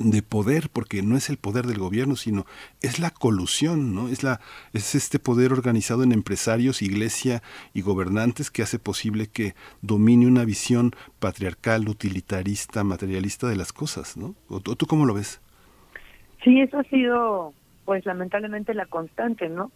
de 0.00 0.22
poder, 0.22 0.70
porque 0.72 1.02
no 1.02 1.16
es 1.16 1.30
el 1.30 1.36
poder 1.36 1.66
del 1.66 1.78
gobierno, 1.78 2.16
sino 2.16 2.46
es 2.82 2.98
la 2.98 3.10
colusión, 3.10 3.94
¿no? 3.94 4.08
Es 4.08 4.22
la, 4.24 4.40
es 4.72 4.94
este 4.94 5.18
poder 5.18 5.52
organizado 5.52 6.02
en 6.02 6.12
empresarios, 6.12 6.82
iglesia 6.82 7.42
y 7.72 7.82
gobernantes 7.82 8.50
que 8.50 8.62
hace 8.62 8.78
posible 8.78 9.28
que 9.28 9.54
domine 9.82 10.26
una 10.26 10.44
visión 10.44 10.92
patriarcal, 11.20 11.88
utilitarista, 11.88 12.82
materialista 12.82 13.46
de 13.46 13.56
las 13.56 13.72
cosas, 13.72 14.16
¿no? 14.16 14.34
¿O 14.48 14.60
tú, 14.60 14.86
cómo 14.86 15.06
lo 15.06 15.14
ves? 15.14 15.40
Sí, 16.42 16.60
eso 16.60 16.78
ha 16.78 16.84
sido, 16.84 17.54
pues 17.84 18.04
lamentablemente 18.04 18.74
la 18.74 18.86
constante, 18.86 19.48
¿no? 19.48 19.70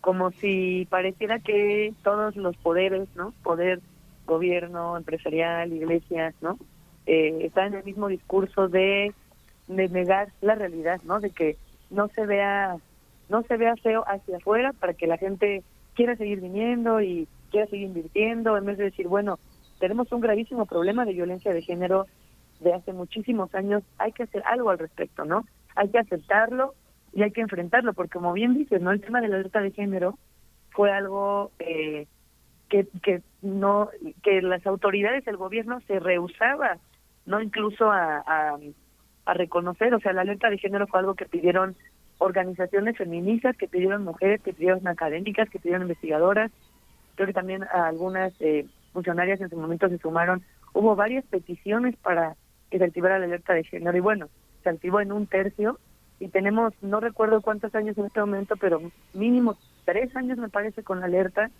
Como 0.00 0.30
si 0.32 0.86
pareciera 0.88 1.40
que 1.40 1.92
todos 2.02 2.36
los 2.36 2.56
poderes, 2.56 3.06
¿no? 3.16 3.34
Poder, 3.42 3.80
gobierno, 4.26 4.96
empresarial, 4.96 5.72
iglesias, 5.72 6.34
¿no? 6.40 6.58
Eh, 7.06 7.38
están 7.42 7.68
en 7.68 7.74
el 7.80 7.84
mismo 7.84 8.08
discurso 8.08 8.68
de, 8.68 9.12
de 9.68 9.88
negar 9.88 10.28
la 10.40 10.54
realidad, 10.54 11.00
¿no? 11.04 11.20
De 11.20 11.30
que 11.30 11.56
no 11.90 12.08
se 12.08 12.26
vea, 12.26 12.76
no 13.28 13.42
se 13.42 13.56
vea 13.56 13.76
feo 13.76 14.04
hacia 14.06 14.38
afuera 14.38 14.72
para 14.72 14.94
que 14.94 15.06
la 15.06 15.18
gente 15.18 15.62
quiera 15.94 16.16
seguir 16.16 16.40
viniendo 16.40 17.00
y 17.00 17.28
quiera 17.50 17.66
seguir 17.66 17.88
invirtiendo, 17.88 18.56
en 18.56 18.64
vez 18.64 18.78
de 18.78 18.84
decir, 18.84 19.08
bueno, 19.08 19.38
tenemos 19.78 20.10
un 20.12 20.20
gravísimo 20.20 20.66
problema 20.66 21.04
de 21.04 21.12
violencia 21.12 21.52
de 21.52 21.62
género 21.62 22.06
de 22.60 22.74
hace 22.74 22.92
muchísimos 22.92 23.54
años, 23.54 23.84
hay 23.98 24.12
que 24.12 24.24
hacer 24.24 24.42
algo 24.44 24.70
al 24.70 24.78
respecto, 24.78 25.24
¿no? 25.24 25.44
Hay 25.76 25.88
que 25.90 25.98
aceptarlo 25.98 26.74
y 27.12 27.22
hay 27.22 27.30
que 27.30 27.40
enfrentarlo, 27.40 27.92
porque 27.92 28.18
como 28.18 28.32
bien 28.32 28.54
dices, 28.54 28.82
¿no? 28.82 28.90
El 28.90 29.00
tema 29.00 29.20
de 29.20 29.28
la 29.28 29.36
alerta 29.36 29.60
de 29.60 29.70
género 29.70 30.18
fue 30.70 30.90
algo 30.90 31.52
eh, 31.60 32.06
que, 32.68 32.88
que 33.02 33.22
no, 33.42 33.90
que 34.22 34.42
las 34.42 34.66
autoridades, 34.66 35.26
el 35.28 35.36
gobierno 35.36 35.80
se 35.86 36.00
rehusaba 36.00 36.78
no 37.28 37.40
incluso 37.42 37.90
a, 37.90 38.24
a, 38.26 38.58
a 39.28 39.34
reconocer, 39.34 39.92
o 39.92 40.00
sea, 40.00 40.14
la 40.14 40.22
alerta 40.22 40.48
de 40.48 40.56
género 40.56 40.86
fue 40.86 41.00
algo 41.00 41.14
que 41.14 41.26
pidieron 41.26 41.76
organizaciones 42.16 42.96
feministas, 42.96 43.54
que 43.58 43.68
pidieron 43.68 44.02
mujeres, 44.02 44.40
que 44.40 44.54
pidieron 44.54 44.88
académicas, 44.88 45.50
que 45.50 45.58
pidieron 45.58 45.82
investigadoras, 45.82 46.50
creo 47.14 47.26
que 47.26 47.34
también 47.34 47.62
a 47.64 47.88
algunas 47.88 48.32
eh, 48.40 48.64
funcionarias 48.94 49.38
en 49.42 49.50
su 49.50 49.56
momento 49.58 49.86
se 49.90 49.98
sumaron, 49.98 50.42
hubo 50.72 50.96
varias 50.96 51.26
peticiones 51.26 51.94
para 51.96 52.36
que 52.70 52.78
se 52.78 52.84
activara 52.84 53.18
la 53.18 53.26
alerta 53.26 53.52
de 53.52 53.64
género 53.64 53.94
y 53.98 54.00
bueno, 54.00 54.30
se 54.62 54.70
activó 54.70 54.98
en 55.02 55.12
un 55.12 55.26
tercio 55.26 55.78
y 56.20 56.28
tenemos, 56.28 56.72
no 56.80 56.98
recuerdo 56.98 57.42
cuántos 57.42 57.74
años 57.74 57.98
en 57.98 58.06
este 58.06 58.20
momento, 58.20 58.56
pero 58.56 58.80
mínimo 59.12 59.58
tres 59.84 60.16
años 60.16 60.38
me 60.38 60.48
parece 60.48 60.82
con 60.82 61.00
la 61.00 61.06
alerta 61.06 61.50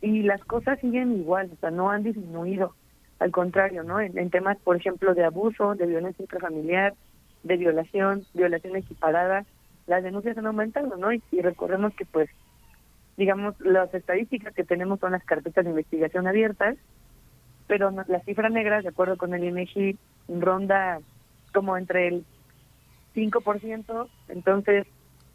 y 0.00 0.22
las 0.24 0.42
cosas 0.44 0.80
siguen 0.80 1.12
igual, 1.12 1.48
o 1.52 1.56
sea, 1.60 1.70
no 1.70 1.90
han 1.90 2.02
disminuido, 2.02 2.74
al 3.18 3.30
contrario, 3.32 3.82
¿no? 3.82 4.00
En, 4.00 4.30
temas, 4.30 4.58
por 4.62 4.76
ejemplo, 4.76 5.14
de 5.14 5.24
abuso, 5.24 5.74
de 5.74 5.86
violencia 5.86 6.22
intrafamiliar, 6.22 6.94
de 7.42 7.56
violación, 7.56 8.26
violación 8.34 8.76
equiparada, 8.76 9.44
las 9.86 10.02
denuncias 10.02 10.36
han 10.38 10.46
aumentado, 10.46 10.96
¿no? 10.96 11.12
Y, 11.12 11.22
y 11.30 11.40
recordemos 11.42 11.94
que, 11.96 12.06
pues, 12.06 12.28
digamos, 13.16 13.54
las 13.60 13.92
estadísticas 13.94 14.54
que 14.54 14.64
tenemos 14.64 15.00
son 15.00 15.12
las 15.12 15.24
carpetas 15.24 15.64
de 15.64 15.70
investigación 15.70 16.26
abiertas, 16.26 16.76
pero 17.66 17.90
no- 17.90 18.04
la 18.08 18.20
cifra 18.22 18.48
negra, 18.48 18.82
de 18.82 18.88
acuerdo 18.88 19.16
con 19.16 19.34
el 19.34 19.44
INEGI, 19.44 19.98
ronda 20.28 21.00
como 21.52 21.76
entre 21.76 22.08
el 22.08 22.26
5%, 23.14 24.10
entonces, 24.28 24.86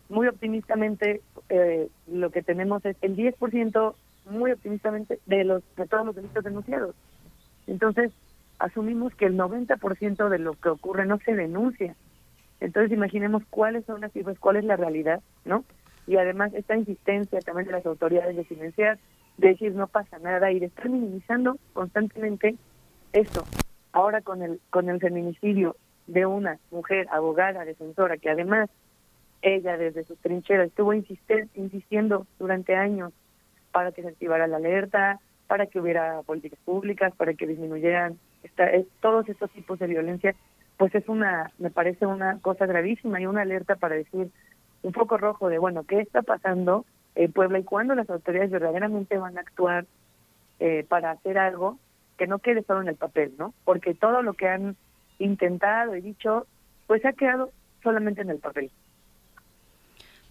muy 0.10 0.28
optimistamente, 0.28 1.24
eh, 1.50 1.90
lo 2.08 2.32
que 2.32 2.44
tenemos 2.44 2.84
es 2.86 2.98
el 3.02 3.16
10%, 3.16 3.98
muy 4.26 4.52
optimistamente, 4.52 5.20
de 5.26 5.44
los 5.46 5.64
de 5.76 5.88
todos 5.88 6.06
los 6.06 6.16
delitos 6.16 6.44
denunciados. 6.44 6.96
Entonces, 7.72 8.12
asumimos 8.60 9.16
que 9.16 9.26
el 9.26 9.38
90% 9.38 10.28
de 10.28 10.40
lo 10.40 10.56
que 10.56 10.68
ocurre 10.68 11.06
no 11.06 11.20
se 11.20 11.34
denuncia. 11.34 11.96
Entonces, 12.60 12.92
imaginemos 12.92 13.44
cuáles 13.50 13.86
son 13.86 14.02
las 14.02 14.12
cifras, 14.12 14.38
cuál 14.40 14.58
es 14.58 14.66
la 14.66 14.76
realidad, 14.76 15.22
¿no? 15.46 15.64
Y 16.06 16.18
además, 16.18 16.54
esta 16.54 16.76
insistencia 16.76 17.40
también 17.40 17.68
de 17.68 17.72
las 17.72 17.86
autoridades 17.86 18.36
de 18.36 18.44
silenciar, 18.44 19.00
de 19.38 19.48
decir 19.48 19.74
no 19.74 19.88
pasa 19.88 20.20
nada 20.20 20.52
y 20.52 20.60
de 20.60 20.66
estar 20.66 20.90
minimizando 20.90 21.58
constantemente 21.72 22.58
esto. 23.14 23.46
Ahora 23.94 24.22
con 24.22 24.42
el 24.42 24.60
con 24.70 24.90
el 24.90 25.00
feminicidio 25.00 25.78
de 26.08 26.26
una 26.26 26.60
mujer 26.72 27.08
abogada, 27.10 27.64
defensora, 27.64 28.18
que 28.18 28.30
además 28.30 28.70
ella 29.42 29.78
desde 29.78 30.04
sus 30.04 30.20
trincheras 30.20 30.68
estuvo 30.68 30.94
insistiendo 30.94 32.28
durante 32.38 32.76
años 32.76 33.14
para 33.72 33.94
que 33.94 34.02
se 34.02 34.10
activara 34.10 34.48
la 34.48 34.58
alerta, 34.58 35.22
para 35.52 35.66
que 35.68 35.82
hubiera 35.82 36.22
políticas 36.22 36.60
públicas, 36.64 37.14
para 37.18 37.34
que 37.34 37.46
disminuyeran 37.46 38.18
esta, 38.42 38.68
es- 38.72 38.88
todos 39.02 39.28
estos 39.28 39.52
tipos 39.52 39.78
de 39.80 39.88
violencia, 39.88 40.34
pues 40.78 40.96
es 40.96 41.10
una, 41.10 41.52
me 41.58 41.70
parece 41.70 42.06
una 42.06 42.40
cosa 42.40 42.66
gravísima 42.66 43.20
y 43.20 43.26
una 43.26 43.42
alerta 43.42 43.76
para 43.76 43.96
decir 43.96 44.30
un 44.82 44.94
foco 44.94 45.18
rojo 45.18 45.50
de, 45.50 45.58
bueno, 45.58 45.84
¿qué 45.84 46.00
está 46.00 46.22
pasando 46.22 46.86
en 47.16 47.34
Puebla 47.34 47.60
y 47.60 47.66
cuándo 47.66 47.96
las 47.96 48.10
autoridades 48.10 48.50
verdaderamente 48.50 49.18
van 49.18 49.38
a 49.38 49.42
actuar 49.42 49.88
eh, 50.60 50.86
para 50.88 51.12
hacer 51.12 51.38
algo 51.38 51.80
que 52.18 52.28
no 52.28 52.40
quede 52.40 52.64
solo 52.64 52.80
en 52.82 52.88
el 52.88 52.96
papel, 52.96 53.34
¿no? 53.38 53.54
Porque 53.66 53.94
todo 53.94 54.22
lo 54.22 54.36
que 54.36 54.48
han 54.48 54.78
intentado 55.20 55.98
y 55.98 56.02
dicho, 56.02 56.48
pues 56.88 57.04
ha 57.04 57.12
quedado 57.12 57.52
solamente 57.84 58.22
en 58.22 58.30
el 58.30 58.40
papel. 58.40 58.72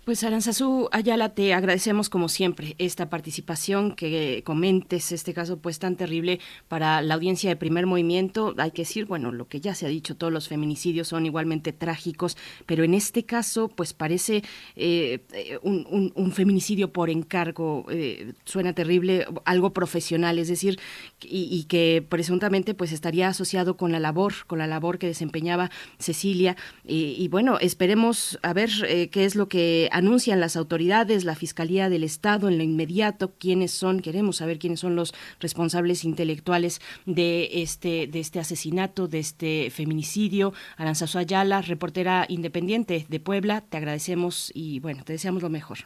Pues 0.04 0.24
Aranzazú 0.24 0.88
Ayala, 0.92 1.34
te 1.34 1.52
agradecemos 1.52 2.08
como 2.08 2.30
siempre 2.30 2.74
esta 2.78 3.10
participación, 3.10 3.94
que 3.94 4.42
comentes 4.46 5.12
este 5.12 5.34
caso 5.34 5.58
pues 5.58 5.78
tan 5.78 5.94
terrible 5.94 6.40
para 6.68 7.02
la 7.02 7.14
audiencia 7.14 7.50
de 7.50 7.54
primer 7.56 7.84
movimiento. 7.86 8.54
Hay 8.56 8.70
que 8.70 8.82
decir, 8.82 9.04
bueno, 9.04 9.30
lo 9.30 9.46
que 9.46 9.60
ya 9.60 9.74
se 9.74 9.84
ha 9.84 9.90
dicho, 9.90 10.16
todos 10.16 10.32
los 10.32 10.48
feminicidios 10.48 11.06
son 11.06 11.26
igualmente 11.26 11.72
trágicos, 11.74 12.38
pero 12.64 12.82
en 12.82 12.94
este 12.94 13.24
caso 13.24 13.68
pues 13.68 13.92
parece 13.92 14.42
eh, 14.74 15.20
un, 15.62 16.10
un- 16.16 16.32
feminicidio 16.32 16.92
por 16.92 17.10
encargo, 17.10 17.84
eh, 17.90 18.32
suena 18.46 18.72
terrible, 18.72 19.26
algo 19.44 19.72
profesional, 19.74 20.38
es 20.38 20.48
decir, 20.48 20.80
y, 21.22 21.64
que 21.64 22.04
presuntamente 22.08 22.72
pues 22.74 22.92
estaría 22.92 23.28
asociado 23.28 23.76
con 23.76 23.92
la 23.92 24.00
labor, 24.00 24.32
con 24.46 24.58
la 24.60 24.66
labor 24.66 24.98
que 24.98 25.08
desempeñaba 25.08 25.70
Cecilia. 25.98 26.56
Y, 26.86 27.14
y 27.18 27.28
bueno, 27.28 27.58
esperemos 27.60 28.38
a 28.42 28.54
ver 28.54 28.70
eh, 28.88 29.08
qué 29.10 29.24
es 29.26 29.36
lo 29.36 29.46
que 29.48 29.89
anuncian 29.92 30.40
las 30.40 30.56
autoridades, 30.56 31.24
la 31.24 31.34
Fiscalía 31.34 31.88
del 31.88 32.04
Estado 32.04 32.48
en 32.48 32.58
lo 32.58 32.64
inmediato, 32.64 33.32
quiénes 33.38 33.70
son, 33.70 34.00
queremos 34.00 34.36
saber 34.36 34.58
quiénes 34.58 34.80
son 34.80 34.96
los 34.96 35.14
responsables 35.40 36.04
intelectuales 36.04 36.80
de 37.06 37.62
este, 37.62 38.06
de 38.06 38.20
este 38.20 38.38
asesinato, 38.38 39.08
de 39.08 39.18
este 39.18 39.70
feminicidio. 39.70 40.52
Aranzazu 40.76 41.18
Ayala, 41.18 41.62
reportera 41.62 42.26
independiente 42.28 43.06
de 43.08 43.20
Puebla, 43.20 43.62
te 43.62 43.76
agradecemos 43.76 44.50
y 44.54 44.80
bueno, 44.80 45.02
te 45.04 45.12
deseamos 45.12 45.42
lo 45.42 45.50
mejor. 45.50 45.78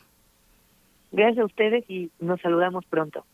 Gracias 1.13 1.43
a 1.43 1.47
ustedes 1.47 1.89
y 1.89 2.11
nos 2.19 2.41
saludamos 2.41 2.85
pronto. 2.87 3.25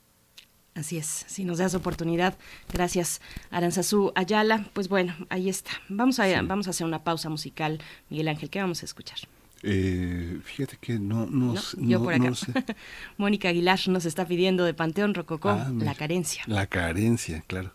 Así 0.75 0.99
es, 0.99 1.07
si 1.07 1.45
nos 1.45 1.59
das 1.59 1.75
oportunidad. 1.75 2.35
Gracias, 2.73 3.21
Aranzazú 3.51 4.13
Ayala. 4.15 4.67
Pues 4.73 4.89
bueno, 4.89 5.15
ahí 5.29 5.49
está. 5.49 5.73
Vamos 5.89 6.21
a, 6.21 6.43
vamos 6.43 6.69
a 6.69 6.71
hacer 6.71 6.87
una 6.87 7.03
pausa 7.03 7.29
musical. 7.29 7.79
Miguel 8.09 8.29
Ángel, 8.29 8.51
¿qué 8.51 8.61
vamos 8.61 8.83
a 8.83 8.87
escuchar? 8.87 9.19
Eh, 9.63 10.39
fíjate 10.45 10.79
que 10.81 10.99
no, 10.99 11.27
no, 11.27 11.55
Yo 11.77 11.99
no- 11.99 12.05
por 12.05 12.15
acá. 12.15 12.25
no 12.25 12.35
sé. 12.35 12.53
Mónica 13.19 13.49
Aguilar 13.51 13.79
nos 13.89 14.05
está 14.07 14.25
pidiendo 14.27 14.65
de 14.65 14.73
Panteón 14.75 15.15
Rococó 15.15 15.51
Ah, 15.51 15.69
mira. 15.71 15.87
la 15.87 15.95
carencia. 15.95 16.43
La 16.47 16.67
carencia, 16.67 17.43
claro. 17.47 17.73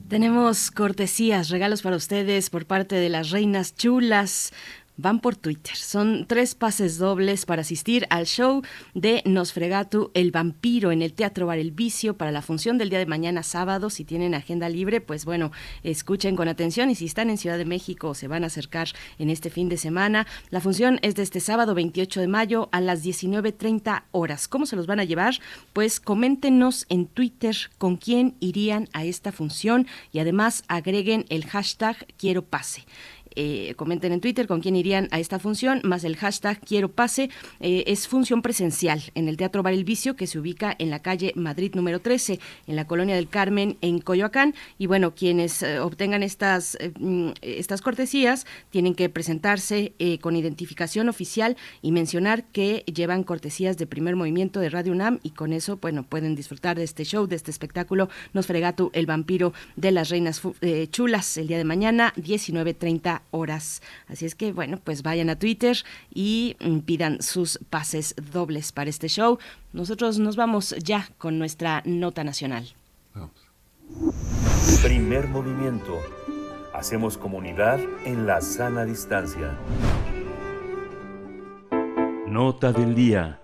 Tenemos 0.08 0.72
cortesías, 0.72 1.50
regalos 1.50 1.82
para 1.82 1.98
ustedes 1.98 2.50
por 2.50 2.66
parte 2.66 2.96
de 2.96 3.10
las 3.10 3.32
reinas 3.32 3.76
chulas. 3.76 4.54
Van 5.00 5.20
por 5.20 5.36
Twitter. 5.36 5.76
Son 5.76 6.26
tres 6.28 6.56
pases 6.56 6.98
dobles 6.98 7.46
para 7.46 7.62
asistir 7.62 8.08
al 8.10 8.26
show 8.26 8.64
de 8.96 9.22
Nosfregatu, 9.26 10.10
el 10.16 10.32
vampiro, 10.32 10.92
en 10.92 11.04
el 11.04 11.14
Teatro 11.14 11.46
Bar 11.46 11.60
El 11.60 11.72
Vicio 11.72 12.18
para 12.18 12.32
la 12.32 12.42
función 12.42 12.80
del 12.80 12.90
día 12.90 12.98
de 12.98 13.06
mañana 13.06 13.44
sábado. 13.44 13.92
Si 13.92 14.06
tienen 14.06 14.34
agenda 14.34 14.70
libre, 14.70 15.00
pues 15.00 15.24
bueno, 15.24 15.52
escuchen 15.84 16.36
con 16.36 16.48
atención 16.48 16.90
y 16.90 16.96
si 16.96 17.06
están 17.06 17.30
en 17.30 17.38
Ciudad 17.38 17.60
de 17.60 17.66
México 17.66 18.10
o 18.10 18.16
se 18.16 18.28
van 18.28 18.44
a 18.44 18.48
acercar 18.48 18.88
en 19.20 19.30
este 19.30 19.52
fin 19.52 19.70
de 19.70 19.78
semana, 19.78 20.26
la 20.50 20.62
función 20.62 20.98
es 21.04 21.14
de 21.14 21.22
este 21.22 21.42
sábado 21.42 21.76
28 21.76 22.20
de 22.20 22.28
mayo 22.28 22.68
a 22.72 22.82
las 22.82 23.06
19.30 23.06 24.06
horas. 24.12 24.48
¿Cómo 24.48 24.66
se 24.66 24.76
los 24.76 24.88
van 24.88 25.00
a 25.00 25.04
llevar? 25.04 25.36
Pues 25.74 26.00
coméntenos 26.00 26.88
en 26.90 27.06
Twitter 27.06 27.56
con 27.78 27.98
quién 27.98 28.36
irían 28.40 28.90
a 28.94 29.06
esta 29.06 29.32
función 29.32 29.86
y 30.12 30.18
además 30.18 30.64
agreguen 30.68 31.26
el 31.30 31.46
hashtag 31.46 32.08
quiero 32.18 32.42
pase 32.42 32.84
eh, 33.40 33.76
comenten 33.76 34.12
en 34.14 34.20
Twitter 34.20 34.48
con 34.48 34.62
quién 34.62 34.76
irían 34.76 35.08
a 35.12 35.20
esta 35.20 35.38
función, 35.38 35.80
más 35.84 36.04
el 36.04 36.16
hashtag 36.16 36.60
quiero 36.60 36.90
pase. 36.90 37.30
Eh, 37.60 37.84
es 37.86 38.08
función 38.08 38.42
presencial 38.42 39.04
en 39.14 39.28
el 39.28 39.38
Teatro 39.38 39.62
Bar 39.62 39.74
El 39.74 39.84
Vicio, 39.84 40.16
que 40.16 40.26
se 40.26 40.40
ubica 40.40 40.76
en 40.80 40.90
la 40.90 41.04
calle 41.04 41.34
Madrid 41.36 41.76
número 41.76 42.02
13, 42.02 42.40
en 42.66 42.76
la 42.76 42.88
Colonia 42.88 43.16
del 43.16 43.30
Carmen, 43.30 43.78
en 43.82 44.00
Coyoacán. 44.00 44.56
Y 44.80 44.88
bueno, 44.88 45.14
quienes 45.14 45.62
eh, 45.62 45.78
obtengan 45.80 46.24
estas, 46.24 46.80
mm, 47.00 47.30
estas 47.44 47.82
cortesías 47.84 48.48
tienen 48.72 48.96
que 48.96 49.08
presentarse 49.08 49.94
con 50.22 50.36
identificación 50.36 51.08
oficial 51.08 51.58
y 51.84 51.92
mencionar 51.92 52.46
que 52.46 52.84
llevan 52.92 53.24
cortesías 53.24 53.78
de 53.78 53.86
primer 53.86 54.16
movimiento 54.16 54.60
de 54.60 54.70
Radio 54.70 54.94
UNAM 54.94 55.20
y 55.22 55.32
con 55.32 55.54
eso, 55.54 55.78
bueno, 55.78 56.02
pueden 56.02 56.36
disfrutar 56.36 56.78
de 56.78 56.84
este 56.84 57.04
show, 57.04 57.28
de 57.28 57.36
este 57.36 57.52
espectáculo 57.52 58.10
Nosfregatu, 58.34 58.90
el 58.94 59.06
vampiro 59.06 59.54
de 59.76 59.92
las 59.92 60.10
reinas 60.10 60.42
chulas, 60.90 61.38
el 61.38 61.48
día 61.48 61.58
de 61.58 61.64
mañana, 61.64 62.14
19.30 62.18 63.27
horas. 63.32 63.82
Así 64.08 64.26
es 64.26 64.36
que, 64.36 64.52
bueno, 64.52 64.80
pues 64.84 65.04
vayan 65.04 65.30
a 65.30 65.38
Twitter 65.38 65.78
y 66.14 66.56
mm, 66.60 66.80
pidan 66.80 67.22
sus 67.22 67.60
pases 67.70 68.16
dobles 68.32 68.72
para 68.72 68.90
este 68.90 69.08
show. 69.08 69.40
Nosotros 69.74 70.20
nos 70.20 70.36
vamos 70.36 70.76
ya 70.84 71.10
con 71.18 71.40
nuestra 71.40 71.82
nota 71.86 72.24
nacional. 72.24 72.68
Primer 74.84 75.28
movimiento. 75.28 76.00
Hacemos 76.74 77.18
comunidad 77.18 77.80
en 78.06 78.28
la 78.28 78.42
sana 78.42 78.86
distancia. 78.86 79.58
Nota 82.28 82.72
del 82.72 82.94
día. 82.94 83.40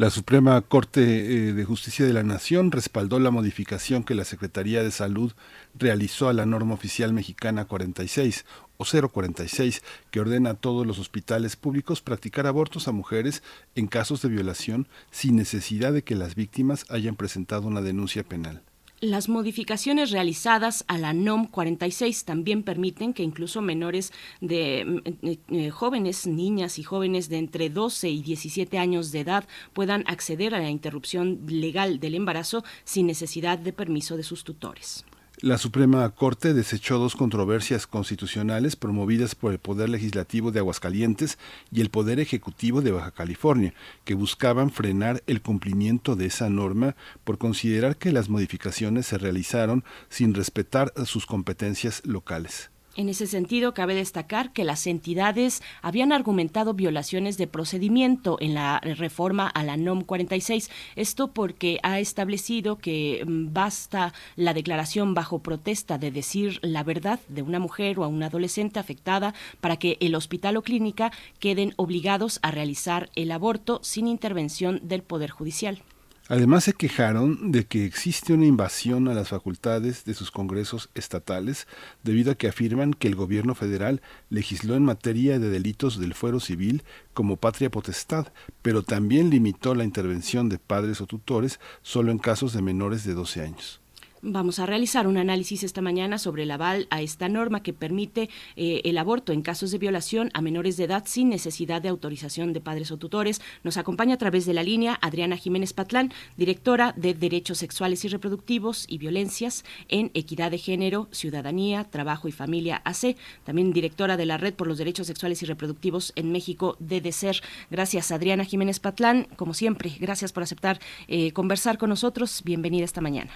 La 0.00 0.08
Suprema 0.08 0.58
Corte 0.62 1.02
eh, 1.02 1.52
de 1.52 1.64
Justicia 1.66 2.06
de 2.06 2.14
la 2.14 2.22
Nación 2.22 2.72
respaldó 2.72 3.18
la 3.18 3.30
modificación 3.30 4.02
que 4.02 4.14
la 4.14 4.24
Secretaría 4.24 4.82
de 4.82 4.92
Salud 4.92 5.34
realizó 5.78 6.30
a 6.30 6.32
la 6.32 6.46
norma 6.46 6.72
oficial 6.72 7.12
mexicana 7.12 7.66
46 7.66 8.46
o 8.78 8.86
046 8.86 9.82
que 10.10 10.20
ordena 10.20 10.52
a 10.52 10.54
todos 10.54 10.86
los 10.86 10.98
hospitales 10.98 11.56
públicos 11.56 12.00
practicar 12.00 12.46
abortos 12.46 12.88
a 12.88 12.92
mujeres 12.92 13.42
en 13.74 13.88
casos 13.88 14.22
de 14.22 14.30
violación 14.30 14.88
sin 15.10 15.36
necesidad 15.36 15.92
de 15.92 16.02
que 16.02 16.14
las 16.14 16.34
víctimas 16.34 16.86
hayan 16.88 17.14
presentado 17.14 17.68
una 17.68 17.82
denuncia 17.82 18.24
penal. 18.24 18.62
Las 19.02 19.30
modificaciones 19.30 20.10
realizadas 20.10 20.84
a 20.86 20.98
la 20.98 21.14
NOM 21.14 21.46
46 21.46 22.26
también 22.26 22.62
permiten 22.62 23.14
que 23.14 23.22
incluso 23.22 23.62
menores 23.62 24.12
de 24.42 24.84
mm, 24.84 25.26
eh, 25.26 25.38
eh, 25.48 25.70
jóvenes, 25.70 26.26
niñas 26.26 26.78
y 26.78 26.82
jóvenes 26.82 27.30
de 27.30 27.38
entre 27.38 27.70
12 27.70 28.10
y 28.10 28.20
17 28.20 28.76
años 28.76 29.10
de 29.10 29.20
edad 29.20 29.48
puedan 29.72 30.04
acceder 30.06 30.54
a 30.54 30.58
la 30.58 30.68
interrupción 30.68 31.40
legal 31.46 31.98
del 31.98 32.14
embarazo 32.14 32.62
sin 32.84 33.06
necesidad 33.06 33.58
de 33.58 33.72
permiso 33.72 34.18
de 34.18 34.22
sus 34.22 34.44
tutores. 34.44 35.06
La 35.42 35.56
Suprema 35.56 36.06
Corte 36.10 36.52
desechó 36.52 36.98
dos 36.98 37.16
controversias 37.16 37.86
constitucionales 37.86 38.76
promovidas 38.76 39.34
por 39.34 39.52
el 39.52 39.58
Poder 39.58 39.88
Legislativo 39.88 40.50
de 40.50 40.58
Aguascalientes 40.58 41.38
y 41.72 41.80
el 41.80 41.88
Poder 41.88 42.20
Ejecutivo 42.20 42.82
de 42.82 42.90
Baja 42.90 43.10
California, 43.10 43.72
que 44.04 44.12
buscaban 44.12 44.70
frenar 44.70 45.22
el 45.26 45.40
cumplimiento 45.40 46.14
de 46.14 46.26
esa 46.26 46.50
norma 46.50 46.94
por 47.24 47.38
considerar 47.38 47.96
que 47.96 48.12
las 48.12 48.28
modificaciones 48.28 49.06
se 49.06 49.16
realizaron 49.16 49.82
sin 50.10 50.34
respetar 50.34 50.92
sus 51.06 51.24
competencias 51.24 52.02
locales. 52.04 52.70
En 53.00 53.08
ese 53.08 53.26
sentido, 53.26 53.72
cabe 53.72 53.94
destacar 53.94 54.52
que 54.52 54.62
las 54.62 54.86
entidades 54.86 55.62
habían 55.80 56.12
argumentado 56.12 56.74
violaciones 56.74 57.38
de 57.38 57.46
procedimiento 57.46 58.36
en 58.40 58.52
la 58.52 58.78
reforma 58.80 59.48
a 59.48 59.64
la 59.64 59.78
NOM 59.78 60.02
46. 60.02 60.70
Esto 60.96 61.28
porque 61.28 61.80
ha 61.82 61.98
establecido 61.98 62.76
que 62.76 63.24
mm, 63.26 63.54
basta 63.54 64.12
la 64.36 64.52
declaración 64.52 65.14
bajo 65.14 65.38
protesta 65.38 65.96
de 65.96 66.10
decir 66.10 66.58
la 66.60 66.82
verdad 66.82 67.20
de 67.28 67.40
una 67.40 67.58
mujer 67.58 67.98
o 67.98 68.04
a 68.04 68.08
un 68.08 68.22
adolescente 68.22 68.78
afectada 68.78 69.32
para 69.62 69.78
que 69.78 69.96
el 70.00 70.14
hospital 70.14 70.58
o 70.58 70.62
clínica 70.62 71.10
queden 71.38 71.72
obligados 71.76 72.38
a 72.42 72.50
realizar 72.50 73.08
el 73.14 73.32
aborto 73.32 73.80
sin 73.82 74.08
intervención 74.08 74.78
del 74.82 75.02
Poder 75.02 75.30
Judicial. 75.30 75.82
Además 76.30 76.62
se 76.62 76.74
quejaron 76.74 77.50
de 77.50 77.66
que 77.66 77.84
existe 77.84 78.32
una 78.32 78.46
invasión 78.46 79.08
a 79.08 79.14
las 79.14 79.30
facultades 79.30 80.04
de 80.04 80.14
sus 80.14 80.30
congresos 80.30 80.88
estatales 80.94 81.66
debido 82.04 82.30
a 82.30 82.34
que 82.36 82.46
afirman 82.46 82.94
que 82.94 83.08
el 83.08 83.16
gobierno 83.16 83.56
federal 83.56 84.00
legisló 84.28 84.76
en 84.76 84.84
materia 84.84 85.40
de 85.40 85.50
delitos 85.50 85.98
del 85.98 86.14
fuero 86.14 86.38
civil 86.38 86.84
como 87.14 87.36
patria 87.36 87.68
potestad, 87.68 88.28
pero 88.62 88.84
también 88.84 89.28
limitó 89.28 89.74
la 89.74 89.82
intervención 89.82 90.48
de 90.48 90.60
padres 90.60 91.00
o 91.00 91.06
tutores 91.08 91.58
solo 91.82 92.12
en 92.12 92.18
casos 92.18 92.52
de 92.52 92.62
menores 92.62 93.02
de 93.02 93.14
12 93.14 93.42
años. 93.42 93.80
Vamos 94.22 94.58
a 94.58 94.66
realizar 94.66 95.06
un 95.06 95.16
análisis 95.16 95.62
esta 95.62 95.80
mañana 95.80 96.18
sobre 96.18 96.42
el 96.42 96.50
aval 96.50 96.86
a 96.90 97.00
esta 97.00 97.30
norma 97.30 97.62
que 97.62 97.72
permite 97.72 98.28
eh, 98.54 98.82
el 98.84 98.98
aborto 98.98 99.32
en 99.32 99.40
casos 99.40 99.70
de 99.70 99.78
violación 99.78 100.28
a 100.34 100.42
menores 100.42 100.76
de 100.76 100.84
edad 100.84 101.04
sin 101.06 101.30
necesidad 101.30 101.80
de 101.80 101.88
autorización 101.88 102.52
de 102.52 102.60
padres 102.60 102.90
o 102.90 102.98
tutores. 102.98 103.40
Nos 103.64 103.78
acompaña 103.78 104.16
a 104.16 104.18
través 104.18 104.44
de 104.44 104.52
la 104.52 104.62
línea 104.62 104.98
Adriana 105.00 105.38
Jiménez 105.38 105.72
Patlán, 105.72 106.12
directora 106.36 106.92
de 106.98 107.14
Derechos 107.14 107.56
Sexuales 107.56 108.04
y 108.04 108.08
Reproductivos 108.08 108.84
y 108.88 108.98
Violencias 108.98 109.64
en 109.88 110.10
Equidad 110.12 110.50
de 110.50 110.58
Género, 110.58 111.08
Ciudadanía, 111.12 111.84
Trabajo 111.84 112.28
y 112.28 112.32
Familia 112.32 112.82
AC, 112.84 113.16
también 113.44 113.72
directora 113.72 114.18
de 114.18 114.26
la 114.26 114.36
Red 114.36 114.52
por 114.52 114.66
los 114.66 114.76
Derechos 114.76 115.06
Sexuales 115.06 115.42
y 115.42 115.46
Reproductivos 115.46 116.12
en 116.14 116.30
México, 116.30 116.76
DDCER. 116.78 117.40
Gracias, 117.70 118.12
Adriana 118.12 118.44
Jiménez 118.44 118.80
Patlán. 118.80 119.28
Como 119.36 119.54
siempre, 119.54 119.96
gracias 119.98 120.30
por 120.32 120.42
aceptar 120.42 120.78
eh, 121.08 121.32
conversar 121.32 121.78
con 121.78 121.88
nosotros. 121.88 122.42
Bienvenida 122.44 122.84
esta 122.84 123.00
mañana. 123.00 123.30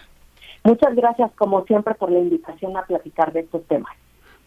Muchas 0.64 0.94
gracias, 0.96 1.30
como 1.36 1.64
siempre, 1.66 1.94
por 1.94 2.10
la 2.10 2.18
invitación 2.18 2.74
a 2.76 2.86
platicar 2.86 3.32
de 3.34 3.40
estos 3.40 3.62
temas. 3.66 3.92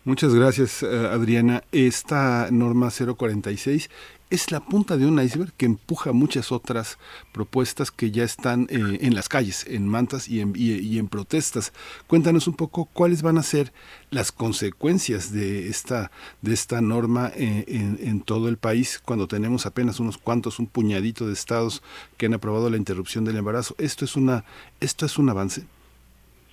Muchas 0.04 0.34
gracias, 0.34 0.82
eh, 0.82 0.88
Adriana. 1.12 1.64
Esta 1.72 2.48
norma 2.50 2.90
046 2.90 3.90
es 4.30 4.52
la 4.52 4.62
punta 4.62 4.98
de 4.98 5.06
un 5.06 5.22
iceberg 5.22 5.54
que 5.54 5.66
empuja 5.66 6.14
muchas 6.14 6.52
otras 6.52 6.98
propuestas 7.34 7.92
que 7.92 8.10
ya 8.10 8.24
están 8.24 8.68
eh, 8.70 9.00
en 9.02 9.14
las 9.14 9.30
calles, 9.30 9.68
en 9.68 9.88
mantas 9.88 10.28
y 10.28 10.40
en, 10.40 10.54
y, 10.56 10.98
en 10.98 11.08
protestas. 11.08 11.72
Cuéntanos 12.08 12.48
un 12.48 12.56
poco 12.56 12.86
cuáles 12.86 13.22
van 13.22 13.38
a 13.38 13.44
ser 13.44 13.72
las 14.10 14.32
consecuencias 14.32 15.32
de 15.32 15.68
esta, 15.68 16.10
de 16.42 16.54
esta 16.54 16.82
norma 16.82 17.32
en, 17.36 17.66
en, 17.68 18.00
en 18.02 18.22
todo 18.22 18.50
el 18.50 18.58
país 18.58 19.00
cuando 19.04 19.28
tenemos 19.28 19.66
apenas 19.66 20.00
unos 20.00 20.18
cuantos, 20.18 20.58
un 20.58 20.68
puñadito 20.68 21.28
de 21.28 21.34
estados 21.34 21.84
que 22.18 22.26
han 22.26 22.34
aprobado 22.34 22.70
la 22.72 22.78
interrupción 22.78 23.24
del 23.24 23.38
embarazo. 23.38 23.76
Esto 23.78 24.06
es 24.06 24.16
una, 24.16 24.46
esto 24.80 25.06
es 25.06 25.18
un 25.18 25.30
avance. 25.30 25.66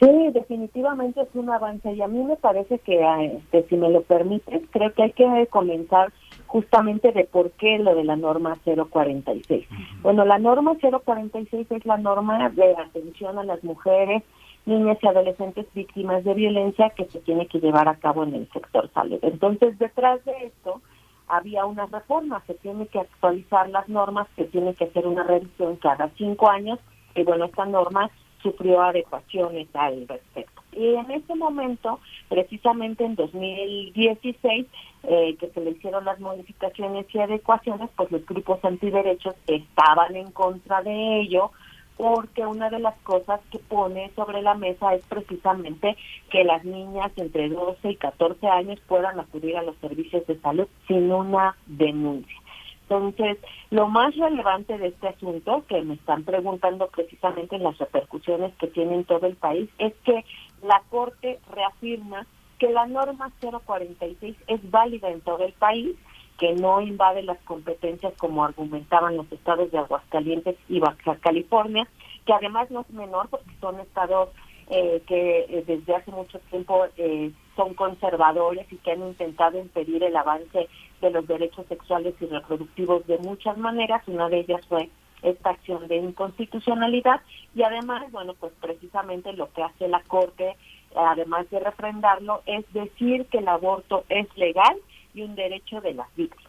Sí, 0.00 0.30
definitivamente 0.32 1.20
es 1.20 1.28
un 1.34 1.50
avance 1.50 1.92
y 1.92 2.02
a 2.02 2.08
mí 2.08 2.22
me 2.24 2.36
parece 2.36 2.78
que, 2.80 3.00
este, 3.26 3.62
si 3.68 3.76
me 3.76 3.90
lo 3.90 4.02
permites, 4.02 4.62
creo 4.70 4.92
que 4.92 5.04
hay 5.04 5.12
que 5.12 5.46
comenzar 5.48 6.12
justamente 6.46 7.12
de 7.12 7.24
por 7.24 7.52
qué 7.52 7.78
lo 7.78 7.94
de 7.94 8.04
la 8.04 8.16
norma 8.16 8.56
046. 8.64 9.66
Bueno, 10.02 10.24
la 10.24 10.38
norma 10.38 10.76
046 10.80 11.70
es 11.70 11.86
la 11.86 11.96
norma 11.96 12.48
de 12.50 12.74
atención 12.76 13.38
a 13.38 13.44
las 13.44 13.62
mujeres, 13.62 14.22
niñas 14.66 14.98
y 15.00 15.06
adolescentes 15.06 15.66
víctimas 15.74 16.24
de 16.24 16.34
violencia 16.34 16.90
que 16.90 17.04
se 17.04 17.20
tiene 17.20 17.46
que 17.46 17.60
llevar 17.60 17.88
a 17.88 17.96
cabo 17.96 18.24
en 18.24 18.34
el 18.34 18.48
sector 18.50 18.90
salud. 18.92 19.18
Entonces, 19.22 19.78
detrás 19.78 20.24
de 20.24 20.32
esto 20.46 20.80
había 21.28 21.66
una 21.66 21.86
reforma, 21.86 22.42
se 22.46 22.54
tiene 22.54 22.86
que 22.88 22.98
actualizar 22.98 23.68
las 23.70 23.88
normas, 23.88 24.26
se 24.36 24.44
tiene 24.44 24.74
que 24.74 24.84
hacer 24.84 25.06
una 25.06 25.22
revisión 25.22 25.76
cada 25.76 26.08
cinco 26.16 26.50
años 26.50 26.80
y 27.14 27.22
bueno, 27.22 27.44
esta 27.44 27.64
norma 27.64 28.10
sufrió 28.44 28.82
adecuaciones 28.82 29.66
al 29.74 30.06
respecto. 30.06 30.62
Y 30.72 30.94
en 30.94 31.10
ese 31.10 31.34
momento, 31.34 31.98
precisamente 32.28 33.04
en 33.04 33.14
2016, 33.14 34.66
eh, 35.04 35.36
que 35.38 35.48
se 35.48 35.60
le 35.60 35.70
hicieron 35.70 36.04
las 36.04 36.20
modificaciones 36.20 37.06
y 37.12 37.18
adecuaciones, 37.18 37.90
pues 37.96 38.12
los 38.12 38.24
grupos 38.26 38.62
antiderechos 38.64 39.34
estaban 39.46 40.14
en 40.14 40.30
contra 40.30 40.82
de 40.82 41.20
ello, 41.20 41.50
porque 41.96 42.44
una 42.44 42.70
de 42.70 42.80
las 42.80 42.96
cosas 42.98 43.40
que 43.50 43.58
pone 43.58 44.10
sobre 44.16 44.42
la 44.42 44.54
mesa 44.54 44.94
es 44.94 45.02
precisamente 45.06 45.96
que 46.30 46.44
las 46.44 46.64
niñas 46.64 47.12
entre 47.16 47.48
12 47.48 47.90
y 47.90 47.96
14 47.96 48.46
años 48.48 48.80
puedan 48.86 49.18
acudir 49.20 49.56
a 49.56 49.62
los 49.62 49.76
servicios 49.76 50.26
de 50.26 50.38
salud 50.40 50.66
sin 50.88 51.10
una 51.10 51.56
denuncia. 51.66 52.43
Entonces, 52.88 53.38
lo 53.70 53.88
más 53.88 54.14
relevante 54.16 54.76
de 54.76 54.88
este 54.88 55.08
asunto, 55.08 55.64
que 55.68 55.80
me 55.82 55.94
están 55.94 56.24
preguntando 56.24 56.88
precisamente 56.88 57.56
en 57.56 57.62
las 57.62 57.78
repercusiones 57.78 58.54
que 58.56 58.66
tiene 58.66 58.94
en 58.94 59.04
todo 59.04 59.26
el 59.26 59.36
país, 59.36 59.70
es 59.78 59.94
que 60.04 60.24
la 60.62 60.82
Corte 60.90 61.40
reafirma 61.50 62.26
que 62.58 62.70
la 62.70 62.86
norma 62.86 63.32
046 63.40 64.36
es 64.46 64.70
válida 64.70 65.10
en 65.10 65.20
todo 65.22 65.44
el 65.44 65.52
país, 65.54 65.96
que 66.38 66.54
no 66.54 66.80
invade 66.80 67.22
las 67.22 67.38
competencias 67.44 68.12
como 68.18 68.44
argumentaban 68.44 69.16
los 69.16 69.30
estados 69.32 69.70
de 69.70 69.78
Aguascalientes 69.78 70.56
y 70.68 70.80
Baja 70.80 71.16
California, 71.16 71.88
que 72.26 72.32
además 72.32 72.70
no 72.70 72.82
es 72.82 72.90
menor 72.90 73.28
porque 73.28 73.50
son 73.60 73.80
estados 73.80 74.30
eh, 74.68 75.02
que 75.06 75.40
eh, 75.40 75.64
desde 75.66 75.94
hace 75.94 76.10
mucho 76.10 76.38
tiempo 76.50 76.86
eh, 76.96 77.30
son 77.54 77.74
conservadores 77.74 78.66
y 78.72 78.76
que 78.78 78.92
han 78.92 79.02
intentado 79.02 79.58
impedir 79.58 80.02
el 80.02 80.16
avance 80.16 80.68
de 81.04 81.10
los 81.10 81.26
derechos 81.26 81.66
sexuales 81.66 82.14
y 82.20 82.26
reproductivos 82.26 83.06
de 83.06 83.18
muchas 83.18 83.58
maneras. 83.58 84.02
Una 84.06 84.28
de 84.30 84.40
ellas 84.40 84.66
fue 84.66 84.88
esta 85.22 85.50
acción 85.50 85.86
de 85.86 85.96
inconstitucionalidad 85.96 87.20
y 87.54 87.62
además, 87.62 88.10
bueno, 88.10 88.34
pues 88.34 88.52
precisamente 88.60 89.32
lo 89.34 89.52
que 89.52 89.62
hace 89.62 89.88
la 89.88 90.02
Corte, 90.02 90.56
además 90.96 91.48
de 91.50 91.60
refrendarlo, 91.60 92.42
es 92.46 92.64
decir 92.72 93.26
que 93.26 93.38
el 93.38 93.48
aborto 93.48 94.04
es 94.08 94.26
legal 94.36 94.76
y 95.12 95.22
un 95.22 95.34
derecho 95.34 95.80
de 95.80 95.94
las 95.94 96.08
víctimas. 96.16 96.43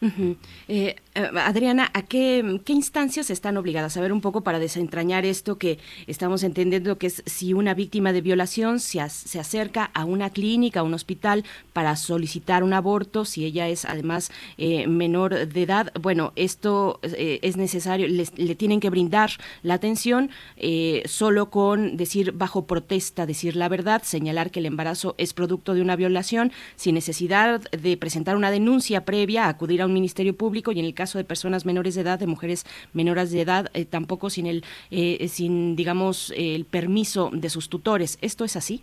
-huh. 0.00 0.36
eh, 0.68 0.96
Adriana, 1.14 1.90
¿a 1.94 2.02
qué, 2.02 2.60
instancias 2.66 3.30
están 3.30 3.56
obligadas? 3.56 3.96
A 3.96 4.00
ver 4.00 4.12
un 4.12 4.20
poco 4.20 4.40
para 4.40 4.58
desentrañar 4.58 5.24
esto 5.24 5.58
que 5.58 5.78
estamos 6.08 6.42
entendiendo 6.42 6.98
que 6.98 7.06
es 7.06 7.22
si 7.24 7.54
una 7.54 7.72
víctima 7.72 8.12
de 8.12 8.20
violación 8.20 8.80
se, 8.80 9.08
se 9.08 9.38
acerca 9.38 9.90
a 9.94 10.04
una 10.04 10.30
clínica, 10.30 10.80
a 10.80 10.82
un 10.82 10.92
hospital 10.92 11.44
para 11.72 11.94
solicitar 11.94 12.64
un 12.64 12.72
aborto, 12.72 13.24
si 13.24 13.44
ella 13.44 13.68
es 13.68 13.84
además 13.84 14.32
eh, 14.58 14.88
menor 14.88 15.46
de 15.46 15.62
edad, 15.62 15.92
bueno, 16.00 16.32
esto 16.34 16.98
eh, 17.02 17.38
es 17.42 17.56
necesario, 17.56 18.08
le, 18.08 18.26
le, 18.36 18.54
tienen 18.56 18.80
que 18.80 18.90
brindar 18.90 19.30
la 19.62 19.74
atención 19.74 20.30
eh, 20.56 21.02
solo 21.06 21.50
con 21.50 21.96
decir 21.96 22.32
bajo 22.32 22.66
protesta, 22.66 23.24
decir 23.24 23.54
la 23.54 23.68
verdad, 23.68 24.02
señalar 24.02 24.50
que 24.50 24.58
el 24.58 24.66
embarazo 24.66 25.14
es 25.18 25.32
producto 25.32 25.74
de 25.74 25.82
una 25.82 25.94
violación, 25.94 26.50
sin 26.74 26.96
necesidad 26.96 27.60
de 27.70 27.96
presentar 27.96 28.36
una 28.36 28.50
denuncia 28.50 29.04
previa, 29.04 29.48
acudir 29.48 29.80
a 29.80 29.83
un 29.86 29.92
ministerio 29.92 30.36
público 30.36 30.72
y 30.72 30.80
en 30.80 30.86
el 30.86 30.94
caso 30.94 31.18
de 31.18 31.24
personas 31.24 31.64
menores 31.66 31.94
de 31.94 32.02
edad, 32.02 32.18
de 32.18 32.26
mujeres 32.26 32.64
menores 32.92 33.30
de 33.30 33.40
edad, 33.40 33.70
eh, 33.74 33.84
tampoco 33.84 34.30
sin 34.30 34.46
el, 34.46 34.64
eh, 34.90 35.28
sin 35.28 35.76
digamos 35.76 36.32
el 36.36 36.64
permiso 36.64 37.30
de 37.32 37.48
sus 37.50 37.68
tutores. 37.68 38.18
¿Esto 38.20 38.44
es 38.44 38.56
así? 38.56 38.82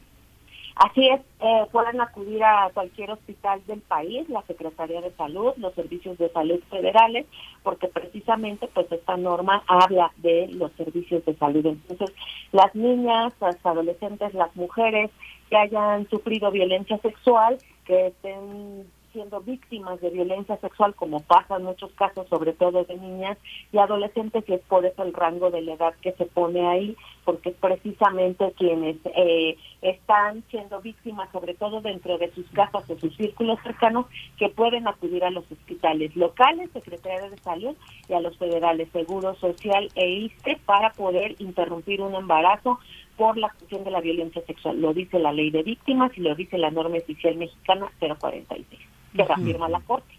Así 0.76 1.07
es, 1.07 1.22
eh, 1.41 1.65
pueden 1.72 1.99
acudir 2.02 2.44
a 2.44 2.72
cualquier 2.73 3.11
hospital 3.11 3.61
del 3.68 3.82
país, 3.82 4.28
la 4.30 4.41
Secretaría 4.44 5.02
de 5.02 5.11
Salud, 5.11 5.53
los 5.57 5.73
servicios 5.76 6.18
de 6.18 6.30
salud 6.30 6.60
federales, 6.69 7.26
porque 7.61 7.88
precisamente 7.88 8.68
pues 8.73 8.91
esta 8.91 9.18
norma 9.18 9.64
habla 9.68 10.11
de 10.18 10.48
los 10.53 10.72
servicios 10.73 11.23
de 11.26 11.36
salud. 11.36 11.65
Entonces, 11.65 12.15
las 12.52 12.73
niñas, 12.73 13.34
las 13.40 13.64
adolescentes, 13.64 14.34
las 14.34 14.56
mujeres 14.56 15.11
que 15.49 15.57
hayan 15.57 16.10
sufrido 16.10 16.49
violencia 16.49 16.98
sexual, 16.99 17.57
que 17.86 18.07
estén 18.07 18.88
siendo 19.11 19.41
víctimas 19.41 19.99
de 20.01 20.09
violencia 20.09 20.57
sexual, 20.57 20.95
como 20.95 21.19
pasa 21.21 21.57
en 21.57 21.63
muchos 21.63 21.91
casos, 21.91 22.27
sobre 22.29 22.53
todo 22.53 22.83
de 22.83 22.97
niñas 22.97 23.38
y 23.71 23.77
adolescentes, 23.77 24.43
y 24.47 24.53
es 24.53 24.61
por 24.61 24.85
eso 24.85 25.03
el 25.03 25.13
rango 25.13 25.49
de 25.49 25.61
la 25.61 25.73
edad 25.73 25.93
que 26.01 26.11
se 26.13 26.25
pone 26.25 26.67
ahí, 26.67 26.95
porque 27.25 27.49
es 27.49 27.55
precisamente 27.55 28.53
quienes 28.57 28.97
eh, 29.15 29.57
están 29.81 30.43
siendo 30.49 30.81
víctimas, 30.81 31.31
sobre 31.31 31.53
todo 31.53 31.81
dentro 31.81 32.17
de 32.17 32.31
sus 32.31 32.49
casas 32.51 32.89
o 32.89 32.97
sus 32.97 33.15
círculos 33.15 33.59
cercanos, 33.63 34.05
que 34.38 34.49
pueden 34.49 34.88
acudir 34.88 35.23
a 35.23 35.31
los 35.31 35.49
hospitales 35.51 36.15
locales, 36.15 36.69
Secretaría 36.71 37.29
de 37.29 37.38
Salud 37.38 37.75
y 38.07 38.13
a 38.13 38.21
los 38.21 38.38
federales, 38.38 38.89
Seguro 38.91 39.35
Social 39.35 39.89
e 39.95 40.09
ISTE, 40.09 40.59
para 40.65 40.91
poder 40.91 41.35
interrumpir 41.39 42.01
un 42.01 42.15
embarazo 42.15 42.79
por 43.17 43.38
la 43.38 43.49
cuestión 43.49 43.83
de 43.83 43.91
la 43.91 44.01
violencia 44.01 44.41
sexual. 44.45 44.81
Lo 44.81 44.93
dice 44.93 45.19
la 45.19 45.31
ley 45.31 45.51
de 45.51 45.63
víctimas 45.63 46.11
y 46.17 46.21
lo 46.21 46.33
dice 46.35 46.57
la 46.57 46.71
norma 46.71 46.97
oficial 46.97 47.35
mexicana 47.35 47.91
046 47.99 48.65
que 49.13 49.23
reafirma 49.23 49.69
la 49.69 49.81
Corte. 49.81 50.13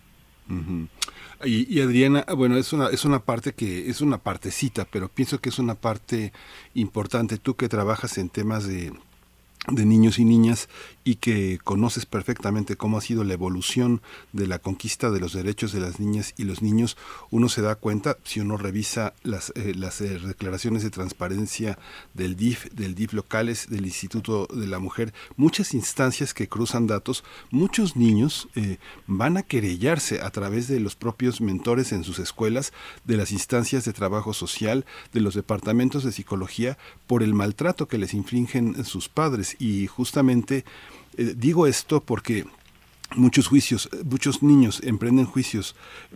Uh 0.48 0.54
-huh. 0.54 0.88
y, 1.44 1.78
y, 1.78 1.80
Adriana, 1.80 2.24
bueno, 2.36 2.56
es 2.56 2.72
una, 2.72 2.88
es 2.88 3.04
una 3.04 3.20
parte 3.20 3.52
que 3.52 3.88
es 3.88 4.00
una 4.00 4.18
partecita, 4.18 4.84
pero 4.84 5.08
pienso 5.08 5.40
que 5.40 5.48
es 5.48 5.58
una 5.58 5.74
parte 5.74 6.32
importante. 6.74 7.38
Tú 7.38 7.54
que 7.54 7.68
trabajas 7.68 8.18
en 8.18 8.28
temas 8.28 8.66
de, 8.66 8.92
de 9.68 9.86
niños 9.86 10.18
y 10.18 10.24
niñas 10.24 10.68
y 11.04 11.16
que 11.16 11.58
conoces 11.62 12.06
perfectamente 12.06 12.76
cómo 12.76 12.98
ha 12.98 13.00
sido 13.00 13.24
la 13.24 13.34
evolución 13.34 14.02
de 14.32 14.46
la 14.46 14.58
conquista 14.58 15.10
de 15.10 15.20
los 15.20 15.32
derechos 15.32 15.72
de 15.72 15.80
las 15.80 16.00
niñas 16.00 16.34
y 16.36 16.44
los 16.44 16.62
niños, 16.62 16.96
uno 17.30 17.48
se 17.48 17.62
da 17.62 17.74
cuenta, 17.74 18.18
si 18.24 18.40
uno 18.40 18.56
revisa 18.56 19.14
las, 19.22 19.52
eh, 19.56 19.72
las 19.76 20.00
eh, 20.00 20.18
declaraciones 20.18 20.82
de 20.82 20.90
transparencia 20.90 21.78
del 22.14 22.36
DIF, 22.36 22.72
del 22.72 22.94
DIF 22.94 23.12
locales, 23.12 23.68
del 23.68 23.86
Instituto 23.86 24.46
de 24.46 24.66
la 24.66 24.78
Mujer, 24.78 25.12
muchas 25.36 25.74
instancias 25.74 26.34
que 26.34 26.48
cruzan 26.48 26.86
datos, 26.86 27.24
muchos 27.50 27.96
niños 27.96 28.48
eh, 28.54 28.78
van 29.06 29.36
a 29.36 29.42
querellarse 29.42 30.20
a 30.20 30.30
través 30.30 30.68
de 30.68 30.80
los 30.80 30.96
propios 30.96 31.40
mentores 31.40 31.92
en 31.92 32.04
sus 32.04 32.18
escuelas, 32.18 32.72
de 33.04 33.16
las 33.16 33.32
instancias 33.32 33.84
de 33.84 33.92
trabajo 33.92 34.34
social, 34.34 34.84
de 35.12 35.20
los 35.20 35.34
departamentos 35.34 36.04
de 36.04 36.12
psicología, 36.12 36.78
por 37.06 37.22
el 37.22 37.34
maltrato 37.34 37.88
que 37.88 37.98
les 37.98 38.14
infringen 38.14 38.84
sus 38.84 39.08
padres. 39.08 39.51
Y 39.58 39.86
justamente 39.86 40.64
eh, 41.16 41.34
digo 41.36 41.66
esto 41.66 42.00
porque 42.00 42.46
muchos 43.16 43.46
juicios, 43.46 43.90
muchos 44.04 44.42
niños 44.42 44.80
emprenden 44.82 45.26
juicios 45.26 45.74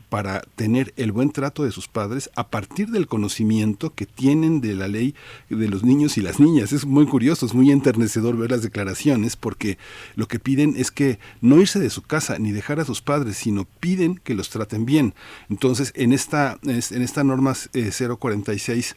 para 0.08 0.42
tener 0.56 0.94
el 0.96 1.12
buen 1.12 1.30
trato 1.30 1.64
de 1.64 1.70
sus 1.70 1.88
padres 1.88 2.30
a 2.36 2.48
partir 2.48 2.88
del 2.88 3.06
conocimiento 3.06 3.92
que 3.94 4.06
tienen 4.06 4.60
de 4.60 4.74
la 4.74 4.88
ley 4.88 5.14
de 5.50 5.68
los 5.68 5.84
niños 5.84 6.16
y 6.16 6.22
las 6.22 6.40
niñas. 6.40 6.72
Es 6.72 6.86
muy 6.86 7.06
curioso, 7.06 7.46
es 7.46 7.54
muy 7.54 7.70
enternecedor 7.70 8.36
ver 8.36 8.50
las 8.50 8.62
declaraciones 8.62 9.36
porque 9.36 9.78
lo 10.14 10.26
que 10.28 10.38
piden 10.38 10.74
es 10.76 10.90
que 10.90 11.18
no 11.40 11.60
irse 11.60 11.80
de 11.80 11.90
su 11.90 12.02
casa 12.02 12.38
ni 12.38 12.52
dejar 12.52 12.80
a 12.80 12.84
sus 12.84 13.02
padres, 13.02 13.36
sino 13.36 13.66
piden 13.80 14.16
que 14.16 14.34
los 14.34 14.50
traten 14.50 14.86
bien. 14.86 15.14
Entonces, 15.50 15.92
en 15.96 16.12
esta, 16.12 16.58
en 16.62 17.02
esta 17.02 17.24
norma 17.24 17.54
eh, 17.72 17.90
046 18.18 18.96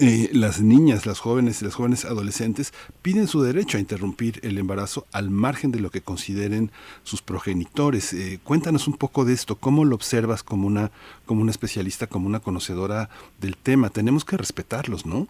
eh, 0.00 0.30
las 0.32 0.60
niñas, 0.60 1.06
las 1.06 1.18
jóvenes 1.18 1.60
y 1.60 1.64
las 1.64 1.74
jóvenes 1.74 2.04
adolescentes 2.04 2.72
piden 3.02 3.26
su 3.26 3.42
derecho 3.42 3.78
a 3.78 3.80
interrumpir 3.80 4.38
el 4.44 4.56
embarazo 4.56 5.06
al 5.10 5.30
margen 5.30 5.72
de 5.72 5.80
lo 5.80 5.90
que 5.90 6.02
consideren 6.02 6.70
sus 7.02 7.20
progenitores. 7.20 8.12
Eh, 8.12 8.38
cuéntanos 8.44 8.86
un 8.86 8.94
poco 8.94 9.24
de 9.24 9.32
esto, 9.32 9.56
cómo 9.56 9.84
lo 9.84 9.96
observas 9.96 10.44
como 10.44 10.68
una, 10.68 10.92
como 11.26 11.42
una 11.42 11.50
especialista, 11.50 12.06
como 12.06 12.28
una 12.28 12.38
conocedora 12.38 13.10
del 13.40 13.56
tema. 13.56 13.90
Tenemos 13.90 14.24
que 14.24 14.36
respetarlos, 14.36 15.04
¿no? 15.04 15.26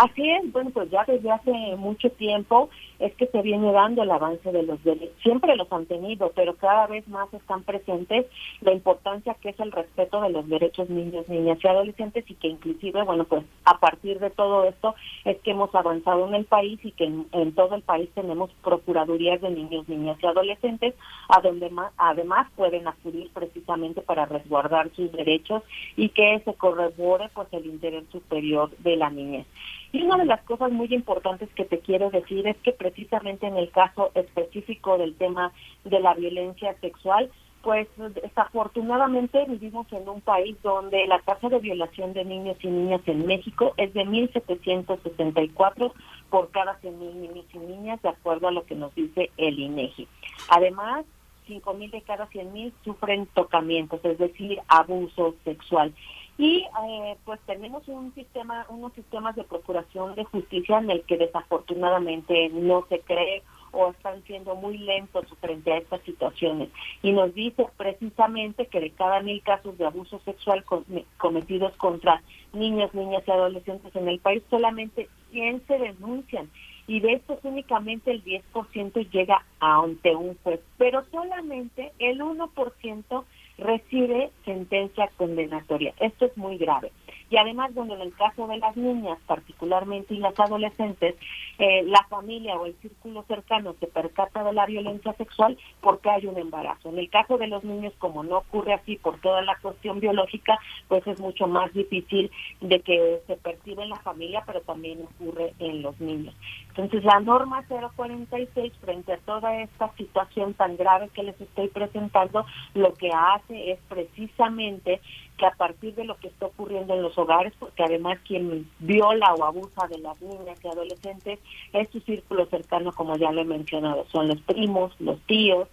Así 0.00 0.30
es, 0.30 0.52
bueno, 0.52 0.70
pues 0.70 0.88
ya 0.90 1.04
desde 1.04 1.28
hace 1.28 1.50
mucho 1.76 2.08
tiempo 2.10 2.70
es 3.00 3.12
que 3.16 3.26
se 3.26 3.42
viene 3.42 3.72
dando 3.72 4.04
el 4.04 4.10
avance 4.12 4.52
de 4.52 4.62
los 4.62 4.82
derechos. 4.84 5.16
Siempre 5.24 5.56
los 5.56 5.72
han 5.72 5.86
tenido, 5.86 6.30
pero 6.36 6.54
cada 6.54 6.86
vez 6.86 7.08
más 7.08 7.34
están 7.34 7.64
presentes 7.64 8.26
la 8.60 8.72
importancia 8.72 9.34
que 9.34 9.48
es 9.48 9.58
el 9.58 9.72
respeto 9.72 10.20
de 10.20 10.30
los 10.30 10.48
derechos 10.48 10.88
niños, 10.88 11.28
niñas 11.28 11.58
y 11.60 11.66
adolescentes 11.66 12.24
y 12.30 12.34
que 12.34 12.46
inclusive, 12.46 13.02
bueno, 13.02 13.24
pues 13.24 13.44
a 13.64 13.78
partir 13.80 14.20
de 14.20 14.30
todo 14.30 14.68
esto 14.68 14.94
es 15.24 15.36
que 15.38 15.50
hemos 15.50 15.74
avanzado 15.74 16.28
en 16.28 16.34
el 16.34 16.44
país 16.44 16.78
y 16.84 16.92
que 16.92 17.04
en, 17.04 17.26
en 17.32 17.52
todo 17.56 17.74
el 17.74 17.82
país 17.82 18.08
tenemos 18.14 18.50
procuradurías 18.62 19.40
de 19.40 19.50
niños, 19.50 19.88
niñas 19.88 20.16
y 20.22 20.26
adolescentes 20.26 20.94
a 21.28 21.40
donde 21.40 21.70
más, 21.70 21.92
además 21.96 22.46
pueden 22.54 22.86
acudir 22.86 23.30
precisamente 23.34 24.00
para 24.02 24.26
resguardar 24.26 24.90
sus 24.94 25.10
derechos 25.10 25.64
y 25.96 26.10
que 26.10 26.40
se 26.44 26.54
corrobore 26.54 27.30
pues 27.34 27.48
el 27.50 27.66
interés 27.66 28.04
superior 28.12 28.70
de 28.78 28.96
la 28.96 29.10
niñez. 29.10 29.46
Y 29.92 30.02
una 30.02 30.16
de 30.16 30.26
las 30.26 30.42
cosas 30.42 30.70
muy 30.70 30.92
importantes 30.92 31.48
que 31.54 31.64
te 31.64 31.78
quiero 31.80 32.10
decir 32.10 32.46
es 32.46 32.56
que 32.58 32.72
precisamente 32.72 33.46
en 33.46 33.56
el 33.56 33.70
caso 33.70 34.10
específico 34.14 34.98
del 34.98 35.14
tema 35.16 35.52
de 35.84 36.00
la 36.00 36.14
violencia 36.14 36.74
sexual, 36.80 37.30
pues 37.62 37.88
desafortunadamente 38.14 39.44
vivimos 39.46 39.86
en 39.92 40.08
un 40.08 40.20
país 40.20 40.56
donde 40.62 41.06
la 41.06 41.18
tasa 41.20 41.48
de 41.48 41.58
violación 41.58 42.12
de 42.12 42.24
niños 42.24 42.56
y 42.62 42.68
niñas 42.68 43.00
en 43.06 43.26
México 43.26 43.74
es 43.76 43.92
de 43.94 44.06
1.764 44.06 45.92
por 46.30 46.50
cada 46.50 46.80
100.000 46.80 47.14
niños 47.14 47.46
y 47.52 47.58
niñas, 47.58 48.00
de 48.02 48.10
acuerdo 48.10 48.48
a 48.48 48.52
lo 48.52 48.64
que 48.64 48.74
nos 48.74 48.94
dice 48.94 49.30
el 49.36 49.58
INEGI. 49.58 50.06
Además, 50.50 51.04
5.000 51.48 51.90
de 51.90 52.02
cada 52.02 52.28
100.000 52.28 52.72
sufren 52.84 53.26
tocamientos, 53.34 54.04
es 54.04 54.18
decir, 54.18 54.60
abuso 54.68 55.34
sexual. 55.44 55.92
Y 56.38 56.64
eh, 56.86 57.16
pues 57.24 57.40
tenemos 57.46 57.86
un 57.88 58.14
sistema, 58.14 58.64
unos 58.68 58.92
sistemas 58.92 59.34
de 59.34 59.42
procuración 59.42 60.14
de 60.14 60.24
justicia 60.24 60.78
en 60.78 60.90
el 60.90 61.02
que 61.02 61.16
desafortunadamente 61.16 62.48
no 62.50 62.86
se 62.88 63.00
cree 63.00 63.42
o 63.72 63.90
están 63.90 64.22
siendo 64.24 64.54
muy 64.54 64.78
lentos 64.78 65.26
frente 65.40 65.72
a 65.72 65.78
estas 65.78 66.00
situaciones. 66.02 66.68
Y 67.02 67.10
nos 67.12 67.34
dice 67.34 67.66
precisamente 67.76 68.66
que 68.66 68.80
de 68.80 68.90
cada 68.90 69.20
mil 69.20 69.42
casos 69.42 69.76
de 69.78 69.86
abuso 69.86 70.20
sexual 70.24 70.64
com- 70.64 70.84
cometidos 71.18 71.74
contra 71.76 72.22
niños, 72.52 72.94
niñas 72.94 73.24
y 73.26 73.30
adolescentes 73.30 73.94
en 73.96 74.08
el 74.08 74.20
país, 74.20 74.42
solamente 74.48 75.08
100 75.32 75.66
se 75.66 75.78
denuncian. 75.78 76.48
Y 76.86 77.00
de 77.00 77.14
estos 77.14 77.38
únicamente 77.42 78.12
el 78.12 78.24
10% 78.24 79.10
llega 79.10 79.44
ante 79.60 80.14
un 80.14 80.38
juez. 80.42 80.60
Pero 80.78 81.04
solamente 81.10 81.92
el 81.98 82.20
1% 82.22 83.24
recibe 83.58 84.30
sentencia 84.44 85.10
condenatoria. 85.16 85.92
Esto 85.98 86.26
es 86.26 86.36
muy 86.36 86.56
grave. 86.58 86.92
Y 87.30 87.36
además, 87.36 87.74
bueno, 87.74 87.94
en 87.94 88.00
el 88.00 88.14
caso 88.14 88.46
de 88.46 88.56
las 88.56 88.74
niñas 88.76 89.18
particularmente 89.26 90.14
y 90.14 90.18
las 90.18 90.38
adolescentes, 90.40 91.14
eh, 91.58 91.82
la 91.84 92.02
familia 92.08 92.56
o 92.56 92.64
el 92.64 92.74
círculo 92.76 93.22
cercano 93.28 93.74
se 93.78 93.86
percata 93.86 94.42
de 94.44 94.52
la 94.54 94.64
violencia 94.64 95.12
sexual 95.12 95.58
porque 95.82 96.08
hay 96.08 96.26
un 96.26 96.38
embarazo. 96.38 96.88
En 96.88 96.98
el 96.98 97.10
caso 97.10 97.36
de 97.36 97.48
los 97.48 97.64
niños, 97.64 97.92
como 97.98 98.22
no 98.22 98.38
ocurre 98.38 98.72
así 98.72 98.96
por 98.96 99.20
toda 99.20 99.42
la 99.42 99.56
cuestión 99.56 100.00
biológica, 100.00 100.58
pues 100.88 101.06
es 101.06 101.20
mucho 101.20 101.46
más 101.46 101.72
difícil 101.74 102.30
de 102.62 102.80
que 102.80 103.20
se 103.26 103.36
perciba 103.36 103.82
en 103.82 103.90
la 103.90 104.00
familia, 104.00 104.42
pero 104.46 104.62
también 104.62 105.02
ocurre 105.02 105.52
en 105.58 105.82
los 105.82 106.00
niños. 106.00 106.34
Entonces, 106.78 107.04
la 107.04 107.18
norma 107.18 107.64
046, 107.96 108.72
frente 108.80 109.12
a 109.12 109.18
toda 109.18 109.62
esta 109.62 109.92
situación 109.96 110.54
tan 110.54 110.76
grave 110.76 111.08
que 111.08 111.24
les 111.24 111.38
estoy 111.40 111.66
presentando, 111.66 112.46
lo 112.74 112.94
que 112.94 113.10
hace 113.12 113.72
es 113.72 113.80
precisamente 113.88 115.00
que 115.36 115.46
a 115.46 115.50
partir 115.50 115.96
de 115.96 116.04
lo 116.04 116.16
que 116.18 116.28
está 116.28 116.46
ocurriendo 116.46 116.94
en 116.94 117.02
los 117.02 117.18
hogares, 117.18 117.52
porque 117.58 117.82
además 117.82 118.20
quien 118.24 118.70
viola 118.78 119.34
o 119.34 119.44
abusa 119.44 119.88
de 119.88 119.98
las 119.98 120.20
niñas 120.22 120.64
y 120.64 120.68
adolescentes 120.68 121.40
es 121.72 121.90
su 121.90 121.98
círculo 122.00 122.46
cercano, 122.46 122.92
como 122.92 123.16
ya 123.16 123.32
lo 123.32 123.40
he 123.40 123.44
mencionado, 123.44 124.06
son 124.12 124.28
los 124.28 124.40
primos, 124.42 124.92
los 125.00 125.20
tíos, 125.22 125.66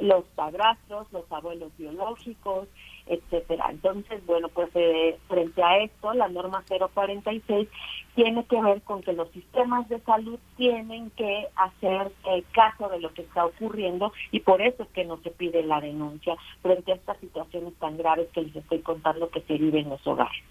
los 0.00 0.24
padrastros, 0.34 1.06
los 1.12 1.30
abuelos 1.30 1.70
biológicos, 1.78 2.66
etcétera. 3.08 3.66
Entonces, 3.70 4.24
bueno, 4.26 4.48
pues 4.48 4.68
eh, 4.74 5.18
frente 5.28 5.62
a 5.62 5.78
esto, 5.78 6.12
la 6.14 6.28
norma 6.28 6.62
046 6.66 7.68
tiene 8.14 8.44
que 8.44 8.60
ver 8.60 8.82
con 8.82 9.02
que 9.02 9.12
los 9.12 9.30
sistemas 9.30 9.88
de 9.88 10.00
salud 10.00 10.38
tienen 10.56 11.10
que 11.10 11.46
hacer 11.56 12.10
eh, 12.30 12.42
caso 12.52 12.88
de 12.88 13.00
lo 13.00 13.12
que 13.14 13.22
está 13.22 13.46
ocurriendo 13.46 14.12
y 14.30 14.40
por 14.40 14.60
eso 14.60 14.82
es 14.82 14.88
que 14.90 15.04
no 15.04 15.18
se 15.18 15.30
pide 15.30 15.62
la 15.62 15.80
denuncia 15.80 16.36
frente 16.62 16.92
a 16.92 16.96
estas 16.96 17.18
situaciones 17.18 17.74
tan 17.74 17.96
graves 17.96 18.28
que 18.32 18.42
les 18.42 18.56
estoy 18.56 18.80
contando 18.80 19.30
que 19.30 19.40
se 19.42 19.54
viven 19.54 19.84
en 19.84 19.90
los 19.90 20.06
hogares. 20.06 20.42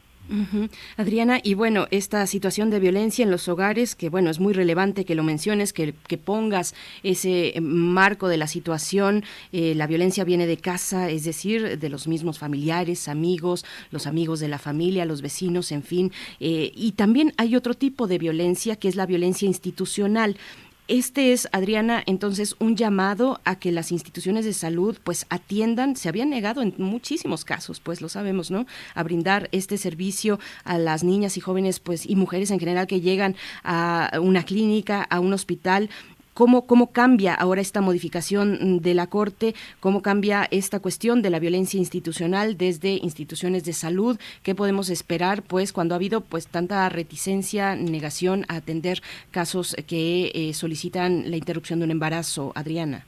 Adriana, 0.98 1.40
y 1.42 1.54
bueno, 1.54 1.88
esta 1.92 2.26
situación 2.28 2.70
de 2.70 2.80
violencia 2.80 3.24
en 3.24 3.32
los 3.32 3.48
hogares, 3.48 3.96
que 3.96 4.10
bueno, 4.10 4.30
es 4.30 4.40
muy 4.40 4.54
relevante 4.54 5.06
que 5.06 5.16
lo 5.16 5.24
menciones, 5.24 5.74
que, 5.74 5.94
que 6.08 6.18
pongas 6.18 6.76
ese 7.04 7.58
eh, 7.58 7.62
marco 7.62 8.28
de 8.28 8.38
la 8.38 8.48
situación, 8.48 9.24
eh, 9.52 9.74
la 9.76 9.88
violencia 9.88 10.24
viene 10.24 10.48
de 10.48 10.58
casa, 10.58 11.10
es 11.10 11.24
decir, 11.24 11.80
de 11.80 11.90
los 11.90 12.08
mismos 12.08 12.40
familiares, 12.40 13.08
amigos, 13.08 13.66
los 13.92 14.08
amigos 14.08 14.40
de 14.40 14.48
la 14.48 14.60
familia, 14.60 15.06
los 15.06 15.22
vecinos, 15.22 15.72
en 15.72 15.84
fin, 15.84 16.12
eh, 16.40 16.72
y 16.76 16.94
también 16.94 17.34
hay 17.38 17.56
otro 17.56 17.74
tipo 17.74 18.08
de 18.08 18.18
violencia 18.18 18.76
que 18.76 18.88
es 18.88 18.96
la 18.96 19.06
violencia 19.06 19.48
institucional. 19.48 20.38
Este 20.88 21.34
es, 21.34 21.50
Adriana, 21.52 22.02
entonces 22.06 22.56
un 22.60 22.78
llamado 22.78 23.42
a 23.44 23.60
que 23.60 23.74
las 23.74 23.92
instituciones 23.92 24.46
de 24.46 24.54
salud 24.54 24.98
pues 25.04 25.26
atiendan, 25.30 25.98
se 25.98 26.08
habían 26.08 26.30
negado 26.30 26.62
en 26.62 26.76
muchísimos 26.78 27.44
casos, 27.44 27.82
pues 27.82 28.00
lo 28.00 28.08
sabemos, 28.08 28.52
¿no? 28.52 28.66
A 28.96 29.04
brindar 29.04 29.50
este 29.52 29.78
servicio 29.78 30.40
a 30.64 30.78
las 30.78 31.04
niñas 31.04 31.36
y 31.36 31.42
jóvenes 31.42 31.82
pues 31.82 32.06
y 32.06 32.16
mujeres 32.16 32.52
en 32.52 32.60
general 32.60 32.88
que 32.88 33.02
llegan 33.02 33.36
a 33.66 34.12
una 34.22 34.44
clínica, 34.44 35.04
a 35.04 35.20
un 35.20 35.34
hospital 35.34 35.90
¿Cómo, 36.38 36.68
¿Cómo 36.68 36.92
cambia 36.92 37.34
ahora 37.34 37.62
esta 37.62 37.82
modificación 37.82 38.80
de 38.80 38.94
la 38.94 39.08
Corte? 39.08 39.56
¿Cómo 39.80 40.04
cambia 40.04 40.48
esta 40.52 40.80
cuestión 40.80 41.24
de 41.24 41.32
la 41.32 41.40
violencia 41.40 41.80
institucional 41.80 42.60
desde 42.60 43.00
instituciones 43.02 43.64
de 43.64 43.74
salud? 43.74 44.20
¿Qué 44.44 44.54
podemos 44.54 44.92
esperar 44.92 45.42
pues 45.42 45.74
cuando 45.74 45.96
ha 45.96 45.98
habido 45.98 46.22
pues 46.22 46.46
tanta 46.46 46.88
reticencia, 46.90 47.76
negación 47.76 48.46
a 48.50 48.58
atender 48.58 49.02
casos 49.32 49.76
que 49.88 50.32
eh, 50.36 50.54
solicitan 50.54 51.32
la 51.32 51.38
interrupción 51.38 51.80
de 51.80 51.86
un 51.86 51.92
embarazo? 51.92 52.52
Adriana. 52.54 53.08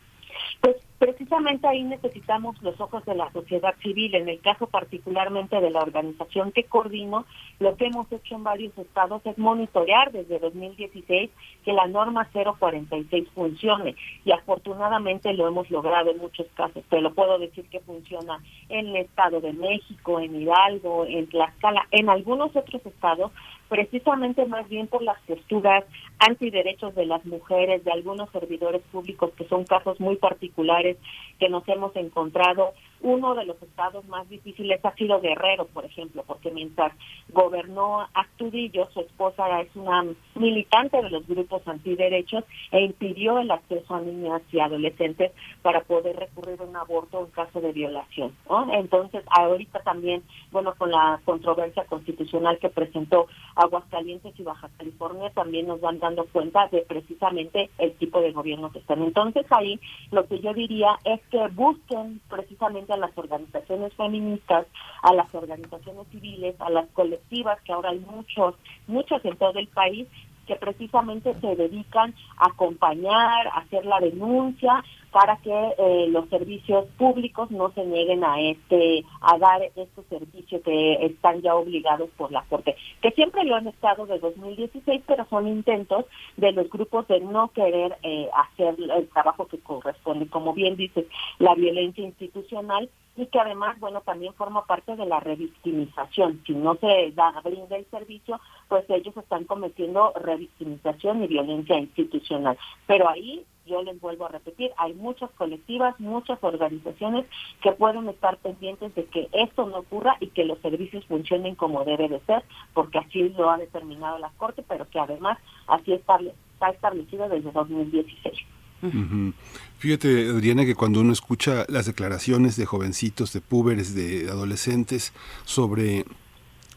Pues 0.62 0.78
precisamente 1.00 1.68
ahí 1.68 1.84
necesitamos 1.84 2.62
los 2.62 2.80
ojos 2.80 3.04
de 3.06 3.16
la 3.16 3.32
sociedad 3.32 3.74
civil. 3.82 4.14
En 4.16 4.30
el 4.30 4.40
caso 4.42 4.68
particularmente 4.68 5.60
de 5.60 5.70
la 5.70 5.80
organización 5.82 6.52
que 6.52 6.66
coordino, 6.66 7.26
lo 7.60 7.76
que 7.78 7.86
hemos 7.86 8.12
hecho 8.12 8.36
en 8.36 8.44
varios 8.44 8.78
estados 8.78 9.26
es 9.26 9.38
monitorear 9.38 10.12
desde 10.12 10.40
2016 10.40 11.32
que 11.64 11.74
la 11.74 11.88
norma 11.88 12.30
046 12.32 13.30
funcione 13.34 13.96
y 14.26 14.32
afortunadamente 14.32 15.34
lo 15.34 15.48
hemos 15.48 15.72
logrado 15.72 16.12
en 16.12 16.18
muchos 16.18 16.48
casos. 16.54 16.84
Te 16.90 17.02
lo 17.02 17.14
puedo 17.14 17.40
decir 17.40 17.66
que 17.70 17.80
funciona 17.80 18.44
en 18.68 18.88
el 18.88 18.98
Estado 18.98 19.40
de 19.40 19.54
México, 19.54 20.20
en 20.20 20.36
Hidalgo, 20.36 21.06
en 21.06 21.28
Tlaxcala, 21.28 21.88
en 21.92 22.10
algunos 22.10 22.54
otros 22.56 22.86
estados 22.86 23.32
precisamente 23.70 24.46
más 24.46 24.68
bien 24.68 24.88
por 24.88 25.02
las 25.04 25.20
posturas 25.22 25.86
antiderechos 26.18 26.96
de 26.96 27.06
las 27.06 27.24
mujeres, 27.26 27.84
de 27.84 27.92
algunos 27.92 28.30
servidores 28.32 28.82
públicos, 28.92 29.32
que 29.38 29.48
son 29.48 29.64
casos 29.64 30.00
muy 30.00 30.18
particulares 30.18 30.98
que 31.40 31.50
nos 31.50 31.68
hemos 31.70 31.96
encontrado 31.96 32.74
Uno 33.02 33.34
de 33.36 33.46
los 33.46 33.62
estados 33.62 34.06
más 34.08 34.28
difíciles 34.30 34.84
ha 34.84 34.94
sido 34.96 35.22
Guerrero, 35.22 35.66
por 35.68 35.86
ejemplo, 35.86 36.24
porque 36.28 36.52
mientras 36.52 36.92
gobernó 37.30 38.08
Astudillo, 38.14 38.90
su 38.94 39.02
esposa 39.02 39.62
es 39.62 39.74
una 39.76 40.06
militante 40.36 41.02
de 41.02 41.10
los 41.10 41.28
grupos 41.28 41.66
antiderechos 41.68 42.44
e 42.72 42.82
impidió 42.82 43.40
el 43.40 43.52
acceso 43.52 43.96
a 43.96 44.02
niñas 44.02 44.42
y 44.52 44.60
adolescentes 44.60 45.32
para 45.62 45.82
poder 45.82 46.18
recurrir 46.18 46.60
a 46.62 46.64
un 46.64 46.76
aborto 46.76 47.20
en 47.20 47.32
caso 47.32 47.62
de 47.62 47.72
violación. 47.72 48.36
¿no? 48.50 48.74
Entonces, 48.74 49.24
ahorita 49.30 49.80
también, 49.80 50.24
bueno, 50.52 50.74
con 50.78 50.92
la 50.92 51.20
controversia 51.26 51.86
constitucional 51.86 52.60
que 52.60 52.70
presentó 52.70 53.28
Aguascalientes 53.56 54.38
y 54.40 54.44
Baja 54.44 54.70
California, 54.78 55.30
también 55.32 55.68
nos 55.68 55.82
van 55.82 56.00
dando 56.00 56.26
cuenta 56.26 56.68
de 56.68 56.82
precisamente 56.82 57.70
el 57.78 57.94
tipo 57.94 58.22
de 58.22 58.32
gobierno 58.32 58.72
que 58.72 58.80
están. 58.80 59.02
Entonces, 59.04 59.46
ahí 59.52 59.80
lo 60.12 60.26
que 60.28 60.40
yo 60.40 60.54
diría 60.54 61.00
es 61.04 61.22
que 61.32 61.48
busquen 61.50 62.22
precisamente 62.30 62.89
a 62.90 62.98
las 62.98 63.18
organizaciones 63.18 63.94
feministas, 63.94 64.66
a 65.02 65.14
las 65.14 65.34
organizaciones 65.34 66.08
civiles, 66.12 66.56
a 66.60 66.70
las 66.70 66.88
colectivas, 66.90 67.60
que 67.62 67.74
ahora 67.74 67.92
hay 67.92 68.00
muchos, 68.00 68.56
muchos 68.88 69.24
en 69.26 69.38
todo 69.38 69.58
el 69.60 69.68
país, 69.68 70.08
que 70.48 70.56
precisamente 70.56 71.36
se 71.40 71.56
dedican 71.56 72.16
a 72.38 72.48
acompañar, 72.48 73.48
a 73.48 73.60
hacer 73.60 73.86
la 73.86 74.00
denuncia 74.00 74.84
para 75.12 75.38
que 75.38 75.52
eh, 75.78 76.08
los 76.10 76.30
servicios 76.30 76.86
públicos 76.98 77.50
no 77.52 77.72
se 77.72 77.84
nieguen 77.84 78.24
a 78.24 78.40
este 78.42 79.04
a 79.22 79.38
dar 79.38 79.62
estos 79.76 80.06
servicios 80.08 80.62
que 80.62 81.06
están 81.06 81.42
ya 81.42 81.56
obligados 81.56 82.10
por 82.18 82.32
la 82.32 82.44
Corte, 82.44 82.76
que 83.02 83.12
siempre 83.12 83.44
lo 83.44 83.56
han 83.56 83.68
estado 83.68 84.06
de 84.06 84.20
2016, 84.20 85.04
pero 85.08 85.26
son 85.30 85.48
intentos 85.48 86.06
de 86.38 86.52
los 86.52 86.70
grupos 86.70 87.08
de 87.08 87.20
no 87.20 87.50
querer 87.50 87.98
eh, 88.04 88.30
hacer 88.34 88.76
el 88.80 89.08
trabajo 89.10 89.48
que 89.48 89.60
corresponde, 89.60 90.28
como 90.28 90.54
bien 90.54 90.76
dices, 90.76 91.06
la 91.40 91.56
violencia 91.56 92.04
institucional 92.04 92.90
y 93.16 93.26
que 93.28 93.40
además, 93.40 93.78
bueno, 93.80 94.02
también 94.02 94.34
forma 94.34 94.66
parte 94.66 94.96
de 94.96 95.06
la 95.06 95.20
revictimización. 95.20 96.42
Si 96.46 96.54
no 96.54 96.76
se 96.76 97.12
da, 97.12 97.32
brinda 97.44 97.76
el 97.76 97.86
servicio, 97.92 98.40
pues 98.70 98.86
ellos 98.90 99.16
están 99.18 99.44
cometiendo 99.44 100.14
revictimización 100.14 101.24
y 101.24 101.28
violencia 101.28 101.78
institucional. 101.78 102.58
Pero 102.88 103.10
ahí, 103.10 103.46
yo 103.70 103.84
les 103.84 104.00
vuelvo 104.02 104.26
a 104.26 104.30
repetir, 104.30 104.72
hay 104.78 104.94
muchas 104.94 105.30
colectivas, 105.32 106.00
muchas 106.00 106.38
organizaciones 106.42 107.26
que 107.62 107.72
pueden 107.72 108.10
estar 108.10 108.38
pendientes 108.38 108.94
de 108.96 109.06
que 109.06 109.30
esto 109.32 109.68
no 109.68 109.80
ocurra 109.80 110.18
y 110.20 110.28
que 110.28 110.46
los 110.46 110.60
servicios 110.60 111.06
funcionen 111.06 111.56
como 111.56 111.86
debe 111.86 112.10
de 112.10 112.20
ser, 112.22 112.44
porque 112.74 112.98
así 112.98 113.30
lo 113.30 113.50
ha 113.50 113.58
determinado 113.58 114.18
la 114.18 114.32
Corte, 114.38 114.64
pero 114.68 114.90
que 114.90 115.00
además 115.00 115.38
así 115.68 115.94
estable, 115.94 116.34
está 116.54 116.70
establecido 116.70 117.30
desde 117.30 117.52
2016. 117.52 118.40
Ujú. 118.82 119.34
Fíjate, 119.78 120.30
Adriana, 120.30 120.66
que 120.66 120.76
cuando 120.76 121.02
uno 121.02 121.12
escucha 121.14 121.66
las 121.68 121.86
declaraciones 121.86 122.56
de 122.56 122.66
jovencitos, 122.66 123.34
de 123.34 123.42
púberes, 123.42 123.94
de 123.94 124.30
adolescentes 124.30 125.14
sobre 125.46 126.06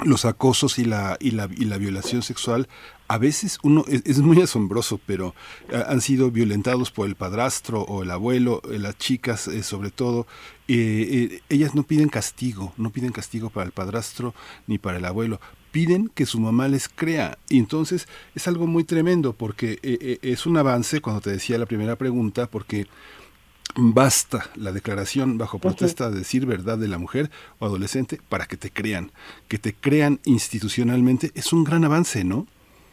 los 0.05 0.25
acosos 0.25 0.79
y 0.79 0.85
la, 0.85 1.17
y 1.21 1.33
la, 1.33 1.49
y 1.57 1.65
la 1.65 1.79
violación 1.79 2.23
sexual, 2.23 2.69
a 3.09 3.19
veces 3.19 3.59
uno 3.63 3.85
es, 3.89 4.03
es 4.05 4.19
muy 4.21 4.41
asombroso, 4.41 5.01
pero 5.07 5.35
eh, 5.69 5.83
han 5.87 6.01
sido 6.01 6.31
violentados 6.31 6.91
por 6.91 7.07
el 7.07 7.15
padrastro 7.15 7.83
o 7.83 8.03
el 8.03 8.11
abuelo, 8.11 8.63
eh, 8.71 8.79
las 8.79 8.97
chicas 8.99 9.49
eh, 9.49 9.63
sobre 9.63 9.91
todo, 9.91 10.27
eh, 10.69 11.31
eh, 11.33 11.41
ellas 11.49 11.75
no 11.75 11.83
piden 11.83 12.09
castigo, 12.09 12.73
no 12.77 12.91
piden 12.91 13.13
castigo 13.13 13.51
para 13.51 13.67
el 13.67 13.73
padrastro 13.73 14.35
ni 14.67 14.79
para 14.79 14.99
el 14.99 15.05
abuelo, 15.05 15.41
piden 15.73 16.11
que 16.15 16.27
su 16.27 16.39
mamá 16.39 16.69
les 16.69 16.89
crea. 16.89 17.39
Y 17.49 17.59
entonces 17.59 18.07
es 18.35 18.47
algo 18.47 18.67
muy 18.67 18.85
tremendo 18.85 19.33
porque 19.33 19.73
eh, 19.83 19.99
eh, 20.01 20.19
es 20.23 20.47
un 20.47 20.57
avance, 20.57 21.01
cuando 21.01 21.21
te 21.21 21.31
decía 21.31 21.59
la 21.59 21.67
primera 21.67 21.97
pregunta, 21.97 22.47
porque 22.47 22.87
basta 23.75 24.51
la 24.55 24.71
declaración 24.71 25.39
bajo 25.39 25.59
protesta 25.59 26.11
de 26.11 26.19
decir 26.19 26.45
verdad 26.45 26.77
de 26.77 26.89
la 26.89 26.99
mujer 26.99 27.31
o 27.59 27.65
adolescente 27.67 28.21
para 28.29 28.47
que 28.47 28.59
te 28.59 28.71
crean. 28.71 29.13
Que 29.49 29.59
te 29.59 29.75
crean 29.75 30.21
institucionalmente 30.25 31.33
es 31.35 31.53
un 31.55 31.65
gran 31.65 31.85
avance, 31.85 32.23
¿no? 32.23 32.47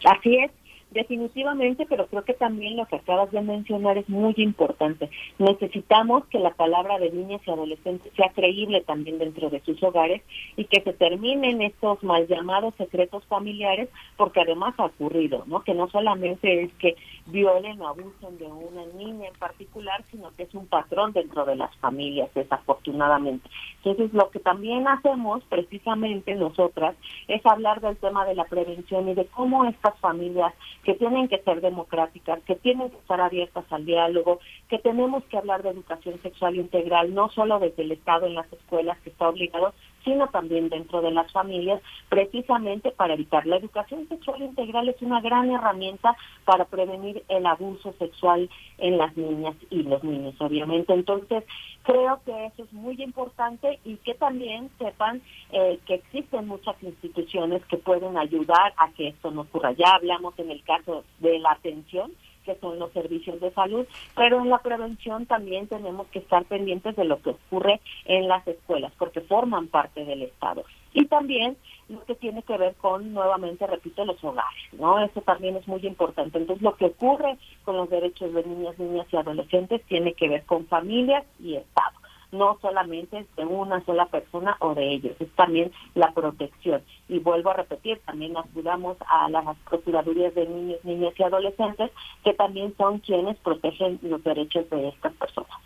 Así 0.06 0.38
es, 0.38 0.52
definitivamente, 0.91 1.86
pero 1.88 2.07
creo 2.07 2.24
que 2.24 2.34
también 2.34 2.78
lo 2.78 2.86
que 2.86 2.95
acabas 2.95 3.32
de 3.32 3.41
mencionar 3.41 3.98
es 3.98 4.10
muy 4.10 4.34
importante. 4.38 5.10
Necesitamos 5.38 6.26
que 6.28 6.40
la 6.40 6.52
palabra 6.52 6.98
de 6.98 7.11
niñas 7.11 7.41
y 7.45 7.52
adolescentes 7.52 8.11
sea 8.16 8.30
creíble 8.30 8.82
también 8.82 9.20
dentro 9.20 9.49
de 9.49 9.61
sus 9.61 9.82
hogares 9.84 10.22
y 10.56 10.66
que 10.66 10.82
se 10.82 10.94
terminen 10.94 11.61
estos 11.61 12.03
mal 12.03 12.28
llamados 12.28 12.74
secretos 12.76 13.24
familiares, 13.26 13.90
porque 14.18 14.41
además 14.41 14.74
ha 14.78 14.86
ocurrido, 14.86 15.44
¿no? 15.45 15.64
Que 15.64 15.74
no 15.74 15.90
solamente 15.90 16.64
es 16.64 16.74
que 16.74 16.95
violen 17.28 17.80
o 17.82 17.88
abusen 17.88 18.38
de 18.38 18.45
una 18.45 18.86
niña 18.98 19.28
en 19.28 19.36
particular, 19.36 20.03
sino 20.10 20.32
que 20.36 20.44
es 20.44 20.53
un 20.56 20.68
patrón 20.68 21.14
dentro 21.14 21.45
de 21.45 21.56
las 21.56 21.76
familias, 21.78 22.30
desafortunadamente. 22.34 23.49
Entonces, 23.84 24.14
lo 24.14 24.30
que 24.32 24.40
también 24.40 24.88
hacemos 24.88 25.44
precisamente 25.49 26.36
nosotras 26.36 26.95
es 27.28 27.45
hablar 27.45 27.82
del 27.82 27.98
tema 27.98 28.26
de 28.26 28.36
la 28.36 28.45
prevención 28.45 29.07
y 29.10 29.14
de 29.14 29.26
cómo 29.26 29.66
estas 29.66 29.98
familias 29.99 30.53
que 30.84 30.94
tienen 30.96 31.28
que 31.28 31.40
ser 31.40 31.62
democráticas, 31.62 32.42
que 32.44 32.56
tienen 32.56 32.90
que 32.90 32.98
estar 32.98 33.20
abiertas 33.20 33.66
al 33.72 33.86
diálogo, 33.86 34.40
que 34.70 34.80
tenemos 34.80 35.24
que 35.26 35.38
hablar 35.38 35.64
de 35.64 35.70
educación 35.70 36.22
sexual 36.22 36.56
integral, 36.56 37.14
no 37.14 37.30
solo 37.30 37.60
desde 37.60 37.84
el 37.84 37.92
Estado 37.92 38.28
en 38.28 38.36
las 38.36 38.52
escuelas 38.52 38.98
que 39.00 39.10
está 39.10 39.30
obligado, 39.30 39.74
sino 40.04 40.28
también 40.28 40.70
dentro 40.70 41.02
de 41.02 41.12
las 41.12 41.32
familias, 41.32 41.82
precisamente 42.10 42.92
para 42.92 43.14
evitar. 43.14 43.46
La 43.46 43.58
educación 43.58 44.08
sexual 44.08 44.42
integral 44.42 44.90
es 44.90 45.02
una 45.02 45.22
gran 45.22 45.50
herramienta 45.52 46.16
para 46.46 46.66
prevenir 46.66 47.24
el 47.30 47.46
abuso 47.46 47.94
sexual 48.00 48.50
en 48.78 48.98
las 48.98 49.16
niñas 49.18 49.56
y 49.70 49.84
los 49.84 50.04
niños, 50.04 50.36
obviamente. 50.40 50.94
Entonces, 50.94 51.44
creo 51.84 52.20
que 52.26 52.46
eso 52.46 52.64
es 52.64 52.74
muy 52.74 53.02
importante 53.02 53.80
y 53.86 53.98
que 53.98 54.14
también 54.14 54.70
sepan 54.78 55.22
eh, 55.52 55.80
que 55.86 55.96
existen 55.96 56.48
muchas 56.48 56.76
instituciones 56.82 57.64
que 57.66 57.78
pueden 57.78 58.18
ayudar 58.18 58.74
a 58.78 58.92
que 58.92 59.10
esto 59.10 59.32
no 59.32 59.42
ocurra. 59.42 59.72
Ya 59.74 59.96
hablamos 59.96 60.38
en 60.40 60.52
el 60.52 60.64
caso 60.64 61.04
de 61.20 61.40
la 61.40 61.52
atención, 61.52 62.12
que 62.50 62.60
son 62.60 62.80
los 62.80 62.92
servicios 62.94 63.40
de 63.40 63.52
salud, 63.52 63.86
pero 64.16 64.42
en 64.42 64.50
la 64.50 64.58
prevención 64.58 65.28
también 65.28 65.68
tenemos 65.68 66.08
que 66.08 66.18
estar 66.18 66.44
pendientes 66.46 66.96
de 66.96 67.06
lo 67.06 67.22
que 67.22 67.30
ocurre 67.30 67.80
en 68.06 68.28
las 68.28 68.48
escuelas, 68.48 68.92
porque 68.98 69.22
forman 69.22 69.68
parte 69.68 70.04
del 70.04 70.24
Estado. 70.24 70.64
Y 70.94 71.06
también 71.06 71.56
lo 71.90 72.04
que 72.06 72.16
tiene 72.16 72.42
que 72.42 72.58
ver 72.58 72.74
con, 72.76 73.14
nuevamente 73.14 73.68
repito, 73.68 74.04
los 74.04 74.24
hogares, 74.24 74.74
¿no? 74.74 75.00
Eso 75.00 75.22
también 75.22 75.58
es 75.58 75.68
muy 75.68 75.86
importante. 75.86 76.40
Entonces, 76.40 76.64
lo 76.64 76.76
que 76.76 76.86
ocurre 76.86 77.38
con 77.64 77.78
los 77.78 77.88
derechos 77.88 78.34
de 78.34 78.44
niñas, 78.44 78.80
niñas 78.80 79.06
y 79.12 79.18
adolescentes 79.18 79.84
tiene 79.84 80.14
que 80.14 80.28
ver 80.28 80.44
con 80.46 80.66
familias 80.66 81.24
y 81.40 81.54
Estado 81.54 82.00
no 82.32 82.58
solamente 82.62 83.26
de 83.36 83.46
una 83.46 83.84
sola 83.86 84.06
persona 84.08 84.58
o 84.60 84.76
de 84.76 84.94
ellos, 84.94 85.16
es 85.20 85.30
también 85.36 85.72
la 85.96 86.12
protección. 86.12 86.82
Y 87.08 87.20
vuelvo 87.20 87.52
a 87.52 87.56
repetir, 87.56 88.00
también 88.06 88.36
ayudamos 88.38 88.98
a 89.08 89.30
las 89.30 89.58
procuradurías 89.70 90.34
de 90.36 90.48
niños, 90.48 90.80
niñas 90.84 91.14
y 91.18 91.24
adolescentes, 91.24 91.92
que 92.24 92.34
también 92.34 92.74
son 92.78 93.00
quienes 93.00 93.38
protegen 93.38 94.00
los 94.02 94.24
derechos 94.24 94.70
de 94.70 94.90
estas 94.90 95.14
personas. 95.14 95.58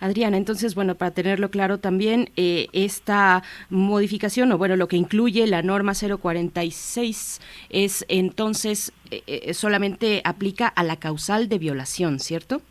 Adriana, 0.00 0.36
entonces, 0.36 0.74
bueno, 0.74 0.94
para 0.94 1.10
tenerlo 1.10 1.50
claro 1.50 1.78
también, 1.78 2.30
eh, 2.36 2.68
esta 2.72 3.42
modificación, 3.70 4.52
o 4.52 4.58
bueno, 4.58 4.76
lo 4.76 4.86
que 4.86 4.96
incluye 4.96 5.46
la 5.46 5.62
norma 5.62 5.94
046 5.94 7.40
es 7.68 8.04
entonces 8.08 8.92
eh, 9.10 9.22
eh, 9.26 9.54
solamente 9.54 10.22
aplica 10.24 10.68
a 10.68 10.84
la 10.84 10.96
causal 10.96 11.48
de 11.48 11.58
violación, 11.58 12.20
¿cierto? 12.20 12.62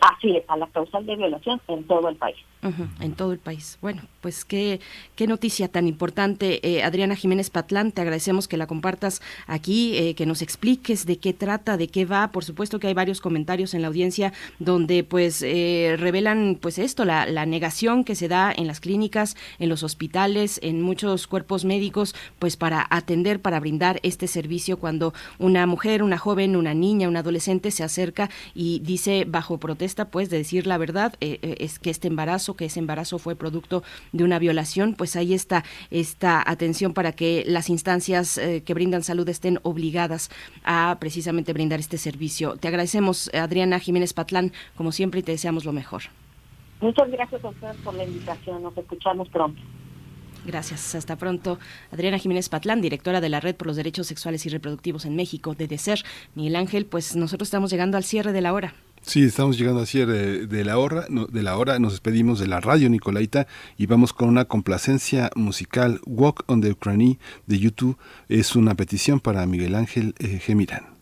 Así 0.00 0.36
es, 0.36 0.44
a 0.48 0.56
la 0.56 0.66
causal 0.68 1.04
de 1.04 1.16
violación 1.16 1.60
en 1.68 1.84
todo 1.84 2.08
el 2.08 2.16
país. 2.16 2.36
En 2.62 3.14
todo 3.14 3.32
el 3.32 3.38
país. 3.38 3.78
Bueno, 3.80 4.02
pues 4.20 4.44
qué, 4.44 4.80
qué 5.16 5.26
noticia 5.26 5.68
tan 5.68 5.86
importante. 5.86 6.60
Eh, 6.68 6.82
Adriana 6.82 7.16
Jiménez 7.16 7.48
Patlán, 7.48 7.90
te 7.90 8.02
agradecemos 8.02 8.48
que 8.48 8.58
la 8.58 8.66
compartas 8.66 9.22
aquí, 9.46 9.96
eh, 9.96 10.14
que 10.14 10.26
nos 10.26 10.42
expliques 10.42 11.06
de 11.06 11.16
qué 11.16 11.32
trata, 11.32 11.78
de 11.78 11.88
qué 11.88 12.04
va. 12.04 12.30
Por 12.32 12.44
supuesto 12.44 12.78
que 12.78 12.88
hay 12.88 12.94
varios 12.94 13.22
comentarios 13.22 13.72
en 13.72 13.80
la 13.80 13.88
audiencia 13.88 14.34
donde 14.58 15.04
pues 15.04 15.42
eh, 15.42 15.96
revelan 15.98 16.58
pues 16.60 16.78
esto, 16.78 17.06
la, 17.06 17.24
la 17.26 17.46
negación 17.46 18.04
que 18.04 18.14
se 18.14 18.28
da 18.28 18.52
en 18.54 18.66
las 18.66 18.80
clínicas, 18.80 19.36
en 19.58 19.70
los 19.70 19.82
hospitales, 19.82 20.60
en 20.62 20.82
muchos 20.82 21.26
cuerpos 21.26 21.64
médicos, 21.64 22.14
pues 22.38 22.58
para 22.58 22.86
atender, 22.90 23.40
para 23.40 23.58
brindar 23.58 24.00
este 24.02 24.26
servicio 24.26 24.78
cuando 24.78 25.14
una 25.38 25.66
mujer, 25.66 26.02
una 26.02 26.18
joven, 26.18 26.56
una 26.56 26.74
niña, 26.74 27.08
un 27.08 27.16
adolescente 27.16 27.70
se 27.70 27.84
acerca 27.84 28.28
y 28.54 28.80
dice 28.80 29.24
bajo 29.26 29.58
protesta 29.58 30.10
pues 30.10 30.28
de 30.28 30.36
decir 30.36 30.66
la 30.66 30.76
verdad, 30.76 31.14
eh, 31.20 31.56
es 31.58 31.78
que 31.78 31.88
este 31.88 32.08
embarazo, 32.08 32.49
que 32.54 32.66
ese 32.66 32.80
embarazo 32.80 33.18
fue 33.18 33.36
producto 33.36 33.82
de 34.12 34.24
una 34.24 34.38
violación, 34.38 34.94
pues 34.94 35.16
ahí 35.16 35.34
está 35.34 35.64
esta 35.90 36.42
atención 36.48 36.94
para 36.94 37.12
que 37.12 37.44
las 37.46 37.70
instancias 37.70 38.38
eh, 38.38 38.62
que 38.64 38.74
brindan 38.74 39.02
salud 39.02 39.28
estén 39.28 39.58
obligadas 39.62 40.30
a 40.64 40.96
precisamente 41.00 41.52
brindar 41.52 41.80
este 41.80 41.98
servicio. 41.98 42.56
Te 42.56 42.68
agradecemos, 42.68 43.30
Adriana 43.34 43.78
Jiménez 43.78 44.12
Patlán, 44.12 44.52
como 44.76 44.92
siempre, 44.92 45.20
y 45.20 45.22
te 45.22 45.32
deseamos 45.32 45.64
lo 45.64 45.72
mejor. 45.72 46.02
Muchas 46.80 47.10
gracias 47.10 47.44
a 47.44 47.48
ustedes 47.48 47.76
por 47.76 47.94
la 47.94 48.04
invitación, 48.04 48.62
nos 48.62 48.76
escuchamos 48.76 49.28
pronto. 49.28 49.60
Gracias, 50.46 50.94
hasta 50.94 51.16
pronto. 51.16 51.58
Adriana 51.92 52.18
Jiménez 52.18 52.48
Patlán, 52.48 52.80
directora 52.80 53.20
de 53.20 53.28
la 53.28 53.40
Red 53.40 53.56
por 53.56 53.66
los 53.66 53.76
Derechos 53.76 54.06
Sexuales 54.06 54.46
y 54.46 54.48
Reproductivos 54.48 55.04
en 55.04 55.14
México, 55.14 55.54
de 55.54 55.66
DECER. 55.66 56.02
Miguel 56.34 56.56
Ángel, 56.56 56.86
pues 56.86 57.14
nosotros 57.14 57.48
estamos 57.48 57.70
llegando 57.70 57.98
al 57.98 58.04
cierre 58.04 58.32
de 58.32 58.40
la 58.40 58.54
hora. 58.54 58.74
Sí, 59.02 59.24
estamos 59.24 59.58
llegando 59.58 59.80
así 59.80 59.98
de, 59.98 60.46
de 60.46 60.64
la 60.64 60.78
hora, 60.78 61.06
de 61.08 61.42
la 61.42 61.56
hora 61.56 61.78
nos 61.78 61.92
despedimos 61.92 62.38
de 62.38 62.46
la 62.46 62.60
radio 62.60 62.88
Nicolaita 62.88 63.46
y 63.76 63.86
vamos 63.86 64.12
con 64.12 64.28
una 64.28 64.44
complacencia 64.44 65.30
musical 65.34 66.00
Walk 66.06 66.44
on 66.46 66.60
the 66.60 66.70
Ukraine 66.70 67.18
de 67.46 67.58
YouTube 67.58 67.96
es 68.28 68.54
una 68.54 68.74
petición 68.74 69.18
para 69.18 69.46
Miguel 69.46 69.74
Ángel 69.74 70.14
eh, 70.18 70.38
Gemirán. 70.38 71.00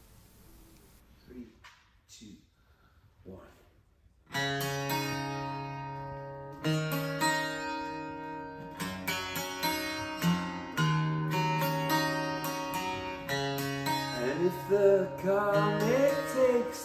And 14.39 14.47
if 14.47 14.69
the 14.69 15.09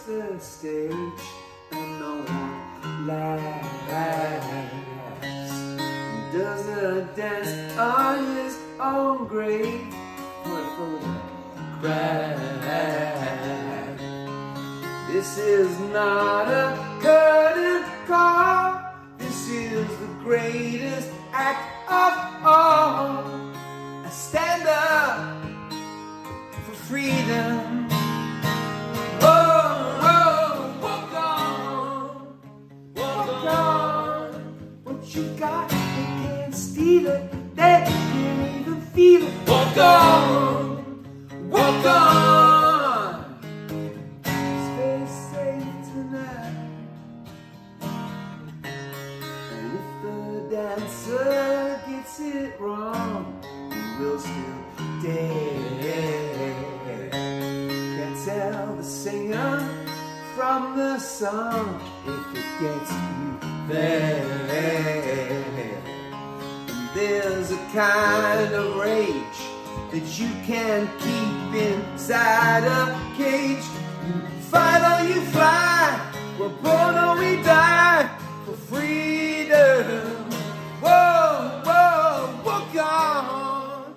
comet 0.06 0.34
the 0.34 0.40
stage 0.40 0.92
and 1.72 2.00
no 2.00 2.16
one 2.16 3.08
laughs, 3.08 4.40
does 6.34 6.68
a 6.68 7.02
dance 7.16 7.78
on 7.78 8.36
his 8.36 8.58
own 8.80 9.28
grave 9.28 9.94
for 10.44 10.64
photograph. 10.78 12.40
This 15.12 15.38
is 15.38 15.80
not 15.92 16.48
a 16.48 16.76
curtain 17.02 17.84
call. 18.08 18.82
This 19.18 19.50
is 19.50 19.88
the 19.88 20.08
greatest 20.24 21.10
act 21.32 21.90
of 21.90 22.14
all. 22.46 23.24
I 24.06 24.10
stand 24.10 24.68
up 24.68 25.44
for 26.66 26.74
freedom. 26.74 27.83
Got, 35.44 35.70
they 35.70 35.76
can't 36.22 36.56
steal 36.56 37.08
it. 37.08 37.56
They 37.56 37.84
can't 37.86 38.62
even 38.62 38.82
feel 38.94 39.24
it. 39.28 39.34
Walk 39.48 39.78
on, 39.78 41.06
walk 41.50 41.86
on. 41.86 43.40
Stay 44.68 45.02
safe 45.32 45.78
tonight. 45.90 46.56
And 49.52 49.70
if 49.80 49.88
the 50.04 50.20
dancer 50.56 51.82
gets 51.90 52.20
it 52.20 52.60
wrong, 52.60 53.22
he 53.74 53.82
will 54.00 54.20
still 54.20 54.60
dead. 55.04 56.32
Can't 57.98 58.18
tell 58.26 58.76
the 58.78 58.84
singer 58.84 59.54
from 60.36 60.78
the 60.78 60.98
song 61.00 61.82
if 62.08 62.24
it 62.40 62.50
gets 62.62 62.92
you 62.92 63.28
there. 63.68 65.33
There's 67.06 67.52
a 67.52 67.58
kind 67.74 68.54
of 68.54 68.78
rage 68.78 69.40
that 69.92 70.18
you 70.18 70.30
can't 70.46 70.90
keep 71.00 71.62
inside 71.62 72.64
a 72.64 72.98
cage. 73.18 73.66
You 74.08 74.22
fight 74.40 74.82
or 74.90 75.06
you 75.10 75.20
fly, 75.36 76.00
we're 76.40 76.48
born 76.48 76.96
or 76.96 77.18
we 77.20 77.44
die 77.44 78.10
for 78.46 78.54
freedom. 78.54 80.16
Whoa, 80.80 81.62
whoa, 81.66 82.42
walk 82.46 82.74
on, 82.74 83.96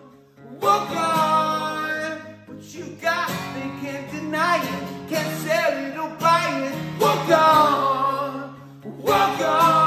walk 0.61 0.91
on. 0.91 2.19
What 2.47 2.75
you 2.75 2.87
got, 3.01 3.29
they 3.55 3.71
can't 3.87 4.11
deny 4.11 4.57
it, 4.65 5.09
can't 5.09 5.33
sell 5.43 5.75
it 5.79 5.97
or 5.97 6.11
buy 6.19 6.45
it. 6.67 7.01
Walk 7.01 7.31
on, 7.31 8.57
walk 9.01 9.41
on. 9.43 9.86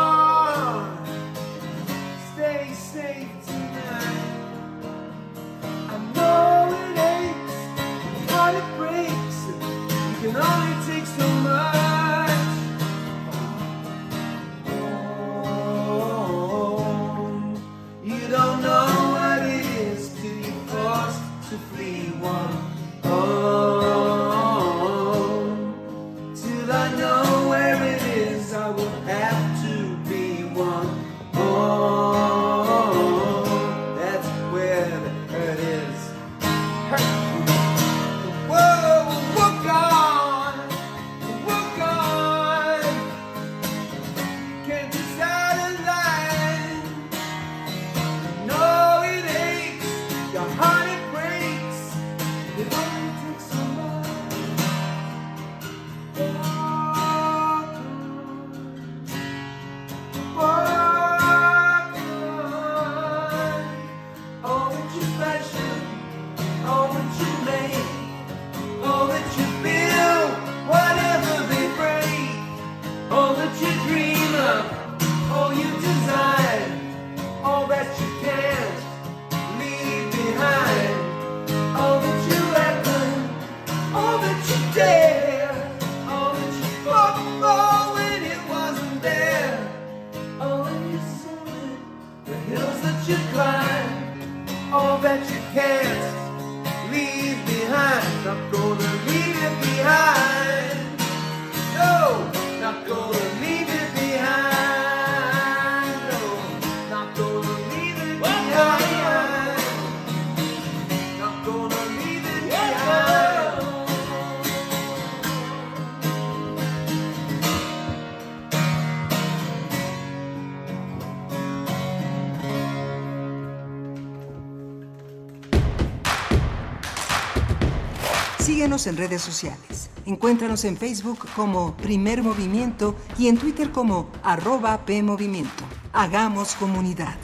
En 128.85 128.95
redes 128.95 129.21
sociales. 129.21 129.89
Encuéntranos 130.05 130.63
en 130.63 130.77
Facebook 130.77 131.27
como 131.35 131.75
Primer 131.75 132.23
Movimiento 132.23 132.95
y 133.17 133.27
en 133.27 133.37
Twitter 133.37 133.71
como 133.71 134.09
arroba 134.23 134.85
PMovimiento. 134.85 135.65
Hagamos 135.91 136.53
comunidad. 136.55 137.15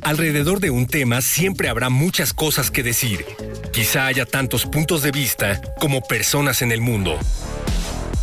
Alrededor 0.00 0.60
de 0.60 0.70
un 0.70 0.86
tema 0.86 1.20
siempre 1.20 1.68
habrá 1.68 1.90
muchas 1.90 2.32
cosas 2.32 2.70
que 2.70 2.82
decir. 2.82 3.26
Quizá 3.74 4.06
haya 4.06 4.24
tantos 4.24 4.64
puntos 4.64 5.02
de 5.02 5.12
vista 5.12 5.60
como 5.78 6.00
personas 6.00 6.62
en 6.62 6.72
el 6.72 6.80
mundo. 6.80 7.18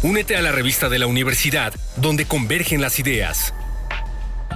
Únete 0.01 0.35
a 0.35 0.41
la 0.41 0.51
revista 0.51 0.89
de 0.89 0.97
la 0.97 1.05
universidad 1.05 1.71
donde 1.97 2.25
convergen 2.25 2.81
las 2.81 2.97
ideas. 2.97 3.53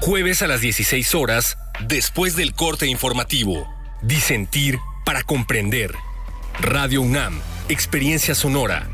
Jueves 0.01 0.41
a 0.41 0.47
las 0.47 0.61
16 0.61 1.13
horas, 1.13 1.59
después 1.87 2.35
del 2.35 2.53
corte 2.53 2.87
informativo. 2.87 3.67
Disentir 4.01 4.79
para 5.05 5.23
comprender. 5.23 5.93
Radio 6.59 7.01
UNAM, 7.01 7.39
Experiencia 7.69 8.35
Sonora. 8.35 8.89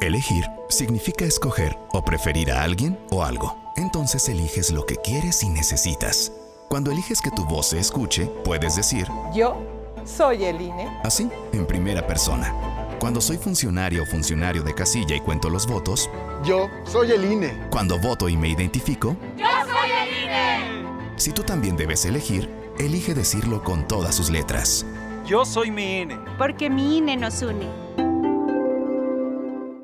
Elegir 0.00 0.44
significa 0.68 1.24
escoger 1.24 1.76
o 1.92 2.04
preferir 2.04 2.50
a 2.50 2.62
alguien 2.62 2.98
o 3.10 3.24
algo. 3.24 3.72
Entonces 3.76 4.28
eliges 4.28 4.70
lo 4.70 4.84
que 4.86 4.96
quieres 4.96 5.42
y 5.42 5.48
necesitas. 5.48 6.30
Cuando 6.68 6.90
eliges 6.90 7.20
que 7.20 7.30
tu 7.30 7.44
voz 7.44 7.68
se 7.70 7.78
escuche, 7.78 8.26
puedes 8.44 8.76
decir, 8.76 9.06
Yo 9.34 9.62
soy 10.04 10.44
el 10.44 10.60
INE. 10.60 10.88
así, 11.02 11.28
en 11.52 11.66
primera 11.66 12.06
persona. 12.06 12.52
Cuando 12.98 13.20
soy 13.20 13.36
funcionario 13.38 14.02
o 14.02 14.06
funcionario 14.06 14.62
de 14.62 14.74
casilla 14.74 15.14
y 15.16 15.20
cuento 15.20 15.50
los 15.50 15.66
votos, 15.66 16.08
Yo 16.44 16.68
soy 16.84 17.10
el 17.12 17.24
INE. 17.24 17.68
cuando 17.70 17.98
voto 17.98 18.28
y 18.28 18.36
me 18.36 18.48
identifico, 18.48 19.16
¡Yo 19.36 19.46
soy 19.46 19.90
el 19.90 20.24
INE! 20.24 21.10
si 21.16 21.32
tú 21.32 21.42
también 21.42 21.76
debes 21.76 22.04
elegir, 22.04 22.50
elige 22.78 23.14
decirlo 23.14 23.62
con 23.62 23.86
todas 23.88 24.14
sus 24.14 24.28
letras. 24.30 24.84
Yo 25.26 25.46
soy 25.46 25.70
mi 25.70 26.02
INE. 26.02 26.18
Porque 26.36 26.68
mi 26.68 26.98
INE 26.98 27.16
nos 27.16 27.40
une. 27.40 27.66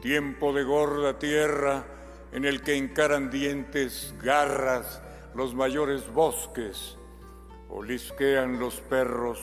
Tiempo 0.00 0.52
de 0.52 0.62
gorda 0.62 1.18
tierra 1.18 1.84
en 2.32 2.44
el 2.44 2.62
que 2.62 2.76
encaran 2.76 3.30
dientes, 3.30 4.14
garras, 4.22 5.02
los 5.34 5.54
mayores 5.54 6.12
bosques, 6.12 6.96
olisquean 7.68 8.58
los 8.58 8.80
perros 8.80 9.38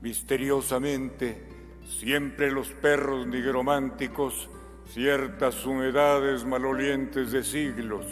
misteriosamente, 0.00 1.42
siempre 1.84 2.50
los 2.50 2.68
perros 2.68 3.26
nigrománticos, 3.26 4.48
ciertas 4.88 5.64
humedades 5.66 6.44
malolientes 6.44 7.32
de 7.32 7.42
siglos. 7.42 8.06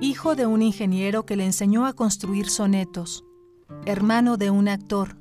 Hijo 0.00 0.34
de 0.36 0.46
un 0.46 0.62
ingeniero 0.62 1.26
que 1.26 1.36
le 1.36 1.44
enseñó 1.44 1.86
a 1.86 1.92
construir 1.92 2.48
sonetos, 2.48 3.24
hermano 3.84 4.36
de 4.36 4.50
un 4.50 4.68
actor, 4.68 5.16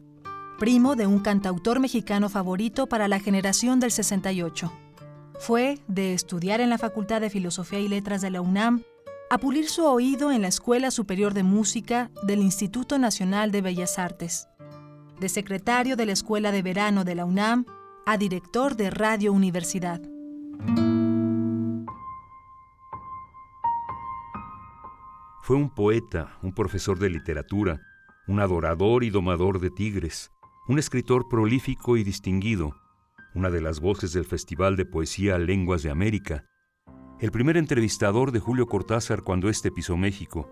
primo 0.58 0.96
de 0.96 1.06
un 1.06 1.20
cantautor 1.20 1.80
mexicano 1.80 2.30
favorito 2.30 2.88
para 2.88 3.08
la 3.08 3.20
generación 3.20 3.80
del 3.80 3.92
68. 3.92 4.72
Fue 5.40 5.80
de 5.88 6.14
estudiar 6.14 6.62
en 6.62 6.72
la 6.72 6.80
Facultad 6.80 7.22
de 7.22 7.30
Filosofía 7.30 7.80
y 7.80 7.88
Letras 7.88 8.22
de 8.22 8.32
la 8.32 8.42
UNAM 8.42 8.82
a 9.30 9.38
pulir 9.38 9.70
su 9.70 9.86
oído 9.86 10.32
en 10.32 10.42
la 10.42 10.48
Escuela 10.48 10.90
Superior 10.90 11.34
de 11.34 11.44
Música 11.44 12.10
del 12.24 12.40
Instituto 12.40 12.98
Nacional 12.98 13.52
de 13.52 13.62
Bellas 13.62 14.00
Artes. 14.00 14.48
De 15.20 15.30
secretario 15.30 15.96
de 15.96 16.08
la 16.08 16.14
Escuela 16.14 16.52
de 16.52 16.64
Verano 16.64 17.04
de 17.04 17.16
la 17.16 17.26
UNAM 17.26 17.66
a 18.06 18.18
director 18.18 18.76
de 18.76 18.90
Radio 18.90 19.34
Universidad. 19.34 20.02
Fue 25.44 25.56
un 25.56 25.70
poeta, 25.70 26.38
un 26.42 26.54
profesor 26.54 26.98
de 27.00 27.10
literatura, 27.10 27.80
un 28.28 28.40
adorador 28.40 29.04
y 29.04 29.10
domador 29.10 29.60
de 29.60 29.70
tigres, 29.70 30.32
un 30.68 30.80
escritor 30.80 31.30
prolífico 31.30 31.96
y 31.96 32.04
distinguido, 32.04 32.76
una 33.34 33.50
de 33.50 33.62
las 33.62 33.80
voces 33.80 34.12
del 34.12 34.26
Festival 34.26 34.76
de 34.76 34.86
Poesía 34.86 35.38
Lenguas 35.38 35.82
de 35.82 35.90
América, 35.90 36.44
el 37.22 37.32
primer 37.32 37.56
entrevistador 37.56 38.34
de 38.34 38.40
Julio 38.40 38.68
Cortázar 38.68 39.24
cuando 39.24 39.48
éste 39.48 39.72
pisó 39.72 39.96
México, 39.96 40.52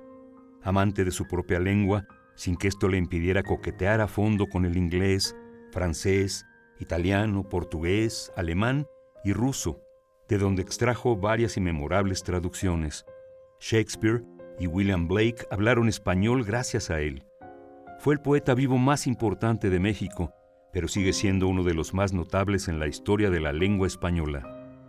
amante 0.63 1.03
de 1.03 1.11
su 1.11 1.27
propia 1.27 1.59
lengua, 1.59 2.07
sin 2.35 2.55
que 2.55 2.69
esto 2.69 2.87
le 2.87 2.97
impidiera 2.97 3.43
coquetear 3.43 3.99
a 3.99 4.07
fondo 4.07 4.47
con 4.47 4.65
el 4.65 4.77
inglés, 4.77 5.35
francés, 5.71 6.45
italiano, 6.79 7.49
portugués, 7.49 8.31
alemán 8.37 8.87
y 9.25 9.33
ruso, 9.33 9.81
de 10.29 10.37
donde 10.37 10.61
extrajo 10.61 11.17
varias 11.17 11.57
inmemorables 11.57 12.23
traducciones. 12.23 13.05
Shakespeare 13.59 14.23
y 14.59 14.67
William 14.67 15.09
Blake 15.09 15.45
hablaron 15.51 15.89
español 15.89 16.45
gracias 16.45 16.89
a 16.89 17.01
él. 17.01 17.24
Fue 18.05 18.13
el 18.13 18.21
poeta 18.21 18.53
vivo 18.53 18.77
más 18.77 19.07
importante 19.07 19.71
de 19.71 19.79
México, 19.79 20.31
pero 20.71 20.87
sigue 20.87 21.11
siendo 21.11 21.47
uno 21.47 21.63
de 21.63 21.73
los 21.73 21.95
más 21.95 22.13
notables 22.13 22.67
en 22.67 22.77
la 22.77 22.85
historia 22.85 23.31
de 23.31 23.39
la 23.39 23.51
lengua 23.51 23.87
española. 23.87 24.43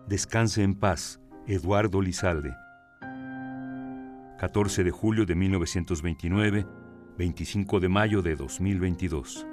Descanse 0.06 0.62
en 0.62 0.74
paz, 0.74 1.18
Eduardo 1.46 2.02
Lizalde. 2.02 2.54
14 4.38 4.84
de 4.84 4.90
julio 4.90 5.24
de 5.24 5.34
1929, 5.34 6.66
25 7.16 7.80
de 7.80 7.88
mayo 7.88 8.20
de 8.20 8.36
2022. 8.36 9.46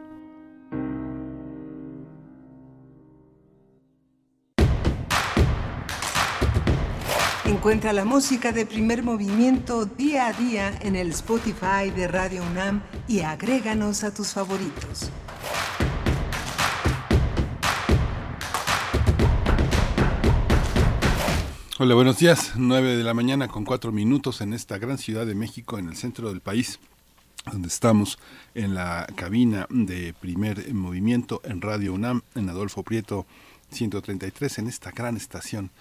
Encuentra 7.45 7.91
la 7.91 8.05
música 8.05 8.53
de 8.53 8.65
primer 8.65 9.03
movimiento 9.03 9.85
día 9.85 10.27
a 10.27 10.33
día 10.33 10.79
en 10.81 10.95
el 10.95 11.09
Spotify 11.09 11.91
de 11.93 12.07
Radio 12.07 12.41
UNAM 12.41 12.81
y 13.05 13.19
agréganos 13.19 14.05
a 14.05 14.13
tus 14.13 14.29
favoritos. 14.29 15.11
Hola, 21.79 21.95
buenos 21.95 22.17
días. 22.17 22.53
9 22.55 22.95
de 22.95 23.03
la 23.03 23.13
mañana 23.13 23.49
con 23.49 23.65
cuatro 23.65 23.91
minutos 23.91 24.39
en 24.39 24.53
esta 24.53 24.77
gran 24.77 24.97
ciudad 24.97 25.25
de 25.25 25.35
México, 25.35 25.77
en 25.77 25.89
el 25.89 25.97
centro 25.97 26.29
del 26.29 26.39
país, 26.39 26.79
donde 27.51 27.67
estamos 27.67 28.19
en 28.55 28.73
la 28.73 29.05
cabina 29.17 29.67
de 29.69 30.13
primer 30.13 30.73
movimiento 30.73 31.41
en 31.43 31.59
Radio 31.59 31.93
UNAM, 31.93 32.21
en 32.35 32.47
Adolfo 32.47 32.83
Prieto 32.83 33.25
133, 33.73 34.59
en 34.59 34.67
esta 34.67 34.91
gran 34.91 35.17
estación 35.17 35.71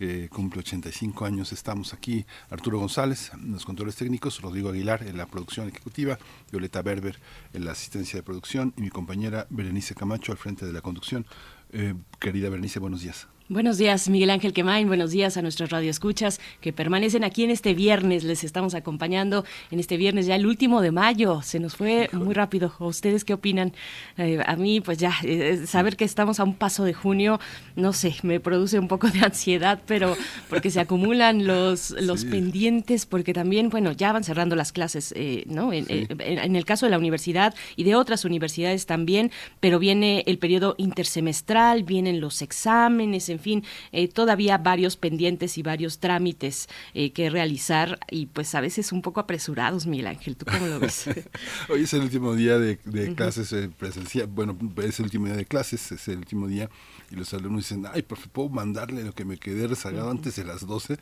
que 0.00 0.30
cumple 0.30 0.60
85 0.60 1.26
años. 1.26 1.52
Estamos 1.52 1.92
aquí, 1.92 2.24
Arturo 2.48 2.78
González, 2.78 3.32
en 3.34 3.52
los 3.52 3.66
controles 3.66 3.96
técnicos, 3.96 4.40
Rodrigo 4.40 4.70
Aguilar 4.70 5.02
en 5.02 5.18
la 5.18 5.26
producción 5.26 5.68
ejecutiva, 5.68 6.18
Violeta 6.50 6.80
Berber 6.80 7.18
en 7.52 7.66
la 7.66 7.72
asistencia 7.72 8.16
de 8.18 8.22
producción 8.22 8.72
y 8.78 8.80
mi 8.80 8.88
compañera 8.88 9.46
Berenice 9.50 9.94
Camacho 9.94 10.32
al 10.32 10.38
frente 10.38 10.64
de 10.64 10.72
la 10.72 10.80
conducción. 10.80 11.26
Eh, 11.72 11.92
querida 12.18 12.48
Berenice, 12.48 12.78
buenos 12.78 13.02
días. 13.02 13.28
Buenos 13.52 13.78
días, 13.78 14.08
Miguel 14.08 14.30
Ángel 14.30 14.52
Quemain. 14.52 14.86
Buenos 14.86 15.10
días 15.10 15.36
a 15.36 15.42
nuestros 15.42 15.70
radioescuchas 15.70 16.40
que 16.60 16.72
permanecen 16.72 17.24
aquí 17.24 17.42
en 17.42 17.50
este 17.50 17.74
viernes. 17.74 18.22
Les 18.22 18.44
estamos 18.44 18.76
acompañando 18.76 19.44
en 19.72 19.80
este 19.80 19.96
viernes, 19.96 20.26
ya 20.26 20.36
el 20.36 20.46
último 20.46 20.80
de 20.80 20.92
mayo. 20.92 21.42
Se 21.42 21.58
nos 21.58 21.74
fue 21.74 22.08
muy 22.12 22.32
rápido. 22.32 22.72
¿Ustedes 22.78 23.24
qué 23.24 23.34
opinan? 23.34 23.72
Eh, 24.18 24.38
a 24.46 24.54
mí, 24.54 24.80
pues 24.80 24.98
ya, 24.98 25.12
eh, 25.24 25.64
saber 25.66 25.96
que 25.96 26.04
estamos 26.04 26.38
a 26.38 26.44
un 26.44 26.54
paso 26.54 26.84
de 26.84 26.94
junio, 26.94 27.40
no 27.74 27.92
sé, 27.92 28.14
me 28.22 28.38
produce 28.38 28.78
un 28.78 28.86
poco 28.86 29.08
de 29.08 29.18
ansiedad, 29.24 29.80
pero 29.84 30.16
porque 30.48 30.70
se 30.70 30.78
acumulan 30.78 31.44
los, 31.44 31.90
los 31.90 32.24
pendientes, 32.26 33.04
porque 33.04 33.32
también, 33.32 33.68
bueno, 33.68 33.90
ya 33.90 34.12
van 34.12 34.22
cerrando 34.22 34.54
las 34.54 34.70
clases, 34.70 35.12
eh, 35.16 35.42
¿no? 35.48 35.72
En, 35.72 35.86
Sí. 35.86 36.06
en- 36.20 36.38
en 36.38 36.54
el 36.54 36.64
caso 36.64 36.86
de 36.86 36.90
la 36.90 36.98
universidad 36.98 37.52
y 37.74 37.82
de 37.82 37.96
otras 37.96 38.24
universidades 38.24 38.86
también, 38.86 39.32
pero 39.58 39.80
viene 39.80 40.22
el 40.28 40.38
periodo 40.38 40.76
intersemestral, 40.78 41.82
vienen 41.82 42.20
los 42.20 42.42
exámenes, 42.42 43.28
en 43.28 43.39
fin, 43.40 43.64
eh, 43.92 44.08
todavía 44.08 44.58
varios 44.58 44.96
pendientes 44.96 45.58
y 45.58 45.62
varios 45.62 45.98
trámites 45.98 46.68
eh, 46.94 47.12
que 47.12 47.30
realizar 47.30 47.98
y 48.10 48.26
pues 48.26 48.54
a 48.54 48.60
veces 48.60 48.92
un 48.92 49.02
poco 49.02 49.20
apresurados, 49.20 49.86
Miguel 49.86 50.08
Ángel, 50.08 50.36
¿tú 50.36 50.46
cómo 50.46 50.66
lo 50.66 50.80
ves? 50.80 51.06
Hoy 51.68 51.82
es 51.82 51.92
el 51.94 52.02
último 52.02 52.34
día 52.34 52.58
de, 52.58 52.78
clases 53.14 53.52
eh, 53.52 53.70
presencial. 53.76 54.26
Bueno, 54.26 54.56
es 54.82 54.98
el 54.98 55.06
último 55.06 55.26
día 55.26 55.36
de 55.36 55.44
clases, 55.44 55.92
es 55.92 56.08
el 56.08 56.18
último 56.18 56.48
día. 56.48 56.70
Y 57.10 57.16
los 57.16 57.32
alumnos 57.34 57.68
dicen, 57.68 57.84
ay, 57.92 58.02
profe, 58.02 58.28
¿puedo 58.28 58.48
mandarle 58.48 59.04
lo 59.04 59.12
que 59.12 59.24
me 59.24 59.36
quedé 59.36 59.66
rezagado 59.66 60.10
antes 60.10 60.36
de 60.36 60.44
las 60.44 60.66
12? 60.66 60.98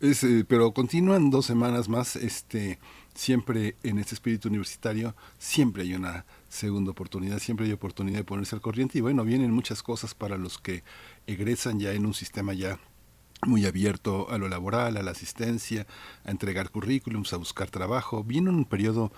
Es, 0.00 0.24
eh, 0.24 0.44
pero 0.46 0.72
continúan 0.72 1.30
dos 1.30 1.46
semanas 1.46 1.88
más. 1.88 2.16
Este, 2.16 2.78
siempre 3.14 3.76
en 3.82 3.98
este 3.98 4.14
espíritu 4.14 4.48
universitario, 4.48 5.14
siempre 5.38 5.82
hay 5.82 5.94
una 5.94 6.26
segunda 6.48 6.90
oportunidad, 6.90 7.38
siempre 7.38 7.66
hay 7.66 7.72
oportunidad 7.72 8.18
de 8.18 8.24
ponerse 8.24 8.54
al 8.54 8.60
corriente. 8.60 8.98
Y 8.98 9.00
bueno, 9.00 9.24
vienen 9.24 9.50
muchas 9.50 9.82
cosas 9.82 10.14
para 10.14 10.36
los 10.36 10.58
que 10.58 10.84
egresan 11.26 11.80
ya 11.80 11.92
en 11.92 12.06
un 12.06 12.14
sistema 12.14 12.54
ya 12.54 12.78
muy 13.46 13.66
abierto 13.66 14.30
a 14.30 14.38
lo 14.38 14.48
laboral, 14.48 14.96
a 14.96 15.02
la 15.02 15.10
asistencia, 15.10 15.86
a 16.24 16.30
entregar 16.30 16.70
currículums, 16.70 17.32
a 17.32 17.36
buscar 17.36 17.70
trabajo. 17.70 18.24
Viene 18.24 18.50
un 18.50 18.64
periodo 18.64 19.12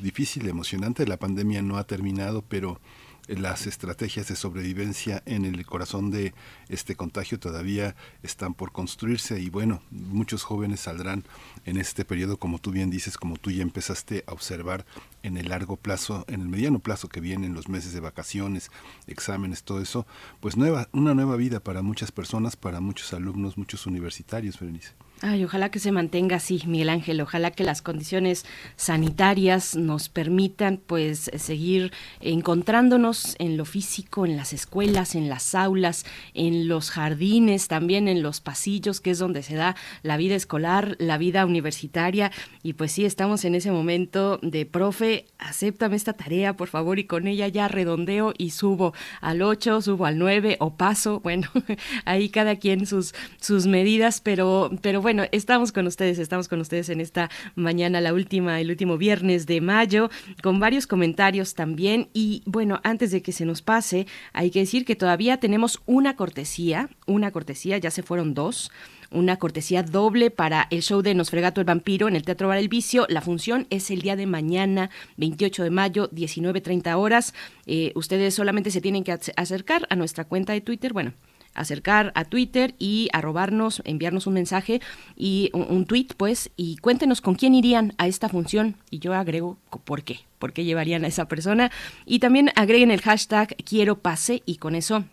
difícil, 0.00 0.48
emocionante. 0.48 1.06
La 1.06 1.18
pandemia 1.18 1.62
no 1.62 1.76
ha 1.76 1.84
terminado, 1.84 2.42
pero 2.42 2.80
las 3.28 3.66
estrategias 3.66 4.28
de 4.28 4.36
sobrevivencia 4.36 5.22
en 5.26 5.44
el 5.44 5.64
corazón 5.64 6.10
de 6.10 6.34
este 6.68 6.94
contagio 6.94 7.38
todavía 7.38 7.96
están 8.22 8.54
por 8.54 8.72
construirse 8.72 9.40
y 9.40 9.50
bueno, 9.50 9.82
muchos 9.90 10.42
jóvenes 10.42 10.80
saldrán 10.80 11.24
en 11.64 11.78
este 11.78 12.04
periodo, 12.04 12.36
como 12.36 12.58
tú 12.58 12.70
bien 12.70 12.90
dices, 12.90 13.16
como 13.16 13.36
tú 13.36 13.50
ya 13.50 13.62
empezaste 13.62 14.24
a 14.26 14.32
observar 14.32 14.84
en 15.22 15.36
el 15.36 15.48
largo 15.48 15.76
plazo, 15.76 16.24
en 16.28 16.42
el 16.42 16.48
mediano 16.48 16.78
plazo 16.78 17.08
que 17.08 17.20
vienen 17.20 17.54
los 17.54 17.68
meses 17.68 17.92
de 17.92 18.00
vacaciones, 18.00 18.70
exámenes, 19.06 19.62
todo 19.62 19.80
eso, 19.80 20.06
pues 20.40 20.56
nueva, 20.56 20.88
una 20.92 21.14
nueva 21.14 21.36
vida 21.36 21.60
para 21.60 21.82
muchas 21.82 22.12
personas, 22.12 22.56
para 22.56 22.80
muchos 22.80 23.12
alumnos, 23.14 23.56
muchos 23.56 23.86
universitarios, 23.86 24.58
Berenice. 24.58 24.92
Ay, 25.26 25.42
ojalá 25.42 25.70
que 25.70 25.78
se 25.78 25.90
mantenga 25.90 26.36
así, 26.36 26.60
Miguel 26.66 26.90
Ángel. 26.90 27.18
Ojalá 27.22 27.50
que 27.50 27.64
las 27.64 27.80
condiciones 27.80 28.44
sanitarias 28.76 29.74
nos 29.74 30.10
permitan, 30.10 30.78
pues, 30.86 31.30
seguir 31.38 31.92
encontrándonos 32.20 33.34
en 33.38 33.56
lo 33.56 33.64
físico, 33.64 34.26
en 34.26 34.36
las 34.36 34.52
escuelas, 34.52 35.14
en 35.14 35.30
las 35.30 35.54
aulas, 35.54 36.04
en 36.34 36.68
los 36.68 36.90
jardines, 36.90 37.68
también 37.68 38.06
en 38.06 38.22
los 38.22 38.42
pasillos, 38.42 39.00
que 39.00 39.12
es 39.12 39.18
donde 39.18 39.42
se 39.42 39.54
da 39.54 39.76
la 40.02 40.18
vida 40.18 40.34
escolar, 40.34 40.94
la 40.98 41.16
vida 41.16 41.46
universitaria. 41.46 42.30
Y 42.62 42.74
pues 42.74 42.92
sí, 42.92 43.06
estamos 43.06 43.46
en 43.46 43.54
ese 43.54 43.70
momento 43.72 44.38
de, 44.42 44.66
profe, 44.66 45.24
acéptame 45.38 45.96
esta 45.96 46.12
tarea, 46.12 46.54
por 46.54 46.68
favor, 46.68 46.98
y 46.98 47.04
con 47.04 47.28
ella 47.28 47.48
ya 47.48 47.66
redondeo 47.68 48.34
y 48.36 48.50
subo 48.50 48.92
al 49.22 49.40
8, 49.40 49.80
subo 49.80 50.04
al 50.04 50.18
9 50.18 50.58
o 50.60 50.76
paso. 50.76 51.20
Bueno, 51.20 51.48
ahí 52.04 52.28
cada 52.28 52.56
quien 52.56 52.84
sus, 52.84 53.14
sus 53.40 53.66
medidas, 53.66 54.20
pero, 54.20 54.70
pero 54.82 55.00
bueno 55.00 55.13
bueno, 55.14 55.28
estamos 55.30 55.70
con 55.70 55.86
ustedes, 55.86 56.18
estamos 56.18 56.48
con 56.48 56.60
ustedes 56.60 56.88
en 56.88 57.00
esta 57.00 57.30
mañana, 57.54 58.00
la 58.00 58.12
última, 58.12 58.60
el 58.60 58.68
último 58.68 58.98
viernes 58.98 59.46
de 59.46 59.60
mayo, 59.60 60.10
con 60.42 60.58
varios 60.58 60.88
comentarios 60.88 61.54
también. 61.54 62.08
Y 62.12 62.42
bueno, 62.46 62.80
antes 62.82 63.12
de 63.12 63.22
que 63.22 63.30
se 63.30 63.44
nos 63.44 63.62
pase, 63.62 64.08
hay 64.32 64.50
que 64.50 64.58
decir 64.58 64.84
que 64.84 64.96
todavía 64.96 65.36
tenemos 65.36 65.80
una 65.86 66.16
cortesía, 66.16 66.88
una 67.06 67.30
cortesía, 67.30 67.78
ya 67.78 67.92
se 67.92 68.02
fueron 68.02 68.34
dos 68.34 68.72
una 69.12 69.36
cortesía 69.36 69.84
doble 69.84 70.32
para 70.32 70.66
el 70.70 70.82
show 70.82 71.00
de 71.00 71.14
Nosfregato 71.14 71.60
el 71.60 71.66
Vampiro 71.66 72.08
en 72.08 72.16
el 72.16 72.24
Teatro 72.24 72.48
Bar 72.48 72.58
El 72.58 72.68
Vicio. 72.68 73.06
La 73.08 73.20
función 73.20 73.68
es 73.70 73.92
el 73.92 74.02
día 74.02 74.16
de 74.16 74.26
mañana, 74.26 74.90
28 75.18 75.62
de 75.62 75.70
mayo, 75.70 76.10
19.30 76.10 76.96
horas. 76.96 77.32
Eh, 77.66 77.92
ustedes 77.94 78.34
solamente 78.34 78.72
se 78.72 78.80
tienen 78.80 79.04
que 79.04 79.16
acercar 79.36 79.86
a 79.88 79.94
nuestra 79.94 80.24
cuenta 80.24 80.52
de 80.52 80.62
Twitter, 80.62 80.92
bueno, 80.92 81.12
acercar 81.54 82.12
a 82.14 82.24
Twitter 82.24 82.74
y 82.78 83.08
arrobarnos, 83.12 83.82
enviarnos 83.84 84.26
un 84.26 84.34
mensaje 84.34 84.80
y 85.16 85.50
un, 85.52 85.86
tweet, 85.86 86.08
pues, 86.16 86.50
y 86.56 86.76
cuéntenos 86.76 87.20
con 87.20 87.34
quién 87.34 87.54
irían 87.54 87.94
a 87.98 88.06
esta 88.06 88.28
función. 88.28 88.76
Y 88.90 88.98
yo 88.98 89.14
agrego 89.14 89.58
por 89.84 90.02
qué, 90.02 90.20
por 90.38 90.52
qué 90.52 90.64
llevarían 90.64 91.04
a 91.04 91.08
esa 91.08 91.26
persona. 91.26 91.70
Y 92.06 92.18
también 92.18 92.50
agreguen 92.56 92.90
el 92.90 93.00
hashtag 93.00 93.56
quiero 93.64 93.98
pase 93.98 94.42
y 94.46 94.56
con 94.56 94.74
eso 94.74 95.04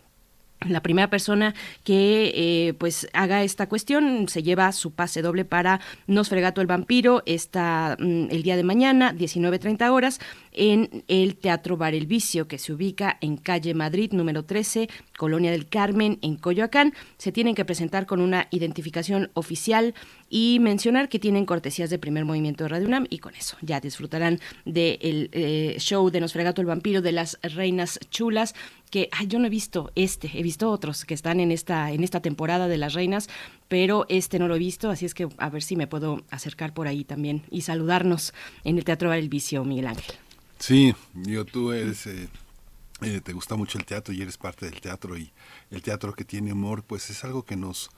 la 0.68 0.82
primera 0.82 1.10
persona 1.10 1.56
que 1.84 2.32
eh, 2.36 2.74
pues 2.74 3.08
haga 3.14 3.44
esta 3.44 3.68
cuestión 3.68 4.28
se 4.28 4.44
lleva 4.44 4.72
su 4.72 4.92
pase 4.92 5.22
doble 5.22 5.46
para 5.46 5.80
Nosfregato 6.08 6.62
el 6.62 6.68
Vampiro 6.68 7.24
está 7.26 7.98
mm, 8.00 8.28
el 8.30 8.44
día 8.44 8.56
de 8.56 8.64
mañana 8.64 9.14
19.30 9.14 9.90
horas 9.92 10.20
en 10.54 11.04
el 11.08 11.36
Teatro 11.36 11.78
Bar 11.78 11.96
El 11.96 12.06
Vicio 12.06 12.48
que 12.48 12.58
se 12.58 12.74
ubica 12.74 13.18
en 13.22 13.38
calle 13.38 13.74
Madrid 13.74 14.12
número 14.12 14.44
13 14.44 14.90
Colonia 15.18 15.52
del 15.52 15.68
Carmen 15.68 16.20
en 16.22 16.36
Coyoacán. 16.36 16.94
Se 17.18 17.32
tienen 17.32 17.56
que 17.56 17.66
presentar 17.66 18.06
con 18.06 18.22
una 18.22 18.48
identificación 18.52 19.30
oficial 19.34 19.94
y 20.30 20.60
mencionar 20.62 21.10
que 21.10 21.20
tienen 21.20 21.46
cortesías 21.46 21.90
de 21.90 22.00
primer 22.00 22.26
movimiento 22.26 22.64
de 22.64 22.70
Radio 22.70 22.88
UNAM 22.88 23.06
y 23.10 23.20
con 23.20 23.36
eso 23.36 23.58
ya 23.62 23.80
disfrutarán 23.80 24.40
del 24.66 25.30
eh, 25.32 25.76
show 25.80 26.10
de 26.10 26.22
Nosfregato 26.22 26.62
el 26.62 26.68
Vampiro 26.68 27.02
de 27.02 27.12
las 27.12 27.40
Reinas 27.44 28.00
Chulas 28.10 28.56
que 28.92 29.10
yo 29.28 29.40
no 29.40 29.48
he 29.48 29.50
visto 29.50 29.92
este, 29.96 30.30
he 30.34 30.44
visto 30.44 30.70
otros 30.70 31.06
que 31.06 31.16
están 31.16 31.40
en 31.40 31.52
esta, 31.52 31.92
en 31.92 32.04
esta 32.04 32.22
temporada 32.22 32.68
de 32.68 32.78
las 32.78 32.94
reinas, 32.94 33.30
pero 33.68 34.06
este 34.10 34.38
no 34.38 34.48
lo 34.48 34.56
he 34.56 34.60
visto, 34.60 34.92
así 34.92 35.06
es 35.06 35.16
que 35.16 35.28
a 35.38 35.50
ver 35.50 35.64
si 35.64 35.76
me 35.76 35.88
puedo 35.88 36.24
acercar 36.30 36.74
por 36.74 36.88
ahí 36.88 37.04
también 37.04 37.44
y 37.50 37.62
saludarnos 37.62 38.34
en 38.64 38.78
el 38.78 38.84
Teatro 38.84 39.10
del 39.10 39.30
Vicio, 39.30 39.64
Miguel 39.64 39.88
Ángel. 39.88 40.16
Sí, 40.60 40.94
yo 41.16 41.46
tú 41.46 41.72
eres, 41.72 42.06
eh, 42.06 42.28
eh, 43.02 43.22
te 43.24 43.34
gusta 43.34 43.56
mucho 43.56 43.80
el 43.80 43.86
teatro 43.86 44.14
y 44.14 44.22
eres 44.22 44.38
parte 44.38 44.70
del 44.70 44.80
teatro 44.80 45.18
y 45.18 45.32
el 45.72 45.82
teatro 45.82 46.14
que 46.14 46.24
tiene 46.24 46.54
humor, 46.54 46.84
pues 46.84 47.10
es 47.10 47.24
algo 47.24 47.44
que 47.44 47.56
nos 47.56 47.90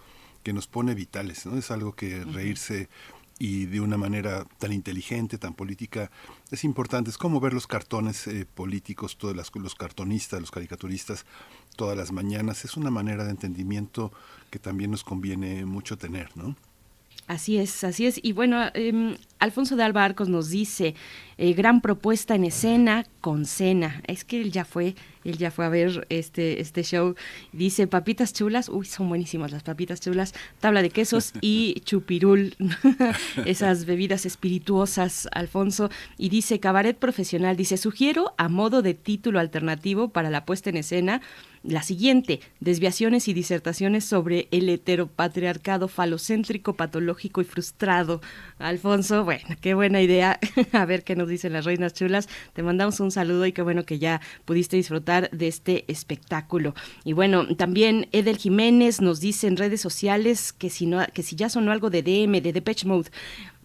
que 0.44 0.54
nos 0.54 0.68
pone 0.68 0.94
vitales, 0.94 1.46
¿no? 1.46 1.58
Es 1.58 1.72
algo 1.72 1.94
que 1.94 2.24
reírse 2.26 2.90
y 3.40 3.66
de 3.66 3.82
una 3.82 3.98
manera 3.98 4.46
tan 4.60 4.72
inteligente, 4.72 5.38
tan 5.38 5.54
política, 5.54 6.12
es 6.52 6.64
importante. 6.64 7.10
Es 7.10 7.18
como 7.18 7.40
ver 7.40 7.54
los 7.54 7.68
cartones 7.68 8.28
eh, 8.28 8.46
políticos, 8.46 9.18
todos 9.18 9.36
los 9.36 9.76
cartonistas, 9.76 10.40
los 10.40 10.52
caricaturistas, 10.52 11.26
todas 11.76 11.98
las 11.98 12.12
mañanas. 12.12 12.66
Es 12.66 12.78
una 12.78 12.92
manera 12.92 13.24
de 13.26 13.32
entendimiento 13.32 14.12
que 14.50 14.60
también 14.60 14.92
nos 14.92 15.04
conviene 15.04 15.66
mucho 15.66 15.98
tener, 15.98 16.36
¿no? 16.38 16.56
Así 17.28 17.58
es, 17.58 17.84
así 17.86 18.06
es. 18.06 18.20
Y 18.22 18.34
bueno, 18.34 18.62
em, 18.74 19.16
Alfonso 19.40 19.78
de 19.78 19.84
Alba 19.84 20.04
Arcos 20.04 20.28
nos 20.28 20.50
dice, 20.50 20.94
eh, 21.38 21.54
gran 21.54 21.80
propuesta 21.80 22.36
en 22.36 22.44
escena 22.44 23.06
con 23.22 23.46
cena. 23.46 24.02
Es 24.08 24.26
que 24.26 24.42
él 24.42 24.52
ya 24.52 24.66
fue, 24.66 24.96
él 25.24 25.38
ya 25.38 25.50
fue 25.50 25.66
a 25.66 25.70
ver 25.70 26.06
este, 26.10 26.60
este 26.60 26.84
show. 26.84 27.16
Dice, 27.54 27.88
papitas 27.88 28.34
chulas, 28.34 28.68
uy, 28.68 28.86
son 28.86 29.08
buenísimas 29.08 29.52
las 29.54 29.64
papitas 29.64 30.02
chulas, 30.02 30.34
tabla 30.60 30.82
de 30.82 30.90
quesos 30.90 31.32
y 31.40 31.76
chupirul, 31.86 32.56
esas 33.46 33.86
bebidas 33.86 34.26
espirituosas, 34.26 35.30
Alfonso. 35.32 35.90
Y 36.18 36.28
dice, 36.28 36.60
cabaret 36.60 36.98
profesional, 36.98 37.56
dice, 37.56 37.78
sugiero 37.78 38.34
a 38.38 38.50
modo 38.50 38.82
de 38.82 38.96
título 38.96 39.40
alternativo 39.40 40.10
para 40.10 40.30
la 40.30 40.46
puesta 40.46 40.70
en 40.70 40.78
escena, 40.78 41.22
la 41.64 41.82
siguiente, 41.82 42.42
desviaciones 42.60 43.28
y 43.28 43.34
disertaciones 43.34 44.04
sobre 44.04 44.48
el 44.52 44.68
heteropatriarcado 44.70 45.88
falocéntrico, 45.88 46.76
patológico 46.76 47.42
y 47.42 47.46
frustrado. 47.46 48.22
Alfonso, 48.60 49.24
bueno, 49.24 49.44
qué 49.62 49.74
buena 49.74 50.02
idea. 50.02 50.40
A 50.74 50.86
ver 50.86 51.04
qué 51.04 51.16
nos 51.16 51.30
dicen 51.30 51.54
las 51.54 51.66
reinas 51.66 51.94
chulas. 51.94 52.28
Te 52.54 52.64
mandamos 52.64 53.00
un 53.00 53.12
saludo 53.12 53.46
y 53.46 53.54
qué 53.54 53.62
bueno 53.62 53.86
que 53.86 53.98
ya 53.98 54.22
pudiste 54.46 54.76
disfrutar 54.76 55.30
de 55.32 55.48
este 55.48 55.86
espectáculo. 55.88 56.76
Y 57.04 57.14
bueno, 57.14 57.48
también 57.56 58.08
Edel 58.12 58.38
Jiménez 58.38 59.02
nos 59.02 59.22
dice 59.22 59.48
en 59.48 59.58
redes 59.58 59.82
sociales 59.82 60.52
que 60.52 60.70
si, 60.70 60.86
no, 60.86 61.06
que 61.14 61.24
si 61.24 61.36
ya 61.36 61.50
sonó 61.50 61.72
algo 61.72 61.90
de 61.90 62.04
DM, 62.04 62.42
de 62.42 62.54
Depeche 62.54 62.88
Mode. 62.88 63.10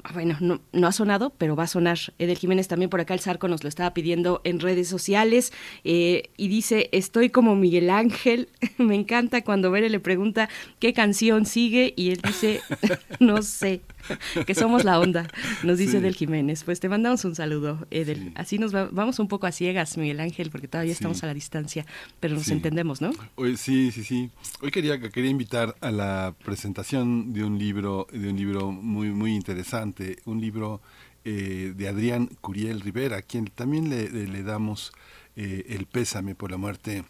Ah, 0.08 0.12
bueno, 0.14 0.38
no, 0.40 0.86
ha 0.86 0.92
sonado, 0.92 1.34
pero 1.36 1.54
va 1.54 1.64
a 1.64 1.66
sonar. 1.66 1.98
Edel 2.18 2.38
Jiménez 2.38 2.66
también 2.66 2.88
por 2.88 2.98
acá, 2.98 3.12
el 3.12 3.20
Zarco 3.20 3.46
nos 3.46 3.62
lo 3.62 3.68
estaba 3.68 3.92
pidiendo 3.92 4.40
en 4.42 4.58
redes 4.58 4.88
sociales 4.88 5.52
eh, 5.84 6.30
y 6.38 6.48
dice, 6.48 6.88
estoy 6.92 7.28
como 7.28 7.54
Miguel 7.56 7.90
Ángel, 7.90 8.48
me 8.78 8.94
encanta 8.94 9.42
cuando 9.44 9.70
Bere 9.70 9.90
le 9.90 10.00
pregunta 10.00 10.48
qué 10.78 10.94
canción 10.94 11.44
sigue 11.44 11.92
y 11.94 12.12
él 12.12 12.20
dice, 12.22 12.62
no 13.20 13.42
sé. 13.42 13.82
que 14.46 14.54
somos 14.54 14.84
la 14.84 14.98
onda, 15.00 15.28
nos 15.62 15.78
dice 15.78 15.98
Edel 15.98 16.14
Jiménez. 16.14 16.64
Pues 16.64 16.80
te 16.80 16.88
mandamos 16.88 17.24
un 17.24 17.34
saludo, 17.34 17.86
Edel. 17.90 18.32
Así 18.34 18.58
nos 18.58 18.72
vamos 18.72 19.18
un 19.18 19.28
poco 19.28 19.46
a 19.46 19.52
ciegas, 19.52 19.96
Miguel 19.96 20.20
Ángel, 20.20 20.50
porque 20.50 20.68
todavía 20.68 20.92
estamos 20.92 21.22
a 21.22 21.26
la 21.26 21.34
distancia, 21.34 21.86
pero 22.20 22.34
nos 22.34 22.48
entendemos, 22.48 23.00
¿no? 23.00 23.10
Hoy, 23.36 23.56
sí, 23.56 23.90
sí, 23.92 24.04
sí. 24.04 24.30
Hoy 24.60 24.70
quería, 24.70 25.00
quería 25.00 25.30
invitar 25.30 25.76
a 25.80 25.90
la 25.90 26.34
presentación 26.44 27.32
de 27.32 27.44
un 27.44 27.58
libro, 27.58 28.06
de 28.12 28.30
un 28.30 28.36
libro 28.36 28.72
muy, 28.72 29.08
muy 29.10 29.34
interesante, 29.34 30.18
un 30.24 30.40
libro 30.40 30.80
eh, 31.24 31.72
de 31.76 31.88
Adrián 31.88 32.28
Curiel 32.40 32.80
Rivera, 32.80 33.18
a 33.18 33.22
quien 33.22 33.46
también 33.46 33.90
le, 33.90 34.08
le 34.08 34.42
damos 34.42 34.92
eh, 35.36 35.66
el 35.68 35.86
pésame 35.86 36.34
por 36.34 36.50
la 36.50 36.56
muerte 36.56 37.04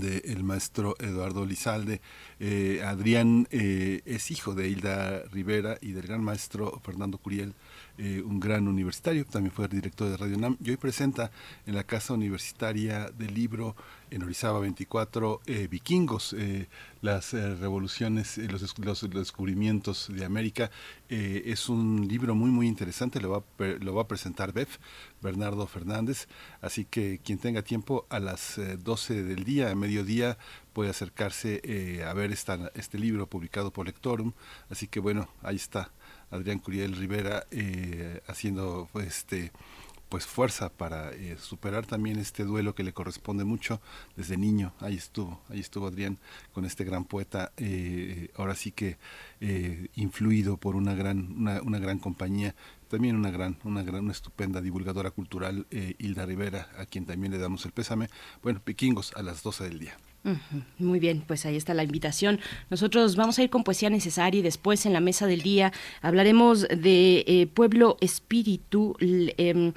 del 0.00 0.44
maestro 0.44 0.94
Eduardo 0.98 1.44
Lizalde. 1.44 2.00
Eh, 2.40 2.82
Adrián 2.84 3.46
eh, 3.50 4.02
es 4.04 4.30
hijo 4.30 4.54
de 4.54 4.68
Hilda 4.68 5.22
Rivera 5.32 5.78
y 5.80 5.92
del 5.92 6.06
gran 6.06 6.22
maestro 6.22 6.80
Fernando 6.84 7.18
Curiel, 7.18 7.54
eh, 7.96 8.22
un 8.26 8.40
gran 8.40 8.66
universitario, 8.66 9.24
también 9.24 9.52
fue 9.52 9.68
director 9.68 10.08
de 10.08 10.16
Radio 10.16 10.36
NAM 10.36 10.56
y 10.60 10.70
hoy 10.70 10.76
presenta 10.76 11.30
en 11.64 11.76
la 11.76 11.84
Casa 11.84 12.12
Universitaria 12.12 13.08
del 13.16 13.32
Libro 13.32 13.76
en 14.10 14.24
Orizaba 14.24 14.58
24, 14.58 15.40
eh, 15.46 15.68
Vikingos, 15.70 16.32
eh, 16.36 16.66
las 17.02 17.32
revoluciones, 17.32 18.38
los, 18.38 18.76
los, 18.78 19.10
descubrimientos 19.10 20.08
de 20.12 20.24
América. 20.24 20.72
es 21.08 21.68
un 21.68 22.08
libro 22.08 22.34
muy, 22.34 22.50
muy 22.50 22.66
interesante, 22.66 23.20
lo 23.20 23.30
va, 23.30 23.44
lo 23.58 23.94
va 23.94 24.02
a 24.02 24.08
presentar 24.08 24.52
Bev, 24.52 24.68
Bernardo 25.22 25.64
Fernández, 25.68 26.26
así 26.62 26.84
que 26.84 27.20
quien 27.24 27.38
tenga 27.38 27.62
tiempo 27.62 28.06
a 28.08 28.18
las 28.18 28.58
12 28.78 29.22
del 29.22 29.44
día, 29.44 29.70
a 29.70 29.74
mediodía, 29.76 30.36
puede 30.72 30.90
acercarse 30.90 32.02
a 32.04 32.12
ver 32.14 32.32
esta, 32.32 32.72
este 32.74 32.98
libro 32.98 33.28
publicado 33.28 33.70
por 33.72 33.86
Lectorum. 33.86 34.32
Así 34.70 34.88
que 34.88 34.98
bueno, 34.98 35.28
ahí 35.42 35.56
está 35.56 35.92
Adrián 36.30 36.58
Curiel 36.58 36.96
Rivera 36.96 37.46
haciendo 38.26 38.88
este 39.06 39.52
pues 40.14 40.26
fuerza 40.26 40.68
para 40.68 41.10
eh, 41.12 41.36
superar 41.40 41.86
también 41.86 42.20
este 42.20 42.44
duelo 42.44 42.76
que 42.76 42.84
le 42.84 42.92
corresponde 42.92 43.42
mucho 43.42 43.80
desde 44.14 44.36
niño. 44.36 44.72
Ahí 44.78 44.94
estuvo, 44.94 45.40
ahí 45.48 45.58
estuvo 45.58 45.88
Adrián 45.88 46.18
con 46.52 46.64
este 46.64 46.84
gran 46.84 47.04
poeta, 47.04 47.50
eh, 47.56 48.28
ahora 48.36 48.54
sí 48.54 48.70
que 48.70 48.96
eh, 49.40 49.88
influido 49.96 50.56
por 50.56 50.76
una 50.76 50.94
gran, 50.94 51.32
una, 51.36 51.60
una 51.62 51.80
gran 51.80 51.98
compañía 51.98 52.54
también 52.88 53.16
una 53.16 53.32
gran, 53.32 53.58
una 53.64 53.82
gran, 53.82 54.04
una 54.04 54.12
estupenda 54.12 54.60
divulgadora 54.60 55.10
cultural, 55.10 55.66
eh, 55.72 55.96
Hilda 55.98 56.26
Rivera, 56.26 56.68
a 56.78 56.86
quien 56.86 57.06
también 57.06 57.32
le 57.32 57.38
damos 57.38 57.64
el 57.64 57.72
pésame. 57.72 58.08
Bueno, 58.40 58.60
Piquingos 58.62 59.12
a 59.16 59.22
las 59.22 59.42
12 59.42 59.64
del 59.64 59.80
día. 59.80 59.96
Muy 60.78 61.00
bien, 61.00 61.22
pues 61.26 61.44
ahí 61.44 61.56
está 61.56 61.74
la 61.74 61.82
invitación. 61.82 62.40
Nosotros 62.70 63.14
vamos 63.16 63.38
a 63.38 63.42
ir 63.42 63.50
con 63.50 63.62
poesía 63.62 63.90
necesaria 63.90 64.38
y 64.38 64.42
después 64.42 64.86
en 64.86 64.94
la 64.94 65.00
mesa 65.00 65.26
del 65.26 65.42
día 65.42 65.72
hablaremos 66.00 66.62
de 66.62 67.24
eh, 67.26 67.46
Pueblo 67.52 67.98
Espíritu, 68.00 68.96
em, 69.00 69.72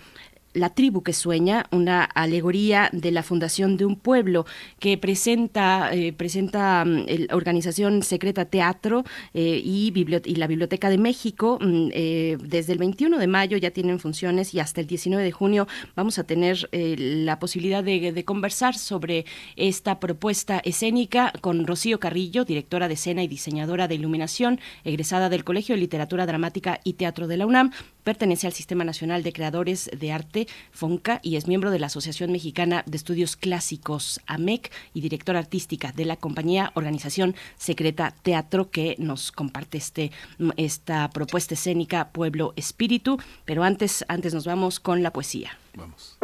la 0.58 0.72
tribu 0.72 1.04
que 1.04 1.14
sueña, 1.14 1.66
una 1.72 2.04
alegoría 2.04 2.90
de 2.92 3.12
la 3.12 3.24
fundación 3.24 3.78
de 3.78 3.86
un 3.86 3.96
pueblo 3.96 4.46
que 4.80 4.98
presenta, 4.98 5.94
eh, 5.94 6.14
presenta 6.14 6.84
la 6.86 7.36
organización 7.36 8.04
Secreta 8.04 8.46
Teatro 8.46 9.04
eh, 9.34 9.62
y, 9.64 9.94
y, 9.96 10.36
la 10.36 10.48
Biblioteca 10.48 10.90
de 10.90 10.98
México. 10.98 11.60
Mm, 11.62 11.90
eh, 11.94 12.38
desde 12.42 12.74
el 12.74 12.80
21 12.80 13.18
de 13.18 13.28
mayo 13.28 13.58
ya 13.58 13.72
tienen 13.72 14.00
funciones 14.00 14.54
y 14.54 14.60
hasta 14.60 14.82
el 14.82 14.88
19 14.88 15.24
de 15.24 15.32
junio 15.32 15.68
vamos 15.96 16.20
a 16.20 16.24
tener 16.24 16.70
la 16.72 17.40
posibilidad 17.40 17.84
de, 17.84 18.24
conversar 18.26 18.76
sobre 18.76 19.26
esta 19.56 20.00
propuesta 20.00 20.60
escénica 20.60 21.32
con 21.42 21.66
Rocío 21.66 22.00
Carrillo, 22.00 22.46
directora 22.46 22.88
de 22.88 22.96
escena 22.96 23.24
y 23.24 23.28
diseñadora 23.28 23.88
de 23.88 23.96
iluminación, 23.96 24.60
egresada 24.84 25.30
del 25.30 25.44
Colegio 25.44 25.76
de 25.76 25.82
Literatura 25.82 26.26
Dramática 26.26 26.80
y 26.84 26.94
Teatro 26.94 27.28
de 27.28 27.38
la 27.38 27.46
UNAM. 27.46 27.72
Pertenece 28.08 28.48
al 28.48 28.54
Sistema 28.54 28.86
Nacional 28.86 29.22
de 29.22 29.34
Creadores 29.34 29.92
de 29.94 30.14
Arte, 30.14 30.48
FONCA, 30.72 31.20
y 31.24 31.36
es 31.36 31.46
miembro 31.46 31.72
de 31.72 31.80
la 31.80 31.88
Asociación 31.88 32.32
Mexicana 32.32 32.84
de 32.86 32.96
Estudios 32.96 33.36
Clásicos, 33.36 34.22
AMEC, 34.28 34.72
y 34.94 35.02
directora 35.02 35.40
artística 35.40 35.92
de 35.92 36.06
la 36.06 36.16
compañía 36.16 36.72
Organización 36.76 37.36
Secreta 37.58 38.16
Teatro, 38.24 38.72
que 38.72 38.96
nos 38.98 39.34
comparte 39.34 39.78
este, 39.78 40.14
esta 40.56 41.10
propuesta 41.10 41.56
escénica 41.56 42.14
Pueblo 42.14 42.54
Espíritu. 42.56 43.20
Pero 43.44 43.64
antes, 43.64 44.06
antes 44.08 44.34
nos 44.34 44.46
vamos 44.46 44.80
con 44.80 45.04
la 45.04 45.12
poesía. 45.12 45.58
Vamos. 45.76 46.18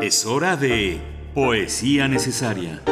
Es 0.00 0.26
hora 0.26 0.56
de 0.56 1.00
Poesía 1.34 2.06
Necesaria. 2.06 2.82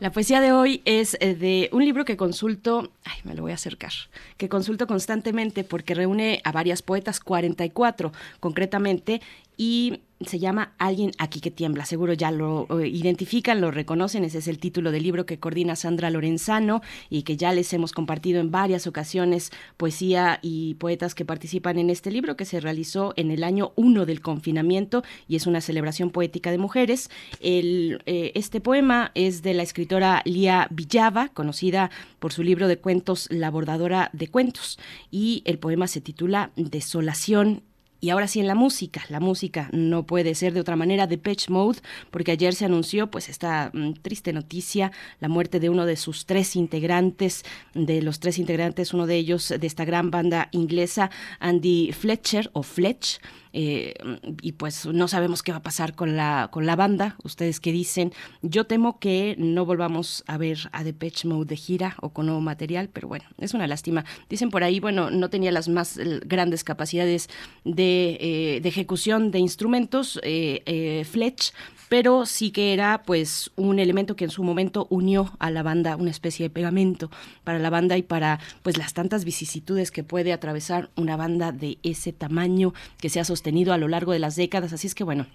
La 0.00 0.10
poesía 0.10 0.40
de 0.40 0.50
hoy 0.50 0.80
es 0.86 1.18
eh, 1.20 1.34
de 1.34 1.68
un 1.72 1.84
libro 1.84 2.06
que 2.06 2.16
consulto, 2.16 2.90
ay, 3.04 3.18
me 3.24 3.34
lo 3.34 3.42
voy 3.42 3.52
a 3.52 3.56
acercar, 3.56 3.92
que 4.38 4.48
consulto 4.48 4.86
constantemente 4.86 5.62
porque 5.62 5.94
reúne 5.94 6.40
a 6.42 6.52
varias 6.52 6.80
poetas, 6.80 7.20
44 7.20 8.10
concretamente, 8.40 9.20
y 9.58 10.00
se 10.26 10.38
llama 10.38 10.74
Alguien 10.78 11.12
aquí 11.18 11.40
que 11.40 11.50
tiembla. 11.50 11.86
Seguro 11.86 12.12
ya 12.12 12.30
lo 12.30 12.66
identifican, 12.84 13.60
lo 13.60 13.70
reconocen. 13.70 14.24
Ese 14.24 14.38
es 14.38 14.48
el 14.48 14.58
título 14.58 14.92
del 14.92 15.02
libro 15.02 15.24
que 15.24 15.38
coordina 15.38 15.76
Sandra 15.76 16.10
Lorenzano 16.10 16.82
y 17.08 17.22
que 17.22 17.36
ya 17.36 17.52
les 17.52 17.72
hemos 17.72 17.92
compartido 17.92 18.40
en 18.40 18.50
varias 18.50 18.86
ocasiones 18.86 19.50
poesía 19.78 20.38
y 20.42 20.74
poetas 20.74 21.14
que 21.14 21.24
participan 21.24 21.78
en 21.78 21.88
este 21.88 22.10
libro 22.10 22.36
que 22.36 22.44
se 22.44 22.60
realizó 22.60 23.14
en 23.16 23.30
el 23.30 23.42
año 23.44 23.72
1 23.76 24.04
del 24.04 24.20
confinamiento 24.20 25.02
y 25.26 25.36
es 25.36 25.46
una 25.46 25.62
celebración 25.62 26.10
poética 26.10 26.50
de 26.50 26.58
mujeres. 26.58 27.10
El, 27.40 28.02
eh, 28.04 28.32
este 28.34 28.60
poema 28.60 29.12
es 29.14 29.42
de 29.42 29.54
la 29.54 29.62
escritora 29.62 30.20
Lía 30.26 30.68
Villava, 30.70 31.28
conocida 31.28 31.90
por 32.18 32.32
su 32.32 32.42
libro 32.42 32.68
de 32.68 32.78
cuentos 32.78 33.26
La 33.30 33.50
bordadora 33.50 34.10
de 34.12 34.28
cuentos 34.28 34.78
y 35.10 35.42
el 35.46 35.58
poema 35.58 35.86
se 35.86 36.02
titula 36.02 36.50
Desolación 36.56 37.62
y 38.00 38.10
ahora 38.10 38.28
sí 38.28 38.40
en 38.40 38.46
la 38.46 38.54
música, 38.54 39.04
la 39.08 39.20
música 39.20 39.68
no 39.72 40.06
puede 40.06 40.34
ser 40.34 40.52
de 40.52 40.60
otra 40.60 40.76
manera. 40.76 41.06
De 41.06 41.18
Patch 41.18 41.48
Mode, 41.48 41.80
porque 42.10 42.32
ayer 42.32 42.54
se 42.54 42.64
anunció 42.64 43.10
pues 43.10 43.28
esta 43.28 43.70
mm, 43.72 43.94
triste 44.02 44.32
noticia, 44.32 44.92
la 45.20 45.28
muerte 45.28 45.60
de 45.60 45.68
uno 45.68 45.86
de 45.86 45.96
sus 45.96 46.26
tres 46.26 46.56
integrantes, 46.56 47.44
de 47.74 48.02
los 48.02 48.20
tres 48.20 48.38
integrantes, 48.38 48.94
uno 48.94 49.06
de 49.06 49.16
ellos 49.16 49.52
de 49.58 49.66
esta 49.66 49.84
gran 49.84 50.10
banda 50.10 50.48
inglesa, 50.52 51.10
Andy 51.38 51.92
Fletcher 51.92 52.50
o 52.52 52.62
Fletch, 52.62 53.20
eh, 53.52 53.94
y 54.42 54.52
pues 54.52 54.86
no 54.86 55.08
sabemos 55.08 55.42
qué 55.42 55.52
va 55.52 55.58
a 55.58 55.62
pasar 55.62 55.94
con 55.94 56.16
la, 56.16 56.48
con 56.50 56.66
la 56.66 56.76
banda. 56.76 57.16
Ustedes 57.22 57.60
qué 57.60 57.72
dicen. 57.72 58.12
Yo 58.42 58.66
temo 58.66 58.98
que 58.98 59.34
no 59.38 59.64
volvamos 59.64 60.24
a 60.26 60.38
ver 60.38 60.58
a 60.72 60.84
Depeche 60.84 61.28
Mode 61.28 61.46
de 61.46 61.56
gira 61.56 61.96
o 62.00 62.10
con 62.10 62.26
nuevo 62.26 62.40
material, 62.40 62.88
pero 62.92 63.08
bueno, 63.08 63.24
es 63.38 63.54
una 63.54 63.66
lástima. 63.66 64.04
Dicen 64.28 64.50
por 64.50 64.64
ahí, 64.64 64.80
bueno, 64.80 65.10
no 65.10 65.30
tenía 65.30 65.52
las 65.52 65.68
más 65.68 65.96
eh, 65.96 66.20
grandes 66.24 66.64
capacidades 66.64 67.28
de, 67.64 68.18
eh, 68.20 68.60
de 68.60 68.68
ejecución 68.68 69.30
de 69.30 69.38
instrumentos, 69.38 70.20
Fletch, 70.22 71.52
pero 71.90 72.24
sí 72.24 72.52
que 72.52 72.72
era 72.72 73.02
pues 73.02 73.50
un 73.56 73.80
elemento 73.80 74.14
que 74.14 74.22
en 74.22 74.30
su 74.30 74.44
momento 74.44 74.86
unió 74.90 75.32
a 75.40 75.50
la 75.50 75.64
banda, 75.64 75.96
una 75.96 76.12
especie 76.12 76.44
de 76.44 76.50
pegamento 76.50 77.10
para 77.42 77.58
la 77.58 77.68
banda 77.68 77.98
y 77.98 78.02
para 78.02 78.38
pues 78.62 78.78
las 78.78 78.94
tantas 78.94 79.24
vicisitudes 79.24 79.90
que 79.90 80.04
puede 80.04 80.32
atravesar 80.32 80.90
una 80.94 81.16
banda 81.16 81.50
de 81.50 81.78
ese 81.82 82.12
tamaño 82.12 82.74
que 82.98 83.08
se 83.08 83.18
ha 83.18 83.24
sostenido 83.24 83.72
a 83.72 83.76
lo 83.76 83.88
largo 83.88 84.12
de 84.12 84.20
las 84.20 84.36
décadas. 84.36 84.72
Así 84.72 84.86
es 84.86 84.94
que 84.94 85.04
bueno, 85.04 85.26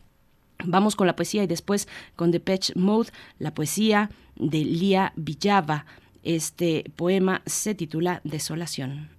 Vamos 0.64 0.96
con 0.96 1.06
la 1.06 1.18
poesía 1.18 1.44
y 1.44 1.48
después 1.48 1.90
con 2.16 2.32
Depeche 2.32 2.72
Mode, 2.78 3.12
la 3.40 3.54
poesía 3.54 4.10
de 4.38 4.60
Lía 4.60 5.12
Villava. 5.18 5.86
Este 6.24 6.90
poema 6.96 7.42
se 7.46 7.76
titula 7.76 8.22
Desolación. 8.24 9.10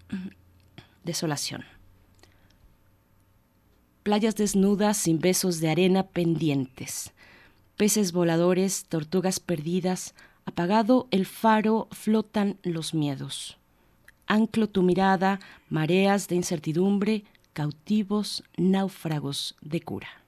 Desolación. 1.05 1.67
Playas 4.03 4.37
desnudas 4.37 4.97
sin 4.97 5.19
besos 5.19 5.61
de 5.61 5.69
arena 5.69 6.05
pendientes 6.05 7.13
peces 7.77 8.13
voladores, 8.13 8.87
tortugas 8.89 9.41
perdidas, 9.41 10.15
apagado 10.45 11.09
el 11.11 11.27
faro, 11.27 11.89
flotan 11.91 12.59
los 12.63 12.95
miedos. 12.95 13.59
Anclo 14.27 14.69
tu 14.69 14.83
mirada, 14.83 15.41
mareas 15.69 16.29
de 16.29 16.37
incertidumbre, 16.37 17.25
cautivos 17.53 18.43
náufragos 18.57 19.57
de 19.61 19.81
cura. 19.81 20.26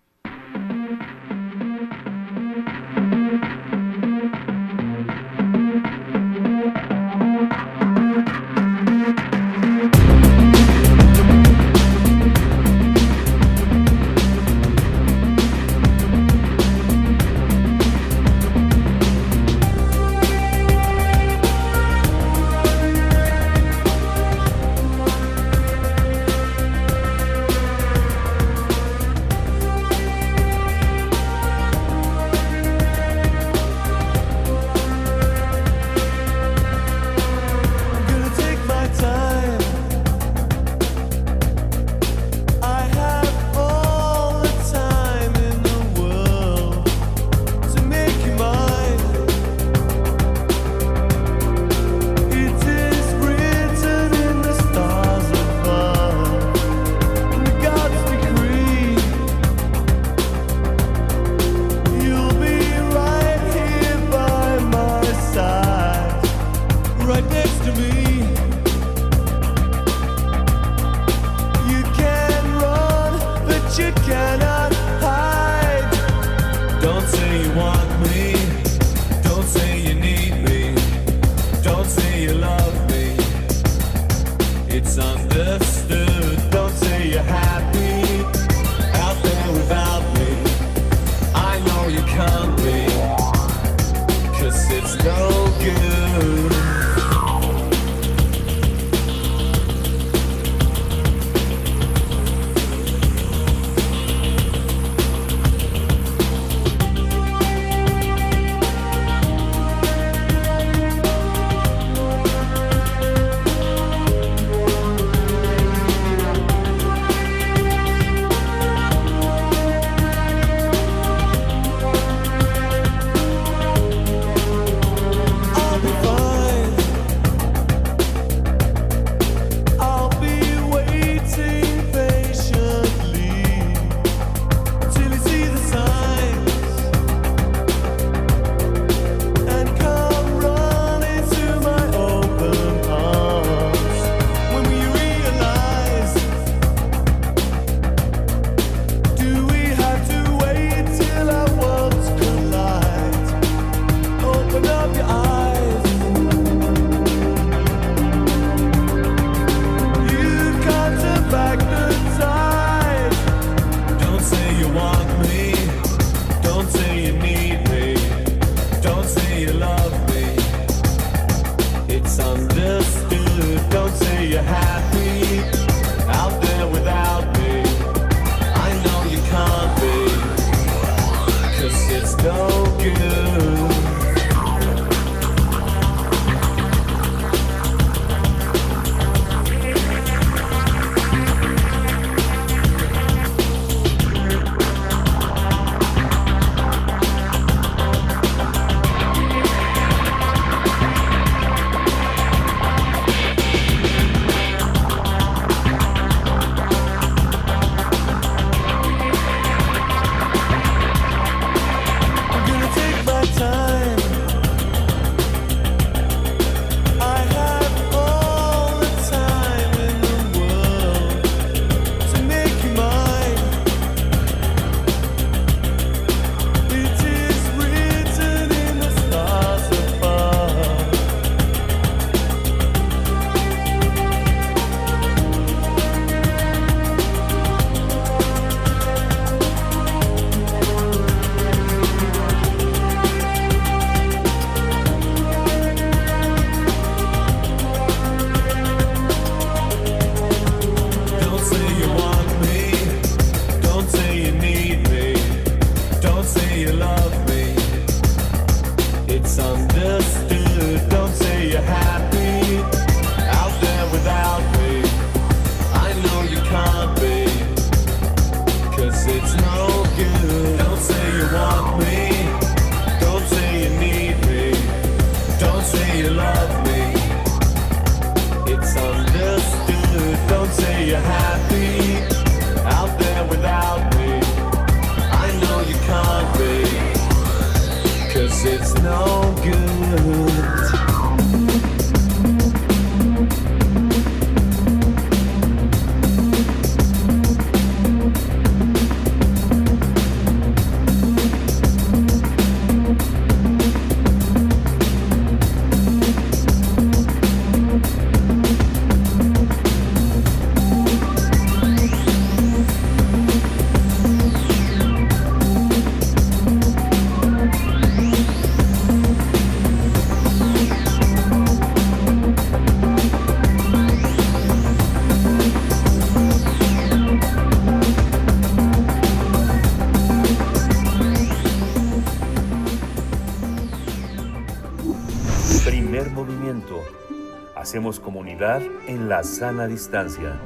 En 338.41 339.09
la 339.09 339.25
sana 339.25 339.67
distancia. 339.67 340.39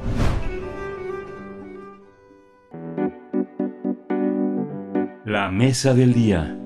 La 5.27 5.51
mesa 5.51 5.93
del 5.93 6.15
día. 6.15 6.59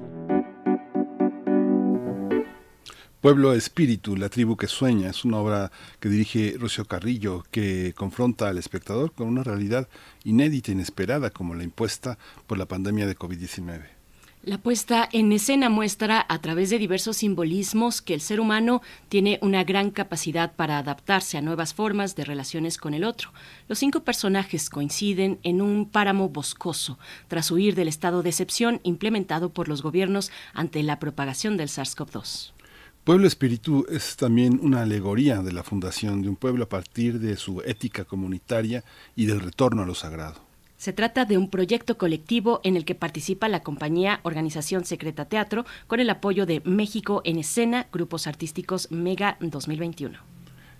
Pueblo 3.20 3.54
Espíritu, 3.54 4.14
la 4.14 4.28
tribu 4.28 4.56
que 4.56 4.68
sueña, 4.68 5.10
es 5.10 5.24
una 5.24 5.38
obra 5.38 5.72
que 5.98 6.08
dirige 6.08 6.54
Rocío 6.60 6.84
Carrillo, 6.84 7.42
que 7.50 7.92
confronta 7.96 8.48
al 8.48 8.58
espectador 8.58 9.12
con 9.12 9.26
una 9.26 9.42
realidad 9.42 9.88
inédita, 10.22 10.70
inesperada, 10.70 11.30
como 11.30 11.56
la 11.56 11.64
impuesta 11.64 12.18
por 12.46 12.56
la 12.56 12.66
pandemia 12.66 13.04
de 13.08 13.16
COVID-19. 13.16 13.95
La 14.46 14.58
puesta 14.58 15.08
en 15.10 15.32
escena 15.32 15.68
muestra 15.68 16.24
a 16.28 16.40
través 16.40 16.70
de 16.70 16.78
diversos 16.78 17.16
simbolismos 17.16 18.00
que 18.00 18.14
el 18.14 18.20
ser 18.20 18.38
humano 18.38 18.80
tiene 19.08 19.40
una 19.42 19.64
gran 19.64 19.90
capacidad 19.90 20.54
para 20.54 20.78
adaptarse 20.78 21.36
a 21.36 21.42
nuevas 21.42 21.74
formas 21.74 22.14
de 22.14 22.24
relaciones 22.24 22.78
con 22.78 22.94
el 22.94 23.02
otro. 23.02 23.32
Los 23.66 23.80
cinco 23.80 24.04
personajes 24.04 24.70
coinciden 24.70 25.40
en 25.42 25.60
un 25.60 25.90
páramo 25.90 26.28
boscoso 26.28 26.96
tras 27.26 27.50
huir 27.50 27.74
del 27.74 27.88
estado 27.88 28.22
de 28.22 28.28
excepción 28.28 28.78
implementado 28.84 29.52
por 29.52 29.66
los 29.66 29.82
gobiernos 29.82 30.30
ante 30.54 30.80
la 30.84 31.00
propagación 31.00 31.56
del 31.56 31.66
SARS-CoV-2. 31.66 32.52
Pueblo 33.02 33.26
Espíritu 33.26 33.84
es 33.90 34.14
también 34.14 34.60
una 34.62 34.82
alegoría 34.82 35.42
de 35.42 35.52
la 35.52 35.64
fundación 35.64 36.22
de 36.22 36.28
un 36.28 36.36
pueblo 36.36 36.66
a 36.66 36.68
partir 36.68 37.18
de 37.18 37.36
su 37.36 37.62
ética 37.62 38.04
comunitaria 38.04 38.84
y 39.16 39.26
del 39.26 39.40
retorno 39.40 39.82
a 39.82 39.86
lo 39.86 39.96
sagrado. 39.96 40.45
Se 40.76 40.92
trata 40.92 41.24
de 41.24 41.38
un 41.38 41.48
proyecto 41.48 41.96
colectivo 41.96 42.60
en 42.62 42.76
el 42.76 42.84
que 42.84 42.94
participa 42.94 43.48
la 43.48 43.62
compañía 43.62 44.20
Organización 44.24 44.84
Secreta 44.84 45.24
Teatro 45.24 45.64
con 45.86 46.00
el 46.00 46.10
apoyo 46.10 46.44
de 46.44 46.60
México 46.64 47.22
en 47.24 47.38
Escena, 47.38 47.88
Grupos 47.92 48.26
Artísticos 48.26 48.90
Mega 48.90 49.38
2021. 49.40 50.18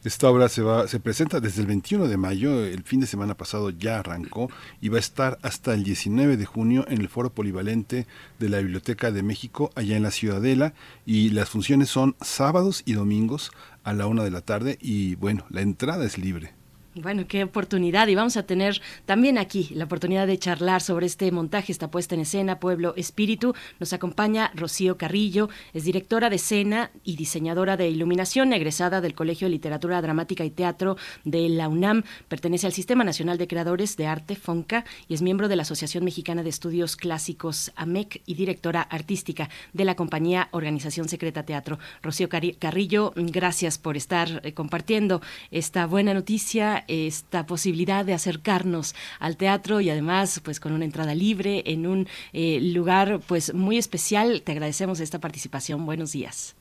Esta 0.05 0.31
obra 0.31 0.49
se, 0.49 0.63
va, 0.63 0.87
se 0.87 1.01
presenta 1.01 1.41
desde 1.41 1.63
el 1.63 1.67
21 1.67 2.07
de 2.07 2.17
mayo, 2.17 2.65
el 2.65 2.85
fin 2.85 3.01
de 3.01 3.09
semana 3.09 3.37
pasado 3.37 3.71
ya 3.71 3.99
arrancó 3.99 4.49
y 4.81 4.89
va 4.89 4.99
a 4.99 5.01
estar 5.01 5.39
hasta 5.43 5.75
el 5.75 5.83
19 5.83 6.37
de 6.37 6.45
junio 6.45 6.85
en 6.89 7.01
el 7.01 7.09
Foro 7.09 7.31
Polivalente 7.31 8.07
de 8.39 8.49
la 8.49 8.59
Biblioteca 8.59 9.11
de 9.11 9.25
México, 9.25 9.71
allá 9.75 9.97
en 9.97 10.05
la 10.05 10.13
Ciudadela, 10.13 10.75
y 11.07 11.31
las 11.31 11.49
funciones 11.49 11.89
son 11.89 12.15
sábados 12.21 12.83
y 12.85 12.93
domingos 12.93 13.51
a 13.83 13.95
la 13.95 14.07
una 14.07 14.23
de 14.23 14.31
la 14.31 14.43
tarde 14.43 14.79
y 14.81 15.17
bueno, 15.17 15.45
la 15.49 15.63
entrada 15.63 16.05
es 16.05 16.19
libre. 16.19 16.56
Bueno, 16.99 17.27
qué 17.29 17.45
oportunidad. 17.45 18.09
Y 18.09 18.15
vamos 18.15 18.39
a 18.39 18.45
tener 18.45 18.81
también 19.05 19.37
aquí 19.37 19.69
la 19.75 19.85
oportunidad 19.85 20.27
de 20.27 20.39
charlar 20.39 20.81
sobre 20.81 21.05
este 21.05 21.31
montaje, 21.31 21.71
esta 21.71 21.91
puesta 21.91 22.15
en 22.15 22.23
escena, 22.23 22.59
Pueblo 22.59 22.95
Espíritu. 22.97 23.55
Nos 23.79 23.93
acompaña 23.93 24.51
Rocío 24.55 24.97
Carrillo, 24.97 25.51
es 25.75 25.85
directora 25.85 26.31
de 26.31 26.37
escena 26.37 26.91
y 27.05 27.17
diseñadora 27.17 27.77
de 27.77 27.91
iluminación, 27.91 28.55
egresada 28.55 29.03
del 29.03 29.15
Colegio 29.15 29.47
de 29.47 29.51
Literatura 29.51 30.01
Dramática 30.01 30.47
y 30.47 30.51
Teatro 30.51 30.97
de 31.25 31.51
la 31.51 31.69
UNAM. 31.69 32.03
Pertenece 32.29 32.67
al 32.67 32.73
Sistema 32.73 33.05
Nacional 33.05 33.37
de 33.37 33.47
Creadores 33.47 33.99
de 33.99 34.07
Arte, 34.07 34.35
FONCA, 34.35 34.87
y 35.07 35.13
es 35.13 35.21
miembro 35.21 35.49
de 35.49 35.57
la 35.57 35.63
Asociación 35.63 36.03
Mexicana 36.03 36.43
de 36.43 36.49
Estudios 36.49 36.97
Clásicos, 36.97 37.73
AMEC, 37.77 38.23
y 38.25 38.37
directora 38.37 38.81
artística 38.81 39.51
de 39.75 39.85
la 39.85 39.97
compañía 39.97 40.49
Organización 40.51 41.11
Secreta 41.11 41.43
Teatro. 41.43 41.79
Rocío 42.03 42.31
Carrillo, 42.31 43.13
gracias 43.17 43.77
por 43.77 43.99
estar 43.99 44.41
eh, 44.45 44.55
compartiendo 44.55 45.21
esta 45.51 45.85
buena 45.85 46.15
noticia 46.15 46.85
esta 46.89 47.47
posibilidad 47.47 48.05
de 48.05 48.15
acercarnos 48.15 48.95
al 49.21 49.37
teatro 49.37 49.81
y 49.81 49.91
además 49.91 50.41
pues 50.45 50.61
con 50.61 50.73
una 50.73 50.85
entrada 50.85 51.15
libre 51.15 51.63
en 51.67 51.87
un 51.87 52.07
eh, 52.33 52.61
lugar 52.61 53.21
pues 53.27 53.55
muy 53.55 53.79
especial. 53.79 54.43
Te 54.43 54.53
agradecemos 54.53 55.01
esta 55.01 55.21
participación. 55.21 55.87
Buenos 55.87 56.13
días. 56.13 56.57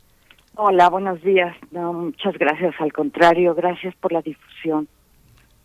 Hola, 0.56 0.90
buenos 0.90 1.22
días. 1.22 1.56
No, 1.72 1.92
muchas 1.92 2.38
gracias. 2.38 2.74
Al 2.80 2.94
contrario, 2.94 3.54
gracias 3.54 3.94
por 3.96 4.14
la 4.14 4.22
difusión. 4.22 4.88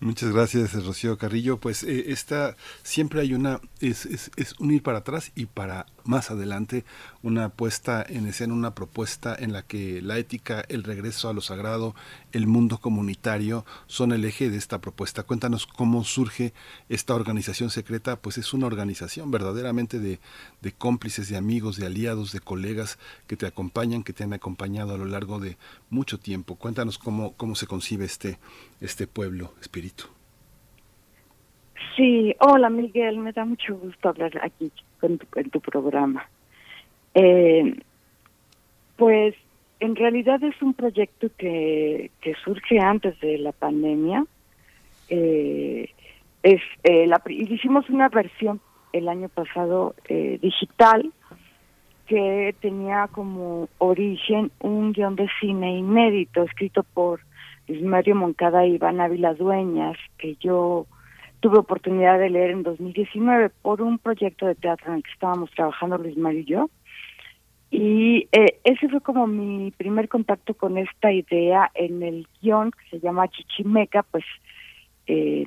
Muchas 0.00 0.32
gracias, 0.32 0.84
Rocío 0.84 1.18
Carrillo. 1.18 1.58
Pues 1.58 1.84
eh, 1.84 2.04
esta 2.08 2.56
siempre 2.82 3.20
hay 3.20 3.34
una, 3.34 3.60
es, 3.80 4.06
es, 4.06 4.30
es 4.36 4.58
un 4.58 4.72
ir 4.72 4.82
para 4.82 4.98
atrás 4.98 5.30
y 5.36 5.44
para 5.44 5.84
más 6.04 6.30
adelante 6.30 6.84
una 7.22 7.48
puesta 7.48 8.04
en 8.08 8.26
escena, 8.26 8.54
una 8.54 8.74
propuesta 8.74 9.34
en 9.38 9.52
la 9.52 9.62
que 9.62 10.00
la 10.02 10.18
ética, 10.18 10.64
el 10.68 10.84
regreso 10.84 11.28
a 11.28 11.32
lo 11.32 11.40
sagrado, 11.40 11.94
el 12.32 12.46
mundo 12.46 12.78
comunitario 12.78 13.64
son 13.86 14.12
el 14.12 14.24
eje 14.24 14.50
de 14.50 14.56
esta 14.56 14.80
propuesta. 14.80 15.22
Cuéntanos 15.22 15.66
cómo 15.66 16.04
surge 16.04 16.52
esta 16.88 17.14
organización 17.14 17.70
secreta, 17.70 18.16
pues 18.16 18.38
es 18.38 18.52
una 18.54 18.66
organización 18.66 19.30
verdaderamente 19.30 19.98
de, 19.98 20.20
de 20.60 20.72
cómplices, 20.72 21.28
de 21.28 21.36
amigos, 21.36 21.76
de 21.76 21.86
aliados, 21.86 22.32
de 22.32 22.40
colegas 22.40 22.98
que 23.26 23.36
te 23.36 23.46
acompañan, 23.46 24.02
que 24.02 24.12
te 24.12 24.24
han 24.24 24.32
acompañado 24.32 24.94
a 24.94 24.98
lo 24.98 25.04
largo 25.04 25.40
de 25.40 25.56
mucho 25.90 26.18
tiempo. 26.18 26.56
Cuéntanos 26.56 26.98
cómo, 26.98 27.34
cómo 27.36 27.54
se 27.54 27.66
concibe 27.66 28.04
este, 28.04 28.38
este 28.80 29.06
pueblo, 29.06 29.54
espíritu. 29.60 30.04
Sí, 31.96 32.34
hola 32.40 32.70
Miguel, 32.70 33.18
me 33.18 33.32
da 33.32 33.44
mucho 33.44 33.76
gusto 33.76 34.08
hablar 34.08 34.32
aquí 34.42 34.72
en 35.02 35.18
tu, 35.18 35.26
en 35.38 35.50
tu 35.50 35.60
programa. 35.60 36.28
Eh, 37.14 37.74
pues 38.96 39.34
en 39.80 39.96
realidad 39.96 40.42
es 40.44 40.60
un 40.60 40.74
proyecto 40.74 41.28
que, 41.38 42.10
que 42.20 42.34
surge 42.44 42.78
antes 42.78 43.18
de 43.20 43.38
la 43.38 43.52
pandemia. 43.52 44.24
Eh, 45.08 45.88
es 46.42 46.60
eh, 46.84 47.06
la, 47.06 47.20
hicimos 47.28 47.88
una 47.88 48.08
versión 48.08 48.60
el 48.92 49.08
año 49.08 49.28
pasado 49.28 49.94
eh, 50.08 50.38
digital 50.40 51.12
que 52.06 52.54
tenía 52.60 53.08
como 53.12 53.68
origen 53.78 54.50
un 54.60 54.92
guion 54.92 55.16
de 55.16 55.28
cine 55.40 55.78
inédito 55.78 56.42
escrito 56.42 56.82
por 56.82 57.20
Mario 57.82 58.16
Moncada 58.16 58.66
y 58.66 58.74
Iván 58.74 59.00
Ávila 59.00 59.34
Dueñas 59.34 59.96
que 60.18 60.36
yo 60.40 60.86
tuve 61.40 61.58
oportunidad 61.58 62.18
de 62.18 62.30
leer 62.30 62.50
en 62.50 62.62
2019 62.62 63.50
por 63.62 63.82
un 63.82 63.98
proyecto 63.98 64.46
de 64.46 64.54
teatro 64.54 64.88
en 64.88 64.98
el 64.98 65.02
que 65.02 65.10
estábamos 65.10 65.50
trabajando 65.50 65.98
Luis 65.98 66.16
Mario 66.16 66.40
y 66.40 66.44
yo. 66.44 66.70
Y 67.70 68.28
eh, 68.32 68.58
ese 68.64 68.88
fue 68.88 69.00
como 69.00 69.26
mi 69.26 69.70
primer 69.70 70.08
contacto 70.08 70.54
con 70.54 70.76
esta 70.76 71.12
idea 71.12 71.70
en 71.74 72.02
el 72.02 72.26
guion 72.42 72.72
que 72.72 72.90
se 72.90 73.00
llama 73.00 73.28
Chichimeca, 73.28 74.02
pues 74.02 74.24
eh, 75.06 75.46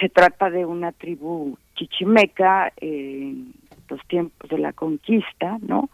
se 0.00 0.08
trata 0.08 0.50
de 0.50 0.64
una 0.64 0.92
tribu 0.92 1.56
chichimeca 1.74 2.72
en 2.76 3.54
los 3.88 4.04
tiempos 4.06 4.48
de 4.50 4.58
la 4.58 4.72
conquista, 4.72 5.58
¿no? 5.62 5.90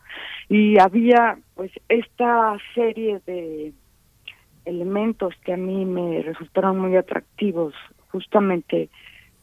Y 0.49 0.79
había 0.79 1.39
pues 1.55 1.71
esta 1.89 2.57
serie 2.75 3.21
de 3.27 3.73
elementos 4.65 5.35
que 5.45 5.55
a 5.55 5.57
mí 5.57 5.85
me 5.85 6.23
resultaron 6.23 6.79
muy 6.79 6.97
atractivos 6.97 7.75
justamente 8.17 8.89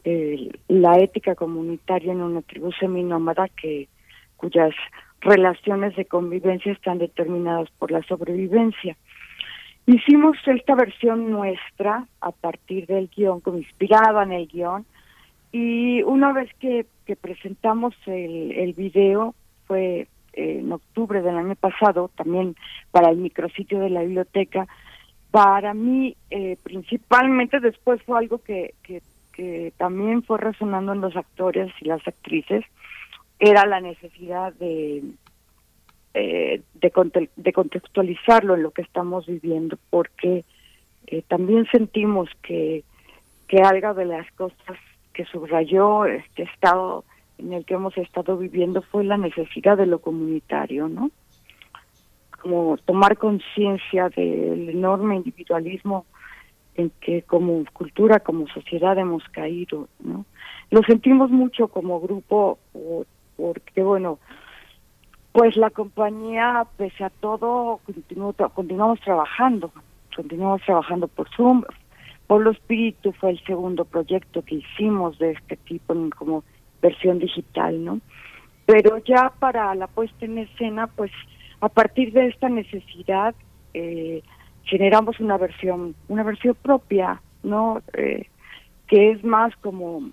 eh, 0.04 0.50
la 0.68 0.98
ética 0.98 1.36
comunitaria 1.36 2.12
en 2.12 2.22
una 2.22 2.42
tribu 2.42 2.72
seminómada 2.74 3.48
que 3.50 3.88
cuyas 4.36 4.74
relaciones 5.22 5.96
de 5.96 6.06
convivencia 6.06 6.72
están 6.72 6.98
determinadas 6.98 7.70
por 7.78 7.92
la 7.92 8.02
sobrevivencia. 8.04 8.98
Hicimos 9.86 10.38
esta 10.46 10.76
versión 10.76 11.30
nuestra 11.30 12.08
a 12.20 12.32
partir 12.32 12.88
del 12.88 13.10
guion, 13.16 13.40
como 13.42 13.60
inspiraba 13.60 14.24
en 14.24 14.32
el 14.34 14.48
guion, 14.48 14.86
y 15.52 16.02
una 16.04 16.34
vez 16.34 16.50
que, 16.60 16.86
presentamos 17.22 17.94
el, 18.08 18.52
el 18.54 18.74
video, 18.74 19.36
fue 19.68 20.08
eh, 20.34 20.60
en 20.60 20.72
octubre 20.72 21.22
del 21.22 21.38
año 21.38 21.56
pasado, 21.56 22.10
también 22.16 22.56
para 22.92 23.10
el 23.10 23.18
micrositio 23.18 23.80
de 23.80 23.92
la 23.92 24.02
biblioteca, 24.02 24.68
para 25.34 25.74
mí, 25.74 26.16
eh, 26.30 26.58
principalmente 26.62 27.60
después 27.60 28.00
fue 28.04 28.20
algo 28.20 28.38
que, 28.38 28.76
también 29.78 30.22
fue 30.22 30.38
resonando 30.38 30.94
en 30.94 31.02
los 31.02 31.16
actores 31.16 31.74
y 31.82 31.86
las 31.86 32.08
actrices, 32.08 32.64
era 33.40 33.66
la 33.66 33.82
necesidad 33.82 34.54
de, 34.54 35.02
eh, 36.14 36.62
de, 36.76 37.52
contextualizarlo 37.52 38.54
en 38.54 38.62
lo 38.62 38.70
que 38.70 38.84
estamos 38.84 39.26
viviendo, 39.26 39.80
porque 39.90 40.46
eh, 41.08 41.24
también 41.28 41.66
sentimos 41.72 42.30
que, 42.44 42.84
que 43.48 43.58
algo 43.58 43.96
de 43.96 44.06
las 44.06 44.32
cosas 44.34 44.78
que 45.14 45.26
subrayó 45.26 46.06
este 46.06 46.44
estado 46.44 47.06
en 47.40 47.54
el 47.54 47.66
que 47.66 47.74
hemos 47.74 47.98
estado 47.98 48.38
viviendo 48.38 48.84
fue 48.84 49.04
la 49.04 49.18
necesidad 49.18 49.78
de 49.78 49.88
lo 49.88 49.98
comunitario, 49.98 50.90
¿no? 50.90 51.10
Como 52.44 52.78
tomar 52.86 53.18
conciencia 53.18 54.10
del 54.10 54.70
enorme 54.70 55.16
individualismo 55.16 56.06
en 56.76 56.92
que 57.00 57.22
como 57.22 57.64
cultura, 57.72 58.20
como 58.20 58.48
sociedad 58.48 58.98
hemos 58.98 59.24
caído, 59.30 59.88
¿no? 60.00 60.26
Lo 60.70 60.82
sentimos 60.84 61.32
mucho 61.32 61.70
como 61.70 62.02
grupo 62.02 62.60
porque, 63.38 63.82
bueno, 63.82 64.20
pues 65.32 65.56
la 65.56 65.70
compañía, 65.70 66.68
pese 66.76 67.06
a 67.06 67.10
todo, 67.10 67.80
continuamos 68.54 69.00
trabajando, 69.00 69.72
continuamos 70.14 70.62
trabajando 70.64 71.08
por 71.08 71.30
Zoom. 71.30 71.64
Polo 72.28 72.52
Espíritu 72.52 73.14
fue 73.14 73.32
el 73.32 73.44
segundo 73.46 73.86
proyecto 73.86 74.42
que 74.44 74.56
hicimos 74.56 75.18
de 75.18 75.32
este 75.32 75.56
tipo 75.56 75.96
como 76.18 76.44
versión 76.82 77.20
digital, 77.20 77.86
¿no? 77.86 78.02
Pero 78.66 78.98
ya 78.98 79.32
para 79.40 79.74
la 79.76 79.88
puesta 79.88 80.26
en 80.26 80.40
escena, 80.40 80.88
pues 80.88 81.12
a 81.64 81.70
partir 81.70 82.12
de 82.12 82.28
esta 82.28 82.50
necesidad 82.50 83.34
eh, 83.74 84.22
generamos 84.66 85.20
una 85.22 85.38
versión 85.38 85.96
una 86.10 86.24
versión 86.24 86.56
propia 86.62 87.22
no 87.42 87.82
eh, 87.94 88.28
que 88.88 89.12
es 89.12 89.24
más 89.24 89.56
como 89.58 90.10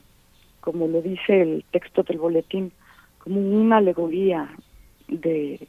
como 0.61 0.87
lo 0.87 1.03
dice 1.03 1.43
el 1.43 1.65
texto 1.73 2.05
del 2.05 2.19
boletín 2.19 2.71
como 3.19 3.41
una 3.41 3.79
alegoría 3.79 4.49
de 5.09 5.67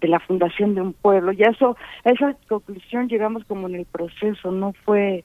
de 0.00 0.08
la 0.08 0.20
fundación 0.20 0.74
de 0.74 0.80
un 0.80 0.94
pueblo. 0.94 1.32
Y 1.32 1.42
eso 1.42 1.76
a 2.04 2.10
esa 2.10 2.34
conclusión 2.48 3.08
llegamos 3.08 3.44
como 3.44 3.68
en 3.68 3.74
el 3.74 3.84
proceso. 3.84 4.50
No 4.50 4.72
fue 4.84 5.24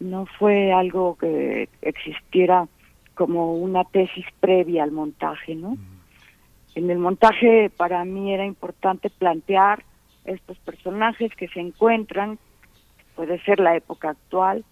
no 0.00 0.26
fue 0.38 0.72
algo 0.72 1.16
que 1.16 1.68
existiera 1.82 2.66
como 3.14 3.54
una 3.54 3.84
tesis 3.84 4.24
previa 4.40 4.82
al 4.82 4.92
montaje 4.92 5.54
no 5.54 5.76
en 6.80 6.90
el 6.90 6.98
montaje 6.98 7.70
para 7.76 8.04
mí 8.04 8.32
era 8.32 8.44
importante 8.44 9.10
plantear 9.10 9.84
estos 10.24 10.58
personajes 10.58 11.34
que 11.34 11.48
se 11.48 11.60
encuentran, 11.60 12.38
puede 13.14 13.38
ser 13.44 13.60
la 13.60 13.76
época 13.76 14.10
actual, 14.10 14.64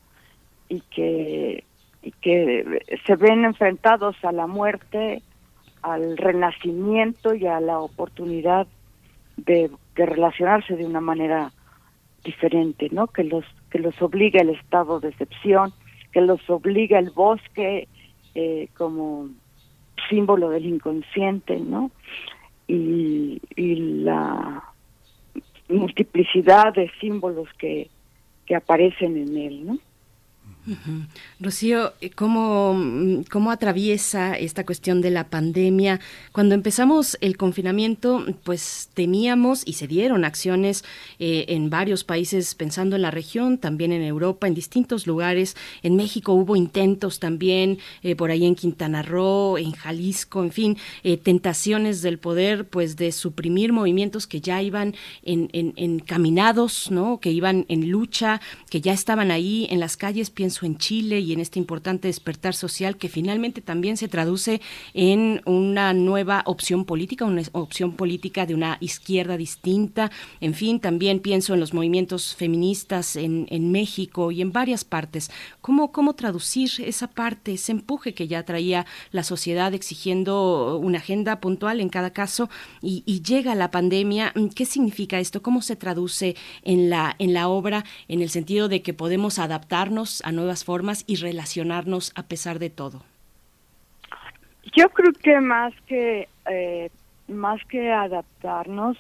y 0.69 0.81
que, 0.81 1.65
y 2.03 2.13
que 2.13 2.83
se 3.07 3.17
ven 3.17 3.45
enfrentados 3.45 4.17
a 4.23 4.33
la 4.33 4.47
muerte, 4.47 5.23
al 5.83 6.17
renacimiento 6.17 7.35
y 7.35 7.47
a 7.47 7.61
la 7.61 7.79
oportunidad 7.79 8.67
de, 9.37 9.71
de 9.95 10.07
relacionarse 10.07 10.77
de 10.77 10.85
una 10.85 11.01
manera 11.01 11.53
diferente, 12.25 12.89
¿no? 12.91 13.07
Que 13.07 13.25
los 13.25 13.45
que 13.71 13.79
los 13.79 14.01
obliga 14.01 14.41
el 14.41 14.51
estado 14.51 14.99
de 14.99 15.11
excepción, 15.11 15.73
que 16.13 16.21
los 16.21 16.41
obliga 16.49 16.99
el 16.99 17.11
bosque 17.11 17.87
eh, 18.35 18.69
como 18.77 19.29
símbolo 20.09 20.51
del 20.51 20.67
inconsciente, 20.67 21.59
¿no? 21.59 21.91
Y, 22.67 23.41
y 23.57 23.75
la 24.03 24.63
multiplicidad 25.69 26.75
de 26.75 26.91
símbolos 27.01 27.49
que, 27.59 27.89
que 28.47 28.57
aparecen 28.57 29.17
en 29.17 29.37
él, 29.37 29.67
¿no? 29.67 29.79
Rocío, 31.41 31.95
eh, 32.01 32.11
¿cómo, 32.11 32.75
mm, 32.75 33.23
¿cómo 33.31 33.51
atraviesa 33.51 34.37
esta 34.37 34.67
cuestión 34.67 35.01
de 35.01 35.11
la 35.11 35.29
pandemia? 35.29 36.01
Cuando 36.33 36.55
empezamos 36.55 37.17
el 37.21 37.37
confinamiento, 37.37 38.25
pues 38.45 38.91
temíamos 38.95 39.63
y 39.65 39.75
se 39.75 39.87
dieron 39.87 40.25
acciones 40.25 40.85
eh, 41.19 41.47
en 41.49 41.71
varios 41.71 42.05
países 42.05 42.55
pensando 42.55 42.97
en 42.97 43.03
la 43.03 43.11
región, 43.11 43.59
también 43.59 43.93
en 43.93 44.03
Europa, 44.03 44.47
en 44.47 44.55
distintos 44.55 45.07
lugares. 45.07 45.57
En 45.83 45.97
México 45.97 46.33
hubo 46.33 46.57
intentos 46.57 47.19
también, 47.19 47.79
eh, 48.03 48.15
por 48.15 48.31
ahí 48.31 48.45
en 48.45 48.55
Quintana 48.55 49.03
Roo, 49.03 49.59
en 49.59 49.73
Jalisco, 49.73 50.43
en 50.43 50.53
fin, 50.53 50.77
tentaciones 51.23 52.03
del 52.03 52.19
poder, 52.19 52.69
pues 52.69 52.97
de 52.97 53.13
suprimir 53.13 53.73
movimientos 53.73 54.27
que 54.27 54.41
ya 54.41 54.63
iban 54.63 54.95
en, 55.23 55.49
en, 55.53 55.73
encaminados, 55.77 56.91
¿no? 56.91 57.21
Que 57.21 57.31
iban 57.31 57.65
en 57.69 57.91
lucha, 57.91 58.41
que 58.71 58.81
ya 58.81 58.93
estaban 58.93 59.31
ahí 59.31 59.67
en 59.71 59.81
las 59.81 59.97
calles, 59.97 60.31
pienso 60.31 60.58
en 60.67 60.79
Chile 60.79 61.21
y 61.21 61.33
en 61.33 61.41
este 61.41 61.59
importante 61.59 62.09
despertar 62.09 62.55
social 62.55 62.97
que 62.97 63.09
finalmente 63.09 63.61
también 63.61 63.97
se 63.97 64.09
traduce 64.09 64.61
en 64.95 65.43
una 65.45 65.93
nueva 65.93 66.43
opción 66.47 66.85
política, 66.85 67.25
una 67.25 67.43
opción 67.53 67.93
política 67.93 68.47
de 68.47 68.55
una 68.55 68.79
izquierda 68.81 69.37
distinta. 69.37 70.11
En 70.41 70.55
fin, 70.55 70.81
también 70.81 71.21
pienso 71.21 71.55
en 71.55 71.61
los 71.61 71.75
movimientos 71.75 72.35
feministas 72.35 73.17
en, 73.17 73.47
en 73.51 73.71
México 73.71 74.31
y 74.31 74.41
en 74.41 74.53
varias 74.53 74.85
partes. 74.85 75.31
¿Cómo, 75.61 75.93
¿Cómo 75.93 76.15
traducir 76.15 76.71
esa 76.79 77.09
parte, 77.09 77.53
ese 77.53 77.73
empuje 77.73 78.15
que 78.15 78.27
ya 78.27 78.45
traía 78.45 78.87
la 79.13 79.23
sociedad 79.23 79.75
exigiendo 79.75 80.79
una 80.79 80.99
agenda 80.99 81.41
puntual 81.41 81.81
en 81.81 81.89
cada 81.89 82.13
caso 82.13 82.49
y, 82.81 83.03
y 83.07 83.23
llega 83.23 83.55
la 83.55 83.71
pandemia? 83.71 84.33
¿Qué 84.55 84.65
significa 84.65 85.21
esto? 85.21 85.43
¿Cómo 85.43 85.63
se 85.63 85.77
traduce 85.77 86.37
en 86.63 86.91
la, 86.91 87.15
en 87.19 87.35
la 87.35 87.49
obra 87.49 87.85
en 88.09 88.23
el 88.23 88.31
sentido 88.31 88.69
de 88.69 88.83
que 88.83 88.95
podemos 88.95 89.39
adaptarnos 89.39 90.23
a 90.25 90.33
nuevas 90.33 90.48
formas 90.65 91.05
y 91.07 91.17
relacionarnos 91.17 92.13
a 92.17 92.25
pesar 92.25 92.59
de 92.59 92.71
todo? 92.71 93.03
Yo 94.77 94.89
creo 94.91 95.13
que 95.13 95.41
más 95.41 95.73
que 95.87 96.29
eh, 96.51 96.91
más 97.29 97.65
que 97.67 97.91
adaptarnos, 97.93 98.97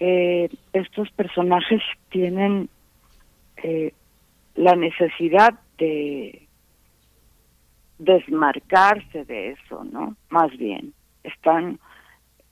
eh, 0.00 0.48
estos 0.72 1.10
personajes 1.10 1.82
tienen 2.10 2.68
eh, 3.62 3.92
la 4.54 4.74
necesidad 4.74 5.54
de 5.78 6.46
desmarcarse 7.98 9.24
de 9.24 9.52
eso, 9.52 9.84
¿no? 9.84 10.16
Más 10.30 10.50
bien, 10.56 10.92
están 11.22 11.78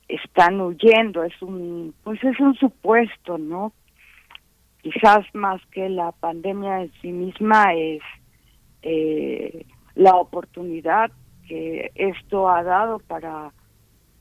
están 0.07 0.61
huyendo, 0.61 1.23
es 1.23 1.41
un 1.41 1.93
pues 2.03 2.23
es 2.23 2.39
un 2.39 2.55
supuesto, 2.55 3.37
¿no? 3.37 3.73
Quizás 4.83 5.25
más 5.33 5.59
que 5.71 5.89
la 5.89 6.11
pandemia 6.11 6.83
en 6.83 6.91
sí 7.01 7.11
misma 7.11 7.73
es 7.73 8.03
eh, 8.83 9.65
la 9.95 10.15
oportunidad 10.15 11.09
que 11.47 11.91
esto 11.95 12.47
ha 12.47 12.61
dado 12.63 12.99
para 12.99 13.51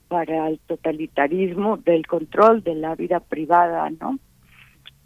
para 0.09 0.49
el 0.49 0.59
totalitarismo 0.67 1.79
del 1.79 2.07
control 2.07 2.63
de 2.63 2.75
la 2.75 2.95
vida 2.95 3.19
privada, 3.21 3.89
¿no? 3.89 4.19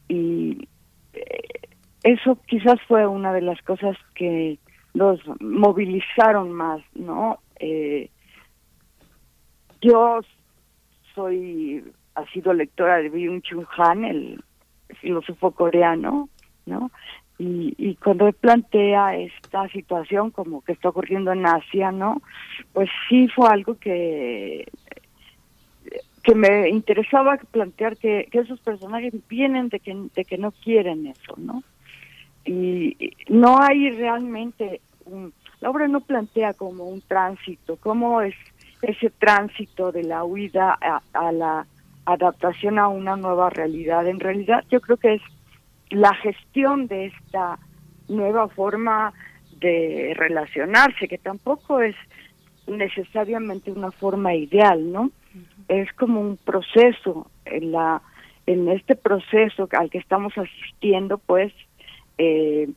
Y 0.09 0.69
eh, 1.13 1.61
eso 2.03 2.41
quizás 2.49 2.81
fue 2.89 3.07
una 3.07 3.33
de 3.33 3.43
las 3.43 3.63
cosas 3.63 3.97
que 4.17 4.59
los 4.95 5.21
movilizaron 5.41 6.53
más, 6.53 6.83
¿no? 6.95 7.39
Eh, 7.61 8.11
yo 9.81 10.21
soy, 11.15 11.85
ha 12.17 12.27
sido 12.33 12.53
lectora 12.53 12.97
de 12.97 13.13
Byung-Chul 13.13 13.67
Han, 13.77 14.05
el 14.05 14.43
filósofo 15.01 15.51
coreano, 15.53 16.29
¿no? 16.65 16.91
Y, 17.39 17.75
y 17.77 17.97
cuando 17.97 18.27
él 18.27 18.35
plantea 18.35 19.17
esta 19.17 19.69
situación 19.69 20.31
como 20.31 20.63
que 20.63 20.73
está 20.73 20.89
ocurriendo 20.89 21.33
en 21.33 21.47
Asia, 21.47 21.93
¿no? 21.93 22.23
Pues 22.73 22.89
sí 23.09 23.29
fue 23.29 23.49
algo 23.51 23.79
que 23.79 24.67
que 26.27 26.35
me 26.35 26.69
interesaba 26.69 27.39
plantear 27.53 27.97
que, 27.97 28.29
esos 28.33 28.59
personajes 28.59 29.15
vienen 29.29 29.69
de 29.69 29.79
que, 29.79 29.97
de 30.13 30.25
que 30.25 30.37
no 30.37 30.51
quieren 30.51 31.07
eso, 31.07 31.35
¿no? 31.37 31.63
Y 32.45 33.13
no 33.29 33.63
hay 33.63 33.91
realmente, 33.91 34.81
un, 35.05 35.33
la 35.61 35.71
obra 35.71 35.87
no 35.87 36.01
plantea 36.01 36.55
como 36.55 36.83
un 36.83 37.01
tránsito, 37.01 37.77
cómo 37.77 38.23
es 38.23 38.35
ese 38.83 39.11
tránsito 39.11 39.93
de 39.93 40.03
la 40.03 40.25
huida 40.25 40.77
a, 40.81 41.01
a 41.13 41.31
la 41.31 41.65
adaptación 42.07 42.79
a 42.79 42.89
una 42.89 43.17
nueva 43.17 43.51
realidad. 43.51 44.07
En 44.07 44.21
realidad 44.21 44.65
yo 44.71 44.81
creo 44.81 44.97
que 44.97 45.15
es 45.15 45.23
la 45.91 46.15
gestión 46.15 46.87
de 46.87 47.07
esta 47.07 47.59
nueva 48.09 48.49
forma 48.49 49.13
de 49.59 50.15
relacionarse, 50.17 51.09
que 51.09 51.19
tampoco 51.19 51.81
es 51.81 51.97
necesariamente 52.67 53.71
una 53.71 53.91
forma 53.91 54.35
ideal, 54.35 54.93
¿no? 54.93 55.11
Es 55.69 55.93
como 55.95 56.21
un 56.21 56.37
proceso, 56.37 57.31
en 57.45 57.73
la 57.73 58.03
en 58.47 58.69
este 58.69 58.95
proceso 58.95 59.69
al 59.73 59.91
que 59.91 59.99
estamos 59.99 60.33
asistiendo, 60.39 61.19
pues, 61.19 61.53
eh, 62.17 62.69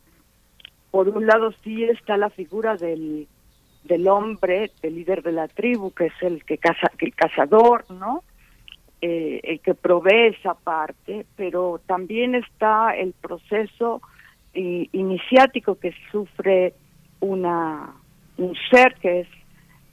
por 0.89 1.07
un 1.09 1.27
lado 1.27 1.53
sí 1.63 1.83
está 1.83 2.17
la 2.17 2.31
figura 2.31 2.75
del, 2.75 3.27
del 3.83 4.07
hombre, 4.07 4.71
el 4.81 4.95
líder 4.95 5.21
de 5.21 5.31
la 5.31 5.47
tribu, 5.47 5.91
que 5.91 6.07
es 6.07 6.13
el 6.21 6.43
que 6.43 6.57
caza, 6.57 6.91
el 6.97 7.13
cazador, 7.13 7.85
¿no? 7.91 8.23
Eh, 9.01 9.39
el 9.43 9.61
que 9.61 9.75
provee 9.75 10.35
esa 10.37 10.55
parte, 10.55 11.25
pero 11.37 11.79
también 11.85 12.35
está 12.35 12.93
el 12.97 13.13
proceso 13.13 14.01
eh, 14.53 14.89
iniciático 14.91 15.79
que 15.79 15.93
sufre 16.11 16.73
una 17.21 17.93
un 18.37 18.55
ser 18.69 18.95
que 18.95 19.21
es 19.21 19.27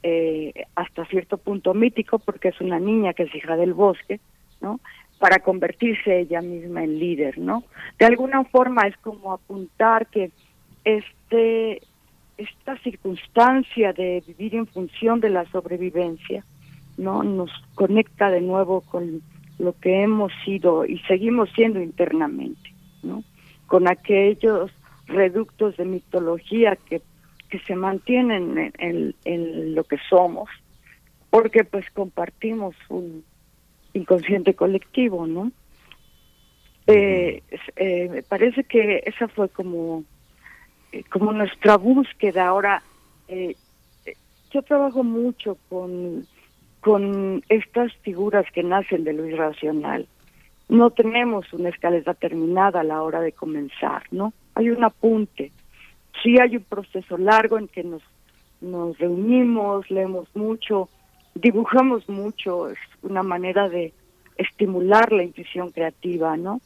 eh, 0.03 0.67
hasta 0.75 1.05
cierto 1.07 1.37
punto 1.39 1.73
mítico 1.73 2.19
porque 2.19 2.49
es 2.49 2.61
una 2.61 2.81
niña 2.81 3.13
que 3.13 3.25
es 3.25 3.35
hija 3.35 3.57
del 3.57 3.75
bosque, 3.75 4.19
¿no? 4.61 4.81
Para 5.21 5.39
convertirse 5.39 6.21
ella 6.21 6.41
misma 6.41 6.83
en 6.83 6.99
líder, 6.99 7.39
¿no? 7.39 7.63
De 8.01 8.07
alguna 8.07 8.43
forma 8.45 8.89
es 8.89 8.97
como 8.99 9.33
apuntar 9.33 10.09
que 10.09 10.33
este 10.85 11.81
esta 12.39 12.77
circunstancia 12.79 13.93
de 13.93 14.23
vivir 14.27 14.57
en 14.57 14.67
función 14.67 15.21
de 15.21 15.31
la 15.31 15.45
sobrevivencia, 15.53 16.45
¿no? 16.97 17.23
Nos 17.23 17.51
conecta 17.75 18.31
de 18.31 18.41
nuevo 18.41 18.81
con 18.83 19.23
lo 19.59 19.73
que 19.79 20.03
hemos 20.03 20.33
sido 20.45 20.85
y 20.85 20.99
seguimos 21.01 21.51
siendo 21.55 21.81
internamente, 21.81 22.73
¿no? 23.03 23.25
Con 23.67 23.89
aquellos 23.89 24.71
reductos 25.07 25.77
de 25.77 25.85
mitología 25.85 26.77
que 26.77 27.01
que 27.49 27.59
se 27.61 27.75
mantienen 27.75 28.73
en, 28.79 29.15
en, 29.25 29.75
lo 29.75 29.85
que 29.85 29.99
somos, 30.09 30.49
porque 31.31 31.65
pues 31.65 31.89
compartimos 31.91 32.75
un 32.89 33.25
inconsciente 33.93 34.55
colectivo, 34.55 35.27
¿no? 35.27 35.53
Eh, 36.87 37.43
eh, 37.77 38.09
me 38.11 38.23
parece 38.23 38.65
que 38.65 39.03
esa 39.07 39.29
fue 39.29 39.49
como, 39.49 40.05
eh, 40.93 41.03
como 41.11 41.33
nuestra 41.33 41.77
búsqueda. 41.77 42.49
Ahora, 42.49 42.83
eh, 43.29 43.57
yo 44.53 44.63
trabajo 44.63 45.03
mucho 45.03 45.59
con, 45.69 46.27
con 46.87 47.43
estas 47.49 47.93
figuras 48.03 48.47
que 48.55 48.63
nacen 48.63 49.03
de 49.03 49.13
lo 49.13 49.27
irracional. 49.27 50.07
No 50.69 50.91
tenemos 50.91 51.53
una 51.53 51.71
escalera 51.71 52.15
terminada 52.15 52.79
a 52.79 52.85
la 52.85 53.03
hora 53.03 53.21
de 53.21 53.33
comenzar, 53.33 54.05
¿no? 54.13 54.33
Hay 54.55 54.71
un 54.71 54.85
apunte 54.85 55.51
sí 56.23 56.39
hay 56.39 56.57
un 56.57 56.65
proceso 56.65 57.17
largo 57.19 57.59
en 57.59 57.69
que 57.69 57.85
nos, 57.85 58.03
nos 58.61 58.99
reunimos, 58.99 59.91
leemos 59.91 60.29
mucho, 60.35 60.89
dibujamos 61.35 62.09
mucho, 62.09 62.71
es 62.71 62.79
una 63.03 63.23
manera 63.23 63.69
de 63.69 63.93
estimular 64.37 65.13
la 65.13 65.25
intuición 65.25 65.71
creativa, 65.71 66.37
¿no? 66.37 66.61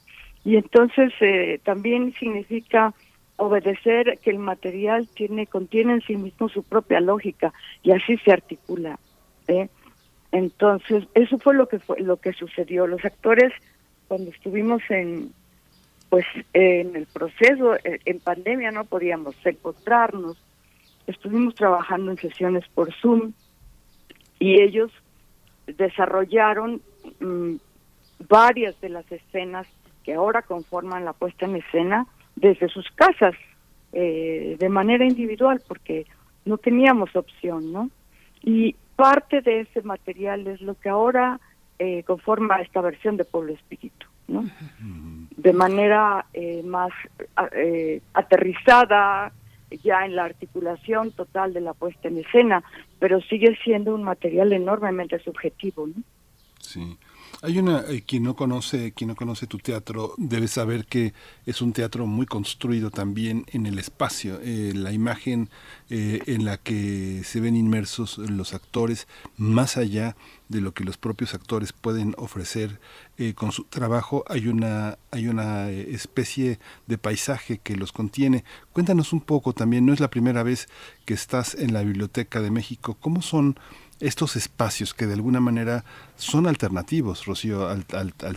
Y 0.44 0.56
entonces 0.56 1.12
eh, 1.20 1.60
también 1.64 2.12
significa 2.18 2.94
obedecer 3.36 4.18
que 4.22 4.30
el 4.30 4.38
material 4.38 5.08
tiene 5.14 5.46
contiene 5.46 5.94
en 5.94 6.00
sí 6.02 6.16
mismo 6.16 6.48
su 6.48 6.62
propia 6.62 7.00
lógica 7.00 7.52
y 7.82 7.92
así 7.92 8.16
se 8.18 8.32
articula. 8.32 8.98
¿eh? 9.48 9.68
Entonces 10.32 11.04
eso 11.14 11.38
fue 11.38 11.54
lo 11.54 11.68
que 11.68 11.78
fue 11.78 12.00
lo 12.00 12.18
que 12.18 12.32
sucedió. 12.32 12.86
Los 12.86 13.04
actores 13.04 13.52
cuando 14.08 14.30
estuvimos 14.30 14.82
en 14.88 15.32
pues 16.08 16.26
en 16.52 16.96
el 16.96 17.06
proceso, 17.06 17.76
eh, 17.76 18.00
en 18.04 18.18
pandemia 18.18 18.72
no 18.72 18.84
podíamos 18.84 19.36
encontrarnos, 19.44 20.36
estuvimos 21.06 21.54
trabajando 21.54 22.10
en 22.10 22.16
sesiones 22.16 22.64
por 22.74 22.92
Zoom 22.94 23.32
y 24.40 24.60
ellos 24.60 24.90
desarrollaron 25.68 26.82
mm, 27.20 27.54
varias 28.28 28.80
de 28.80 28.88
las 28.88 29.10
escenas 29.12 29.68
que 30.02 30.14
ahora 30.14 30.42
conforman 30.42 31.04
la 31.04 31.12
puesta 31.12 31.46
en 31.46 31.56
escena 31.56 32.06
desde 32.34 32.68
sus 32.68 32.90
casas, 32.90 33.34
eh, 33.92 34.56
de 34.58 34.68
manera 34.68 35.04
individual, 35.04 35.62
porque 35.66 36.06
no 36.44 36.58
teníamos 36.58 37.14
opción, 37.14 37.72
¿no? 37.72 37.90
Y 38.42 38.74
parte 39.00 39.40
de 39.40 39.60
ese 39.60 39.80
material 39.82 40.46
es 40.46 40.60
lo 40.60 40.74
que 40.78 40.90
ahora 40.90 41.40
eh, 41.78 42.02
conforma 42.04 42.60
esta 42.60 42.82
versión 42.82 43.16
de 43.16 43.24
Pueblo 43.24 43.54
Espíritu, 43.54 44.06
¿no? 44.28 44.44
de 45.36 45.52
manera 45.54 46.26
eh, 46.34 46.62
más 46.62 46.92
eh, 47.56 48.02
aterrizada 48.12 49.32
ya 49.82 50.04
en 50.04 50.16
la 50.16 50.24
articulación 50.24 51.12
total 51.12 51.54
de 51.54 51.62
la 51.62 51.72
puesta 51.72 52.08
en 52.08 52.18
escena, 52.18 52.62
pero 52.98 53.22
sigue 53.22 53.56
siendo 53.64 53.94
un 53.94 54.02
material 54.02 54.52
enormemente 54.52 55.18
subjetivo. 55.20 55.86
¿no? 55.86 56.02
Sí. 56.58 56.98
Hay 57.42 57.58
una 57.58 57.80
eh, 57.88 58.02
quien 58.06 58.24
no 58.24 58.36
conoce 58.36 58.92
quien 58.92 59.08
no 59.08 59.16
conoce 59.16 59.46
tu 59.46 59.56
teatro 59.56 60.12
debe 60.18 60.46
saber 60.46 60.84
que 60.84 61.14
es 61.46 61.62
un 61.62 61.72
teatro 61.72 62.06
muy 62.06 62.26
construido 62.26 62.90
también 62.90 63.46
en 63.48 63.64
el 63.64 63.78
espacio, 63.78 64.38
eh, 64.42 64.72
la 64.74 64.92
imagen 64.92 65.48
eh, 65.88 66.20
en 66.26 66.44
la 66.44 66.58
que 66.58 67.22
se 67.24 67.40
ven 67.40 67.56
inmersos 67.56 68.18
los 68.18 68.52
actores 68.52 69.08
más 69.38 69.78
allá 69.78 70.16
de 70.50 70.60
lo 70.60 70.74
que 70.74 70.84
los 70.84 70.98
propios 70.98 71.32
actores 71.32 71.72
pueden 71.72 72.14
ofrecer 72.18 72.78
con 73.34 73.52
su 73.52 73.64
trabajo 73.64 74.24
hay 74.28 74.48
una 74.48 74.98
hay 75.10 75.28
una 75.28 75.68
especie 75.68 76.58
de 76.86 76.96
paisaje 76.96 77.58
que 77.58 77.76
los 77.76 77.92
contiene. 77.92 78.44
Cuéntanos 78.72 79.12
un 79.12 79.20
poco 79.20 79.52
también 79.52 79.84
no 79.84 79.92
es 79.92 80.00
la 80.00 80.08
primera 80.08 80.42
vez 80.42 80.68
que 81.04 81.12
estás 81.12 81.54
en 81.54 81.74
la 81.74 81.82
biblioteca 81.82 82.40
de 82.40 82.50
México 82.50 82.96
cómo 82.98 83.20
son 83.20 83.58
estos 84.00 84.36
espacios 84.36 84.94
que 84.94 85.06
de 85.06 85.14
alguna 85.14 85.40
manera 85.40 85.84
son 86.16 86.46
alternativos, 86.46 87.26
Rocío, 87.26 87.68
al, 87.68 87.84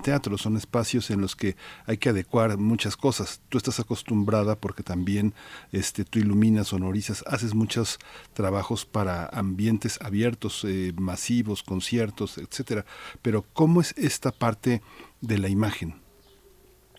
teatro, 0.01 0.38
son 0.38 0.58
espacios 0.58 1.09
en 1.09 1.22
los 1.22 1.35
que 1.35 1.56
hay 1.85 1.98
que 1.98 2.09
adecuar 2.09 2.58
muchas 2.58 2.98
cosas. 2.98 3.42
Tú 3.50 3.58
estás 3.58 3.80
acostumbrada 3.80 4.56
porque 4.56 4.83
también 4.83 5.33
este, 5.72 6.03
tú 6.03 6.19
iluminas, 6.19 6.67
sonorizas, 6.67 7.24
haces 7.27 7.56
muchos 7.56 8.00
trabajos 8.33 8.85
para 8.85 9.25
ambientes 9.27 10.00
abiertos, 10.01 10.66
eh, 10.66 10.93
masivos, 10.98 11.64
conciertos, 11.64 12.38
etcétera. 12.38 12.85
Pero 13.22 13.45
¿cómo 13.53 13.82
es 13.82 13.98
esta 13.98 14.32
parte 14.32 14.82
de 15.22 15.38
la 15.38 15.50
imagen? 15.50 15.95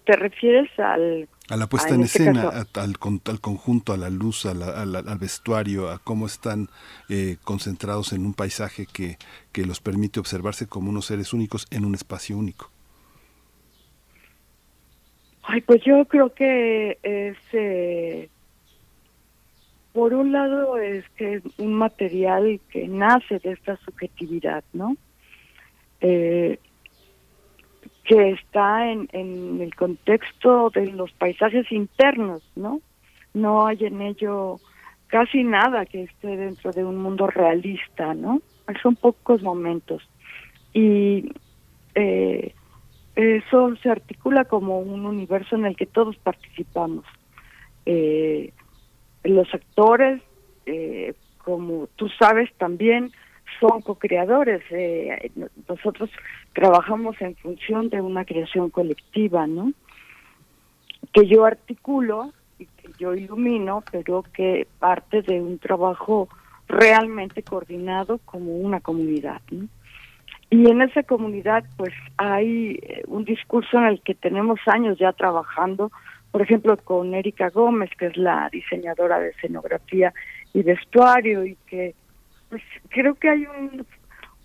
¿Te 0.05 0.17
refieres 0.17 0.71
al 0.79 1.29
A 1.51 1.57
la 1.57 1.67
puesta 1.69 1.91
Ah, 1.91 1.95
en, 1.95 2.01
en 2.01 2.05
este 2.05 2.23
escena, 2.23 2.51
caso- 2.51 2.69
a- 2.81 2.83
al, 2.83 2.99
con- 2.99 3.21
al 3.27 3.41
conjunto, 3.41 3.93
a 3.93 3.99
la 3.99 4.09
luz, 4.09 4.47
a 4.47 4.55
la- 4.55 4.81
a 4.81 4.87
la- 4.87 5.01
al 5.01 5.19
vestuario, 5.19 5.91
a 5.91 5.99
cómo 5.99 6.27
están 6.27 6.69
eh, 7.11 7.37
concentrados 7.45 8.13
en 8.15 8.25
un 8.25 8.33
paisaje 8.33 8.87
que, 8.87 9.19
que 9.53 9.67
los 9.67 9.81
permite 9.81 10.21
observarse 10.21 10.67
como 10.67 10.89
unos 10.89 11.05
seres 11.07 11.33
únicos 11.35 11.67
en 11.71 11.85
un 11.85 11.95
espacio 11.95 12.39
único. 12.39 12.71
Ay, 15.43 15.61
pues 15.61 15.83
yo 15.85 16.07
creo 16.07 16.33
que 16.35 16.99
es, 17.03 17.37
eh, 17.53 18.31
por 19.93 20.15
un 20.15 20.33
lado, 20.33 20.79
es 20.79 21.05
que 21.17 21.35
es 21.35 21.43
un 21.59 21.75
material 21.75 22.59
que 22.71 22.89
nace 22.89 23.39
de 23.41 23.53
esta 23.53 23.77
subjetividad, 23.85 24.65
¿no? 24.73 24.97
Eh, 26.01 26.59
que 28.05 28.31
está 28.31 28.91
en, 28.91 29.09
en 29.13 29.61
el 29.61 29.75
contexto 29.75 30.71
de 30.71 30.87
los 30.93 31.13
paisajes 31.13 31.71
internos, 31.73 32.43
¿no? 32.55 32.81
No 33.33 33.67
hay 33.67 33.85
en 33.85 34.01
ello 34.03 34.61
casi 35.07 35.45
nada 35.45 35.87
que 35.87 36.03
esté 36.03 36.37
dentro 36.37 36.73
de 36.73 36.85
un 36.85 36.97
mundo 36.97 37.27
realista, 37.27 38.15
¿no? 38.15 38.43
Son 38.83 38.97
pocos 38.97 39.43
momentos. 39.43 40.03
Y 40.73 41.33
eh, 41.95 42.53
eso 43.15 43.77
se 43.77 43.91
articula 43.91 44.45
como 44.45 44.81
un 44.81 45.07
universo 45.07 45.55
en 45.57 45.67
el 45.67 45.77
que 45.77 45.87
todos 45.87 46.17
participamos. 46.17 47.05
Eh, 47.87 48.53
los 49.23 49.53
actores, 49.55 50.21
eh, 50.67 51.15
como 51.39 51.87
tú 51.97 52.09
sabes 52.19 52.53
también, 52.55 53.13
son 53.61 53.83
co-creadores. 53.83 54.63
Eh, 54.71 55.31
nosotros 55.69 56.11
trabajamos 56.53 57.21
en 57.21 57.37
función 57.37 57.89
de 57.89 58.01
una 58.01 58.25
creación 58.25 58.71
colectiva, 58.71 59.47
¿no? 59.47 59.73
Que 61.13 61.27
yo 61.27 61.45
articulo 61.45 62.33
y 62.59 62.67
que 62.67 62.89
yo 62.99 63.15
ilumino, 63.15 63.83
pero 63.91 64.23
que 64.23 64.67
parte 64.79 65.23
de 65.23 65.41
un 65.41 65.59
trabajo 65.59 66.29
realmente 66.69 67.43
coordinado 67.43 68.19
como 68.25 68.57
una 68.57 68.81
comunidad, 68.81 69.41
¿no? 69.51 69.69
Y 70.51 70.71
en 70.71 70.83
esa 70.83 71.03
comunidad, 71.03 71.65
pues 71.77 71.93
hay 72.17 72.79
eh, 72.83 73.03
un 73.09 73.25
discurso 73.25 73.77
en 73.79 73.87
el 73.87 74.01
que 74.03 74.15
tenemos 74.15 74.61
años 74.67 74.99
ya 74.99 75.13
trabajando, 75.13 75.91
por 76.31 76.43
ejemplo, 76.43 76.77
con 76.77 77.15
Erika 77.15 77.51
Gómez, 77.51 77.91
que 77.99 78.07
es 78.07 78.17
la 78.17 78.49
diseñadora 78.53 79.19
de 79.19 79.31
escenografía 79.31 80.13
y 80.53 80.63
vestuario, 80.63 81.45
y 81.45 81.57
que 81.67 81.95
pues 82.55 82.63
creo 82.89 83.17
que 83.17 83.29
hay 83.29 83.47
un, 83.47 83.85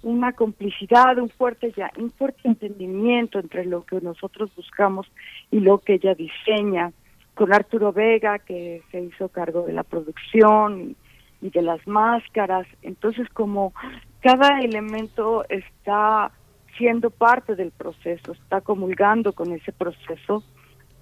una 0.01 0.33
complicidad, 0.33 1.19
un 1.19 1.29
fuerte 1.29 1.71
ya, 1.77 1.91
un 1.95 2.09
fuerte 2.09 2.39
entendimiento 2.43 3.37
entre 3.37 3.65
lo 3.65 3.85
que 3.85 4.01
nosotros 4.01 4.49
buscamos 4.55 5.05
y 5.51 5.59
lo 5.59 5.77
que 5.77 5.93
ella 5.93 6.15
diseña, 6.15 6.91
con 7.35 7.53
Arturo 7.53 7.93
Vega, 7.93 8.39
que 8.39 8.81
se 8.89 9.01
hizo 9.01 9.29
cargo 9.29 9.67
de 9.67 9.73
la 9.73 9.83
producción 9.83 10.95
y, 11.41 11.45
y 11.45 11.51
de 11.51 11.61
las 11.61 11.87
máscaras. 11.87 12.65
Entonces, 12.81 13.29
como 13.29 13.75
cada 14.21 14.57
elemento 14.61 15.45
está 15.47 16.31
siendo 16.79 17.11
parte 17.11 17.55
del 17.55 17.69
proceso, 17.69 18.31
está 18.31 18.61
comulgando 18.61 19.33
con 19.33 19.51
ese 19.51 19.71
proceso 19.71 20.43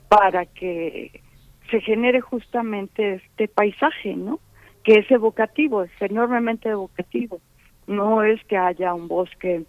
para 0.09 0.45
que 0.45 1.21
se 1.71 1.79
genere 1.79 2.19
justamente 2.19 3.13
este 3.13 3.47
paisaje, 3.47 4.13
¿no? 4.13 4.41
Que 4.87 4.99
es 4.99 5.11
evocativo, 5.11 5.83
es 5.83 5.91
enormemente 5.99 6.69
evocativo. 6.69 7.41
No 7.87 8.23
es 8.23 8.41
que 8.45 8.55
haya 8.55 8.93
un 8.93 9.09
bosque 9.09 9.65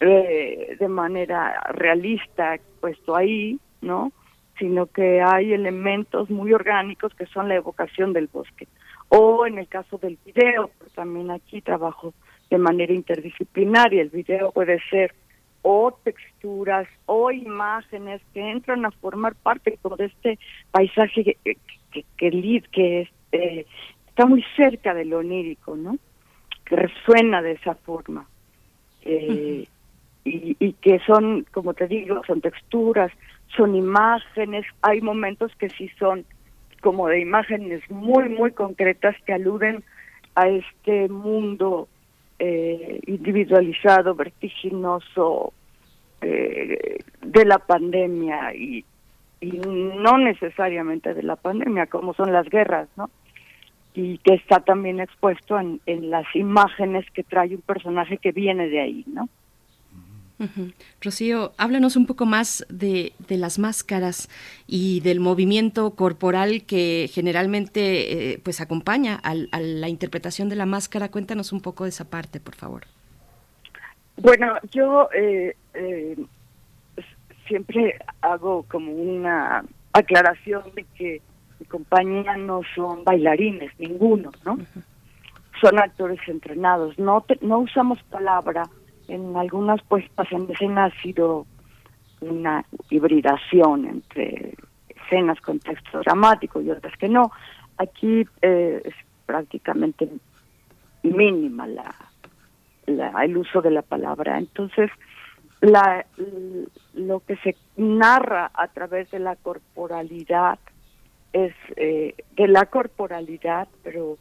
eh, 0.00 0.76
de 0.80 0.88
manera 0.88 1.60
realista 1.74 2.56
puesto 2.80 3.14
ahí, 3.14 3.60
¿no? 3.82 4.10
Sino 4.58 4.86
que 4.86 5.20
hay 5.20 5.52
elementos 5.52 6.30
muy 6.30 6.54
orgánicos 6.54 7.12
que 7.14 7.26
son 7.26 7.48
la 7.48 7.56
evocación 7.56 8.14
del 8.14 8.30
bosque. 8.32 8.66
O 9.10 9.44
en 9.46 9.58
el 9.58 9.68
caso 9.68 9.98
del 9.98 10.16
video, 10.24 10.70
pues 10.78 10.94
también 10.94 11.30
aquí 11.30 11.60
trabajo 11.60 12.14
de 12.48 12.56
manera 12.56 12.94
interdisciplinaria. 12.94 14.00
El 14.00 14.08
video 14.08 14.50
puede 14.52 14.80
ser 14.88 15.14
o 15.60 15.92
texturas 16.02 16.88
o 17.04 17.30
imágenes 17.30 18.22
que 18.32 18.40
entran 18.40 18.86
a 18.86 18.92
formar 18.92 19.34
parte 19.34 19.78
de 19.98 20.04
este 20.06 20.38
paisaje 20.70 21.22
que, 21.22 21.36
que, 21.92 22.04
que, 22.16 22.62
que 22.72 23.00
es, 23.02 23.08
eh, 23.32 23.66
está 24.18 24.26
muy 24.26 24.44
cerca 24.56 24.94
de 24.94 25.04
lo 25.04 25.18
onírico, 25.18 25.76
¿no? 25.76 25.96
Que 26.64 26.74
resuena 26.74 27.40
de 27.40 27.52
esa 27.52 27.76
forma. 27.76 28.26
Eh, 29.02 29.64
y, 30.24 30.56
y 30.58 30.72
que 30.72 30.98
son, 31.06 31.46
como 31.52 31.72
te 31.72 31.86
digo, 31.86 32.20
son 32.26 32.40
texturas, 32.40 33.12
son 33.56 33.76
imágenes, 33.76 34.66
hay 34.82 35.00
momentos 35.02 35.54
que 35.54 35.70
sí 35.70 35.88
son 36.00 36.24
como 36.82 37.06
de 37.06 37.20
imágenes 37.20 37.88
muy, 37.92 38.28
muy 38.28 38.50
concretas 38.50 39.14
que 39.24 39.34
aluden 39.34 39.84
a 40.34 40.48
este 40.48 41.08
mundo 41.08 41.86
eh, 42.40 42.98
individualizado, 43.06 44.16
vertiginoso 44.16 45.52
eh, 46.22 46.98
de 47.22 47.44
la 47.44 47.60
pandemia 47.60 48.52
y, 48.52 48.84
y 49.40 49.52
no 49.52 50.18
necesariamente 50.18 51.14
de 51.14 51.22
la 51.22 51.36
pandemia, 51.36 51.86
como 51.86 52.14
son 52.14 52.32
las 52.32 52.48
guerras, 52.48 52.88
¿no? 52.96 53.10
Y 53.98 54.18
que 54.18 54.34
está 54.34 54.60
también 54.60 55.00
expuesto 55.00 55.58
en, 55.58 55.80
en 55.86 56.10
las 56.10 56.24
imágenes 56.36 57.04
que 57.12 57.24
trae 57.24 57.54
un 57.54 57.62
personaje 57.62 58.18
que 58.18 58.30
viene 58.30 58.68
de 58.68 58.80
ahí, 58.80 59.04
¿no? 59.08 59.28
Rocío, 61.00 61.52
háblanos 61.58 61.96
un 61.96 62.06
poco 62.06 62.24
más 62.24 62.64
de, 62.68 63.12
de, 63.26 63.36
las 63.38 63.58
máscaras 63.58 64.28
y 64.68 65.00
del 65.00 65.18
movimiento 65.18 65.90
corporal 65.96 66.62
que 66.64 67.10
generalmente 67.12 68.34
eh, 68.34 68.40
pues 68.44 68.60
acompaña 68.60 69.16
al, 69.16 69.48
a 69.50 69.58
la 69.58 69.88
interpretación 69.88 70.48
de 70.48 70.54
la 70.54 70.64
máscara. 70.64 71.10
Cuéntanos 71.10 71.52
un 71.52 71.60
poco 71.60 71.84
de 71.84 71.90
esa 71.90 72.08
parte, 72.08 72.38
por 72.38 72.54
favor. 72.54 72.84
Bueno, 74.16 74.54
yo 74.70 75.08
eh, 75.12 75.56
eh, 75.74 76.16
siempre 77.48 77.98
hago 78.20 78.64
como 78.64 78.92
una 78.92 79.64
aclaración 79.92 80.62
de 80.76 80.84
que 80.96 81.20
mi 81.60 81.66
compañía 81.66 82.36
no 82.36 82.60
son 82.74 83.04
bailarines, 83.04 83.72
ninguno, 83.78 84.30
¿no? 84.44 84.58
Son 85.60 85.78
actores 85.78 86.20
entrenados. 86.28 86.98
No, 86.98 87.22
te, 87.22 87.38
no 87.40 87.58
usamos 87.58 88.02
palabra 88.04 88.64
en 89.08 89.36
algunas 89.36 89.82
puestas 89.82 90.30
en 90.30 90.50
escena 90.50 90.84
ha 90.84 91.02
sido 91.02 91.46
una 92.20 92.64
hibridación 92.90 93.86
entre 93.86 94.54
escenas 94.88 95.40
con 95.40 95.58
texto 95.58 96.00
dramático 96.00 96.60
y 96.60 96.70
otras 96.70 96.96
que 96.98 97.08
no. 97.08 97.32
Aquí 97.78 98.26
eh, 98.42 98.82
es 98.84 98.94
prácticamente 99.24 100.08
mínima 101.02 101.66
la, 101.66 101.94
la, 102.86 103.24
el 103.24 103.36
uso 103.36 103.62
de 103.62 103.70
la 103.70 103.82
palabra. 103.82 104.38
Entonces, 104.38 104.90
la, 105.60 106.04
lo 106.94 107.20
que 107.20 107.36
se 107.36 107.56
narra 107.76 108.50
a 108.54 108.68
través 108.68 109.10
de 109.10 109.18
la 109.18 109.36
corporalidad 109.36 110.58
es 111.32 111.52
eh, 111.76 112.14
de 112.36 112.48
la 112.48 112.66
corporalidad, 112.66 113.68
pero 113.82 114.18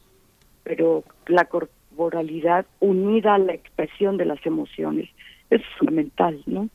pero 0.64 1.06
la 1.28 1.46
corporalidad 1.46 2.66
unida 2.82 3.36
a 3.36 3.38
la 3.38 3.54
expresión 3.54 4.18
de 4.18 4.26
las 4.26 4.46
emociones 4.46 5.10
es 5.50 5.62
fundamental, 5.80 6.44
¿no? 6.46 6.68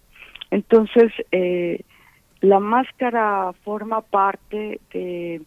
Entonces, 0.51 1.13
eh, 1.31 1.83
la 2.41 2.59
máscara 2.59 3.53
forma 3.65 4.01
parte 4.01 4.81
de, 4.93 5.43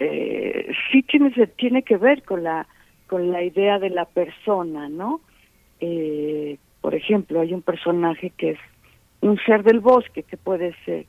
eh, 0.00 0.72
sí 0.90 1.02
tiene, 1.02 1.30
tiene 1.56 1.82
que 1.82 1.96
ver 1.96 2.22
con 2.24 2.42
la, 2.42 2.66
con 3.06 3.30
la 3.30 3.42
idea 3.42 3.78
de 3.78 3.90
la 3.90 4.04
persona, 4.04 4.88
¿no? 4.88 5.20
Eh, 5.80 6.58
por 6.80 6.94
ejemplo, 6.94 7.40
hay 7.40 7.54
un 7.54 7.62
personaje 7.62 8.32
que 8.36 8.50
es 8.50 8.58
un 9.20 9.38
ser 9.46 9.62
del 9.62 9.80
bosque, 9.80 10.24
que 10.24 10.36
puede 10.36 10.74
ser 10.84 11.06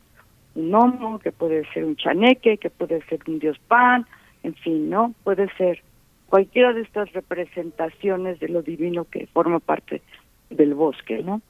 un 0.55 0.73
homo, 0.73 1.19
que 1.19 1.31
puede 1.31 1.65
ser 1.73 1.85
un 1.85 1.95
chaneque, 1.95 2.57
que 2.57 2.69
puede 2.69 3.01
ser 3.05 3.19
un 3.27 3.39
dios 3.39 3.57
pan, 3.67 4.05
en 4.43 4.55
fin, 4.55 4.89
¿no? 4.89 5.13
Puede 5.23 5.49
ser 5.55 5.81
cualquiera 6.27 6.73
de 6.73 6.81
estas 6.81 7.11
representaciones 7.13 8.39
de 8.39 8.49
lo 8.49 8.61
divino 8.61 9.05
que 9.05 9.27
forma 9.27 9.59
parte 9.59 10.01
del 10.49 10.73
bosque, 10.73 11.21
¿no? 11.23 11.41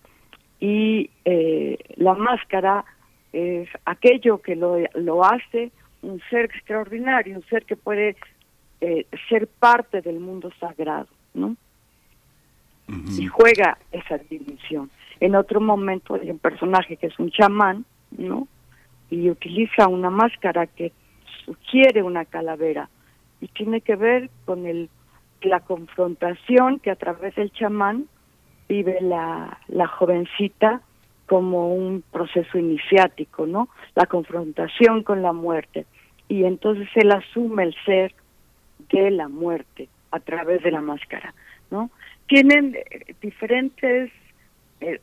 Y 0.59 1.09
eh, 1.25 1.77
la 1.95 2.13
máscara 2.13 2.85
es 3.31 3.69
aquello 3.85 4.41
que 4.41 4.55
lo, 4.55 4.77
lo 4.95 5.23
hace 5.23 5.71
un 6.01 6.21
ser 6.29 6.45
extraordinario, 6.45 7.35
un 7.35 7.45
ser 7.45 7.65
que 7.65 7.75
puede 7.75 8.15
eh, 8.81 9.05
ser 9.27 9.47
parte 9.47 10.01
del 10.01 10.19
mundo 10.19 10.51
sagrado, 10.59 11.07
¿no? 11.33 11.55
Uh-huh. 12.87 13.19
Y 13.21 13.27
juega 13.27 13.77
esa 13.91 14.17
dimensión. 14.17 14.89
En 15.19 15.35
otro 15.35 15.59
momento 15.59 16.15
hay 16.15 16.31
un 16.31 16.39
personaje 16.39 16.97
que 16.97 17.07
es 17.07 17.19
un 17.19 17.29
chamán, 17.29 17.85
¿no? 18.17 18.47
Y 19.09 19.29
utiliza 19.29 19.88
una 19.88 20.09
máscara 20.09 20.67
que 20.67 20.91
sugiere 21.45 22.03
una 22.03 22.25
calavera 22.25 22.89
y 23.41 23.47
tiene 23.47 23.81
que 23.81 23.95
ver 23.95 24.29
con 24.45 24.65
el 24.65 24.89
la 25.41 25.61
confrontación 25.61 26.79
que 26.79 26.91
a 26.91 26.95
través 26.95 27.35
del 27.35 27.51
chamán 27.51 28.07
vive 28.67 28.99
la, 29.01 29.57
la 29.67 29.88
jovencita 29.88 30.81
como 31.27 31.73
un 31.73 32.03
proceso 32.11 32.57
iniciático, 32.57 33.45
¿no? 33.45 33.69
La 33.95 34.05
confrontación 34.05 35.03
con 35.03 35.21
la 35.21 35.31
muerte. 35.31 35.85
Y 36.27 36.43
entonces 36.43 36.88
él 36.95 37.11
asume 37.11 37.63
el 37.63 37.75
ser 37.85 38.13
de 38.91 39.11
la 39.11 39.27
muerte 39.27 39.89
a 40.11 40.19
través 40.19 40.63
de 40.63 40.71
la 40.71 40.81
máscara, 40.81 41.33
¿no? 41.71 41.89
Tienen 42.27 42.75
eh, 42.75 43.15
diferentes 43.21 44.11
eh, 44.81 44.99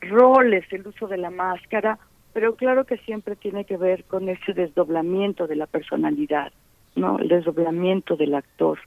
roles 0.00 0.64
el 0.72 0.86
uso 0.86 1.06
de 1.08 1.18
la 1.18 1.30
máscara, 1.30 1.98
pero 2.36 2.54
claro 2.54 2.84
que 2.84 2.98
siempre 2.98 3.34
tiene 3.34 3.64
que 3.64 3.78
ver 3.78 4.04
con 4.04 4.28
ese 4.28 4.52
desdoblamiento 4.52 5.46
de 5.46 5.56
la 5.56 5.66
personalidad, 5.66 6.52
¿no? 6.94 7.18
El 7.18 7.28
desdoblamiento 7.28 8.14
del 8.14 8.34
actor. 8.34 8.78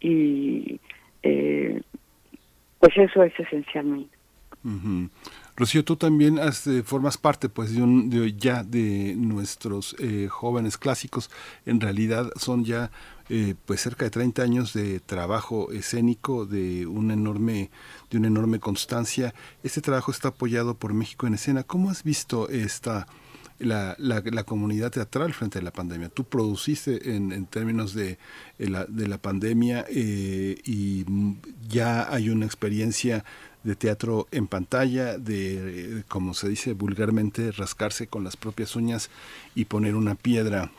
Y 0.00 0.80
eh, 1.22 1.82
pues 2.78 2.96
eso 2.96 3.22
es 3.22 3.38
esencialmente. 3.38 4.16
Rocío, 5.56 5.84
tú 5.84 5.96
también 5.96 6.38
eh, 6.38 6.82
formas 6.82 7.18
parte 7.18 7.50
pues 7.50 7.74
de, 7.74 7.82
un, 7.82 8.08
de 8.08 8.32
ya 8.32 8.62
de 8.62 9.14
nuestros 9.14 9.94
eh, 9.98 10.28
jóvenes 10.30 10.78
clásicos. 10.78 11.30
En 11.66 11.82
realidad 11.82 12.30
son 12.36 12.64
ya 12.64 12.90
eh, 13.28 13.54
pues 13.66 13.80
cerca 13.80 14.04
de 14.04 14.10
30 14.10 14.42
años 14.42 14.72
de 14.72 15.00
trabajo 15.00 15.72
escénico, 15.72 16.46
de 16.46 16.86
una 16.86 17.14
enorme, 17.14 17.70
de 18.10 18.18
una 18.18 18.28
enorme 18.28 18.60
constancia. 18.60 19.34
Este 19.62 19.80
trabajo 19.80 20.10
está 20.10 20.28
apoyado 20.28 20.74
por 20.74 20.92
México 20.94 21.26
en 21.26 21.34
Escena. 21.34 21.62
¿Cómo 21.62 21.90
has 21.90 22.02
visto 22.02 22.48
esta 22.48 23.06
la, 23.58 23.94
la, 23.98 24.42
comunidad 24.42 24.90
teatral 24.90 25.32
frente 25.32 25.60
a 25.60 25.62
la 25.62 25.70
pandemia. 25.70 26.08
Tú 26.08 26.24
produciste 26.24 27.14
en, 27.14 27.46
términos 27.46 27.94
de, 27.94 28.18
la, 28.58 28.84
de 28.84 29.06
la 29.06 29.16
pandemia 29.16 29.86
y 29.88 31.04
ya 31.68 32.12
hay 32.12 32.30
una 32.30 32.46
experiencia 32.46 33.24
de 33.64 33.74
teatro 33.74 34.28
en 34.30 34.46
pantalla, 34.46 35.18
de, 35.18 36.04
como 36.08 36.34
se 36.34 36.48
dice 36.48 36.74
vulgarmente, 36.74 37.50
rascarse 37.50 38.06
con 38.06 38.22
las 38.22 38.36
propias 38.36 38.76
uñas 38.76 39.10
y 39.54 39.64
poner 39.64 39.96
una 39.96 40.14
piedra 40.14 40.70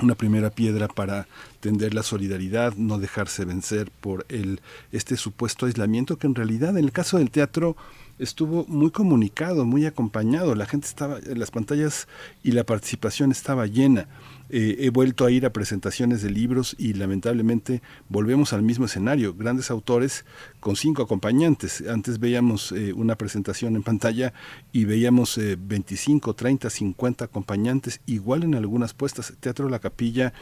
una 0.00 0.14
primera 0.14 0.50
piedra 0.50 0.88
para 0.88 1.26
tender 1.60 1.94
la 1.94 2.02
solidaridad, 2.02 2.74
no 2.74 2.98
dejarse 2.98 3.44
vencer 3.44 3.90
por 4.00 4.26
el 4.28 4.60
este 4.92 5.16
supuesto 5.16 5.66
aislamiento 5.66 6.18
que 6.18 6.26
en 6.26 6.34
realidad 6.34 6.76
en 6.76 6.84
el 6.84 6.92
caso 6.92 7.18
del 7.18 7.30
teatro 7.30 7.76
estuvo 8.18 8.64
muy 8.66 8.90
comunicado, 8.90 9.64
muy 9.64 9.86
acompañado, 9.86 10.54
la 10.54 10.66
gente 10.66 10.86
estaba 10.86 11.18
las 11.20 11.50
pantallas 11.50 12.08
y 12.42 12.52
la 12.52 12.64
participación 12.64 13.30
estaba 13.30 13.66
llena. 13.66 14.06
Eh, 14.48 14.76
he 14.80 14.90
vuelto 14.90 15.24
a 15.24 15.30
ir 15.30 15.46
a 15.46 15.52
presentaciones 15.52 16.22
de 16.22 16.30
libros 16.30 16.76
y 16.78 16.94
lamentablemente 16.94 17.82
volvemos 18.08 18.52
al 18.52 18.62
mismo 18.62 18.86
escenario. 18.86 19.34
Grandes 19.34 19.70
autores 19.70 20.24
con 20.60 20.76
cinco 20.76 21.02
acompañantes. 21.02 21.84
Antes 21.88 22.18
veíamos 22.18 22.72
eh, 22.72 22.92
una 22.92 23.16
presentación 23.16 23.76
en 23.76 23.82
pantalla 23.82 24.32
y 24.72 24.84
veíamos 24.84 25.38
25, 25.38 26.34
30, 26.34 26.70
50 26.70 27.24
acompañantes, 27.24 28.00
igual 28.06 28.44
en 28.44 28.54
algunas 28.54 28.94
puestas. 28.94 29.32
Teatro 29.40 29.68
La 29.68 29.78
Capilla 29.78 30.32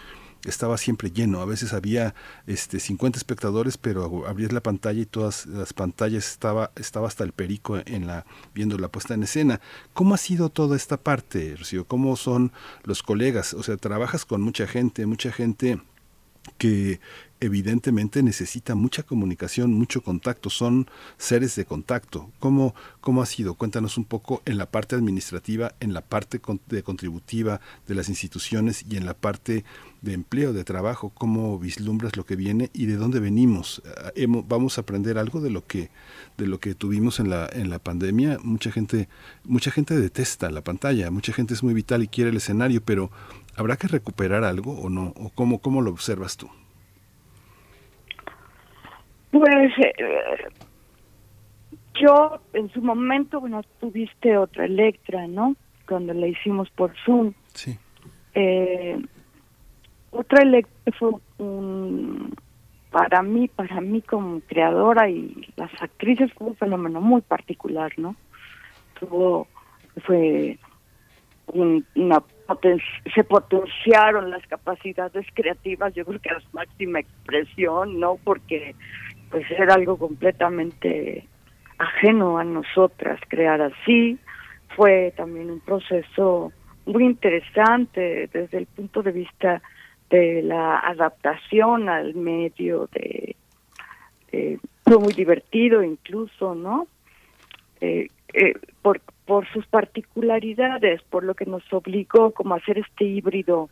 estaba 0.44 0.78
siempre 0.78 1.10
lleno. 1.10 1.40
A 1.40 1.44
veces 1.44 1.72
había 1.72 2.14
este 2.46 2.80
50 2.80 3.18
espectadores, 3.18 3.78
pero 3.78 4.26
abrías 4.26 4.52
la 4.52 4.62
pantalla 4.62 5.00
y 5.00 5.06
todas 5.06 5.46
las 5.46 5.72
pantallas 5.72 6.30
estaba 6.30 6.70
estaba 6.76 7.08
hasta 7.08 7.24
el 7.24 7.32
perico 7.32 7.78
en 7.84 8.06
la 8.06 8.26
viendo 8.54 8.78
la 8.78 8.88
puesta 8.88 9.14
en 9.14 9.22
escena. 9.22 9.60
¿Cómo 9.92 10.14
ha 10.14 10.18
sido 10.18 10.50
toda 10.50 10.76
esta 10.76 10.96
parte, 10.96 11.56
Rocío? 11.56 11.86
¿Cómo 11.86 12.16
son 12.16 12.52
los 12.84 13.02
colegas? 13.02 13.54
O 13.54 13.62
sea, 13.62 13.76
trabajas 13.76 14.24
con 14.24 14.40
mucha 14.42 14.66
gente, 14.66 15.06
mucha 15.06 15.32
gente 15.32 15.80
que 16.58 17.00
evidentemente 17.44 18.22
necesita 18.22 18.74
mucha 18.74 19.02
comunicación, 19.02 19.72
mucho 19.72 20.02
contacto, 20.02 20.48
son 20.50 20.88
seres 21.18 21.54
de 21.56 21.64
contacto. 21.64 22.30
¿Cómo, 22.38 22.74
¿Cómo 23.00 23.22
ha 23.22 23.26
sido? 23.26 23.54
Cuéntanos 23.54 23.98
un 23.98 24.04
poco 24.04 24.42
en 24.46 24.56
la 24.56 24.66
parte 24.66 24.96
administrativa, 24.96 25.74
en 25.80 25.92
la 25.92 26.00
parte 26.00 26.40
de 26.68 26.82
contributiva 26.82 27.60
de 27.86 27.94
las 27.94 28.08
instituciones 28.08 28.84
y 28.88 28.96
en 28.96 29.04
la 29.04 29.14
parte 29.14 29.64
de 30.00 30.12
empleo, 30.12 30.52
de 30.52 30.64
trabajo, 30.64 31.10
cómo 31.10 31.58
vislumbras 31.58 32.16
lo 32.16 32.24
que 32.24 32.36
viene 32.36 32.70
y 32.72 32.86
de 32.86 32.96
dónde 32.96 33.20
venimos. 33.20 33.82
Eh, 34.16 34.26
vamos 34.28 34.78
a 34.78 34.82
aprender 34.82 35.18
algo 35.18 35.40
de 35.40 35.50
lo 35.50 35.66
que 35.66 35.90
de 36.36 36.46
lo 36.46 36.58
que 36.58 36.74
tuvimos 36.74 37.20
en 37.20 37.30
la 37.30 37.48
en 37.52 37.70
la 37.70 37.78
pandemia. 37.78 38.38
Mucha 38.42 38.70
gente 38.70 39.08
mucha 39.44 39.70
gente 39.70 39.98
detesta 39.98 40.50
la 40.50 40.62
pantalla, 40.62 41.10
mucha 41.10 41.32
gente 41.32 41.54
es 41.54 41.62
muy 41.62 41.74
vital 41.74 42.02
y 42.02 42.08
quiere 42.08 42.30
el 42.30 42.36
escenario, 42.36 42.82
pero 42.82 43.10
habrá 43.54 43.76
que 43.76 43.88
recuperar 43.88 44.44
algo 44.44 44.78
o 44.78 44.88
no 44.88 45.12
o 45.16 45.30
cómo 45.30 45.60
cómo 45.60 45.82
lo 45.82 45.90
observas 45.90 46.36
tú. 46.36 46.48
Pues 49.34 49.72
eh, 49.78 50.48
yo 52.00 52.38
en 52.52 52.70
su 52.70 52.80
momento, 52.80 53.40
bueno, 53.40 53.62
tuviste 53.80 54.36
otra 54.36 54.64
Electra, 54.64 55.26
¿no? 55.26 55.56
Cuando 55.88 56.14
la 56.14 56.28
hicimos 56.28 56.70
por 56.70 56.94
Zoom. 57.04 57.32
Sí. 57.52 57.76
Eh, 58.34 58.96
otra 60.12 60.42
Electra 60.42 60.92
fue 60.96 61.10
un, 61.38 62.32
para 62.92 63.22
mí, 63.22 63.48
para 63.48 63.80
mí 63.80 64.02
como 64.02 64.38
creadora 64.42 65.10
y 65.10 65.52
las 65.56 65.70
actrices 65.82 66.32
fue 66.34 66.46
un 66.46 66.56
fenómeno 66.56 67.00
muy 67.00 67.20
particular, 67.20 67.92
¿no? 67.96 68.14
Tuvo, 69.00 69.48
fue 70.06 70.60
una 71.48 72.22
se 73.14 73.24
potenciaron 73.24 74.30
las 74.30 74.46
capacidades 74.46 75.26
creativas, 75.34 75.92
yo 75.94 76.04
creo 76.04 76.20
que 76.20 76.30
a 76.30 76.38
máxima 76.52 77.00
expresión, 77.00 77.98
¿no? 77.98 78.16
Porque 78.22 78.74
pues 79.30 79.50
era 79.50 79.74
algo 79.74 79.96
completamente 79.96 81.26
ajeno 81.78 82.38
a 82.38 82.44
nosotras 82.44 83.20
crear 83.28 83.60
así. 83.60 84.18
Fue 84.76 85.12
también 85.16 85.50
un 85.50 85.60
proceso 85.60 86.52
muy 86.86 87.04
interesante 87.04 88.28
desde 88.32 88.58
el 88.58 88.66
punto 88.66 89.02
de 89.02 89.12
vista 89.12 89.62
de 90.10 90.42
la 90.42 90.78
adaptación 90.78 91.88
al 91.88 92.14
medio, 92.14 92.88
de, 92.92 93.36
fue 94.84 94.98
muy 94.98 95.12
divertido 95.12 95.82
incluso, 95.82 96.54
¿no? 96.54 96.86
Eh, 97.80 98.08
eh, 98.32 98.54
por, 98.82 99.00
por 99.24 99.46
sus 99.48 99.66
particularidades, 99.66 101.02
por 101.02 101.24
lo 101.24 101.34
que 101.34 101.46
nos 101.46 101.62
obligó 101.72 102.32
como 102.32 102.54
a 102.54 102.58
hacer 102.58 102.78
este 102.78 103.04
híbrido 103.04 103.70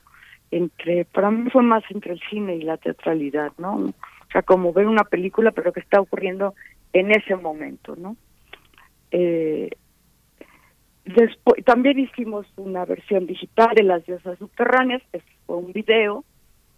entre, 0.50 1.04
para 1.06 1.30
mí 1.30 1.50
fue 1.50 1.62
más 1.62 1.82
entre 1.90 2.12
el 2.12 2.20
cine 2.30 2.56
y 2.56 2.62
la 2.62 2.76
teatralidad, 2.76 3.52
¿no? 3.58 3.92
O 4.32 4.36
sea, 4.40 4.40
como 4.40 4.72
ver 4.72 4.86
una 4.86 5.04
película, 5.04 5.50
pero 5.50 5.74
que 5.74 5.80
está 5.80 6.00
ocurriendo 6.00 6.54
en 6.94 7.10
ese 7.10 7.36
momento, 7.36 7.96
¿no? 7.96 8.16
Eh, 9.10 9.68
después, 11.04 11.62
también 11.66 11.98
hicimos 11.98 12.46
una 12.56 12.86
versión 12.86 13.26
digital 13.26 13.74
de 13.74 13.82
Las 13.82 14.06
Diosas 14.06 14.38
Subterráneas, 14.38 15.02
fue 15.44 15.56
un 15.58 15.74
video 15.74 16.24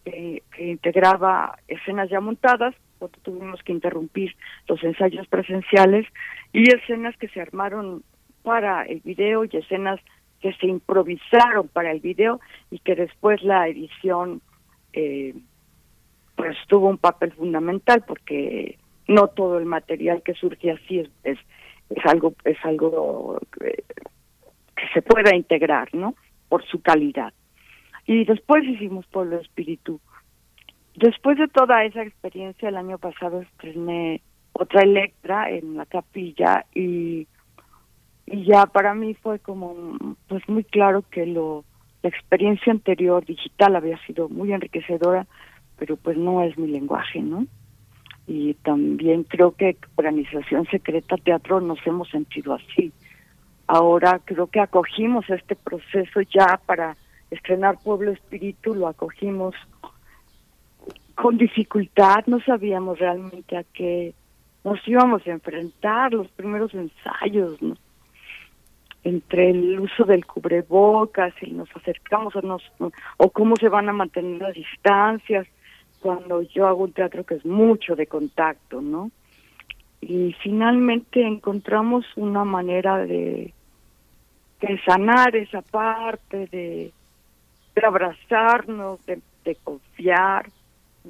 que 0.05 0.43
integraba 0.59 1.57
escenas 1.69 2.11
ya 2.11 2.21
montadas, 2.21 2.75
porque 2.99 3.21
tuvimos 3.21 3.63
que 3.63 3.71
interrumpir 3.71 4.35
los 4.67 4.83
ensayos 4.83 5.29
presenciales, 5.29 6.09
y 6.53 6.69
escenas 6.75 7.17
que 7.19 7.29
se 7.29 7.41
armaron 7.41 8.03
para 8.43 8.83
el 8.83 8.99
video 8.99 9.45
y 9.45 9.57
escenas 9.57 10.01
que 10.41 10.53
se 10.55 10.67
improvisaron 10.67 11.69
para 11.69 11.93
el 11.93 12.01
video 12.01 12.41
y 12.73 12.81
que 12.81 12.97
después 12.97 13.45
la 13.45 13.69
edición 13.69 14.43
eh, 14.93 15.35
pues 16.45 16.59
tuvo 16.69 16.91
un 16.91 16.99
papel 16.99 17.33
fundamental 17.33 18.05
porque 18.07 18.77
no 19.09 19.29
todo 19.29 19.57
el 19.57 19.65
material 19.65 20.23
que 20.23 20.35
surge 20.35 20.73
así 20.73 20.99
es, 20.99 21.09
es, 21.23 21.39
algo 22.05 22.35
es 22.45 22.59
algo 22.65 23.39
que, 23.59 23.83
se 24.93 25.01
pueda 25.01 25.35
integrar 25.35 25.89
no 25.95 26.15
por 26.51 26.63
su 26.67 26.83
calidad. 26.83 27.33
Y 28.07 28.27
después 28.27 28.63
hicimos 28.65 29.07
Pueblo 29.07 29.41
Espíritu. 29.41 30.03
Después 30.97 31.39
de 31.39 31.49
toda 31.49 31.83
esa 31.87 32.03
experiencia 32.03 32.69
el 32.69 32.77
año 32.77 32.99
pasado 32.99 33.41
estrené 33.41 34.21
otra 34.53 34.83
Electra 34.83 35.49
en 35.49 35.79
la 35.79 35.87
capilla 35.87 36.67
y 36.75 37.27
y 38.27 38.45
ya 38.45 38.67
para 38.67 38.95
mí 38.95 39.15
fue 39.15 39.39
como 39.39 39.97
pues 40.29 40.47
muy 40.47 40.65
claro 40.65 41.05
que 41.11 41.25
lo 41.25 41.65
la 42.03 42.11
experiencia 42.11 42.71
anterior 42.71 43.25
digital 43.25 43.77
había 43.77 43.97
sido 44.07 44.29
muy 44.29 44.53
enriquecedora 44.53 45.27
pero 45.79 45.97
pues 45.97 46.17
no 46.17 46.43
es 46.43 46.57
mi 46.59 46.69
lenguaje, 46.69 47.21
¿no? 47.21 47.47
Y 48.27 48.55
también 48.55 49.25
creo 49.25 49.53
que 49.53 49.77
Organización 49.97 50.67
Secreta 50.67 51.17
Teatro 51.17 51.61
nos 51.61 51.79
hemos 51.87 52.09
sentido 52.09 52.55
así. 52.55 52.93
Ahora 53.67 54.21
creo 54.25 54.47
que 54.47 54.61
acogimos 54.61 55.29
este 55.29 55.57
proceso 55.57 56.21
ya 56.23 56.61
para 56.65 56.97
estrenar 57.31 57.79
Pueblo 57.83 58.13
Espíritu, 58.13 58.75
lo 58.75 58.89
acogimos 58.89 59.55
con 61.15 61.39
dificultad, 61.39 62.25
no 62.27 62.41
sabíamos 62.41 62.99
realmente 62.99 63.57
a 63.57 63.65
qué 63.65 64.15
nos 64.65 64.87
íbamos 64.89 65.27
a 65.27 65.31
enfrentar, 65.31 66.13
los 66.13 66.29
primeros 66.29 66.73
ensayos, 66.75 67.61
¿no? 67.61 67.77
entre 69.05 69.51
el 69.51 69.79
uso 69.79 70.05
del 70.05 70.25
cubrebocas 70.25 71.35
y 71.43 71.51
nos 71.53 71.69
acercamos 71.77 72.35
o, 72.37 72.41
nos, 72.41 72.63
o 73.19 73.31
cómo 73.31 73.55
se 73.57 73.69
van 73.69 73.89
a 73.89 73.93
mantener 73.93 74.41
las 74.41 74.55
distancias, 74.55 75.47
cuando 76.05 76.43
yo 76.43 76.67
hago 76.67 76.85
un 76.85 76.93
teatro 76.93 77.25
que 77.25 77.37
es 77.37 77.47
mucho 77.47 77.97
de 77.97 78.07
contacto, 78.07 78.83
¿no? 78.83 79.11
Y 80.03 80.35
finalmente 80.43 81.27
encontramos 81.27 82.05
una 82.17 82.45
manera 82.45 82.99
de 82.99 83.55
sanar 84.85 85.35
esa 85.35 85.63
parte, 85.63 86.47
de, 86.49 86.93
de 87.75 87.87
abrazarnos, 87.87 89.05
de, 89.07 89.23
de 89.47 89.55
confiar, 89.65 90.51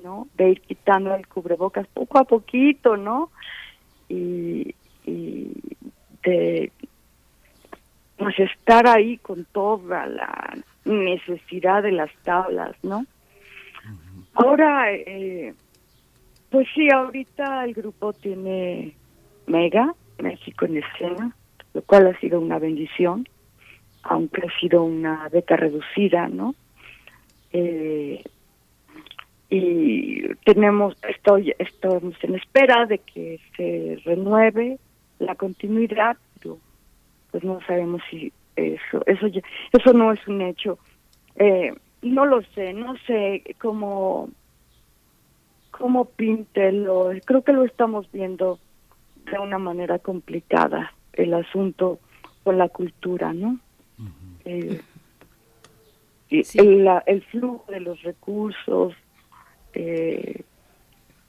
¿no? 0.05 0.29
De 0.37 0.51
ir 0.51 0.61
quitando 0.61 1.13
el 1.13 1.27
cubrebocas 1.27 1.89
poco 1.89 2.21
a 2.21 2.25
poquito, 2.25 2.97
¿no? 2.97 3.33
Y, 4.09 4.77
y 5.05 5.55
de 6.23 6.71
pues 8.17 8.39
estar 8.39 8.87
ahí 8.87 9.19
con 9.19 9.45
toda 9.47 10.07
la 10.07 10.57
necesidad 10.85 11.83
de 11.83 11.91
las 11.91 12.13
tablas, 12.23 12.77
¿no? 12.85 13.05
Ahora, 14.35 14.93
eh, 14.93 15.55
pues 16.51 16.67
sí, 16.75 16.89
ahorita 16.93 17.65
el 17.65 17.75
grupo 17.75 18.13
tiene 18.15 18.97
Mega, 19.47 19.95
México 20.19 20.65
en 20.67 20.79
escena, 20.79 21.37
lo 21.73 21.83
cual 21.83 22.07
ha 22.09 22.19
sido 22.21 22.41
una 22.41 22.59
bendición, 22.59 23.27
aunque 24.03 24.43
ha 24.47 24.61
sido 24.61 24.83
una 24.85 25.29
beca 25.29 25.57
reducida, 25.57 26.29
¿no? 26.29 26.55
Eh, 27.53 28.23
y 29.51 30.35
tenemos, 30.45 30.97
estoy, 31.09 31.55
estamos 31.59 32.15
en 32.23 32.35
espera 32.35 32.87
de 32.87 32.99
que 32.99 33.39
se 33.57 34.01
renueve 34.05 34.79
la 35.19 35.35
continuidad, 35.37 36.17
pero 36.41 36.59
pues 37.31 37.45
no 37.45 37.61
sabemos 37.67 38.03
si 38.11 38.33
eso, 38.57 39.03
eso, 39.07 39.27
ya- 39.29 39.43
eso 39.73 39.93
no 39.93 40.13
es 40.13 40.27
un 40.27 40.41
hecho. 40.43 40.79
Eh, 41.37 41.73
no 42.05 42.27
lo 42.27 42.43
sé, 42.55 42.73
no 42.73 42.95
sé 43.07 43.43
cómo, 43.61 44.31
cómo 45.71 46.05
píntelo. 46.07 47.11
Creo 47.25 47.43
que 47.43 47.53
lo 47.53 47.65
estamos 47.65 48.11
viendo 48.13 48.59
de 49.17 49.39
una 49.39 49.59
manera 49.59 49.99
complicada, 49.99 50.93
el 51.13 51.35
asunto 51.35 52.01
con 52.43 52.59
la 52.59 52.69
cultura, 52.69 53.33
¿no? 53.33 53.59
Eh, 54.45 54.83
y 56.29 56.43
el, 56.59 56.85
la- 56.85 57.03
el 57.07 57.23
flujo 57.25 57.65
de 57.71 57.81
los 57.81 58.01
recursos, 58.03 58.95
eh, 59.73 60.43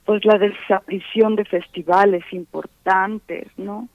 pues 0.04 0.24
la 0.24 0.38
desaparición 0.38 1.36
de 1.36 1.44
festivales 1.44 2.24
importantes, 2.32 3.46
¿no? 3.56 3.88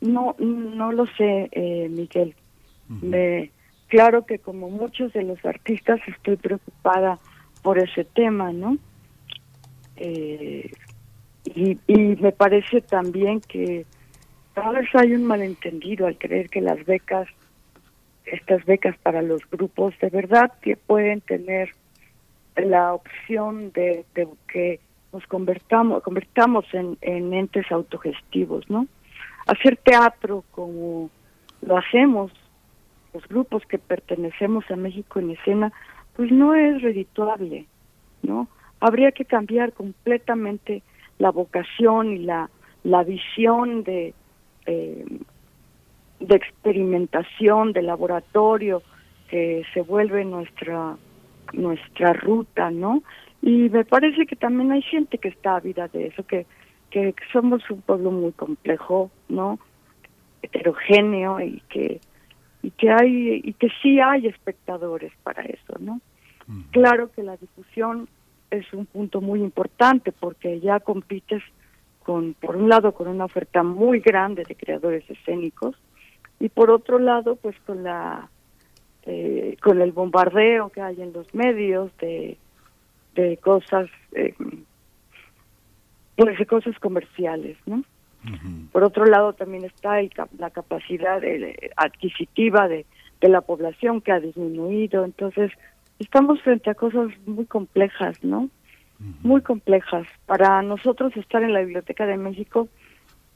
No, 0.00 0.34
no 0.38 0.92
lo 0.92 1.06
sé, 1.18 1.48
eh, 1.52 1.88
Miguel. 1.90 2.34
Me, 3.02 3.52
claro 3.90 4.24
que 4.24 4.38
como 4.38 4.70
muchos 4.70 5.12
de 5.12 5.24
los 5.24 5.44
artistas 5.44 6.00
estoy 6.06 6.36
preocupada 6.36 7.18
por 7.62 7.78
ese 7.78 8.04
tema, 8.04 8.52
¿no? 8.52 8.78
Eh, 9.96 10.70
y, 11.44 11.76
me 11.86 12.32
parece 12.32 12.80
también 12.80 13.40
que 13.40 13.84
tal 14.54 14.76
vez 14.76 14.88
hay 14.94 15.12
un 15.12 15.26
malentendido 15.26 16.06
al 16.06 16.16
creer 16.16 16.48
que 16.48 16.60
las 16.60 16.84
becas, 16.86 17.28
estas 18.24 18.64
becas 18.64 18.96
para 18.98 19.20
los 19.20 19.42
grupos, 19.50 19.94
de 20.00 20.08
verdad 20.08 20.52
que 20.62 20.76
pueden 20.76 21.20
tener 21.20 21.70
la 22.56 22.94
opción 22.94 23.72
de, 23.72 24.04
de 24.14 24.28
que 24.48 24.80
nos 25.12 25.26
convertamos, 25.26 26.02
convertamos 26.02 26.64
en, 26.72 26.96
en 27.00 27.34
entes 27.34 27.70
autogestivos, 27.72 28.70
¿no? 28.70 28.86
Hacer 29.46 29.76
teatro 29.78 30.44
como 30.52 31.10
lo 31.62 31.76
hacemos 31.76 32.30
los 33.12 33.26
grupos 33.28 33.64
que 33.66 33.78
pertenecemos 33.78 34.64
a 34.70 34.76
México 34.76 35.18
en 35.18 35.30
escena, 35.30 35.72
pues 36.16 36.30
no 36.30 36.54
es 36.54 36.82
redituable, 36.82 37.66
¿no? 38.22 38.48
Habría 38.80 39.12
que 39.12 39.24
cambiar 39.24 39.72
completamente 39.72 40.82
la 41.18 41.30
vocación 41.30 42.12
y 42.12 42.18
la, 42.18 42.50
la 42.82 43.02
visión 43.04 43.84
de, 43.84 44.14
eh, 44.66 45.04
de 46.20 46.36
experimentación, 46.36 47.72
de 47.72 47.82
laboratorio, 47.82 48.82
que 49.28 49.64
se 49.72 49.82
vuelve 49.82 50.24
nuestra, 50.24 50.96
nuestra 51.52 52.12
ruta, 52.12 52.70
¿no? 52.70 53.02
Y 53.42 53.68
me 53.70 53.84
parece 53.84 54.26
que 54.26 54.36
también 54.36 54.72
hay 54.72 54.82
gente 54.82 55.18
que 55.18 55.28
está 55.28 55.56
ávida 55.56 55.88
de 55.88 56.08
eso, 56.08 56.26
que, 56.26 56.46
que 56.90 57.14
somos 57.32 57.68
un 57.70 57.80
pueblo 57.82 58.10
muy 58.10 58.32
complejo, 58.32 59.10
¿no? 59.28 59.58
Heterogéneo 60.42 61.40
y 61.40 61.62
que 61.68 62.00
y 62.62 62.70
que 62.70 62.90
hay 62.90 63.40
y 63.44 63.52
que 63.54 63.68
sí 63.82 64.00
hay 64.00 64.26
espectadores 64.26 65.12
para 65.22 65.42
eso, 65.42 65.74
¿no? 65.78 66.00
Claro 66.72 67.12
que 67.12 67.22
la 67.22 67.36
difusión 67.36 68.08
es 68.50 68.72
un 68.72 68.84
punto 68.84 69.20
muy 69.20 69.40
importante 69.40 70.10
porque 70.10 70.58
ya 70.58 70.80
compites 70.80 71.42
con 72.02 72.34
por 72.34 72.56
un 72.56 72.68
lado 72.68 72.92
con 72.92 73.06
una 73.06 73.26
oferta 73.26 73.62
muy 73.62 74.00
grande 74.00 74.42
de 74.42 74.56
creadores 74.56 75.08
escénicos 75.08 75.76
y 76.40 76.48
por 76.48 76.70
otro 76.70 76.98
lado 76.98 77.36
pues 77.36 77.54
con 77.66 77.84
la 77.84 78.28
eh, 79.04 79.56
con 79.62 79.80
el 79.80 79.92
bombardeo 79.92 80.70
que 80.70 80.80
hay 80.80 81.00
en 81.00 81.12
los 81.12 81.32
medios 81.34 81.96
de 81.98 82.36
de 83.14 83.36
cosas 83.36 83.88
eh, 84.12 84.34
pues 86.16 86.38
de 86.38 86.46
cosas 86.46 86.78
comerciales, 86.80 87.56
¿no? 87.64 87.82
Por 88.72 88.84
otro 88.84 89.04
lado, 89.04 89.32
también 89.32 89.64
está 89.64 90.00
el 90.00 90.10
la 90.38 90.50
capacidad 90.50 91.20
de- 91.20 91.70
adquisitiva 91.76 92.68
de, 92.68 92.86
de 93.20 93.28
la 93.28 93.40
población 93.40 94.00
que 94.00 94.12
ha 94.12 94.20
disminuido. 94.20 95.04
Entonces, 95.04 95.50
estamos 95.98 96.40
frente 96.42 96.70
a 96.70 96.74
cosas 96.74 97.08
muy 97.26 97.46
complejas, 97.46 98.16
¿no? 98.22 98.48
Muy 99.22 99.40
complejas. 99.40 100.06
Para 100.26 100.60
nosotros 100.62 101.16
estar 101.16 101.42
en 101.42 101.54
la 101.54 101.60
Biblioteca 101.60 102.06
de 102.06 102.16
México, 102.18 102.68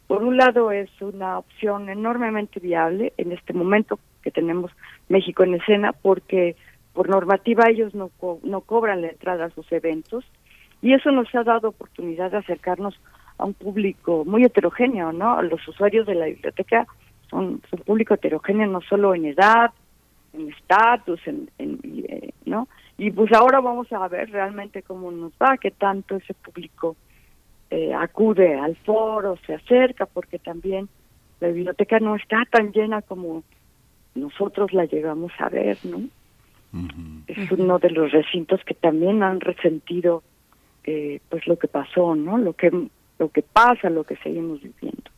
por 0.06 0.22
un 0.22 0.36
lado 0.36 0.70
es 0.70 0.90
una 1.00 1.38
opción 1.38 1.88
enormemente 1.88 2.60
viable 2.60 3.14
en 3.16 3.32
este 3.32 3.54
momento 3.54 3.98
que 4.22 4.30
tenemos 4.30 4.70
México 5.08 5.42
en 5.42 5.54
escena, 5.54 5.92
porque 5.92 6.56
por 6.92 7.08
normativa 7.08 7.68
ellos 7.70 7.94
no, 7.94 8.10
co- 8.20 8.40
no 8.44 8.60
cobran 8.60 9.00
la 9.02 9.08
entrada 9.08 9.46
a 9.46 9.50
sus 9.50 9.70
eventos 9.72 10.24
y 10.82 10.92
eso 10.92 11.10
nos 11.10 11.34
ha 11.34 11.42
dado 11.42 11.70
oportunidad 11.70 12.30
de 12.30 12.36
acercarnos 12.38 13.00
a 13.44 13.47
un 13.47 13.52
público 13.55 14.24
muy 14.24 14.42
heterogéneo, 14.44 15.12
¿no? 15.12 15.42
Los 15.42 15.66
usuarios 15.68 16.06
de 16.06 16.14
la 16.14 16.24
biblioteca 16.26 16.86
son, 17.28 17.60
son 17.68 17.81
público 17.81 18.14
heterogéneo 18.14 18.66
no 18.66 18.81
solo 18.81 19.14
en 19.14 19.26
edad, 19.26 19.70
en 20.32 20.48
estatus, 20.50 21.20
en, 21.26 21.50
en- 21.58 21.78
eh, 22.08 22.31
¿no? 22.47 22.68
Y 22.97 23.10
pues 23.10 23.31
ahora 23.32 23.60
vamos 23.60 23.92
a 23.92 24.08
ver 24.08 24.31
realmente 24.31 24.82
cómo 24.82 25.10
nos 25.10 25.32
va, 25.32 25.58
qué 25.58 25.70
tanto 25.73 26.16
ese 26.16 26.32
público 26.32 26.97
eh, 27.70 27.92
acude 27.92 28.55
al 28.58 28.76
foro, 28.76 29.36
se 29.47 29.55
acerca, 29.55 30.06
porque 30.06 30.39
también 30.39 30.89
la 31.40 31.48
biblioteca 31.48 31.98
no 32.00 32.16
está 32.16 32.44
tan 32.50 32.73
llena 32.73 33.02
como 33.02 33.42
nosotros 34.14 34.73
la 34.73 34.86
llegamos 34.86 35.32
a 35.39 35.48
ver, 35.50 35.76
¿no? 35.84 36.00
Es 37.26 37.50
uno 37.52 37.78
de 37.78 37.90
los 37.90 38.10
recintos 38.10 38.64
que 38.64 38.74
también 38.74 39.23
han 39.23 39.40
resentido 39.40 40.23
eh, 40.84 41.20
pues 41.28 41.47
lo 41.47 41.56
que 41.58 41.68
pasó, 41.68 42.14
¿no? 42.14 42.36
Lo 42.39 42.52
que 42.52 42.70
lo 43.18 43.31
que 43.31 43.43
pasa, 43.43 43.91
lo 43.91 44.05
que 44.05 44.17
seguimos 44.17 44.60
viviendo. 44.62 45.10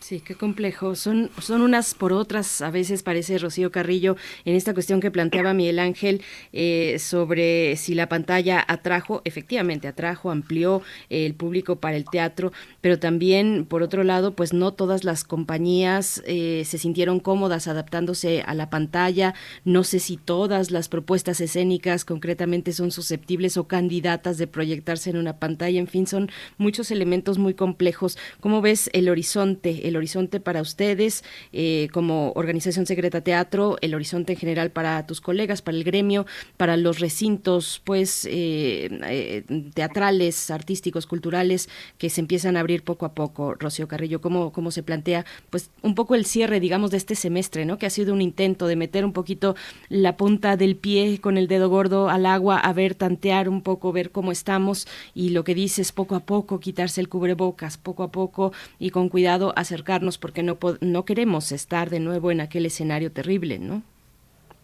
Sí, 0.00 0.20
qué 0.20 0.34
complejo. 0.34 0.96
Son, 0.96 1.30
son 1.40 1.60
unas 1.60 1.94
por 1.94 2.14
otras, 2.14 2.62
a 2.62 2.70
veces 2.70 3.02
parece 3.02 3.36
Rocío 3.36 3.70
Carrillo, 3.70 4.16
en 4.46 4.56
esta 4.56 4.72
cuestión 4.72 4.98
que 4.98 5.10
planteaba 5.10 5.52
Miguel 5.52 5.78
Ángel 5.78 6.22
eh, 6.54 6.96
sobre 6.98 7.76
si 7.76 7.94
la 7.94 8.08
pantalla 8.08 8.64
atrajo, 8.66 9.20
efectivamente 9.26 9.88
atrajo, 9.88 10.30
amplió 10.30 10.80
eh, 11.10 11.26
el 11.26 11.34
público 11.34 11.76
para 11.76 11.96
el 11.96 12.06
teatro, 12.06 12.50
pero 12.80 12.98
también, 12.98 13.66
por 13.68 13.82
otro 13.82 14.02
lado, 14.02 14.34
pues 14.34 14.54
no 14.54 14.72
todas 14.72 15.04
las 15.04 15.22
compañías 15.22 16.22
eh, 16.26 16.62
se 16.64 16.78
sintieron 16.78 17.20
cómodas 17.20 17.68
adaptándose 17.68 18.40
a 18.40 18.54
la 18.54 18.70
pantalla. 18.70 19.34
No 19.66 19.84
sé 19.84 19.98
si 19.98 20.16
todas 20.16 20.70
las 20.70 20.88
propuestas 20.88 21.42
escénicas 21.42 22.06
concretamente 22.06 22.72
son 22.72 22.90
susceptibles 22.90 23.58
o 23.58 23.68
candidatas 23.68 24.38
de 24.38 24.46
proyectarse 24.46 25.10
en 25.10 25.18
una 25.18 25.38
pantalla. 25.38 25.78
En 25.78 25.88
fin, 25.88 26.06
son 26.06 26.30
muchos 26.56 26.90
elementos 26.90 27.36
muy 27.36 27.52
complejos. 27.52 28.16
¿Cómo 28.40 28.62
ves 28.62 28.88
el 28.94 29.10
horizonte? 29.10 29.89
El 29.90 29.96
horizonte 29.96 30.38
para 30.38 30.62
ustedes 30.62 31.24
eh, 31.52 31.88
como 31.92 32.32
Organización 32.36 32.86
Secreta 32.86 33.22
Teatro, 33.22 33.76
el 33.80 33.94
horizonte 33.94 34.34
en 34.34 34.38
general 34.38 34.70
para 34.70 35.04
tus 35.04 35.20
colegas, 35.20 35.62
para 35.62 35.76
el 35.76 35.82
gremio, 35.82 36.26
para 36.56 36.76
los 36.76 37.00
recintos 37.00 37.82
pues 37.84 38.24
eh, 38.30 38.88
eh, 39.08 39.42
teatrales, 39.74 40.50
artísticos, 40.50 41.06
culturales 41.06 41.68
que 41.98 42.08
se 42.08 42.20
empiezan 42.20 42.56
a 42.56 42.60
abrir 42.60 42.84
poco 42.84 43.04
a 43.04 43.14
poco. 43.14 43.54
Rocío 43.54 43.88
Carrillo, 43.88 44.20
¿cómo, 44.20 44.52
cómo 44.52 44.70
se 44.70 44.84
plantea 44.84 45.26
pues 45.50 45.70
un 45.82 45.96
poco 45.96 46.14
el 46.14 46.24
cierre, 46.24 46.60
digamos, 46.60 46.92
de 46.92 46.96
este 46.96 47.16
semestre, 47.16 47.64
¿no? 47.64 47.76
Que 47.76 47.86
ha 47.86 47.90
sido 47.90 48.14
un 48.14 48.22
intento 48.22 48.68
de 48.68 48.76
meter 48.76 49.04
un 49.04 49.12
poquito 49.12 49.56
la 49.88 50.16
punta 50.16 50.56
del 50.56 50.76
pie 50.76 51.20
con 51.20 51.36
el 51.36 51.48
dedo 51.48 51.68
gordo 51.68 52.08
al 52.08 52.26
agua, 52.26 52.58
a 52.60 52.72
ver, 52.72 52.94
tantear 52.94 53.48
un 53.48 53.60
poco, 53.60 53.90
ver 53.90 54.12
cómo 54.12 54.30
estamos 54.30 54.86
y 55.14 55.30
lo 55.30 55.42
que 55.42 55.56
dices 55.56 55.90
poco 55.90 56.14
a 56.14 56.20
poco, 56.20 56.60
quitarse 56.60 57.00
el 57.00 57.08
cubrebocas, 57.08 57.76
poco 57.76 58.04
a 58.04 58.12
poco 58.12 58.52
y 58.78 58.90
con 58.90 59.08
cuidado 59.08 59.52
acercarnos 59.80 60.18
porque 60.18 60.42
no, 60.42 60.58
no 60.80 61.04
queremos 61.04 61.52
estar 61.52 61.90
de 61.90 62.00
nuevo 62.00 62.30
en 62.30 62.40
aquel 62.40 62.66
escenario 62.66 63.10
terrible, 63.12 63.58
¿no? 63.58 63.82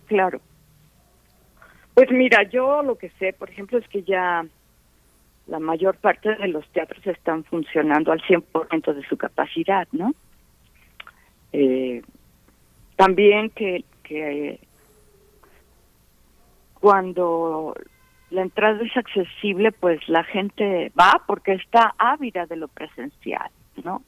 Claro. 0.06 0.40
Pues 1.94 2.10
mira, 2.10 2.42
yo 2.42 2.82
lo 2.82 2.96
que 2.96 3.10
sé, 3.18 3.32
por 3.32 3.50
ejemplo, 3.50 3.78
es 3.78 3.88
que 3.88 4.02
ya 4.02 4.44
la 5.46 5.58
mayor 5.58 5.96
parte 5.96 6.34
de 6.34 6.48
los 6.48 6.68
teatros 6.68 7.06
están 7.06 7.44
funcionando 7.44 8.12
al 8.12 8.20
100% 8.20 8.92
de 8.92 9.02
su 9.08 9.16
capacidad, 9.16 9.88
¿no? 9.92 10.12
Eh, 11.52 12.02
también 12.96 13.50
que, 13.50 13.84
que 14.02 14.60
cuando 16.74 17.74
la 18.30 18.42
entrada 18.42 18.82
es 18.84 18.96
accesible, 18.96 19.72
pues 19.72 20.06
la 20.08 20.24
gente 20.24 20.92
va 20.98 21.22
porque 21.26 21.54
está 21.54 21.94
ávida 21.96 22.44
de 22.46 22.56
lo 22.56 22.68
presencial, 22.68 23.50
¿no? 23.82 24.02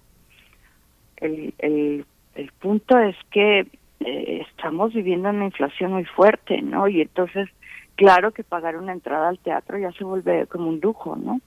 El, 1.21 1.55
el, 1.59 2.07
el 2.35 2.53
punto 2.61 2.99
es 2.99 3.17
que 3.31 3.67
eh, 4.01 4.47
estamos 4.49 4.93
viviendo 4.95 5.29
una 5.29 5.47
inflación 5.47 5.93
muy 5.93 6.05
fuerte, 6.05 6.63
¿no? 6.63 6.89
Y 6.89 7.01
entonces, 7.01 7.49
claro 7.97 8.33
que 8.33 8.45
pagar 8.45 8.77
una 8.77 8.93
entrada 8.93 9.29
al 9.29 9.39
teatro 9.39 9.79
ya 9.79 9.91
se 9.93 10.05
vuelve 10.05 10.47
como 10.47 10.69
un 10.69 10.81
lujo, 10.81 11.17
¿no? 11.17 11.41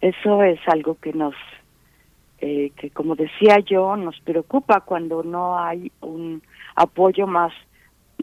Eso 0.00 0.42
es 0.42 0.58
algo 0.66 0.96
que 0.98 1.12
nos, 1.12 1.34
eh, 2.40 2.72
que 2.76 2.90
como 2.90 3.14
decía 3.14 3.58
yo, 3.58 3.96
nos 3.96 4.18
preocupa 4.20 4.80
cuando 4.80 5.22
no 5.22 5.58
hay 5.58 5.92
un 6.00 6.42
apoyo 6.74 7.26
más, 7.26 7.52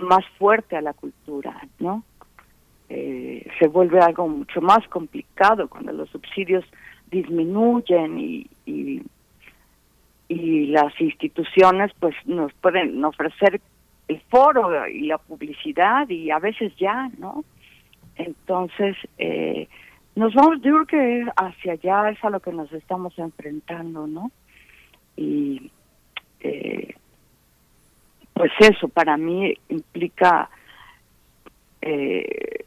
más 0.01 0.25
fuerte 0.39 0.75
a 0.75 0.81
la 0.81 0.93
cultura, 0.93 1.61
¿no? 1.79 2.03
Eh, 2.89 3.45
se 3.59 3.67
vuelve 3.67 3.99
algo 3.99 4.27
mucho 4.27 4.61
más 4.61 4.87
complicado 4.87 5.67
cuando 5.67 5.91
los 5.91 6.09
subsidios 6.09 6.65
disminuyen 7.11 8.17
y, 8.17 8.49
y, 8.65 9.03
y 10.27 10.67
las 10.67 10.99
instituciones 10.99 11.91
pues 11.99 12.15
nos 12.25 12.53
pueden 12.53 13.03
ofrecer 13.03 13.61
el 14.07 14.21
foro 14.29 14.87
y 14.87 15.07
la 15.07 15.17
publicidad 15.17 16.09
y 16.09 16.31
a 16.31 16.39
veces 16.39 16.73
ya, 16.77 17.09
¿no? 17.17 17.43
Entonces, 18.15 18.95
eh, 19.17 19.67
nos 20.15 20.33
vamos, 20.33 20.61
yo 20.61 20.83
creo 20.83 20.85
que 20.85 21.25
hacia 21.35 21.73
allá 21.73 22.09
es 22.09 22.23
a 22.23 22.29
lo 22.29 22.39
que 22.39 22.51
nos 22.51 22.71
estamos 22.73 23.17
enfrentando, 23.19 24.07
¿no? 24.07 24.31
Y 25.15 25.71
eh, 26.39 26.95
pues 28.33 28.51
eso 28.59 28.87
para 28.87 29.17
mí 29.17 29.53
implica 29.69 30.49
eh, 31.81 32.65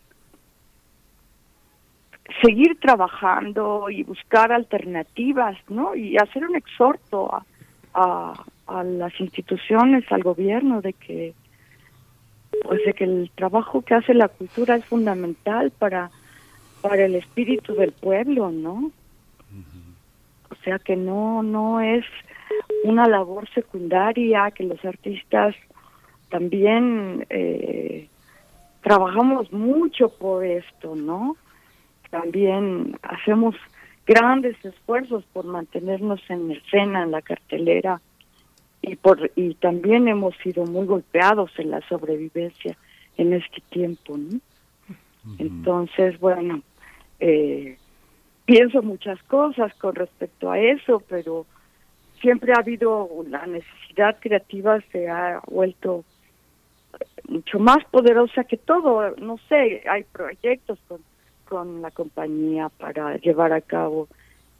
seguir 2.42 2.78
trabajando 2.80 3.90
y 3.90 4.02
buscar 4.02 4.52
alternativas, 4.52 5.56
¿no? 5.68 5.94
Y 5.94 6.16
hacer 6.16 6.44
un 6.44 6.56
exhorto 6.56 7.34
a, 7.34 7.44
a, 7.94 8.44
a 8.66 8.84
las 8.84 9.18
instituciones, 9.20 10.04
al 10.10 10.22
gobierno, 10.22 10.80
de 10.80 10.92
que 10.92 11.34
pues 12.62 12.84
de 12.84 12.92
que 12.92 13.04
el 13.04 13.30
trabajo 13.34 13.82
que 13.82 13.94
hace 13.94 14.12
la 14.12 14.28
cultura 14.28 14.76
es 14.76 14.84
fundamental 14.84 15.70
para 15.70 16.10
para 16.82 17.04
el 17.04 17.14
espíritu 17.14 17.74
del 17.74 17.92
pueblo, 17.92 18.50
¿no? 18.50 18.90
O 20.50 20.54
sea 20.64 20.78
que 20.78 20.96
no 20.96 21.42
no 21.42 21.80
es 21.80 22.04
una 22.84 23.06
labor 23.06 23.48
secundaria 23.50 24.50
que 24.50 24.64
los 24.64 24.84
artistas 24.84 25.54
también 26.28 27.26
eh, 27.30 28.08
trabajamos 28.82 29.52
mucho 29.52 30.08
por 30.08 30.44
esto, 30.44 30.96
¿no? 30.96 31.36
También 32.10 32.98
hacemos 33.02 33.54
grandes 34.06 34.56
esfuerzos 34.64 35.24
por 35.32 35.44
mantenernos 35.44 36.20
en 36.28 36.50
escena, 36.50 37.04
en 37.04 37.12
la 37.12 37.22
cartelera, 37.22 38.00
y 38.82 38.96
por 38.96 39.30
y 39.36 39.54
también 39.54 40.08
hemos 40.08 40.34
sido 40.38 40.64
muy 40.64 40.86
golpeados 40.86 41.50
en 41.58 41.70
la 41.70 41.80
sobrevivencia 41.88 42.76
en 43.16 43.34
este 43.34 43.60
tiempo, 43.70 44.16
¿no? 44.16 44.40
Entonces, 45.38 46.18
bueno, 46.18 46.62
eh, 47.20 47.76
pienso 48.46 48.82
muchas 48.82 49.22
cosas 49.24 49.74
con 49.74 49.94
respecto 49.94 50.50
a 50.50 50.58
eso, 50.58 51.02
pero 51.08 51.44
siempre 52.20 52.52
ha 52.52 52.60
habido 52.60 53.08
la 53.28 53.46
necesidad 53.46 54.18
creativa 54.18 54.80
se 54.92 55.08
ha 55.08 55.40
vuelto 55.46 56.04
mucho 57.28 57.58
más 57.58 57.84
poderosa 57.90 58.44
que 58.44 58.56
todo. 58.56 59.14
No 59.16 59.38
sé, 59.48 59.82
hay 59.88 60.04
proyectos 60.04 60.78
con, 60.88 61.00
con 61.50 61.82
la 61.82 61.90
compañía 61.90 62.68
para 62.68 63.16
llevar 63.16 63.52
a 63.52 63.60
cabo 63.60 64.08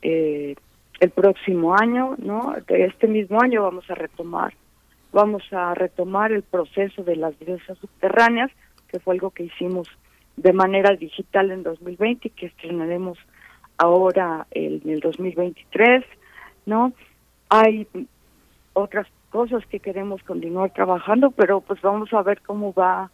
eh, 0.02 0.56
el 0.98 1.10
próximo 1.10 1.74
año, 1.74 2.16
¿no? 2.18 2.54
Este 2.66 3.06
mismo 3.06 3.40
año 3.40 3.62
vamos 3.62 3.88
a 3.88 3.94
retomar, 3.94 4.52
vamos 5.12 5.42
a 5.52 5.72
retomar 5.74 6.32
el 6.32 6.42
proceso 6.42 7.04
de 7.04 7.16
las 7.16 7.38
diosas 7.38 7.78
subterráneas, 7.78 8.50
que 8.88 8.98
fue 8.98 9.14
algo 9.14 9.30
que 9.30 9.44
hicimos 9.44 9.88
de 10.36 10.52
manera 10.52 10.96
digital 10.96 11.52
en 11.52 11.62
2020 11.62 12.28
y 12.28 12.30
que 12.32 12.46
estrenaremos 12.46 13.18
ahora 13.78 14.46
en 14.50 14.82
el 14.90 15.00
2023, 15.00 16.04
¿no? 16.66 16.92
Hay 17.48 17.86
otras 18.72 19.06
cosas 19.30 19.64
que 19.66 19.78
queremos 19.78 20.22
continuar 20.24 20.72
trabajando, 20.72 21.30
pero 21.30 21.60
pues 21.60 21.80
vamos 21.82 22.12
a 22.12 22.22
ver 22.22 22.42
cómo 22.42 22.74
va, 22.74 23.10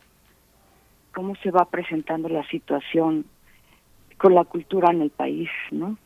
cómo 1.14 1.36
se 1.36 1.50
va 1.50 1.66
presentando 1.66 2.28
la 2.30 2.46
situación 2.48 3.26
con 4.18 4.34
la 4.34 4.44
cultura 4.44 4.90
en 4.90 5.02
el 5.02 5.10
país, 5.10 5.48
¿no? 5.70 5.96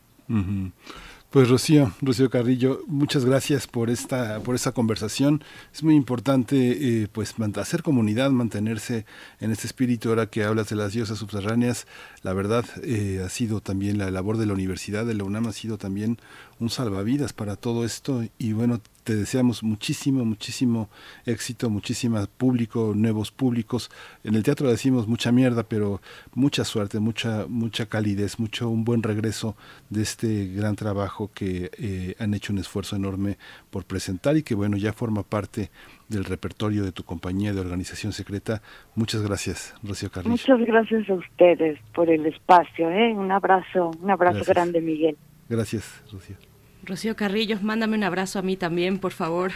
Pues 1.31 1.49
Rocío, 1.49 1.93
Rocío 2.01 2.29
Carrillo, 2.29 2.81
muchas 2.87 3.23
gracias 3.23 3.65
por 3.65 3.89
esta, 3.89 4.41
por 4.41 4.53
esta 4.53 4.73
conversación. 4.73 5.41
Es 5.73 5.81
muy 5.81 5.95
importante 5.95 7.03
eh, 7.03 7.07
pues 7.09 7.33
hacer 7.55 7.83
comunidad, 7.83 8.31
mantenerse 8.31 9.05
en 9.39 9.51
este 9.51 9.65
espíritu. 9.65 10.09
Ahora 10.09 10.25
que 10.27 10.43
hablas 10.43 10.67
de 10.67 10.75
las 10.75 10.91
diosas 10.91 11.19
subterráneas, 11.19 11.87
la 12.21 12.33
verdad 12.33 12.65
eh, 12.83 13.21
ha 13.25 13.29
sido 13.29 13.61
también 13.61 13.97
la 13.97 14.11
labor 14.11 14.35
de 14.35 14.45
la 14.45 14.51
universidad, 14.51 15.05
de 15.05 15.13
la 15.13 15.23
UNAM, 15.23 15.47
ha 15.47 15.53
sido 15.53 15.77
también 15.77 16.17
un 16.59 16.69
salvavidas 16.69 17.31
para 17.31 17.55
todo 17.55 17.85
esto. 17.85 18.23
Y 18.37 18.51
bueno, 18.51 18.81
te 19.03 19.15
deseamos 19.15 19.63
muchísimo, 19.63 20.23
muchísimo 20.25 20.89
éxito, 21.25 21.69
muchísimo 21.69 22.25
público, 22.37 22.93
nuevos 22.95 23.31
públicos. 23.31 23.89
En 24.23 24.35
el 24.35 24.43
teatro 24.43 24.69
decimos 24.69 25.07
mucha 25.07 25.31
mierda, 25.31 25.63
pero 25.63 26.01
mucha 26.33 26.63
suerte, 26.63 26.99
mucha, 26.99 27.45
mucha 27.47 27.87
calidez, 27.87 28.39
mucho 28.39 28.69
un 28.69 28.83
buen 28.83 29.03
regreso 29.03 29.55
de 29.89 30.01
este 30.01 30.47
gran 30.47 30.75
trabajo 30.75 31.31
que 31.33 31.71
eh, 31.77 32.15
han 32.19 32.33
hecho 32.33 32.53
un 32.53 32.59
esfuerzo 32.59 32.95
enorme 32.95 33.37
por 33.69 33.85
presentar 33.85 34.37
y 34.37 34.43
que 34.43 34.55
bueno, 34.55 34.77
ya 34.77 34.93
forma 34.93 35.23
parte 35.23 35.69
del 36.07 36.25
repertorio 36.25 36.83
de 36.83 36.91
tu 36.91 37.03
compañía 37.03 37.53
de 37.53 37.61
organización 37.61 38.11
secreta. 38.11 38.61
Muchas 38.95 39.21
gracias, 39.21 39.73
Rocío 39.83 40.11
Carrillo. 40.11 40.31
Muchas 40.31 40.59
gracias 40.59 41.09
a 41.09 41.13
ustedes 41.13 41.79
por 41.93 42.09
el 42.09 42.25
espacio, 42.25 42.89
¿eh? 42.89 43.13
Un 43.13 43.31
abrazo, 43.31 43.91
un 44.01 44.11
abrazo 44.11 44.35
Gracias. 44.35 44.55
grande, 44.55 44.81
Miguel. 44.81 45.17
Gracias, 45.49 46.03
Rocío. 46.11 46.50
Rocío 46.83 47.15
Carrillo, 47.15 47.57
mándame 47.61 47.95
un 47.95 48.03
abrazo 48.03 48.39
a 48.39 48.41
mí 48.41 48.57
también, 48.57 48.99
por 48.99 49.11
favor. 49.11 49.51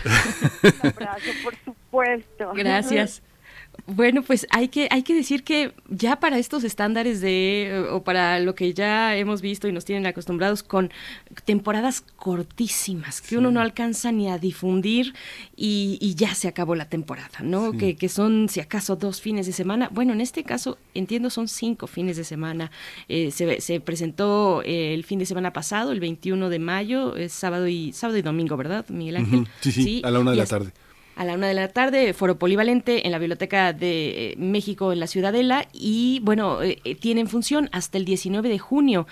Un 0.64 0.90
abrazo, 0.90 1.30
por 1.44 1.56
supuesto. 1.64 2.54
Gracias. 2.54 3.22
Bueno, 3.88 4.24
pues 4.24 4.48
hay 4.50 4.70
que, 4.70 4.88
hay 4.90 5.04
que 5.04 5.14
decir 5.14 5.44
que 5.44 5.74
ya 5.90 6.20
para 6.20 6.40
estos 6.40 6.64
estándares 6.64 7.22
de, 7.22 7.68
eh, 7.68 7.80
o 7.92 8.04
para 8.04 8.40
lo 8.40 8.56
que 8.56 8.74
ya 8.74 9.16
hemos 9.16 9.42
visto 9.42 9.68
y 9.68 9.72
nos 9.72 9.86
tienen 9.86 10.08
acostumbrados 10.08 10.64
con 10.64 10.92
temporadas 11.46 12.02
cortísimas, 12.02 13.22
que 13.22 13.38
uno 13.38 13.52
no 13.52 13.62
alcanza 13.62 14.12
ni 14.12 14.28
a 14.28 14.40
difundir 14.40 15.14
y, 15.56 16.00
y 16.02 16.16
ya 16.16 16.34
se 16.34 16.48
acabó 16.48 16.74
la 16.74 16.90
temporada, 16.90 17.40
¿no? 17.44 17.74
Sí. 17.74 17.78
Que, 17.78 17.96
que 17.96 18.10
son, 18.10 18.50
si 18.50 18.60
acaso, 18.60 18.96
dos 18.96 19.22
fines 19.22 19.46
de 19.46 19.54
semana. 19.54 19.90
Bueno, 19.92 20.14
en 20.14 20.22
este 20.22 20.44
caso, 20.44 20.80
entiendo, 20.96 21.30
son 21.30 21.48
cinco 21.48 21.86
fines 21.86 22.18
de 22.18 22.24
semana. 22.24 22.72
Eh, 23.08 23.30
se, 23.30 23.62
se 23.62 23.80
presentó 23.82 24.64
eh, 24.64 24.96
el 24.96 25.04
fin 25.04 25.20
de 25.20 25.28
semana 25.28 25.54
pasado, 25.54 25.92
el 25.92 26.00
21 26.00 26.50
de 26.50 26.58
mayo, 26.58 27.16
es 27.16 27.34
sábado 27.34 27.68
y, 27.68 27.94
sábado 27.94 28.18
y 28.18 28.24
domingo, 28.24 28.58
¿verdad, 28.58 28.84
Miguel 28.90 29.18
Ángel? 29.18 29.48
Sí, 29.62 29.72
sí, 29.72 30.02
a 30.04 30.10
la 30.10 30.20
una 30.20 30.32
de 30.32 30.38
y 30.38 30.40
la 30.40 30.46
tarde. 30.48 30.72
A 31.16 31.24
la 31.24 31.34
una 31.36 31.48
de 31.48 31.54
la 31.54 31.70
tarde, 31.70 32.14
foro 32.14 32.38
polivalente 32.38 33.06
en 33.06 33.12
la 33.12 33.20
Biblioteca 33.20 33.74
de 33.74 34.32
eh, 34.32 34.36
México 34.38 34.92
en 34.92 35.00
la 35.00 35.08
Ciudadela 35.08 35.68
y 35.72 36.20
bueno, 36.24 36.62
eh, 36.62 36.80
eh, 36.84 36.96
tienen 36.96 37.28
función 37.28 37.70
hasta 37.72 37.98
el 37.98 38.06
19 38.06 38.50
de 38.50 38.60
junio. 38.60 39.08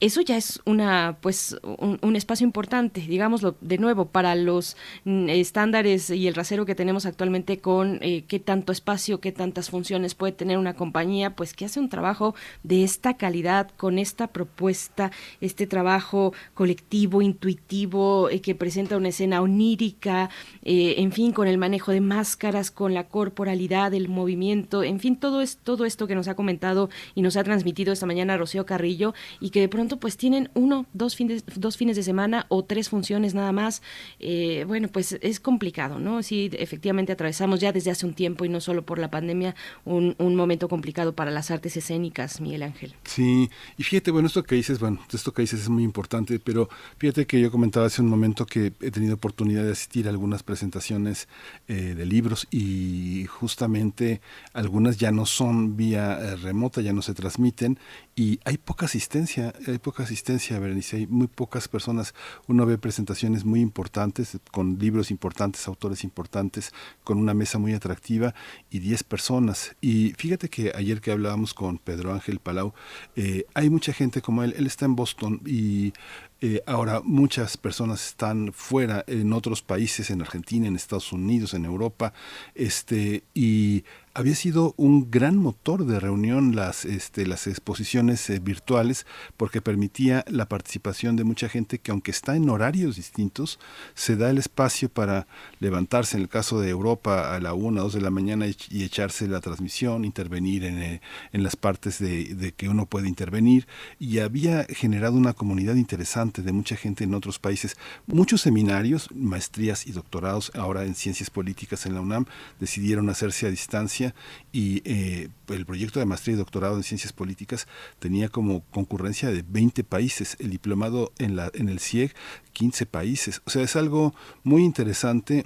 Eso 0.00 0.20
ya 0.20 0.36
es 0.36 0.60
una, 0.64 1.18
pues, 1.20 1.56
un, 1.64 2.14
espacio 2.14 2.44
importante, 2.44 3.00
digámoslo 3.00 3.56
de 3.60 3.78
nuevo, 3.78 4.04
para 4.04 4.36
los 4.36 4.76
mm, 5.04 5.28
estándares 5.28 6.10
y 6.10 6.28
el 6.28 6.36
rasero 6.36 6.64
que 6.64 6.76
tenemos 6.76 7.04
actualmente 7.04 7.58
con 7.58 7.98
eh, 8.00 8.22
qué 8.28 8.38
tanto 8.38 8.70
espacio, 8.70 9.18
qué 9.18 9.32
tantas 9.32 9.70
funciones 9.70 10.14
puede 10.14 10.32
tener 10.32 10.56
una 10.56 10.74
compañía, 10.74 11.34
pues 11.34 11.52
que 11.52 11.64
hace 11.64 11.80
un 11.80 11.88
trabajo 11.88 12.36
de 12.62 12.84
esta 12.84 13.16
calidad, 13.16 13.72
con 13.76 13.98
esta 13.98 14.28
propuesta, 14.28 15.10
este 15.40 15.66
trabajo 15.66 16.32
colectivo, 16.54 17.20
intuitivo, 17.20 18.30
eh, 18.30 18.40
que 18.40 18.54
presenta 18.54 18.96
una 18.96 19.08
escena 19.08 19.42
onírica, 19.42 20.30
eh, 20.62 20.94
en 20.98 21.10
fin, 21.10 21.32
con 21.32 21.48
el 21.48 21.58
manejo 21.58 21.90
de 21.90 22.00
máscaras, 22.00 22.70
con 22.70 22.94
la 22.94 23.08
corporalidad, 23.08 23.92
el 23.94 24.08
movimiento, 24.08 24.84
en 24.84 25.00
fin, 25.00 25.16
todo, 25.16 25.40
es, 25.40 25.56
todo 25.56 25.84
esto 25.84 26.06
que 26.06 26.14
nos 26.14 26.28
ha 26.28 26.36
comentado 26.36 26.88
y 27.16 27.22
nos 27.22 27.36
ha 27.36 27.42
transmitido 27.42 27.92
esta 27.92 28.06
mañana 28.06 28.36
Rocío 28.36 28.64
Carrillo 28.64 29.12
y 29.40 29.50
que 29.50 29.60
de 29.60 29.68
pronto 29.68 29.87
pues 29.96 30.16
tienen 30.18 30.50
uno, 30.54 30.86
dos 30.92 31.16
fines, 31.16 31.42
dos 31.56 31.76
fines 31.76 31.96
de 31.96 32.02
semana 32.02 32.46
o 32.50 32.64
tres 32.64 32.90
funciones 32.90 33.34
nada 33.34 33.52
más. 33.52 33.82
Eh, 34.20 34.64
bueno, 34.68 34.88
pues 34.88 35.18
es 35.22 35.40
complicado, 35.40 35.98
¿no? 35.98 36.22
Sí, 36.22 36.50
efectivamente 36.52 37.12
atravesamos 37.12 37.60
ya 37.60 37.72
desde 37.72 37.90
hace 37.90 38.06
un 38.06 38.14
tiempo 38.14 38.44
y 38.44 38.48
no 38.48 38.60
solo 38.60 38.84
por 38.84 38.98
la 38.98 39.10
pandemia, 39.10 39.54
un, 39.84 40.14
un 40.18 40.36
momento 40.36 40.68
complicado 40.68 41.14
para 41.14 41.30
las 41.30 41.50
artes 41.50 41.76
escénicas, 41.76 42.40
Miguel 42.40 42.62
Ángel. 42.62 42.94
Sí, 43.04 43.50
y 43.76 43.82
fíjate, 43.82 44.10
bueno, 44.10 44.28
esto 44.28 44.42
que 44.42 44.54
dices, 44.54 44.78
bueno, 44.78 45.00
esto 45.12 45.32
que 45.32 45.42
dices 45.42 45.60
es 45.60 45.68
muy 45.68 45.82
importante, 45.82 46.38
pero 46.38 46.68
fíjate 46.98 47.26
que 47.26 47.40
yo 47.40 47.50
comentaba 47.50 47.86
hace 47.86 48.02
un 48.02 48.08
momento 48.08 48.46
que 48.46 48.72
he 48.80 48.90
tenido 48.90 49.14
oportunidad 49.14 49.64
de 49.64 49.72
asistir 49.72 50.06
a 50.06 50.10
algunas 50.10 50.42
presentaciones 50.42 51.28
eh, 51.68 51.94
de 51.96 52.06
libros 52.06 52.46
y 52.50 53.26
justamente 53.28 54.20
algunas 54.52 54.98
ya 54.98 55.10
no 55.10 55.26
son 55.26 55.76
vía 55.76 56.18
eh, 56.20 56.36
remota, 56.36 56.80
ya 56.80 56.92
no 56.92 57.02
se 57.02 57.14
transmiten 57.14 57.78
y 58.14 58.40
hay 58.44 58.58
poca 58.58 58.86
asistencia, 58.86 59.54
poca 59.78 60.02
asistencia, 60.02 60.58
Berenice, 60.58 60.96
hay 60.96 61.06
muy 61.06 61.26
pocas 61.26 61.68
personas. 61.68 62.14
Uno 62.46 62.66
ve 62.66 62.78
presentaciones 62.78 63.44
muy 63.44 63.60
importantes, 63.60 64.38
con 64.52 64.78
libros 64.78 65.10
importantes, 65.10 65.66
autores 65.68 66.04
importantes, 66.04 66.72
con 67.04 67.18
una 67.18 67.34
mesa 67.34 67.58
muy 67.58 67.74
atractiva 67.74 68.34
y 68.70 68.78
10 68.80 69.04
personas. 69.04 69.76
Y 69.80 70.12
fíjate 70.16 70.48
que 70.48 70.72
ayer 70.74 71.00
que 71.00 71.12
hablábamos 71.12 71.54
con 71.54 71.78
Pedro 71.78 72.12
Ángel 72.12 72.40
Palau, 72.40 72.74
eh, 73.16 73.44
hay 73.54 73.70
mucha 73.70 73.92
gente 73.92 74.22
como 74.22 74.42
él, 74.42 74.54
él 74.56 74.66
está 74.66 74.84
en 74.84 74.96
Boston 74.96 75.40
y 75.46 75.92
eh, 76.40 76.62
ahora 76.66 77.00
muchas 77.02 77.56
personas 77.56 78.06
están 78.06 78.52
fuera 78.52 79.04
en 79.08 79.32
otros 79.32 79.60
países, 79.62 80.10
en 80.10 80.20
Argentina, 80.20 80.68
en 80.68 80.76
Estados 80.76 81.12
Unidos, 81.12 81.52
en 81.54 81.64
Europa, 81.64 82.12
este, 82.54 83.24
y 83.34 83.82
había 84.18 84.34
sido 84.34 84.74
un 84.76 85.12
gran 85.12 85.36
motor 85.36 85.86
de 85.86 86.00
reunión 86.00 86.56
las, 86.56 86.84
este, 86.84 87.24
las 87.24 87.46
exposiciones 87.46 88.28
eh, 88.30 88.40
virtuales 88.40 89.06
porque 89.36 89.60
permitía 89.60 90.24
la 90.26 90.48
participación 90.48 91.14
de 91.14 91.22
mucha 91.22 91.48
gente 91.48 91.78
que 91.78 91.92
aunque 91.92 92.10
está 92.10 92.34
en 92.34 92.50
horarios 92.50 92.96
distintos, 92.96 93.60
se 93.94 94.16
da 94.16 94.28
el 94.30 94.38
espacio 94.38 94.88
para 94.88 95.28
levantarse 95.60 96.16
en 96.16 96.24
el 96.24 96.28
caso 96.28 96.60
de 96.60 96.68
Europa 96.68 97.32
a 97.32 97.38
la 97.38 97.54
1 97.54 97.80
o 97.80 97.84
2 97.84 97.92
de 97.92 98.00
la 98.00 98.10
mañana 98.10 98.46
y, 98.48 98.82
echarse 98.82 99.28
la 99.28 99.40
transmisión, 99.40 100.04
intervenir 100.04 100.64
en, 100.64 100.82
eh, 100.82 101.00
en 101.32 101.44
las 101.44 101.54
partes 101.54 102.00
de, 102.00 102.34
de, 102.34 102.50
que 102.50 102.68
uno 102.68 102.86
puede 102.86 103.06
intervenir 103.06 103.68
y 104.00 104.18
había 104.18 104.64
generado 104.64 105.14
una 105.14 105.32
comunidad 105.32 105.76
interesante 105.76 106.42
de 106.42 106.50
mucha 106.50 106.74
gente 106.74 107.04
en 107.04 107.14
otros 107.14 107.38
países. 107.38 107.76
Muchos 108.08 108.40
seminarios, 108.40 109.10
maestrías 109.14 109.86
y 109.86 109.92
doctorados 109.92 110.50
ahora 110.56 110.82
en 110.84 110.96
ciencias 110.96 111.30
políticas 111.30 111.86
en 111.86 111.94
la 111.94 112.00
UNAM 112.00 112.24
decidieron 112.58 113.10
hacerse 113.10 113.46
a 113.46 113.50
distancia 113.50 114.07
y 114.52 114.82
eh, 114.84 115.28
el 115.48 115.66
proyecto 115.66 115.98
de 115.98 116.06
maestría 116.06 116.34
y 116.34 116.38
doctorado 116.38 116.76
en 116.76 116.82
ciencias 116.82 117.12
políticas 117.12 117.66
tenía 117.98 118.28
como 118.28 118.62
concurrencia 118.70 119.30
de 119.30 119.44
20 119.46 119.84
países, 119.84 120.36
el 120.40 120.50
diplomado 120.50 121.12
en, 121.18 121.36
la, 121.36 121.50
en 121.54 121.68
el 121.68 121.80
CIEG 121.80 122.14
15 122.52 122.86
países. 122.86 123.42
O 123.46 123.50
sea, 123.50 123.62
es 123.62 123.76
algo 123.76 124.14
muy 124.44 124.64
interesante 124.64 125.44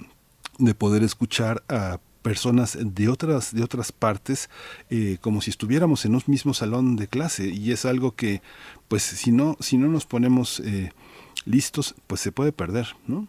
de 0.59 0.75
poder 0.75 1.03
escuchar 1.03 1.63
a 1.67 1.99
personas 2.23 2.77
de 2.79 3.09
otras 3.09 3.53
de 3.53 3.63
otras 3.63 3.91
partes 3.91 4.49
eh, 4.89 5.17
como 5.21 5.41
si 5.41 5.51
estuviéramos 5.51 6.05
en 6.05 6.15
un 6.15 6.23
mismo 6.27 6.53
salón 6.53 6.95
de 6.95 7.07
clase 7.07 7.49
y 7.49 7.71
es 7.71 7.85
algo 7.85 8.15
que 8.15 8.41
pues 8.87 9.03
si 9.03 9.31
no 9.31 9.57
si 9.59 9.77
no 9.77 9.89
nos 9.89 10.05
ponemos 10.05 10.61
eh, 10.61 10.91
listos 11.45 11.95
pues 12.07 12.21
se 12.21 12.31
puede 12.31 12.53
perder 12.53 12.95
no 13.05 13.27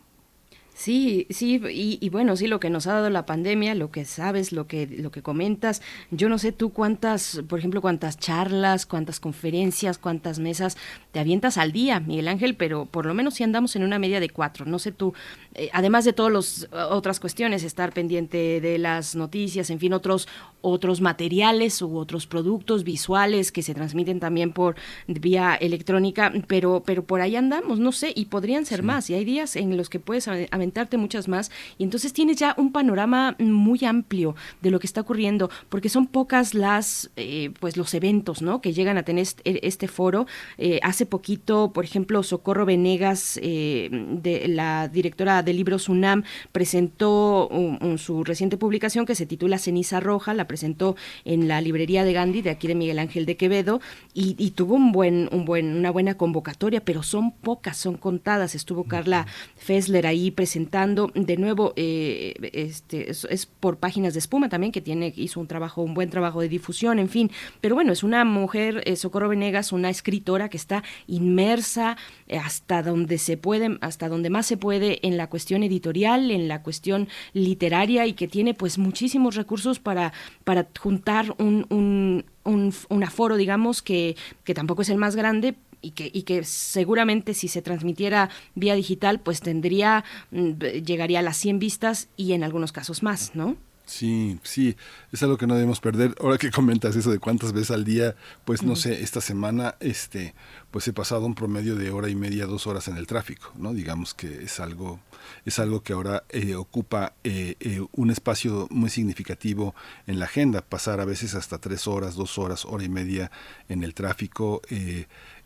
Sí, 0.74 1.28
sí, 1.30 1.60
y, 1.70 1.98
y, 2.04 2.08
bueno, 2.08 2.34
sí, 2.34 2.48
lo 2.48 2.58
que 2.58 2.68
nos 2.68 2.88
ha 2.88 2.94
dado 2.94 3.08
la 3.08 3.26
pandemia, 3.26 3.76
lo 3.76 3.92
que 3.92 4.04
sabes, 4.04 4.50
lo 4.50 4.66
que, 4.66 4.88
lo 4.88 5.12
que 5.12 5.22
comentas, 5.22 5.82
yo 6.10 6.28
no 6.28 6.36
sé 6.36 6.50
tú 6.50 6.70
cuántas, 6.70 7.42
por 7.48 7.60
ejemplo, 7.60 7.80
cuántas 7.80 8.18
charlas, 8.18 8.84
cuántas 8.84 9.20
conferencias, 9.20 9.98
cuántas 9.98 10.40
mesas 10.40 10.76
te 11.12 11.20
avientas 11.20 11.58
al 11.58 11.70
día, 11.70 12.00
Miguel 12.00 12.26
Ángel, 12.26 12.56
pero 12.56 12.86
por 12.86 13.06
lo 13.06 13.14
menos 13.14 13.34
si 13.34 13.44
andamos 13.44 13.76
en 13.76 13.84
una 13.84 14.00
media 14.00 14.18
de 14.18 14.30
cuatro, 14.30 14.66
no 14.66 14.80
sé 14.80 14.90
tú, 14.90 15.14
eh, 15.54 15.70
además 15.72 16.04
de 16.04 16.12
todas 16.12 16.32
las 16.32 16.68
otras 16.90 17.20
cuestiones, 17.20 17.62
estar 17.62 17.92
pendiente 17.92 18.60
de 18.60 18.76
las 18.78 19.14
noticias, 19.14 19.70
en 19.70 19.78
fin, 19.78 19.92
otros, 19.92 20.26
otros 20.60 21.00
materiales 21.00 21.80
u 21.82 21.96
otros 21.96 22.26
productos 22.26 22.82
visuales 22.82 23.52
que 23.52 23.62
se 23.62 23.74
transmiten 23.74 24.18
también 24.18 24.52
por 24.52 24.74
vía 25.06 25.54
electrónica, 25.54 26.32
pero, 26.48 26.82
pero 26.84 27.04
por 27.04 27.20
ahí 27.20 27.36
andamos, 27.36 27.78
no 27.78 27.92
sé, 27.92 28.12
y 28.16 28.24
podrían 28.24 28.66
ser 28.66 28.80
sí. 28.80 28.86
más, 28.86 29.08
y 29.08 29.14
hay 29.14 29.24
días 29.24 29.54
en 29.54 29.76
los 29.76 29.88
que 29.88 30.00
puedes 30.00 30.26
aventarte 30.64 30.96
muchas 30.96 31.28
más. 31.28 31.50
Y 31.78 31.84
entonces 31.84 32.12
tienes 32.12 32.38
ya 32.38 32.54
un 32.56 32.72
panorama 32.72 33.36
muy 33.38 33.84
amplio 33.84 34.34
de 34.62 34.70
lo 34.70 34.80
que 34.80 34.86
está 34.86 35.02
ocurriendo 35.02 35.50
porque 35.68 35.90
son 35.90 36.06
pocas 36.06 36.54
las 36.54 37.10
eh, 37.16 37.50
pues 37.60 37.76
los 37.76 37.92
eventos 37.92 38.40
no 38.40 38.60
que 38.62 38.72
llegan 38.72 38.96
a 38.96 39.02
tener 39.02 39.22
este, 39.22 39.66
este 39.66 39.88
foro. 39.88 40.26
Eh, 40.56 40.80
hace 40.82 41.04
poquito 41.04 41.72
por 41.72 41.84
ejemplo 41.84 42.22
Socorro 42.22 42.64
Venegas 42.64 43.38
eh, 43.42 43.90
de 43.92 44.48
la 44.48 44.88
directora 44.88 45.42
de 45.42 45.52
libros 45.52 45.88
UNAM 45.88 46.24
presentó 46.52 47.48
un, 47.48 47.78
un, 47.82 47.98
su 47.98 48.24
reciente 48.24 48.56
publicación 48.56 49.04
que 49.04 49.14
se 49.14 49.26
titula 49.26 49.58
Ceniza 49.58 50.00
Roja 50.00 50.32
la 50.32 50.46
presentó 50.46 50.96
en 51.26 51.46
la 51.46 51.60
librería 51.60 52.04
de 52.04 52.12
Gandhi 52.14 52.40
de 52.40 52.50
aquí 52.50 52.68
de 52.68 52.74
Miguel 52.74 52.98
Ángel 52.98 53.26
de 53.26 53.36
Quevedo 53.36 53.80
y, 54.14 54.34
y 54.38 54.52
tuvo 54.52 54.74
un 54.76 54.92
buen 54.92 55.28
un 55.30 55.44
buen 55.44 55.76
una 55.76 55.90
buena 55.90 56.14
convocatoria 56.14 56.82
pero 56.82 57.02
son 57.02 57.32
pocas 57.32 57.76
son 57.76 57.96
contadas. 57.98 58.54
Estuvo 58.54 58.84
Carla 58.84 59.26
Fessler 59.56 60.06
ahí 60.06 60.30
presentando 60.30 60.53
presentando 60.54 61.10
de 61.16 61.36
nuevo 61.36 61.72
eh, 61.74 62.32
este 62.52 63.10
es, 63.10 63.46
por 63.58 63.78
páginas 63.78 64.12
de 64.12 64.20
espuma 64.20 64.48
también 64.48 64.70
que 64.70 64.80
tiene 64.80 65.12
hizo 65.16 65.40
un 65.40 65.48
trabajo 65.48 65.82
un 65.82 65.94
buen 65.94 66.10
trabajo 66.10 66.40
de 66.40 66.48
difusión 66.48 67.00
en 67.00 67.08
fin. 67.08 67.32
Pero 67.60 67.74
bueno 67.74 67.90
es 67.92 68.04
una 68.04 68.24
mujer 68.24 68.80
eh, 68.86 68.94
Socorro 68.94 69.28
Venegas 69.28 69.72
una 69.72 69.90
escritora 69.90 70.48
que 70.48 70.56
está 70.56 70.84
inmersa 71.08 71.96
eh, 72.28 72.38
hasta 72.38 72.84
donde 72.84 73.18
se 73.18 73.36
puede 73.36 73.78
hasta 73.80 74.08
donde 74.08 74.30
más 74.30 74.46
se 74.46 74.56
puede 74.56 75.04
en 75.04 75.16
la 75.16 75.28
cuestión 75.28 75.64
editorial 75.64 76.30
en 76.30 76.46
la 76.46 76.62
cuestión 76.62 77.08
literaria 77.32 78.06
y 78.06 78.12
que 78.12 78.28
tiene 78.28 78.54
pues 78.54 78.78
muchísimos 78.78 79.34
recursos 79.34 79.80
para 79.80 80.12
para 80.44 80.68
juntar 80.78 81.34
un, 81.38 81.66
un 81.68 82.24
un, 82.46 82.74
un, 82.90 83.02
aforo, 83.02 83.36
digamos, 83.38 83.80
que, 83.80 84.16
que 84.44 84.52
tampoco 84.52 84.82
es 84.82 84.90
el 84.90 84.98
más 84.98 85.16
grande, 85.16 85.54
y 85.84 85.90
que, 85.92 86.10
y 86.12 86.22
que 86.22 86.44
seguramente 86.44 87.34
si 87.34 87.48
se 87.48 87.62
transmitiera 87.62 88.30
vía 88.54 88.74
digital, 88.74 89.20
pues 89.20 89.40
tendría, 89.40 90.04
mm, 90.30 90.52
llegaría 90.84 91.20
a 91.20 91.22
las 91.22 91.36
100 91.36 91.58
vistas 91.58 92.08
y 92.16 92.32
en 92.32 92.44
algunos 92.44 92.72
casos 92.72 93.02
más, 93.02 93.32
¿no? 93.34 93.56
Sí, 93.86 94.40
sí, 94.42 94.76
es 95.12 95.22
algo 95.22 95.36
que 95.36 95.46
no 95.46 95.54
debemos 95.54 95.80
perder. 95.80 96.14
Ahora 96.20 96.38
que 96.38 96.50
comentas 96.50 96.96
eso 96.96 97.10
de 97.10 97.18
cuántas 97.18 97.52
veces 97.52 97.70
al 97.70 97.84
día, 97.84 98.16
pues 98.46 98.62
no 98.62 98.76
sé, 98.76 99.02
esta 99.02 99.20
semana, 99.20 99.74
este, 99.80 100.34
pues 100.70 100.88
he 100.88 100.94
pasado 100.94 101.26
un 101.26 101.34
promedio 101.34 101.76
de 101.76 101.90
hora 101.90 102.08
y 102.08 102.14
media, 102.14 102.46
dos 102.46 102.66
horas 102.66 102.88
en 102.88 102.96
el 102.96 103.06
tráfico, 103.06 103.52
¿no? 103.56 103.74
Digamos 103.74 104.14
que 104.14 104.42
es 104.42 104.58
algo, 104.58 105.00
es 105.44 105.58
algo 105.58 105.82
que 105.82 105.92
ahora 105.92 106.24
eh, 106.30 106.54
ocupa 106.54 107.12
eh, 107.24 107.56
eh, 107.60 107.86
un 107.92 108.10
espacio 108.10 108.68
muy 108.70 108.88
significativo 108.88 109.74
en 110.06 110.18
la 110.18 110.24
agenda. 110.24 110.62
Pasar 110.62 111.00
a 111.00 111.04
veces 111.04 111.34
hasta 111.34 111.58
tres 111.58 111.86
horas, 111.86 112.14
dos 112.14 112.38
horas, 112.38 112.64
hora 112.64 112.84
y 112.84 112.88
media 112.88 113.30
en 113.68 113.84
el 113.84 113.92
tráfico. 113.92 114.62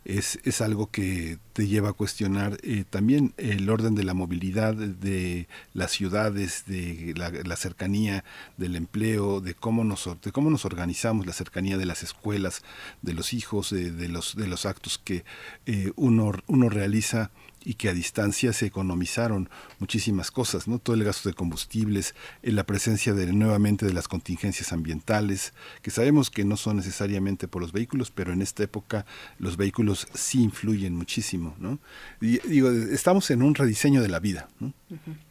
Eh, 0.09 0.17
es, 0.19 0.39
es, 0.43 0.61
algo 0.61 0.89
que 0.91 1.37
te 1.53 1.67
lleva 1.67 1.89
a 1.89 1.93
cuestionar 1.93 2.57
eh, 2.63 2.83
también 2.89 3.33
el 3.37 3.69
orden 3.69 3.95
de 3.95 4.03
la 4.03 4.13
movilidad 4.13 4.73
de 4.73 5.47
las 5.73 5.91
ciudades, 5.91 6.65
de 6.65 7.13
la, 7.15 7.55
cercanía 7.55 8.23
del 8.57 8.75
empleo, 8.75 9.39
de 9.39 9.53
cómo, 9.53 9.83
nos, 9.83 10.09
de 10.21 10.31
cómo 10.31 10.49
nos 10.49 10.65
organizamos, 10.65 11.25
la 11.25 11.33
cercanía 11.33 11.77
de 11.77 11.85
las 11.85 12.03
escuelas, 12.03 12.63
de 13.01 13.13
los 13.13 13.33
hijos, 13.33 13.69
de, 13.69 13.91
de 13.91 14.09
los, 14.09 14.35
de 14.35 14.47
los 14.47 14.65
actos 14.65 14.97
que 14.97 15.23
eh, 15.65 15.91
uno, 15.95 16.31
uno 16.47 16.69
realiza 16.69 17.31
y 17.63 17.75
que 17.75 17.89
a 17.89 17.93
distancia 17.93 18.53
se 18.53 18.65
economizaron 18.65 19.49
muchísimas 19.79 20.31
cosas, 20.31 20.67
¿no? 20.67 20.79
Todo 20.79 20.95
el 20.95 21.03
gasto 21.03 21.29
de 21.29 21.35
combustibles, 21.35 22.15
eh, 22.41 22.51
la 22.51 22.65
presencia 22.65 23.13
de, 23.13 23.31
nuevamente 23.33 23.85
de 23.85 23.93
las 23.93 24.07
contingencias 24.07 24.73
ambientales, 24.73 25.53
que 25.81 25.91
sabemos 25.91 26.29
que 26.29 26.45
no 26.45 26.57
son 26.57 26.77
necesariamente 26.77 27.47
por 27.47 27.61
los 27.61 27.71
vehículos, 27.71 28.11
pero 28.11 28.33
en 28.33 28.41
esta 28.41 28.63
época 28.63 29.05
los 29.37 29.57
vehículos 29.57 30.07
sí 30.13 30.41
influyen 30.41 30.95
muchísimo, 30.95 31.55
¿no? 31.59 31.79
Digo, 32.19 32.71
estamos 32.71 33.29
en 33.31 33.43
un 33.43 33.55
rediseño 33.55 34.01
de 34.01 34.07
la 34.07 34.19
vida, 34.19 34.49
¿no? 34.59 34.73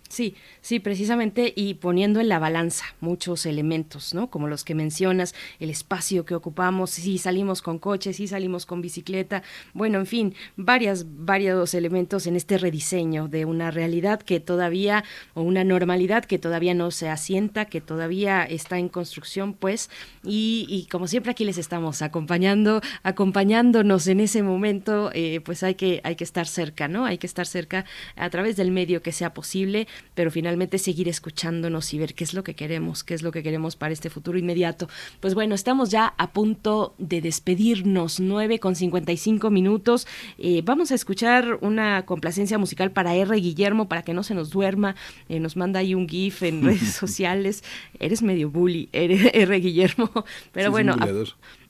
Sí, 0.08 0.34
sí, 0.62 0.80
precisamente 0.80 1.52
y 1.54 1.74
poniendo 1.74 2.18
en 2.18 2.30
la 2.30 2.38
balanza 2.38 2.86
muchos 3.00 3.44
elementos, 3.44 4.14
¿no? 4.14 4.30
Como 4.30 4.48
los 4.48 4.64
que 4.64 4.74
mencionas, 4.74 5.34
el 5.60 5.68
espacio 5.68 6.24
que 6.24 6.34
ocupamos, 6.34 6.90
si 6.90 7.18
salimos 7.18 7.60
con 7.60 7.78
coche, 7.78 8.14
si 8.14 8.26
salimos 8.26 8.64
con 8.64 8.80
bicicleta, 8.80 9.42
bueno, 9.74 9.98
en 9.98 10.06
fin, 10.06 10.34
varias, 10.56 11.04
varios 11.06 11.74
elementos 11.74 12.26
en 12.26 12.36
este 12.36 12.56
rediseño 12.56 13.28
de 13.28 13.44
una 13.44 13.70
realidad 13.70 14.22
que 14.22 14.40
todavía, 14.40 15.04
o 15.34 15.42
una 15.42 15.62
normalidad 15.62 16.24
que 16.24 16.38
todavía 16.38 16.72
no 16.72 16.90
se 16.90 17.10
asienta, 17.10 17.66
que 17.66 17.82
todavía 17.82 18.44
está 18.44 18.78
en 18.78 18.88
construcción, 18.88 19.52
pues, 19.52 19.90
y, 20.24 20.66
y 20.70 20.86
como 20.90 21.06
siempre 21.06 21.32
aquí 21.32 21.44
les 21.44 21.58
estamos 21.58 22.00
acompañando, 22.00 22.80
acompañándonos 23.02 24.06
en 24.06 24.20
ese 24.20 24.42
momento, 24.42 25.10
eh, 25.12 25.42
pues 25.44 25.62
hay 25.62 25.74
que, 25.74 26.00
hay 26.02 26.16
que 26.16 26.24
estar 26.24 26.46
cerca, 26.46 26.88
¿no? 26.88 27.04
Hay 27.04 27.18
que 27.18 27.26
estar 27.26 27.46
cerca 27.46 27.84
a 28.16 28.30
través 28.30 28.56
del 28.56 28.70
medio 28.70 29.02
que 29.02 29.12
sea 29.12 29.34
posible 29.34 29.86
pero 30.14 30.30
finalmente 30.30 30.78
seguir 30.78 31.08
escuchándonos 31.08 31.92
y 31.94 31.98
ver 31.98 32.14
qué 32.14 32.24
es 32.24 32.34
lo 32.34 32.42
que 32.42 32.54
queremos, 32.54 33.04
qué 33.04 33.14
es 33.14 33.22
lo 33.22 33.32
que 33.32 33.42
queremos 33.42 33.76
para 33.76 33.92
este 33.92 34.10
futuro 34.10 34.38
inmediato. 34.38 34.88
Pues 35.20 35.34
bueno, 35.34 35.54
estamos 35.54 35.90
ya 35.90 36.14
a 36.16 36.32
punto 36.32 36.94
de 36.98 37.20
despedirnos, 37.20 38.20
9 38.20 38.58
con 38.58 38.74
55 38.74 39.50
minutos. 39.50 40.06
Eh, 40.38 40.62
vamos 40.64 40.90
a 40.90 40.94
escuchar 40.94 41.58
una 41.60 42.04
complacencia 42.04 42.58
musical 42.58 42.90
para 42.90 43.14
R. 43.14 43.36
Guillermo, 43.36 43.88
para 43.88 44.02
que 44.02 44.14
no 44.14 44.22
se 44.22 44.34
nos 44.34 44.50
duerma. 44.50 44.96
Eh, 45.28 45.40
nos 45.40 45.56
manda 45.56 45.80
ahí 45.80 45.94
un 45.94 46.08
GIF 46.08 46.42
en 46.42 46.64
redes 46.64 46.92
sociales. 46.94 47.64
Eres 47.98 48.22
medio 48.22 48.50
bully, 48.50 48.88
R. 48.92 49.60
Guillermo. 49.60 50.10
Pero 50.52 50.70
bueno, 50.70 50.96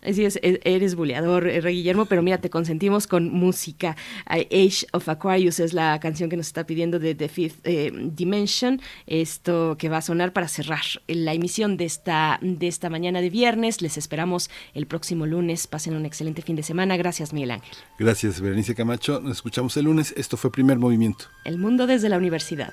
Así 0.03 0.25
es, 0.25 0.37
e-, 0.43 0.61
eres 0.65 0.95
buleador, 0.95 1.49
eh, 1.49 1.61
Rey 1.61 1.77
Guillermo, 1.77 2.07
pero 2.07 2.23
mira, 2.23 2.39
te 2.39 2.51
consentimos 2.51 3.07
con 3.07 3.33
música. 3.33 3.97
Age 4.27 4.87
of 4.93 5.09
Aquarius 5.09 5.61
es 5.61 5.73
la 5.73 5.99
canción 6.01 6.31
que 6.31 6.37
nos 6.37 6.47
está 6.47 6.65
pidiendo 6.65 6.99
de 6.99 7.15
The 7.15 7.29
Fifth 7.29 7.61
eh, 7.65 7.93
Dimension, 7.95 8.81
esto 9.07 9.77
que 9.79 9.89
va 9.89 9.99
a 9.99 10.03
sonar 10.03 10.33
para 10.33 10.49
cerrar 10.49 10.85
la 11.07 11.35
emisión 11.35 11.77
de 11.77 11.85
esta, 11.85 12.39
de 12.43 12.69
esta 12.69 12.91
mañana 12.91 13.21
de 13.21 13.31
viernes. 13.31 13.83
Les 13.83 13.97
esperamos 13.97 14.51
el 14.75 14.87
próximo 14.87 15.27
lunes. 15.27 15.67
Pasen 15.67 15.95
un 15.95 16.07
excelente 16.07 16.43
fin 16.43 16.57
de 16.57 16.63
semana. 16.63 16.97
Gracias, 16.97 17.33
Miguel 17.33 17.53
Ángel. 17.53 17.77
Gracias, 17.99 18.41
Berenice 18.41 18.75
Camacho. 18.75 19.21
Nos 19.21 19.39
escuchamos 19.39 19.77
el 19.77 19.85
lunes. 19.85 20.15
Esto 20.17 20.37
fue 20.37 20.53
Primer 20.53 20.79
Movimiento. 20.79 21.27
El 21.45 21.59
mundo 21.59 21.87
desde 21.87 22.09
la 22.09 22.19
universidad. 22.19 22.73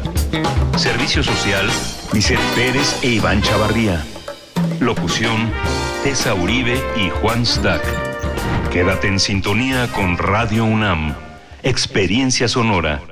Servicio 0.77 1.23
Social, 1.23 1.67
Vicente 2.13 2.43
Pérez 2.55 2.99
e 3.03 3.09
Iván 3.09 3.41
Chavarría. 3.41 4.03
Locución, 4.79 5.51
Tessa 6.03 6.33
Uribe 6.33 6.81
y 6.95 7.09
Juan 7.09 7.45
Stack. 7.45 7.83
Quédate 8.71 9.07
en 9.07 9.19
sintonía 9.19 9.87
con 9.93 10.17
Radio 10.17 10.65
UNAM. 10.65 11.15
Experiencia 11.63 12.47
Sonora. 12.47 13.10